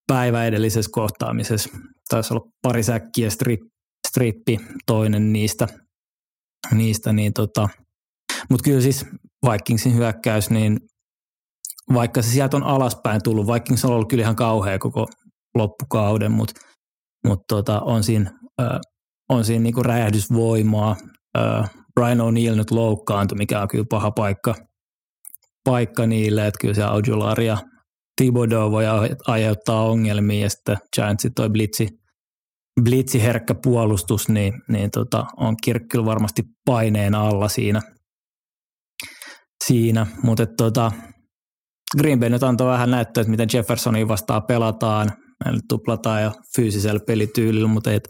päivä 0.07 0.45
edellisessä 0.45 0.91
kohtaamisessa. 0.95 1.71
Taisi 2.09 2.35
olla 2.35 2.51
pari 2.63 2.83
säkkiä 2.83 3.31
strip, 3.31 3.61
strippi, 4.09 4.59
toinen 4.87 5.33
niistä. 5.33 5.69
niistä 6.75 7.13
niin 7.13 7.33
tota. 7.33 7.69
Mutta 8.51 8.65
kyllä 8.65 8.81
siis 8.81 9.07
Vikingsin 9.51 9.95
hyökkäys, 9.95 10.51
niin 10.51 10.79
vaikka 11.95 12.23
se 12.23 12.31
sieltä 12.31 12.57
on 12.57 12.63
alaspäin 12.63 13.21
tullut, 13.25 13.47
Vikings 13.47 13.85
on 13.85 13.93
ollut 13.93 14.09
kyllä 14.09 14.23
ihan 14.23 14.37
kauhea 14.37 14.79
koko 14.79 15.07
loppukauden, 15.55 16.33
mutta 16.33 16.61
mut 17.27 17.41
tota, 17.49 17.81
on 17.81 18.03
siinä, 18.03 18.31
äh, 18.61 18.81
on 19.29 19.45
siinä 19.45 19.63
niinku 19.63 19.83
räjähdysvoimaa. 19.83 20.97
Äh, 21.39 21.71
Brian 21.95 22.19
O'Neill 22.19 22.57
nyt 22.57 22.71
loukkaantui, 22.71 23.39
mikä 23.39 23.63
on 23.63 23.69
kyllä 23.69 23.85
paha 23.91 24.11
paikka, 24.11 24.55
paikka 25.65 26.07
niille, 26.07 26.47
että 26.47 26.59
kyllä 26.61 26.75
se 26.75 26.83
Audularia 26.83 27.53
ja 27.53 27.59
Thibodeau 28.17 28.71
voi 28.71 28.85
aiheuttaa 29.27 29.85
ongelmia 29.85 30.41
ja 30.41 30.51
sitten 30.51 30.77
Giantsin 30.95 31.35
toi 31.35 31.51
blitzi, 31.51 31.89
blitziherkkä 32.83 33.55
puolustus, 33.63 34.29
niin, 34.29 34.53
niin 34.69 34.91
tota, 34.91 35.27
on 35.37 35.57
Kirk 35.65 35.85
varmasti 36.05 36.43
paineen 36.65 37.15
alla 37.15 37.49
siinä. 37.49 37.81
siinä. 39.65 40.07
Mutta 40.23 40.47
tota, 40.47 40.93
Green 41.99 42.21
Bay 42.21 42.29
nyt 42.29 42.43
antoi 42.43 42.67
vähän 42.67 42.91
näyttöä, 42.91 43.21
että 43.21 43.31
miten 43.31 43.49
Jeffersonin 43.53 44.09
vastaan 44.09 44.43
pelataan. 44.49 45.11
Meillä 45.45 45.61
tuplataan 45.69 46.23
ja 46.23 46.33
fyysisellä 46.57 47.01
pelityylillä, 47.07 47.69
mutta 47.69 47.93
et 47.93 48.09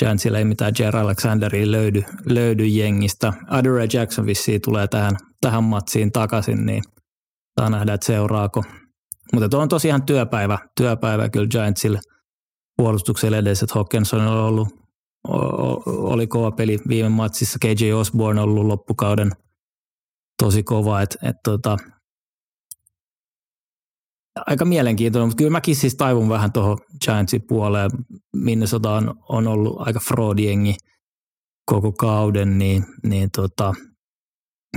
Giantsilla 0.00 0.38
ei 0.38 0.44
mitään 0.44 0.72
Jer 0.78 0.96
Alexanderia 0.96 1.70
löydy, 1.70 2.02
löydy 2.26 2.66
jengistä. 2.66 3.32
Adore 3.48 3.88
Jackson 3.92 4.26
vissiin 4.26 4.60
tulee 4.60 4.88
tähän, 4.88 5.16
tähän 5.40 5.64
matsiin 5.64 6.12
takaisin, 6.12 6.66
niin 6.66 6.82
saa 7.60 7.70
nähdä, 7.70 7.94
että 7.94 8.06
seuraako. 8.06 8.64
Mutta 9.32 9.58
on 9.58 9.68
tosiaan 9.68 10.02
työpäivä, 10.02 10.58
työpäivä 10.76 11.28
kyllä 11.28 11.46
Giantsille 11.46 12.00
puolustukselle 12.76 13.38
edes, 13.38 13.62
että 13.62 13.74
Hawkinson 13.74 14.20
on 14.20 14.38
ollut, 14.38 14.68
oli 15.86 16.26
kova 16.26 16.50
peli 16.50 16.78
viime 16.88 17.08
matsissa. 17.08 17.58
KJ 17.58 17.92
Osborne 17.92 18.40
on 18.40 18.48
ollut 18.48 18.66
loppukauden 18.66 19.30
tosi 20.42 20.62
kova, 20.62 21.02
että 21.02 21.18
et 21.22 21.36
tota, 21.44 21.76
aika 24.46 24.64
mielenkiintoinen, 24.64 25.28
mutta 25.28 25.38
kyllä 25.38 25.50
mäkin 25.50 25.76
siis 25.76 25.94
taivun 25.94 26.28
vähän 26.28 26.52
tuohon 26.52 26.78
Giantsin 27.04 27.42
puoleen. 27.48 27.90
Minnesota 28.36 28.92
on, 28.92 29.14
on 29.28 29.46
ollut 29.46 29.76
aika 29.78 30.00
fraud-jengi 30.00 30.76
koko 31.66 31.92
kauden, 31.92 32.58
niin, 32.58 32.84
niin 33.02 33.30
tota, 33.36 33.74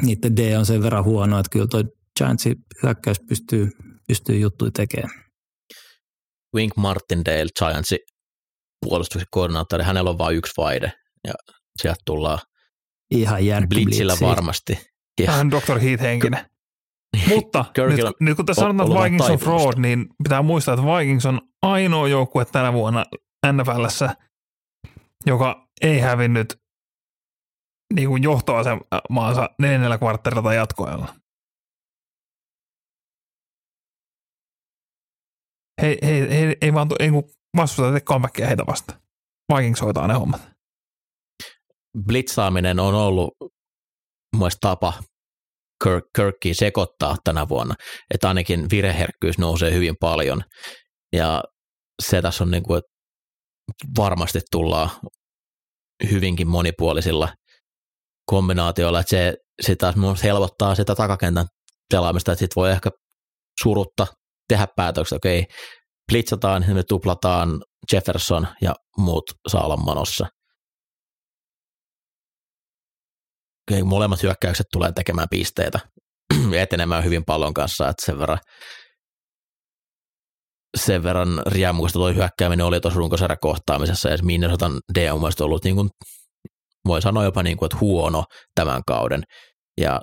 niiden 0.02 0.36
D 0.36 0.58
on 0.58 0.66
sen 0.66 0.84
verran 0.84 1.04
huono, 1.04 1.40
että 1.40 1.50
kyllä 1.50 1.68
tuo 1.68 1.84
Giantsin 2.18 2.56
hyökkäys 2.84 3.18
pystyy, 3.30 3.70
pystyy 4.08 4.40
juttuja 4.40 4.72
tekemään. 4.72 5.24
Wink 6.56 6.76
Martindale, 6.76 7.48
Giantsin 7.60 8.00
puolustuksen 8.86 9.28
koordinaattori, 9.32 9.84
hänellä 9.84 10.10
on 10.10 10.18
vain 10.18 10.38
yksi 10.38 10.54
vaide 10.58 10.92
ja 11.28 11.34
sieltä 11.82 12.00
tullaan 12.06 12.40
ihan 13.12 13.68
Blitzillä 13.70 14.18
varmasti. 14.22 14.80
Ja, 15.20 15.32
Hän 15.32 15.40
on 15.40 15.52
Dr. 15.52 15.80
Heath 15.80 16.04
henkinen. 16.04 16.46
Mutta 17.30 17.66
nyt, 17.78 18.00
nyt 18.20 18.36
kun 18.36 18.46
tässä 18.46 18.62
sanotaan, 18.62 18.90
että 18.90 19.04
Vikings 19.04 19.30
on 19.30 19.38
fraud, 19.38 19.74
niin 19.78 20.08
pitää 20.24 20.42
muistaa, 20.42 20.74
että 20.74 20.86
Vikings 20.86 21.26
on 21.26 21.42
ainoa 21.62 22.08
joukkue 22.08 22.46
tänä 22.46 22.74
vuonna 22.74 23.06
NFLssä, 23.52 24.16
joka 25.26 25.68
ei 25.82 26.00
hävinnyt 26.00 26.62
niin 27.94 28.08
kuin 28.08 28.24
johtoasemaansa 28.24 29.50
neljännellä 29.60 29.98
kvartterilla 29.98 30.44
tai 30.44 30.56
jatkoajalla. 30.56 31.16
Hei, 35.82 35.98
hei, 36.04 36.30
hei, 36.30 36.58
ei 36.62 36.74
vaan 36.74 36.90
ei 37.00 37.10
vastusta 37.58 37.92
tee 37.92 38.02
comebackia 38.02 38.48
heitä 38.48 38.64
vasta. 38.68 39.00
Vikings 39.56 39.82
hoitaa 39.82 40.08
ne 40.08 40.14
hommat. 40.14 40.42
Blitzaaminen 42.06 42.80
on 42.80 42.94
ollut 42.94 43.36
mun 44.36 44.50
tapa 44.62 44.94
Kirk, 45.84 46.06
Kirkkiin 46.16 46.56
sekoittaa 46.56 47.16
tänä 47.24 47.50
vuonna, 47.50 47.76
että 48.14 48.28
ainakin 48.28 48.70
vireherkkyys 48.72 49.38
nousee 49.38 49.74
hyvin 49.74 49.96
paljon. 50.00 50.44
Ja 51.14 51.44
se 52.04 52.22
tässä 52.22 52.44
on 52.44 52.52
niin 52.52 52.64
kuin, 52.64 52.78
että 52.78 52.92
varmasti 53.98 54.40
tullaan 54.52 54.90
hyvinkin 56.12 56.48
monipuolisilla 56.48 57.30
kombinaatioilla, 58.26 59.00
että 59.00 59.10
se, 59.10 59.34
se 59.62 59.76
taas 59.76 59.96
helpottaa 60.24 60.76
sitä 60.76 60.96
takakentän 60.96 61.46
pelaamista, 61.92 62.32
että 62.32 62.40
sit 62.40 62.56
voi 62.56 62.72
ehkä 62.72 62.90
surutta 63.64 64.08
tehdä 64.48 64.68
päätöksiä, 64.76 65.16
okei, 65.16 65.46
blitzataan, 66.12 66.66
me 66.74 66.84
tuplataan 66.84 67.62
Jefferson 67.94 68.48
ja 68.62 68.76
muut 68.98 69.24
saa 69.48 69.66
olla 69.66 69.78
manossa. 69.78 70.28
Molemmat 73.84 74.24
hyökkäykset 74.24 74.68
tulee 74.74 74.92
tekemään 74.92 75.28
pisteitä 75.30 75.80
etenemään 76.62 77.04
hyvin 77.04 77.26
paljon 77.26 77.54
kanssa, 77.54 77.90
että 77.90 78.06
sen 78.06 78.20
verran, 78.20 78.40
sen 80.78 81.04
verran 81.04 81.42
riemuista 81.46 82.00
tuo 82.00 82.14
hyökkääminen 82.14 82.66
oli 82.66 82.82
tuossa 82.82 82.98
runkosarja 82.98 83.38
kohtaamisessa 83.42 84.10
ja 84.10 84.18
Minnesotan 84.22 84.80
D 84.96 85.12
on 85.12 85.20
mielestäni 85.20 85.46
ollut 85.46 85.64
niin 85.64 85.76
kuin, 85.76 85.90
voi 86.86 87.02
sanoa 87.02 87.24
jopa 87.24 87.44
niin 87.44 87.58
kuin, 87.58 87.68
että 87.68 87.78
huono 87.82 88.24
tämän 88.56 88.82
kauden. 88.88 89.24
Ja 89.82 90.02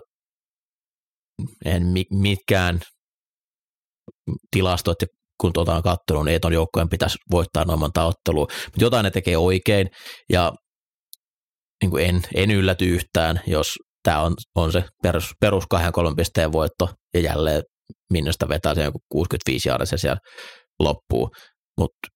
en 1.64 1.82
mitkään 2.10 2.80
tilastot 4.50 4.96
kun 5.40 5.52
tuota 5.52 5.74
on 5.74 5.82
katsonut, 5.82 6.24
niin 6.24 6.32
ei 6.32 6.40
tuon 6.40 6.52
joukkojen 6.52 6.88
pitäisi 6.88 7.18
voittaa 7.30 7.64
noin 7.64 7.78
monta 7.78 8.04
ottelua, 8.04 8.46
mutta 8.66 8.84
jotain 8.84 9.04
ne 9.04 9.10
tekee 9.10 9.36
oikein 9.36 9.88
ja 10.32 10.52
niin 11.82 11.90
kuin 11.90 12.06
en, 12.06 12.22
en 12.34 12.50
ylläty 12.50 12.84
yhtään, 12.84 13.40
jos 13.46 13.74
tämä 14.02 14.22
on, 14.22 14.34
on 14.54 14.72
se 14.72 14.84
perus, 15.02 15.32
perus 15.40 15.64
kahden 15.66 15.92
kolmen 15.92 16.16
pisteen 16.16 16.52
voitto 16.52 16.88
ja 17.14 17.20
jälleen 17.20 17.62
Minnosta 18.12 18.48
vetää 18.48 18.74
se 18.74 18.82
joku 18.82 18.98
65 19.12 19.68
jaarissa 19.68 19.96
siellä 19.96 20.18
loppuu. 20.80 21.30
Mutta 21.78 22.08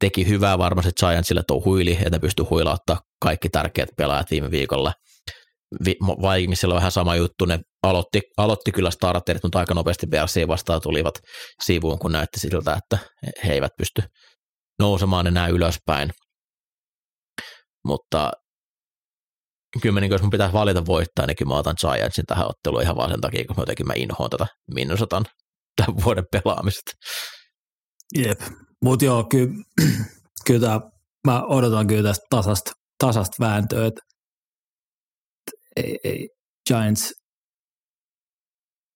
teki 0.00 0.28
hyvää 0.28 0.58
varmasti 0.58 0.92
Giantsille 1.00 1.42
tuo 1.46 1.62
huili, 1.64 1.98
että 2.04 2.18
pystyi 2.20 2.46
huilauttaa 2.50 3.00
kaikki 3.22 3.48
tärkeät 3.48 3.88
pelaajat 3.96 4.30
viime 4.30 4.50
viikolla. 4.50 4.92
Vikingsilla 5.84 6.74
on 6.74 6.78
vähän 6.78 6.92
sama 6.92 7.16
juttu, 7.16 7.44
ne 7.44 7.58
aloitti, 7.82 8.20
aloitti 8.36 8.72
kyllä 8.72 8.90
starterit, 8.90 9.42
mutta 9.42 9.58
aika 9.58 9.74
nopeasti 9.74 10.06
Bearsiin 10.06 10.48
vastaan 10.48 10.80
tulivat 10.80 11.14
sivuun, 11.62 11.98
kun 11.98 12.12
näytti 12.12 12.40
siltä, 12.40 12.78
että 12.78 12.98
he 13.44 13.52
eivät 13.52 13.72
pysty 13.78 14.02
nousemaan 14.78 15.26
enää 15.26 15.48
ylöspäin 15.48 16.10
mutta 17.84 18.32
kyllä 19.82 20.00
niin, 20.00 20.10
jos 20.10 20.22
mun 20.22 20.30
pitäisi 20.30 20.52
valita 20.52 20.86
voittaa, 20.86 21.26
niin 21.26 21.36
kyllä 21.36 21.48
mä 21.48 21.58
otan 21.58 21.76
Giantsin 21.80 22.26
tähän 22.26 22.46
otteluun 22.46 22.82
ihan 22.82 22.96
vaan 22.96 23.10
sen 23.10 23.20
takia, 23.20 23.44
kun 23.46 23.56
jotenkin 23.58 23.86
mä 23.86 23.92
inhoon 23.96 24.30
tätä 24.30 24.46
Minnesotan 24.74 25.24
tämän 25.76 26.04
vuoden 26.04 26.24
pelaamista. 26.32 26.92
Jep, 28.18 28.40
mutta 28.84 29.04
joo, 29.04 29.24
kyllä, 29.24 29.52
kyllä 30.46 30.60
tää, 30.60 30.80
mä 31.26 31.42
odotan 31.42 31.86
kyllä 31.86 32.08
tästä 32.08 32.26
tasasta, 32.30 32.72
tasasta 32.98 33.36
vääntöä, 33.40 33.86
että 33.86 34.00
ei, 35.76 35.98
ei, 36.04 36.28
Giants, 36.68 37.12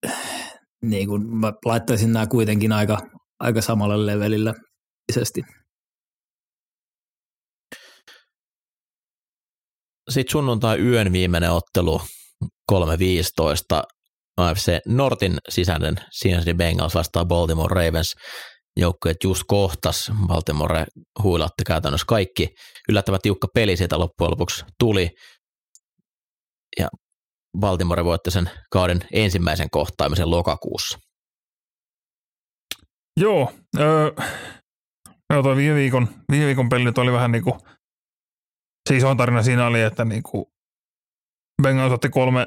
niin 0.82 1.08
kuin 1.08 1.36
mä 1.36 1.52
laittaisin 1.64 2.12
nämä 2.12 2.26
kuitenkin 2.26 2.72
aika, 2.72 2.98
aika 3.40 3.60
samalle 3.60 4.06
levelillä 4.06 4.54
Sitten 10.10 10.32
sunnuntai 10.32 10.78
yön 10.78 11.12
viimeinen 11.12 11.52
ottelu 11.52 12.00
3.15 12.72 12.78
AFC 14.36 14.78
Nortin 14.86 15.38
sisäinen 15.48 15.94
Cincinnati 16.20 16.54
Bengals 16.54 16.94
vastaa 16.94 17.24
Baltimore 17.24 17.84
Ravens. 17.84 18.14
Joukkueet 18.76 19.16
just 19.24 19.42
kohtas, 19.46 20.12
Baltimore 20.26 20.84
huilatti 21.22 21.64
käytännössä 21.66 22.04
kaikki. 22.08 22.48
Yllättävän 22.88 23.20
tiukka 23.22 23.48
peli 23.54 23.76
siitä 23.76 23.98
loppujen 23.98 24.30
lopuksi 24.30 24.64
tuli. 24.78 25.10
Ja 26.78 26.88
Baltimore 27.58 28.04
voitti 28.04 28.30
sen 28.30 28.50
kauden 28.72 29.00
ensimmäisen 29.12 29.70
kohtaamisen 29.70 30.30
lokakuussa. 30.30 30.98
Joo, 33.20 33.52
öö, 33.78 34.10
joo 35.32 35.42
toi 35.42 35.56
viime 35.56 35.74
viikon, 35.74 36.08
viime 36.32 36.46
viikon 36.46 36.68
peli 36.68 36.84
nyt 36.84 36.98
oli 36.98 37.12
vähän 37.12 37.32
niin 37.32 37.44
kuin 37.44 37.54
se 38.86 38.96
iso 38.96 39.14
tarina 39.14 39.42
siinä 39.42 39.66
oli, 39.66 39.82
että 39.82 40.06
kuin 40.30 40.46
Bengals 41.62 41.92
otti 41.92 42.08
kolme, 42.08 42.46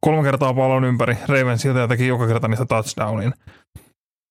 kolme 0.00 0.22
kertaa 0.22 0.54
pallon 0.54 0.84
ympäri 0.84 1.16
Ravensilta 1.28 1.78
ja 1.78 1.88
teki 1.88 2.06
joka 2.06 2.26
kerta 2.26 2.48
niistä 2.48 2.66
touchdownin 2.66 3.34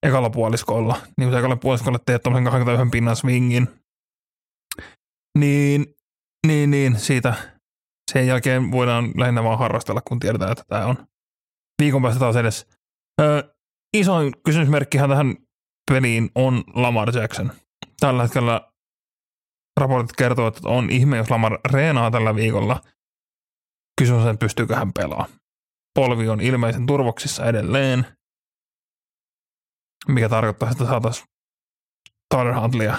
ekalla 0.06 0.30
puoliskolla. 0.30 0.98
Niin 1.18 1.30
kuin 1.30 1.40
ekalla 1.40 1.56
puoliskolla 1.56 2.00
teet 2.06 2.24
tuollaisen 2.24 2.46
21 2.46 2.90
pinnan 2.92 3.16
swingin. 3.16 3.68
Niin, 5.38 5.86
niin, 6.48 6.72
niin, 6.72 7.00
siitä 7.00 7.34
sen 8.12 8.28
jälkeen 8.28 8.72
voidaan 8.72 9.12
lähinnä 9.18 9.44
vaan 9.44 9.60
harrastella, 9.60 10.02
kun 10.02 10.20
tiedetään, 10.20 10.52
että 10.52 10.64
tämä 10.68 10.86
on 10.86 10.96
viikon 11.82 12.02
päästä 12.02 12.20
taas 12.20 12.36
edes. 12.36 12.68
Ö, 13.22 13.56
isoin 13.98 14.34
kysymysmerkkihän 14.46 15.10
tähän 15.10 15.36
peliin 15.92 16.30
on 16.36 16.64
Lamar 16.74 17.18
Jackson. 17.18 17.52
Tällä 18.00 18.24
hetkellä 18.24 18.72
raportit 19.80 20.16
kertovat, 20.16 20.58
että 20.58 20.70
on 20.70 20.90
ihme, 20.90 21.18
jos 21.18 21.32
Lamar 21.32 21.60
reenaa 21.72 22.12
tällä 22.12 22.36
viikolla. 22.36 22.82
Kysymys 24.02 24.26
on, 24.26 24.38
pystyykö 24.38 24.76
hän 24.76 24.94
pelaamaan. 24.94 25.30
Polvi 25.96 26.30
on 26.30 26.42
ilmeisen 26.42 26.86
turvoksissa 26.86 27.46
edelleen, 27.46 28.06
mikä 30.08 30.30
tarkoittaa, 30.30 30.72
että 30.72 30.86
saataisiin 30.86 31.28
Tyler 32.36 32.60
Huntleyä. 32.60 32.98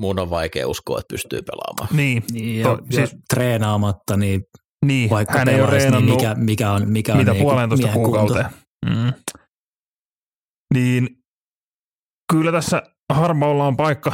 Mun 0.00 0.18
on 0.18 0.30
vaikea 0.30 0.68
uskoa, 0.68 0.98
että 0.98 1.12
pystyy 1.12 1.42
pelaamaan. 1.42 1.96
Niin. 1.96 2.24
niin 2.30 2.60
ja, 2.60 2.68
to, 2.68 2.78
siis, 2.90 3.16
treenaamatta, 3.34 4.16
niin, 4.16 4.42
niin 4.86 5.10
vaikka 5.10 5.38
hän 5.38 5.48
ei 5.48 5.62
ole 5.62 5.90
niin 5.90 6.04
mikä, 6.04 6.34
mikä 6.34 6.72
on, 6.72 6.88
mikä 6.88 7.14
mitä 7.14 7.30
on 7.30 7.36
puolentoista 7.36 7.88
kuukauteen. 7.88 8.46
Mm. 8.86 9.12
Niin 10.74 11.08
kyllä 12.32 12.52
tässä 12.52 12.82
Harbaulla 13.12 13.66
on 13.66 13.76
paikka, 13.76 14.12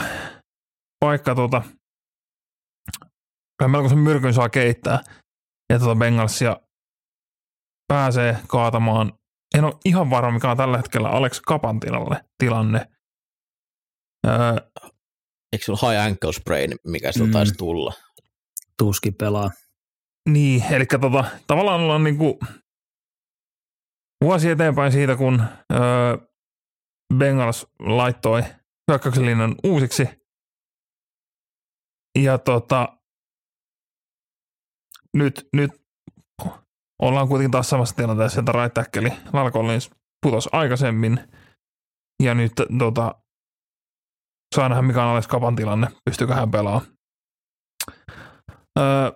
paikka 1.01 1.35
tuota, 1.35 1.63
melkoisen 3.67 3.99
myrkyn 3.99 4.35
saa 4.35 4.49
keittää. 4.49 4.99
Ja 5.73 5.79
tuota 5.79 5.99
Bengalsia 5.99 6.57
pääsee 7.89 8.39
kaatamaan. 8.49 9.13
En 9.55 9.65
ole 9.65 9.75
ihan 9.85 10.11
varma, 10.11 10.31
mikä 10.31 10.51
on 10.51 10.57
tällä 10.57 10.77
hetkellä 10.77 11.09
Alex 11.09 11.41
Kapan 11.41 11.81
tilalle, 11.81 12.25
tilanne. 12.39 12.87
Öö, 14.27 14.57
Eikö 15.53 15.65
sulla 15.65 15.91
high 15.91 16.03
ankle 16.03 16.33
sprain, 16.33 16.71
mikä 16.87 17.13
sillä 17.13 17.27
mm. 17.27 17.33
taisi 17.33 17.55
tulla? 17.55 17.93
Tuski 18.79 19.11
pelaa. 19.11 19.51
Niin, 20.29 20.65
eli 20.71 20.87
tota, 20.87 21.25
tavallaan 21.47 21.81
ollaan 21.81 22.05
niinku 22.05 22.39
vuosi 24.25 24.51
eteenpäin 24.51 24.93
siitä, 24.93 25.17
kun 25.17 25.43
öö, 25.73 26.17
Bengals 27.15 27.67
laittoi 27.79 28.43
hyökkäyksen 28.91 29.55
uusiksi. 29.65 30.09
Ja 32.23 32.39
tota, 32.39 32.99
nyt, 35.17 35.49
nyt 35.57 35.71
ollaan 37.03 37.29
kuitenkin 37.29 37.51
taas 37.51 37.71
samassa 37.71 37.97
tilanteessa, 37.97 38.41
että 38.41 38.53
right 38.53 38.75
tackle 38.75 39.19
Lal 39.33 39.51
Collins 39.51 39.91
putosi 40.23 40.49
aikaisemmin. 40.53 41.29
Ja 42.23 42.35
nyt 42.35 42.53
tota, 42.79 43.15
saa 44.55 44.69
nähdä, 44.69 44.83
mikä 44.83 45.03
on 45.03 45.09
Alex 45.09 45.27
Kapan 45.27 45.57
tilanne, 45.57 45.87
pystyykö 46.05 46.35
hän 46.35 46.51
pelaamaan. 46.51 46.87
Öö, 48.79 49.13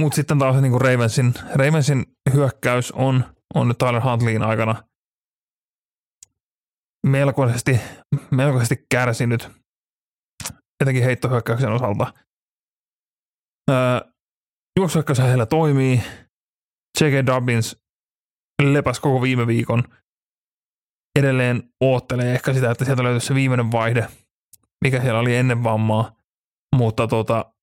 Mutta 0.00 0.16
sitten 0.16 0.38
taas 0.38 0.60
niin 0.60 0.70
kuin 0.72 0.80
Ravensin, 0.80 1.34
Ravensin 1.54 2.06
hyökkäys 2.32 2.92
on, 2.92 3.24
on 3.54 3.68
nyt 3.68 3.78
Tyler 3.78 4.02
Huntleyin 4.02 4.42
aikana 4.42 4.84
melkoisesti, 7.06 7.80
melkoisesti 8.30 8.86
kärsinyt, 8.90 9.59
etenkin 10.80 11.04
heittohyökkäyksen 11.04 11.72
osalta. 11.72 12.14
Öö, 13.70 14.00
juoksuhyökkäys 14.78 15.18
heillä 15.18 15.46
toimii. 15.46 16.02
J.K. 17.00 17.26
Dobbins 17.26 17.76
lepäs 18.62 19.00
koko 19.00 19.22
viime 19.22 19.46
viikon. 19.46 19.84
Edelleen 21.18 21.72
oottelee 21.80 22.34
ehkä 22.34 22.52
sitä, 22.52 22.70
että 22.70 22.84
sieltä 22.84 23.02
löytyisi 23.02 23.26
se 23.26 23.34
viimeinen 23.34 23.72
vaihde, 23.72 24.08
mikä 24.84 25.00
siellä 25.00 25.20
oli 25.20 25.36
ennen 25.36 25.64
vammaa. 25.64 26.16
Mutta 26.76 27.06
tota, 27.06 27.54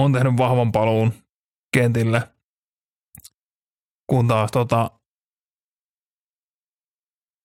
on 0.00 0.12
tehnyt 0.12 0.36
vahvan 0.36 0.72
paluun 0.72 1.12
kentille. 1.76 2.22
Kun 4.10 4.28
taas 4.28 4.50
tota, 4.50 4.90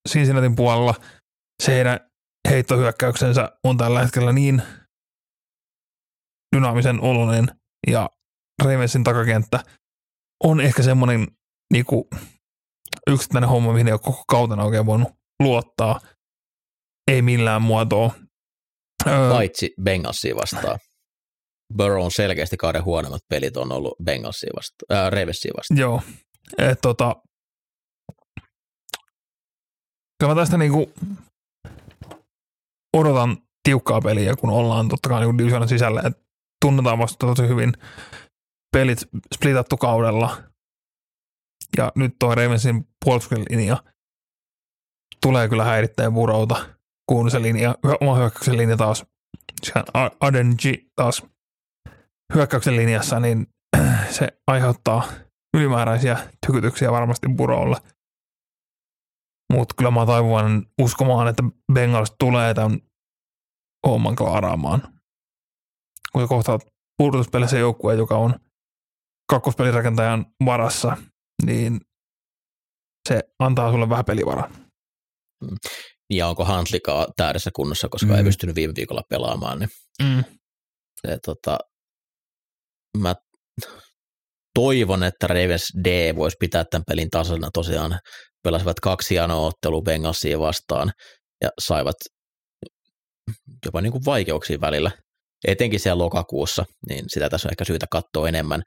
Cincinnatin 0.10 0.56
puolella 0.56 0.96
se 1.64 1.74
heidän 1.76 2.00
heittohyökkäyksensä 2.50 3.60
on 3.64 3.78
tällä 3.78 4.00
hetkellä 4.00 4.34
niin 4.34 4.62
dynaamisen 6.56 7.02
oloinen 7.02 7.48
ja 7.88 8.10
Ravensin 8.64 9.04
takakenttä 9.04 9.64
on 10.44 10.62
ehkä 10.62 10.84
semmoinen 10.84 11.28
niinku, 11.74 12.10
yksittäinen 13.10 13.50
homma, 13.50 13.74
mihin 13.74 13.88
ei 13.88 13.94
ole 13.94 14.00
koko 14.00 14.24
kautena 14.28 14.64
oikein 14.64 14.86
voinut 14.86 15.10
luottaa. 15.40 16.00
Ei 17.12 17.22
millään 17.22 17.62
muotoa. 17.62 18.12
Öö, 19.08 19.30
Paitsi 19.30 19.74
Bengalsia 19.84 20.36
vastaan. 20.36 20.80
Burrow 21.78 22.04
on 22.04 22.12
selkeästi 22.12 22.58
kauden 22.58 22.84
huonommat 22.84 23.22
pelit 23.30 23.58
on 23.58 23.72
ollut 23.72 23.96
Bengalsia 24.04 24.52
vastaan, 24.56 25.06
äh, 25.06 25.12
Ravensia 25.12 25.52
vastaan. 25.58 25.80
Joo. 25.80 26.02
Et, 26.58 26.80
tota, 26.82 27.16
kyllä 30.20 30.36
mä 30.36 30.42
tästä 30.42 30.58
niinku 30.58 30.94
odotan 32.98 33.38
tiukkaa 33.64 34.02
peliä, 34.02 34.36
kun 34.36 34.50
ollaan 34.50 34.88
totta 34.88 35.10
kai 35.10 35.26
niin 35.26 35.38
divisionan 35.38 35.70
sisällä, 35.70 36.02
että 36.06 36.29
tunnetaan 36.62 37.00
vasta 37.00 37.28
tosi 37.28 37.48
hyvin 37.48 37.74
pelit 38.72 39.00
splitattu 39.36 39.78
kaudella. 39.78 40.44
Ja 41.78 41.92
nyt 41.96 42.16
tuo 42.20 42.36
Ravensin 42.36 42.88
puolustuksen 43.06 43.46
linja 43.50 43.84
tulee 45.22 45.50
kyllä 45.50 45.64
häirittäen 45.64 46.14
Burrowta, 46.14 46.66
kun 47.10 47.32
se 47.32 47.42
linja, 47.42 47.76
oma 48.02 48.16
hyökkäyksen 48.16 48.58
linja 48.58 48.78
taas, 48.78 49.06
Adenji 50.20 50.92
taas 50.96 51.26
hyökkäyksen 52.34 52.76
linjassa, 52.76 53.20
niin 53.20 53.48
se 54.18 54.28
aiheuttaa 54.48 55.04
ylimääräisiä 55.58 56.18
tykytyksiä 56.46 56.92
varmasti 56.92 57.28
Burrowlle. 57.36 57.78
Mutta 59.54 59.76
kyllä 59.78 59.92
mä 59.92 60.06
taivuan 60.06 60.66
uskomaan, 60.82 61.28
että 61.28 61.44
Bengals 61.74 62.14
tulee 62.20 62.54
tämän 62.54 62.80
homman 63.88 64.16
klaaraamaan. 64.16 64.99
Kun 66.12 66.22
sä 66.22 66.28
kohtaat 66.28 66.62
pudotuspelissä 66.98 67.58
joukkue, 67.58 67.96
joka 67.96 68.18
on 68.18 68.36
kakkospelirakentajan 69.30 70.26
varassa, 70.46 70.98
niin 71.46 71.80
se 73.10 73.24
antaa 73.40 73.72
sulle 73.72 73.90
vähän 73.90 74.06
pelivaraa. 74.06 74.50
Mm. 75.44 75.58
Ja 76.10 76.28
onko 76.28 76.46
Huntlika 76.46 77.08
täydessä 77.18 77.50
kunnossa, 77.56 77.90
koska 77.90 78.08
mm. 78.08 78.16
ei 78.16 78.24
pystynyt 78.24 78.56
viime 78.56 78.74
viikolla 78.76 79.04
pelaamaan, 79.10 79.60
niin 79.60 79.70
mm. 80.04 80.24
se, 81.08 81.18
tota, 81.26 81.58
mä 82.98 83.16
toivon, 84.54 85.04
että 85.04 85.28
Ravens 85.28 85.74
D 85.84 86.16
voisi 86.16 86.38
pitää 86.40 86.66
tämän 86.66 86.84
pelin 86.88 87.10
tasana 87.10 87.50
tosiaan 87.54 88.00
pelasivat 88.44 88.80
kaksi 88.80 89.10
hienoa 89.10 89.48
ottelua 89.48 89.82
Bengalsia 89.82 90.40
vastaan 90.40 90.92
ja 91.44 91.50
saivat 91.60 91.96
jopa 93.66 93.82
niin 93.82 93.92
kuin 93.92 94.06
vaikeuksia 94.06 94.62
välillä, 94.62 94.92
etenkin 95.48 95.80
siellä 95.80 96.04
lokakuussa, 96.04 96.66
niin 96.90 97.06
sitä 97.08 97.30
tässä 97.30 97.48
on 97.48 97.52
ehkä 97.52 97.66
syytä 97.66 97.86
katsoa 97.92 98.30
enemmän. 98.30 98.62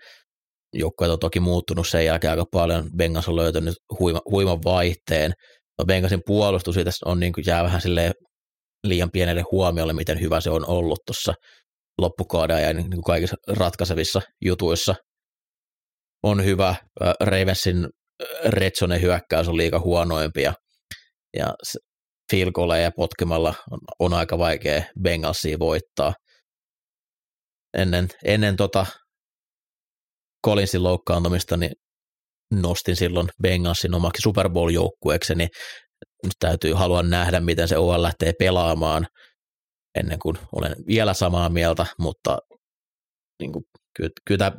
Joukkueet 0.74 1.12
on 1.12 1.18
toki 1.18 1.40
muuttunut 1.40 1.88
sen 1.88 2.04
jälkeen 2.04 2.30
aika 2.30 2.44
paljon, 2.52 2.90
Bengals 2.96 3.28
on 3.28 3.36
löytänyt 3.36 3.74
huima, 3.98 4.20
huiman 4.30 4.58
vaihteen, 4.64 5.32
no 5.78 5.84
Bengalsin 5.84 6.22
puolustus 6.26 6.74
siitä 6.74 6.90
on 7.04 7.20
niin 7.20 7.32
kuin 7.32 7.44
jää 7.46 7.64
vähän 7.64 7.80
liian 8.86 9.10
pienelle 9.10 9.44
huomiolle, 9.52 9.92
miten 9.92 10.20
hyvä 10.20 10.40
se 10.40 10.50
on 10.50 10.68
ollut 10.68 10.98
tuossa 11.06 11.34
loppukauden 11.98 12.62
ja 12.62 12.72
niin 12.72 12.90
kuin 12.90 13.02
kaikissa 13.02 13.36
ratkaisevissa 13.48 14.20
jutuissa. 14.44 14.94
On 16.22 16.44
hyvä. 16.44 16.74
Ravensin 17.20 17.88
Retsonen 18.44 19.02
hyökkäys 19.02 19.48
on 19.48 19.56
liika 19.56 19.78
huonoimpia 19.78 20.54
ja 21.36 21.54
field 22.30 22.52
goaleja 22.52 22.90
potkimalla 22.96 23.54
on, 23.70 23.78
on 23.98 24.12
aika 24.14 24.38
vaikea 24.38 24.82
Bengalsia 25.02 25.58
voittaa. 25.58 26.12
Ennen, 27.74 28.08
ennen 28.24 28.56
tota 28.56 28.86
Collinsin 30.46 30.82
loukkaantumista 30.82 31.56
niin 31.56 31.72
nostin 32.52 32.96
silloin 32.96 33.28
Bengalsin 33.42 33.94
omaksi 33.94 34.22
Super 34.22 34.50
Bowl-joukkueeksi, 34.50 35.34
niin 35.34 35.48
nyt 36.22 36.32
täytyy 36.38 36.72
halua 36.72 37.02
nähdä, 37.02 37.40
miten 37.40 37.68
se 37.68 37.76
OL 37.76 38.02
lähtee 38.02 38.32
pelaamaan 38.38 39.06
ennen 39.98 40.18
kuin 40.18 40.36
olen 40.52 40.76
vielä 40.86 41.14
samaa 41.14 41.48
mieltä, 41.48 41.86
mutta 41.98 42.38
niin 43.40 43.52
kuin, 43.52 43.64
kyllä, 43.96 44.10
kyllä 44.26 44.52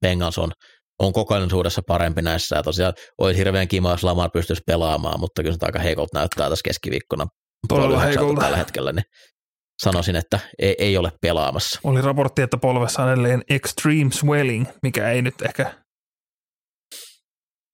Bengals 0.00 0.38
on 0.38 0.52
on 1.00 1.12
kokonaisuudessa 1.12 1.82
parempi 1.86 2.22
näissä. 2.22 2.56
Ja 2.56 2.62
tosiaan 2.62 2.94
olisi 3.18 3.38
hirveän 3.38 3.68
kiva, 3.68 3.90
jos 3.90 4.04
Lamar 4.04 4.30
pystyisi 4.30 4.62
pelaamaan, 4.66 5.20
mutta 5.20 5.42
kyllä 5.42 5.54
se 5.54 5.66
aika 5.66 5.78
heikolta 5.78 6.18
näyttää 6.18 6.48
tässä 6.48 6.62
keskiviikkona. 6.64 7.26
Todella 7.68 8.00
heikolta. 8.00 8.40
Tällä 8.40 8.56
hetkellä, 8.56 8.92
niin 8.92 9.04
sanoisin, 9.82 10.16
että 10.16 10.40
ei, 10.58 10.74
ei 10.78 10.96
ole 10.96 11.12
pelaamassa. 11.20 11.80
Oli 11.84 12.00
raportti, 12.00 12.42
että 12.42 12.56
polvessa 12.56 13.02
on 13.02 13.12
edelleen 13.12 13.42
extreme 13.50 14.10
swelling, 14.12 14.66
mikä 14.82 15.10
ei 15.10 15.22
nyt 15.22 15.42
ehkä 15.42 15.74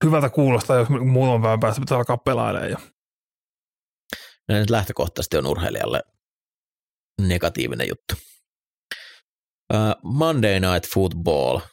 hyvältä 0.04 0.28
kuulosta, 0.28 0.74
jos 0.74 0.88
muutaman 0.88 1.42
päivän 1.42 1.60
päästä 1.60 1.80
pitää 1.80 1.98
alkaa 1.98 2.16
pelailemaan 2.16 2.70
jo. 2.70 2.76
No, 4.48 4.54
nyt 4.54 4.70
lähtökohtaisesti 4.70 5.36
on 5.36 5.46
urheilijalle 5.46 6.02
negatiivinen 7.20 7.88
juttu. 7.88 8.14
Uh, 9.74 10.12
Monday 10.12 10.60
Night 10.60 10.92
Football– 10.94 11.60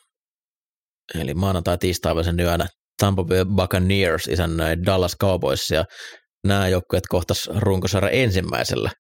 eli 1.16 1.34
maanantai 1.34 1.78
tiistai 1.78 2.14
yönä 2.40 2.68
Tampa 3.00 3.24
Bay 3.24 3.46
Buccaneers 3.46 4.28
isännöi 4.28 4.78
Dallas 4.86 5.16
Cowboys 5.22 5.72
ja 5.72 5.86
nämä 6.48 6.68
joukkueet 6.68 7.04
kohtas 7.10 7.50
runkosarja 7.56 8.10
ensimmäisellä 8.10 8.92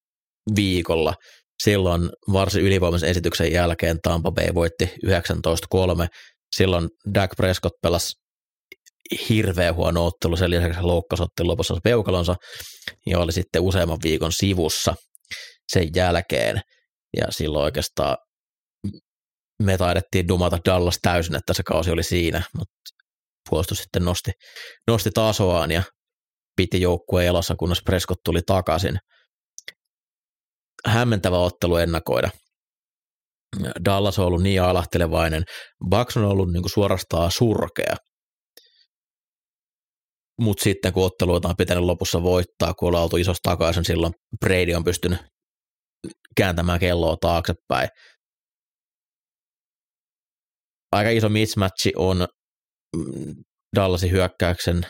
viikolla. 0.55 1.13
Silloin 1.63 2.09
varsin 2.33 2.63
ylivoimaisen 2.63 3.09
esityksen 3.09 3.51
jälkeen 3.51 3.97
Tampa 4.03 4.31
Bay 4.31 4.53
voitti 4.53 4.93
19-3. 5.05 6.07
Silloin 6.55 6.89
Dak 7.13 7.31
Prescott 7.37 7.75
pelasi 7.81 8.13
hirveän 9.29 9.75
huono 9.75 10.05
ottelu, 10.05 10.37
sen 10.37 10.49
lisäksi 10.49 10.81
loukkasottelu 10.81 11.47
lopussa 11.47 11.77
peukalonsa 11.83 12.35
ja 13.05 13.19
oli 13.19 13.31
sitten 13.31 13.61
useamman 13.61 13.99
viikon 14.03 14.31
sivussa 14.31 14.95
sen 15.71 15.89
jälkeen. 15.95 16.61
Ja 17.17 17.27
silloin 17.29 17.63
oikeastaan 17.63 18.17
me 19.63 19.77
taidettiin 19.77 20.27
dumata 20.27 20.57
Dallas 20.65 20.99
täysin, 21.01 21.35
että 21.35 21.53
se 21.53 21.63
kausi 21.63 21.91
oli 21.91 22.03
siinä, 22.03 22.41
mutta 22.57 22.73
puolustus 23.49 23.77
sitten 23.77 24.05
nosti, 24.05 24.31
nosti 24.87 25.09
tasoaan 25.13 25.71
ja 25.71 25.83
piti 26.55 26.81
joukkueen 26.81 27.27
elossa, 27.27 27.55
kunnes 27.55 27.81
Prescott 27.85 28.21
tuli 28.25 28.41
takaisin. 28.45 28.97
Hämmentävä 30.87 31.37
ottelu 31.37 31.75
ennakoida. 31.75 32.29
Dallas 33.85 34.19
on 34.19 34.25
ollut 34.25 34.43
niin 34.43 34.61
alahtelevainen, 34.61 35.43
Bucks 35.89 36.17
on 36.17 36.25
ollut 36.25 36.51
niin 36.51 36.63
kuin 36.63 36.71
suorastaan 36.71 37.31
surkea. 37.31 37.95
Mutta 40.41 40.63
sitten 40.63 40.93
kun 40.93 41.05
otteluita 41.05 41.49
on 41.49 41.55
pitänyt 41.57 41.83
lopussa 41.83 42.23
voittaa, 42.23 42.73
kun 42.73 42.87
ollaan 42.87 43.03
oltu 43.03 43.17
isosta 43.17 43.49
takaisin, 43.49 43.85
silloin 43.85 44.13
Brady 44.39 44.73
on 44.73 44.83
pystynyt 44.83 45.19
kääntämään 46.37 46.79
kelloa 46.79 47.17
taaksepäin. 47.21 47.89
Aika 50.91 51.09
iso 51.09 51.29
mismatchi 51.29 51.91
on 51.95 52.27
mm, 52.95 53.33
Dallasin 53.75 54.11
hyökkäyksen, 54.11 54.81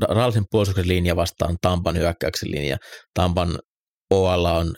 Dallasin 0.00 0.44
puolustuksen 0.50 0.88
linja 0.88 1.16
vastaan 1.16 1.56
Tampan 1.62 1.96
hyökkäyksen 1.96 2.50
linja. 2.50 2.76
Tampan 3.14 3.58
OL 4.10 4.44
on, 4.44 4.74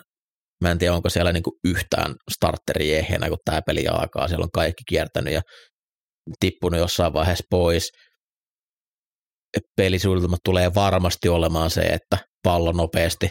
mä 0.60 0.70
en 0.70 0.78
tiedä 0.78 0.94
onko 0.94 1.10
siellä 1.10 1.32
niinku 1.32 1.58
yhtään 1.64 2.14
starteri 2.30 2.94
ehjänä, 2.94 3.28
kun 3.28 3.38
tämä 3.44 3.60
peli 3.66 3.86
alkaa. 3.86 4.28
Siellä 4.28 4.44
on 4.44 4.50
kaikki 4.50 4.82
kiertänyt 4.88 5.34
ja 5.34 5.42
tippunut 6.40 6.80
jossain 6.80 7.12
vaiheessa 7.12 7.44
pois. 7.50 7.90
Pelisuunnitelma 9.76 10.36
tulee 10.44 10.74
varmasti 10.74 11.28
olemaan 11.28 11.70
se, 11.70 11.80
että 11.80 12.18
pallo 12.42 12.72
nopeasti 12.72 13.30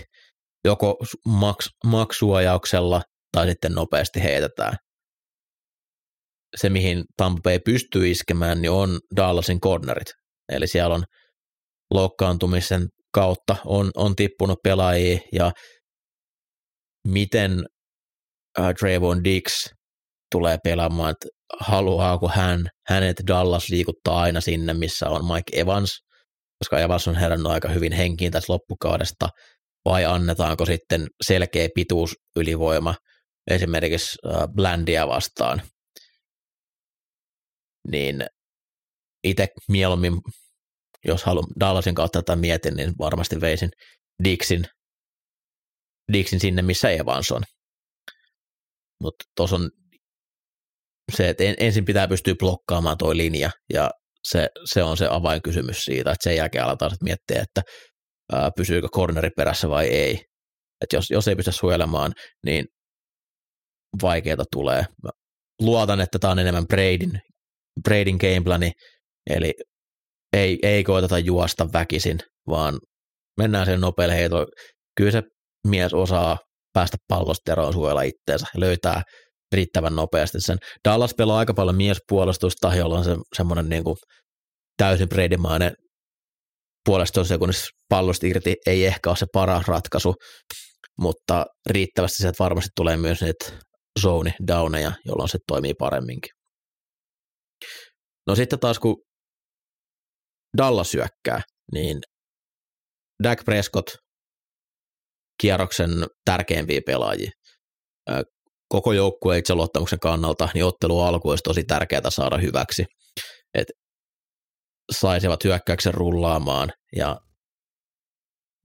joko 0.65 0.97
maks, 1.27 1.69
maksuajauksella 1.85 3.01
tai 3.31 3.47
sitten 3.47 3.71
nopeasti 3.71 4.23
heitetään. 4.23 4.73
Se, 6.57 6.69
mihin 6.69 7.03
Tampa 7.17 7.41
Bay 7.41 7.59
pystyy 7.65 8.11
iskemään, 8.11 8.61
niin 8.61 8.71
on 8.71 8.99
Dallasin 9.15 9.61
cornerit. 9.61 10.07
Eli 10.51 10.67
siellä 10.67 10.95
on 10.95 11.03
loukkaantumisen 11.93 12.87
kautta 13.13 13.55
on, 13.65 13.91
on 13.95 14.15
tippunut 14.15 14.59
pelaajia 14.63 15.19
ja 15.33 15.51
miten 17.07 17.65
äh, 18.59 18.73
Trayvon 18.79 19.23
Dix 19.23 19.69
tulee 20.31 20.57
pelaamaan, 20.63 21.11
että 21.11 21.27
haluaako 21.59 22.27
hän, 22.27 22.67
hänet 22.87 23.17
Dallas 23.27 23.69
liikuttaa 23.69 24.21
aina 24.21 24.41
sinne, 24.41 24.73
missä 24.73 25.09
on 25.09 25.25
Mike 25.25 25.61
Evans, 25.61 25.99
koska 26.59 26.79
Evans 26.79 27.07
on 27.07 27.15
herännyt 27.15 27.51
aika 27.51 27.69
hyvin 27.69 27.93
henkiin 27.93 28.31
tässä 28.31 28.53
loppukaudesta, 28.53 29.29
vai 29.85 30.05
annetaanko 30.05 30.65
sitten 30.65 31.07
selkeä 31.23 31.69
pituus 31.75 32.15
ylivoima 32.35 32.95
esimerkiksi 33.51 34.17
äh, 34.25 34.47
Blandia 34.55 35.07
vastaan, 35.07 35.61
niin 37.91 38.25
itse 39.23 39.47
mieluummin, 39.69 40.13
jos 41.05 41.23
haluan 41.23 41.47
Dallasin 41.59 41.95
kautta 41.95 42.21
tätä 42.21 42.35
mietin, 42.35 42.75
niin 42.75 42.93
varmasti 42.99 43.41
veisin 43.41 43.69
Dixin, 44.23 44.65
Dixin 46.13 46.39
sinne, 46.39 46.61
missä 46.61 46.89
Evans 46.89 47.31
on. 47.31 47.43
Mutta 49.03 49.25
tuossa 49.35 49.55
on 49.55 49.69
se, 51.15 51.29
että 51.29 51.43
ensin 51.59 51.85
pitää 51.85 52.07
pystyä 52.07 52.35
blokkaamaan 52.39 52.97
tuo 52.97 53.17
linja, 53.17 53.51
ja 53.73 53.91
se, 54.23 54.49
se 54.65 54.83
on 54.83 54.97
se 54.97 55.07
avainkysymys 55.09 55.77
siitä, 55.77 56.11
että 56.11 56.23
sen 56.23 56.35
jälkeen 56.35 56.63
aletaan 56.63 56.91
miettiä, 57.03 57.41
että 57.41 57.61
ää, 58.33 58.51
pysyykö 58.57 58.87
corneri 58.87 59.29
perässä 59.37 59.69
vai 59.69 59.87
ei. 59.87 60.13
Että 60.81 60.95
jos, 60.95 61.09
jos 61.09 61.27
ei 61.27 61.35
pysty 61.35 61.51
suojelemaan, 61.51 62.13
niin 62.45 62.65
vaikeita 64.01 64.43
tulee. 64.51 64.85
Mä 65.03 65.09
luotan, 65.61 66.01
että 66.01 66.19
tämä 66.19 66.31
on 66.31 66.39
enemmän 66.39 66.67
Bradin, 66.67 67.19
Bradin 67.83 68.17
gameplani, 68.17 68.71
eli 69.29 69.53
ei, 70.33 70.59
ei 70.63 70.83
koeteta 70.83 71.19
juosta 71.19 71.67
väkisin, 71.73 72.17
vaan 72.47 72.79
mennään 73.37 73.65
sen 73.65 73.81
nopealle 73.81 74.15
heitolle. 74.15 74.45
Kyllä 74.97 75.11
se 75.11 75.23
mies 75.69 75.93
osaa 75.93 76.37
päästä 76.73 76.97
pallosta 77.07 77.51
eroon 77.51 77.73
suojella 77.73 78.01
itteensä 78.01 78.45
ja 78.53 78.59
löytää 78.59 79.01
riittävän 79.51 79.95
nopeasti 79.95 80.41
sen. 80.41 80.57
Dallas 80.87 81.13
pelaa 81.17 81.39
aika 81.39 81.53
paljon 81.53 81.75
miespuolustusta, 81.75 82.75
jolla 82.75 82.97
on 82.97 83.03
se, 83.03 83.15
semmoinen 83.35 83.69
niin 83.69 83.83
kuin 83.83 83.95
täysin 84.77 85.09
Bradymainen 85.09 85.71
puolesta 86.85 87.23
sekunnissa 87.23 87.67
pallosta 87.89 88.27
irti 88.27 88.55
ei 88.65 88.85
ehkä 88.85 89.09
ole 89.09 89.17
se 89.17 89.25
paras 89.33 89.67
ratkaisu, 89.67 90.13
mutta 90.99 91.45
riittävästi 91.69 92.17
sieltä 92.17 92.43
varmasti 92.43 92.69
tulee 92.75 92.97
myös 92.97 93.21
niitä 93.21 93.51
zone 94.01 94.33
downeja, 94.47 94.91
jolloin 95.05 95.29
se 95.29 95.37
toimii 95.47 95.73
paremminkin. 95.73 96.31
No 98.27 98.35
sitten 98.35 98.59
taas 98.59 98.79
kun 98.79 98.95
Dallas 100.57 100.91
syökkää, 100.91 101.41
niin 101.73 101.99
Dak 103.23 103.45
Prescott 103.45 103.87
kierroksen 105.41 105.89
tärkeimpiä 106.25 106.81
pelaajia. 106.85 107.31
Koko 108.69 108.93
joukkueen 108.93 109.39
itseluottamuksen 109.39 109.99
kannalta, 109.99 110.49
niin 110.53 110.65
ottelu 110.65 111.01
alku 111.01 111.29
olisi 111.29 111.43
tosi 111.43 111.63
tärkeää 111.63 112.09
saada 112.09 112.37
hyväksi. 112.37 112.85
Et 113.53 113.67
saisivat 114.91 115.43
hyökkäyksen 115.43 115.93
rullaamaan 115.93 116.71
ja 116.95 117.17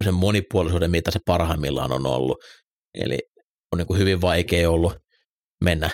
sen 0.05 0.15
monipuolisuuden, 0.15 0.91
mitä 0.91 1.11
se 1.11 1.19
parhaimmillaan 1.27 1.93
on 1.93 2.07
ollut. 2.07 2.39
Eli 2.95 3.19
on 3.73 3.79
niin 3.79 3.87
kuin 3.87 3.99
hyvin 3.99 4.21
vaikea 4.21 4.71
ollut 4.71 4.95
mennä 5.65 5.91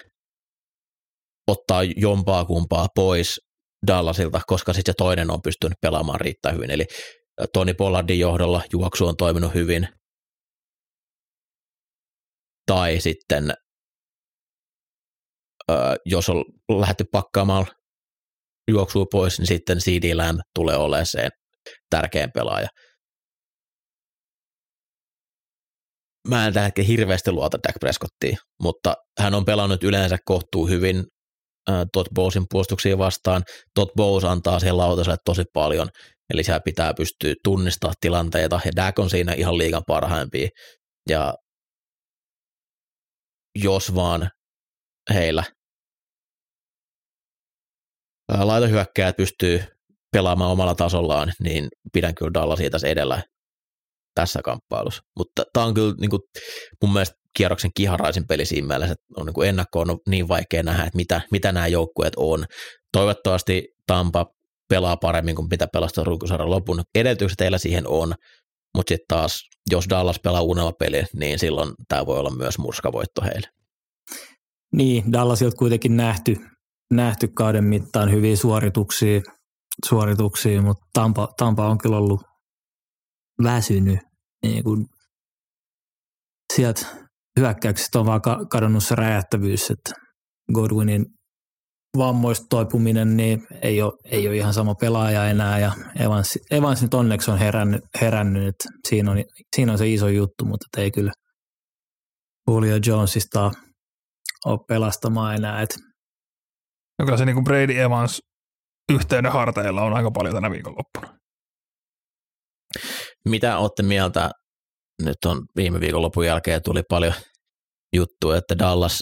ottaa 1.46 1.82
jompaa 1.96 2.44
kumpaa 2.44 2.88
pois 2.94 3.40
Dallasilta, 3.86 4.40
koska 4.46 4.72
sitten 4.72 4.92
se 4.92 4.96
toinen 4.98 5.30
on 5.30 5.42
pystynyt 5.42 5.78
pelaamaan 5.82 6.20
riittävän 6.20 6.56
hyvin. 6.56 6.70
Eli 6.70 6.84
Toni 7.52 7.74
Pollardin 7.74 8.18
johdolla 8.18 8.62
juoksu 8.72 9.06
on 9.06 9.16
toiminut 9.16 9.54
hyvin. 9.54 9.88
Tai 12.68 13.00
sitten, 13.00 13.52
jos 16.04 16.28
on 16.28 16.44
lähdetty 16.80 17.04
pakkaamaan 17.12 17.66
juoksua 18.70 19.04
pois, 19.12 19.38
niin 19.38 19.46
sitten 19.46 19.78
CD 19.78 20.14
Lamb 20.14 20.40
tulee 20.54 20.76
olemaan 20.76 21.06
se 21.06 21.28
tärkein 21.90 22.30
pelaaja. 22.34 22.68
Mä 26.28 26.46
en 26.46 26.52
tähän 26.52 26.72
hirveästi 26.88 27.32
luota 27.32 27.58
Dak 27.68 27.76
Prescottiin, 27.80 28.38
mutta 28.62 28.94
hän 29.18 29.34
on 29.34 29.44
pelannut 29.44 29.84
yleensä 29.84 30.16
kohtuu 30.24 30.66
hyvin 30.66 31.04
äh, 31.70 31.84
Todd 31.92 32.06
Bowsin 32.14 32.44
puolustuksia 32.50 32.98
vastaan. 32.98 33.42
Todd 33.74 33.90
Bowes 33.96 34.24
antaa 34.24 34.58
siihen 34.58 34.76
lautaselle 34.76 35.16
tosi 35.24 35.42
paljon, 35.52 35.88
eli 36.30 36.44
siellä 36.44 36.60
pitää 36.64 36.94
pystyä 36.94 37.34
tunnistamaan 37.44 37.94
tilanteita, 38.00 38.60
ja 38.64 38.72
Dak 38.76 38.98
on 38.98 39.10
siinä 39.10 39.32
ihan 39.32 39.58
liigan 39.58 39.82
parhaimpia. 39.86 40.48
Ja 41.08 41.34
jos 43.56 43.94
vaan 43.94 44.30
heillä 45.14 45.44
laitohyökkäjät 48.28 49.16
pystyy 49.16 49.62
pelaamaan 50.12 50.50
omalla 50.50 50.74
tasollaan, 50.74 51.32
niin 51.40 51.68
pidän 51.92 52.14
kyllä 52.14 52.34
Dallasia 52.34 52.70
tässä 52.70 52.88
edellä 52.88 53.22
tässä 54.14 54.40
kamppailussa. 54.44 55.02
Mutta 55.18 55.42
tämä 55.52 55.66
on 55.66 55.74
kyllä 55.74 55.94
niin 56.00 56.10
kuin, 56.10 56.20
mun 56.82 56.92
mielestä 56.92 57.16
kierroksen 57.36 57.70
kiharaisin 57.74 58.26
peli 58.26 58.44
siinä 58.44 58.66
mielessä, 58.66 58.92
että 58.92 59.04
on 59.16 59.26
niin 59.26 59.34
kuin 59.34 59.48
ennakkoon 59.48 59.90
on 59.90 59.98
niin 60.08 60.28
vaikea 60.28 60.62
nähdä, 60.62 60.84
että 60.84 60.96
mitä, 60.96 61.20
mitä 61.30 61.52
nämä 61.52 61.66
joukkueet 61.66 62.12
on. 62.16 62.44
Toivottavasti 62.92 63.68
Tampa 63.86 64.26
pelaa 64.68 64.96
paremmin 64.96 65.36
kuin 65.36 65.48
mitä 65.50 65.66
pelastaa 65.72 66.04
runkosarjan 66.04 66.50
lopun. 66.50 66.82
Edellytykset 66.94 67.36
teillä 67.36 67.58
siihen 67.58 67.86
on, 67.86 68.14
mutta 68.76 68.90
sitten 68.90 69.08
taas, 69.08 69.40
jos 69.70 69.86
Dallas 69.90 70.20
pelaa 70.20 70.42
unelmapeliä, 70.42 71.06
niin 71.16 71.38
silloin 71.38 71.74
tämä 71.88 72.06
voi 72.06 72.18
olla 72.18 72.30
myös 72.30 72.58
murskavoitto 72.58 73.22
heille. 73.22 73.48
Niin, 74.72 75.12
Dallasilta 75.12 75.56
kuitenkin 75.56 75.96
nähty 75.96 76.36
nähty 76.94 77.28
kauden 77.28 77.64
mittaan 77.64 78.10
hyviä 78.10 78.36
suorituksia, 78.36 79.20
suorituksia 79.88 80.62
mutta 80.62 80.86
Tampa, 80.92 81.28
Tampa 81.36 81.68
on 81.68 81.78
kyllä 81.78 81.96
ollut 81.96 82.22
väsynyt. 83.42 83.98
Niin 84.42 84.64
kuin 84.64 84.86
sieltä 86.54 86.86
hyökkäyksestä 87.38 87.98
on 88.00 88.06
vaan 88.06 88.20
kadonnut 88.50 88.84
se 88.84 88.94
räjähtävyys, 88.94 89.70
että 89.70 89.92
Godwinin 90.54 91.06
vammoista 91.96 92.46
toipuminen, 92.50 93.16
niin 93.16 93.46
ei 93.62 93.82
ole, 93.82 93.92
ei 94.04 94.28
ole 94.28 94.36
ihan 94.36 94.54
sama 94.54 94.74
pelaaja 94.74 95.28
enää 95.28 95.58
ja 95.58 95.72
Evans, 95.98 96.38
Evans 96.50 96.82
nyt 96.82 96.94
onneksi 96.94 97.30
on 97.30 97.38
herännyt, 97.38 97.80
herännyt 98.00 98.48
että 98.48 98.64
siinä, 98.88 99.10
on, 99.10 99.24
siinä 99.56 99.72
on 99.72 99.78
se 99.78 99.88
iso 99.88 100.08
juttu, 100.08 100.44
mutta 100.44 100.80
ei 100.80 100.90
kyllä 100.90 101.12
Julio 102.50 102.78
Jonesista 102.86 103.50
ole 104.46 104.58
pelastamaan 104.68 105.34
enää. 105.34 105.62
Et. 105.62 105.76
No 106.98 107.04
kyllä 107.04 107.18
se 107.18 107.24
niin 107.24 107.36
kuin 107.36 107.44
Brady 107.44 107.80
Evans 107.80 108.20
yhteyden 108.92 109.32
harteilla 109.32 109.82
on 109.82 109.92
aika 109.92 110.10
paljon 110.10 110.34
tänä 110.34 110.50
viikonloppuna. 110.50 111.18
Mitä 113.28 113.58
olette 113.58 113.82
mieltä, 113.82 114.30
nyt 115.02 115.16
on 115.26 115.42
viime 115.56 115.80
viikonlopun 115.80 116.26
jälkeen 116.26 116.62
tuli 116.62 116.82
paljon 116.88 117.14
juttuja, 117.96 118.38
että 118.38 118.58
Dallas 118.58 119.00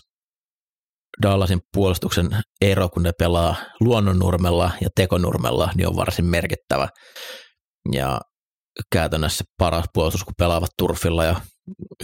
Dallasin 1.23 1.61
puolustuksen 1.73 2.29
ero, 2.61 2.89
kun 2.89 3.03
ne 3.03 3.13
pelaa 3.19 3.57
luonnonnurmella 3.81 4.71
ja 4.81 4.89
tekonurmella, 4.97 5.71
niin 5.77 5.89
on 5.89 5.97
varsin 5.97 6.25
merkittävä. 6.25 6.89
Ja 7.93 8.21
käytännössä 8.93 9.45
paras 9.59 9.85
puolustus, 9.95 10.25
kun 10.25 10.35
pelaavat 10.39 10.71
turfilla 10.79 11.25
ja 11.25 11.41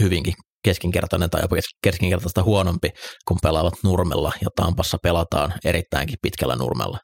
hyvinkin 0.01 0.33
keskinkertainen 0.63 1.29
tai 1.29 1.41
jopa 1.41 1.55
keskinkertaista 1.83 2.43
huonompi, 2.43 2.89
kun 3.27 3.37
pelaavat 3.41 3.73
nurmella 3.83 4.33
ja 4.41 4.47
Tampassa 4.55 4.97
pelataan 5.03 5.53
erittäinkin 5.65 6.17
pitkällä 6.21 6.55
nurmella. 6.55 6.99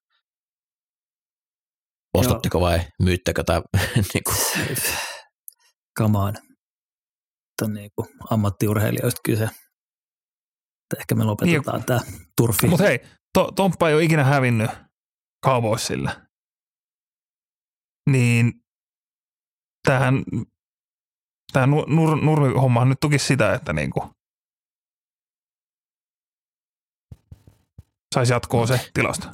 Ostatteko 2.13 2.61
vai 2.61 2.79
myyttekö 3.01 3.43
tämä? 3.43 3.61
niin 4.13 4.23
kuin? 4.23 4.37
Come 5.99 6.19
on. 6.19 6.33
Tämä 6.33 7.67
on 7.67 7.73
niin 7.73 7.89
kuin 7.95 8.07
ammattiurheilijoista 8.29 9.21
kyse 9.25 9.49
ehkä 10.99 11.15
me 11.15 11.23
lopetetaan 11.23 11.75
niin, 11.75 11.85
tämä 11.85 11.99
turfi. 12.37 12.67
Mutta 12.67 12.83
hei, 12.83 12.99
to, 13.33 13.51
Tomppa 13.51 13.89
ei 13.89 13.95
ole 13.95 14.03
ikinä 14.03 14.23
hävinnyt 14.23 14.71
Cowboysille. 15.45 16.11
Niin 18.09 18.53
tähän, 19.87 20.23
tähän 21.53 21.69
nur, 21.69 22.23
nurmihommahan 22.23 22.89
nyt 22.89 22.99
tukisi 23.01 23.25
sitä, 23.25 23.53
että 23.53 23.73
niinku 23.73 24.09
saisi 28.15 28.33
jatkoa 28.33 28.67
se 28.67 28.89
tilasta. 28.93 29.33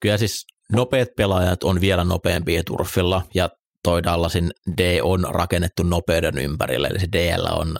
Kyllä 0.00 0.18
siis 0.18 0.46
nopeat 0.72 1.08
pelaajat 1.16 1.64
on 1.64 1.80
vielä 1.80 2.04
nopeampia 2.04 2.64
turfilla 2.64 3.22
ja 3.34 3.50
toi 3.82 4.02
Dallasin 4.02 4.50
D 4.78 4.98
on 5.02 5.26
rakennettu 5.28 5.82
nopeuden 5.82 6.38
ympärille, 6.38 6.88
eli 6.88 7.00
se 7.00 7.08
DL 7.12 7.46
on 7.46 7.76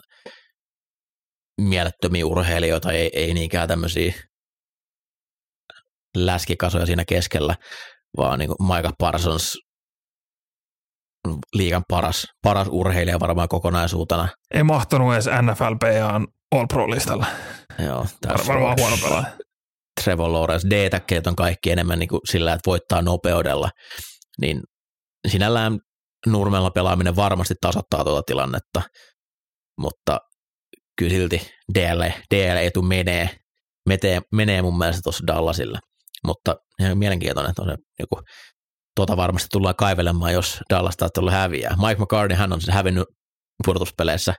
mielettömiä 1.62 2.26
urheilijoita, 2.26 2.92
ei, 2.92 3.10
ei 3.12 3.34
niinkään 3.34 3.68
tämmöisiä 3.68 4.12
läskikasoja 6.16 6.86
siinä 6.86 7.04
keskellä, 7.04 7.56
vaan 8.16 8.38
niin 8.38 8.48
kuin 8.48 8.68
Micah 8.68 8.92
Parsons 8.98 9.58
liigan 11.54 11.82
paras, 11.88 12.26
paras 12.42 12.68
urheilija 12.70 13.20
varmaan 13.20 13.48
kokonaisuutena. 13.48 14.28
Ei 14.54 14.62
mahtunut 14.62 15.14
edes 15.14 15.26
NFLPAn 15.26 16.26
All 16.52 16.66
Pro-listalla. 16.66 17.26
Joo. 17.78 18.06
Tässä 18.20 18.52
varmaan 18.52 18.76
huono 18.80 18.96
pelaaja. 19.02 19.36
Trevor 20.04 20.32
Lawrence, 20.32 20.70
d 20.70 20.90
on 21.26 21.36
kaikki 21.36 21.70
enemmän 21.70 21.98
niin 21.98 22.08
kuin 22.08 22.20
sillä, 22.30 22.52
että 22.52 22.70
voittaa 22.70 23.02
nopeudella, 23.02 23.70
niin 24.40 24.60
sinällään 25.28 25.78
nurmella 26.26 26.70
pelaaminen 26.70 27.16
varmasti 27.16 27.54
tasoittaa 27.60 28.04
tuota 28.04 28.22
tilannetta, 28.26 28.82
mutta 29.80 30.18
kyllä 31.00 31.12
silti 31.12 31.50
DL, 31.74 32.02
DL-etu 32.34 32.82
menee, 32.82 33.30
menee, 33.88 34.20
menee 34.32 34.62
mun 34.62 34.78
mielestä 34.78 35.00
tuossa 35.02 35.26
Dallasille. 35.26 35.78
Mutta 36.26 36.56
ihan 36.80 36.98
mielenkiintoinen, 36.98 37.50
että 37.50 37.62
on 37.62 37.68
se 37.68 37.76
joku, 37.98 38.22
tuota 38.96 39.16
varmasti 39.16 39.48
tullaan 39.52 39.76
kaivelemaan, 39.76 40.32
jos 40.32 40.60
Dallas 40.70 40.96
taas 40.96 41.10
tulla 41.14 41.30
häviää. 41.30 41.76
Mike 41.88 42.02
McCartney, 42.02 42.38
hän 42.38 42.52
on 42.52 42.60
se 42.60 42.72
hävinnyt 42.72 43.08
pudotuspeleissä 43.64 44.34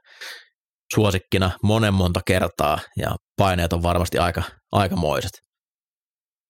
suosikkina 0.95 1.51
monen 1.63 1.93
monta 1.93 2.19
kertaa, 2.25 2.79
ja 2.97 3.15
paineet 3.37 3.73
on 3.73 3.83
varmasti 3.83 4.17
aika, 4.17 4.43
aikamoiset. 4.71 5.31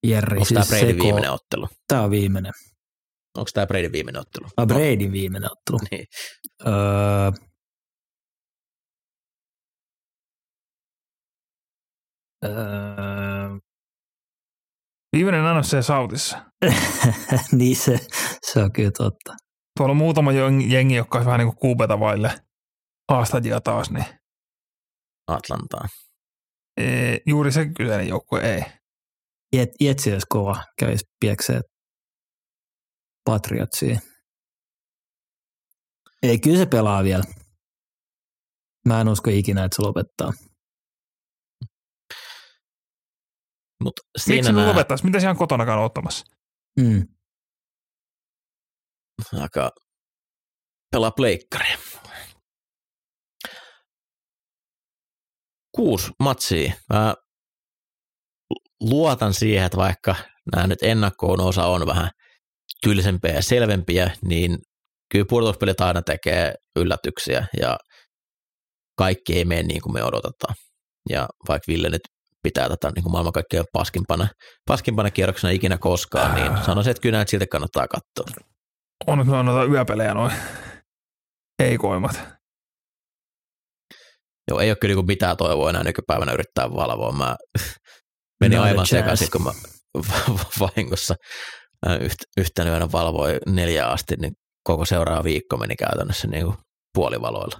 Jerry, 0.07 0.35
Onko 0.38 0.45
siis 0.45 0.67
tämä 0.67 0.79
Brady 0.79 0.93
seko... 0.93 1.03
viimeinen 1.03 1.31
ottelu? 1.31 1.67
Tämä 1.88 2.01
on 2.01 2.11
viimeinen. 2.11 2.51
Onko 3.38 3.49
tämä 3.53 3.67
Brady 3.67 3.91
viimeinen 3.91 4.21
ottelu? 4.21 4.47
Ah, 4.57 4.67
Brady 4.67 5.11
viimeinen 5.11 5.49
ottelu. 5.51 5.79
Niin. 5.91 6.05
Öö, 6.67 7.31
Öö... 12.45 12.51
Viimeinen 15.15 15.59
NFC 15.59 15.85
Sautissa. 15.85 16.45
niin 17.57 17.76
se, 17.76 17.99
se 18.41 18.63
on 18.63 18.72
kyllä 18.72 18.91
totta. 18.97 19.34
Tuolla 19.77 19.91
on 19.91 19.97
muutama 19.97 20.31
jengi, 20.68 20.95
jotka 20.95 21.19
on 21.19 21.26
vähän 21.26 21.39
niin 21.39 21.47
kuin 21.47 21.59
kuupeta 21.59 21.99
vaille 21.99 22.34
haastajia 23.11 23.61
taas. 23.61 23.91
Niin. 23.91 24.05
Atlantaan. 25.27 25.89
Ee, 26.77 27.18
juuri 27.26 27.51
se 27.51 27.65
kyseinen 27.77 28.07
joukkue 28.07 28.39
ei. 28.41 28.63
Jet, 29.55 29.69
Jetsi 29.80 30.13
olisi 30.13 30.27
kova, 30.30 30.63
kävisi 30.80 31.05
piekseen 31.19 31.61
Patriotsia. 33.26 33.99
Ei, 36.23 36.39
kyllä 36.39 36.57
se 36.57 36.65
pelaa 36.65 37.03
vielä. 37.03 37.23
Mä 38.88 39.01
en 39.01 39.07
usko 39.07 39.30
ikinä, 39.30 39.63
että 39.63 39.76
se 39.76 39.81
lopettaa. 39.81 40.31
Mut 43.84 43.94
siinä 44.18 44.38
Miksi 44.38 44.52
nää... 44.53 44.68
lopettaisi? 44.68 45.06
Mitä 45.06 45.20
siellä 45.20 45.32
on 45.32 45.38
kotonakaan 45.38 45.80
ottamassa? 45.80 46.26
Mm. 46.80 47.08
Aika 49.41 49.72
pelaa 50.91 51.12
pleikkaria. 51.12 51.78
Kuusi 55.76 56.12
matsia. 56.20 56.74
Mä 56.94 57.16
luotan 58.82 59.34
siihen, 59.34 59.66
että 59.66 59.78
vaikka 59.78 60.16
nämä 60.56 60.68
nyt 60.68 60.84
ennakkoon 60.84 61.41
osa 61.41 61.66
on 61.66 61.88
vähän 61.88 62.10
tylsempiä 62.84 63.32
ja 63.32 63.41
selvempiä, 63.41 64.12
niin 64.26 64.58
kyllä 65.12 65.26
pudotuspelit 65.30 65.82
aina 65.82 66.02
tekee 66.02 66.53
yllätyksiä 66.76 67.48
ja 67.62 67.78
kaikki 68.98 69.38
ei 69.38 69.45
mene 69.45 69.64
niin 69.64 69.82
kuin 69.82 69.94
me 69.94 70.03
odotetaan. 70.03 70.56
Ja 71.10 71.30
vaikka 71.48 71.72
Ville 71.72 71.90
nyt 71.90 72.02
pitää 72.43 72.69
tätä 72.69 72.91
niin 72.95 73.03
kuin 73.03 73.11
maailman 73.11 73.34
kaikkein 73.34 73.65
paskimpana, 73.73 74.27
paskimpana 74.68 75.11
kierroksena 75.11 75.51
ikinä 75.51 75.77
koskaan, 75.77 76.35
niin 76.35 76.65
sanoisin, 76.65 76.91
että 76.91 77.01
kyllä 77.01 77.18
näitä 77.18 77.30
silti 77.30 77.47
kannattaa 77.47 77.88
katsoa. 77.88 78.45
On 79.07 79.18
nyt 79.18 79.27
noita 79.27 79.63
yöpelejä 79.72 80.13
noin 80.13 80.31
heikoimmat. 81.61 82.19
Joo, 84.47 84.59
ei 84.59 84.69
ole 84.69 84.77
kyllä 84.81 84.95
niin 84.95 85.05
mitään 85.05 85.38
toivoa 85.38 85.69
enää 85.69 85.84
nykypäivänä 85.84 86.31
yrittää 86.31 86.73
valvoa. 86.73 87.11
Mä 87.11 87.35
menin 88.41 88.57
no, 88.57 88.63
aivan 88.63 88.88
sekaisin, 88.88 89.31
kun 89.31 89.43
mä 89.43 89.51
vahingossa 90.59 91.15
yhtenä 92.38 92.69
yönä 92.69 92.91
valvoi 92.91 93.38
neljä 93.47 93.88
asti, 93.88 94.15
niin 94.15 94.34
koko 94.63 94.85
seuraava 94.85 95.23
viikko 95.23 95.57
meni 95.57 95.76
käytännössä 95.76 96.27
niin 96.27 96.45
kuin 96.45 96.57
puolivaloilla. 96.93 97.59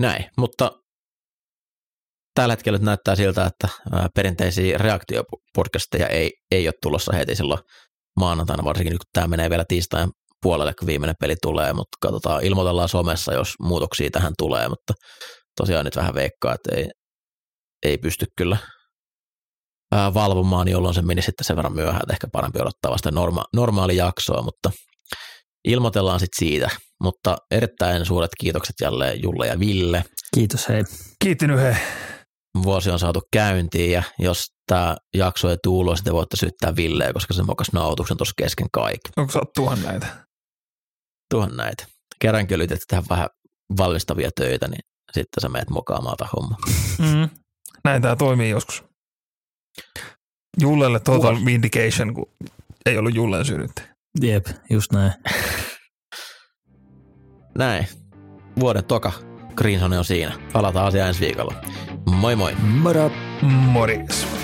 Näin, 0.00 0.24
mutta 0.38 0.70
tällä 2.38 2.52
hetkellä 2.52 2.78
näyttää 2.78 3.16
siltä, 3.16 3.46
että 3.46 3.68
perinteisiä 4.14 4.78
reaktiopodcasteja 4.78 6.06
ei, 6.06 6.32
ei 6.50 6.68
ole 6.68 6.74
tulossa 6.82 7.16
heti 7.16 7.34
silloin 7.34 7.60
maanantaina, 8.20 8.64
varsinkin 8.64 8.92
nyt 8.92 8.98
kun 8.98 9.10
tämä 9.12 9.26
menee 9.26 9.50
vielä 9.50 9.64
tiistain 9.68 10.10
puolelle, 10.42 10.72
kun 10.78 10.86
viimeinen 10.86 11.14
peli 11.20 11.36
tulee, 11.42 11.72
mutta 11.72 11.96
katsotaan, 12.00 12.44
ilmoitellaan 12.44 12.88
somessa, 12.88 13.34
jos 13.34 13.54
muutoksia 13.60 14.10
tähän 14.10 14.32
tulee, 14.38 14.68
mutta 14.68 14.92
tosiaan 15.60 15.84
nyt 15.84 15.96
vähän 15.96 16.14
veikkaa, 16.14 16.54
että 16.54 16.76
ei, 16.76 16.88
ei 17.82 17.98
pysty 17.98 18.26
kyllä 18.36 18.56
valvomaan, 20.14 20.68
jolloin 20.68 20.94
se 20.94 21.02
meni 21.02 21.22
sitten 21.22 21.44
sen 21.44 21.56
verran 21.56 21.74
myöhään, 21.74 22.02
että 22.02 22.12
ehkä 22.12 22.26
parempi 22.32 22.60
odottaa 22.60 22.90
vasta 22.90 23.10
norma- 23.10 23.48
normaali 23.54 23.96
jaksoa, 23.96 24.42
mutta 24.42 24.70
ilmoitellaan 25.64 26.20
sitten 26.20 26.48
siitä. 26.48 26.70
Mutta 27.02 27.36
erittäin 27.50 28.04
suuret 28.04 28.30
kiitokset 28.40 28.76
jälleen 28.80 29.22
Julle 29.22 29.46
ja 29.46 29.58
Ville. 29.58 30.04
Kiitos 30.34 30.68
hei. 30.68 30.84
Kiittinyt 31.24 31.60
hei 31.60 31.74
vuosi 32.62 32.90
on 32.90 32.98
saatu 32.98 33.20
käyntiin 33.32 33.92
ja 33.92 34.02
jos 34.18 34.46
tämä 34.66 34.96
jakso 35.14 35.50
ei 35.50 35.56
tuulo, 35.62 35.96
sitten 35.96 36.14
voitte 36.14 36.36
syyttää 36.36 36.76
Villeä, 36.76 37.12
koska 37.12 37.34
se 37.34 37.42
mokas 37.42 37.72
nautuksen 37.72 38.16
tuossa 38.16 38.34
kesken 38.36 38.66
kaikki. 38.72 39.10
Onko 39.16 39.32
sä 39.32 39.40
tuhan 39.54 39.82
näitä? 39.82 40.06
Tuhan 41.30 41.56
näitä. 41.56 41.86
Kerran 42.18 42.46
kyllä 42.46 42.66
tehdä 42.66 43.02
vähän 43.10 43.28
valmistavia 43.78 44.30
töitä, 44.36 44.68
niin 44.68 44.80
sitten 45.12 45.40
sä 45.42 45.48
meet 45.48 45.70
mokaamaan 45.70 46.16
homma. 46.36 46.56
Mm. 46.98 47.28
Näin 47.84 48.02
tämä 48.02 48.16
toimii 48.16 48.50
joskus. 48.50 48.84
Jullelle 50.60 51.00
total 51.00 51.32
Vuosi. 51.32 51.44
vindication, 51.44 52.14
kun 52.14 52.26
ei 52.86 52.98
ollut 52.98 53.14
Julleen 53.14 53.44
synnytti. 53.44 53.82
Jep, 54.20 54.46
just 54.70 54.92
näin. 54.92 55.12
näin. 57.58 57.88
Vuoden 58.60 58.84
toka 58.84 59.12
Greenson 59.54 59.92
on 59.92 60.04
siinä. 60.04 60.38
Palataan 60.52 60.86
asiaan 60.86 61.08
ensi 61.08 61.20
viikolla. 61.20 61.54
Moi 62.10 62.34
moi. 62.36 62.52
Moro. 62.62 63.10
Morjes. 63.42 64.37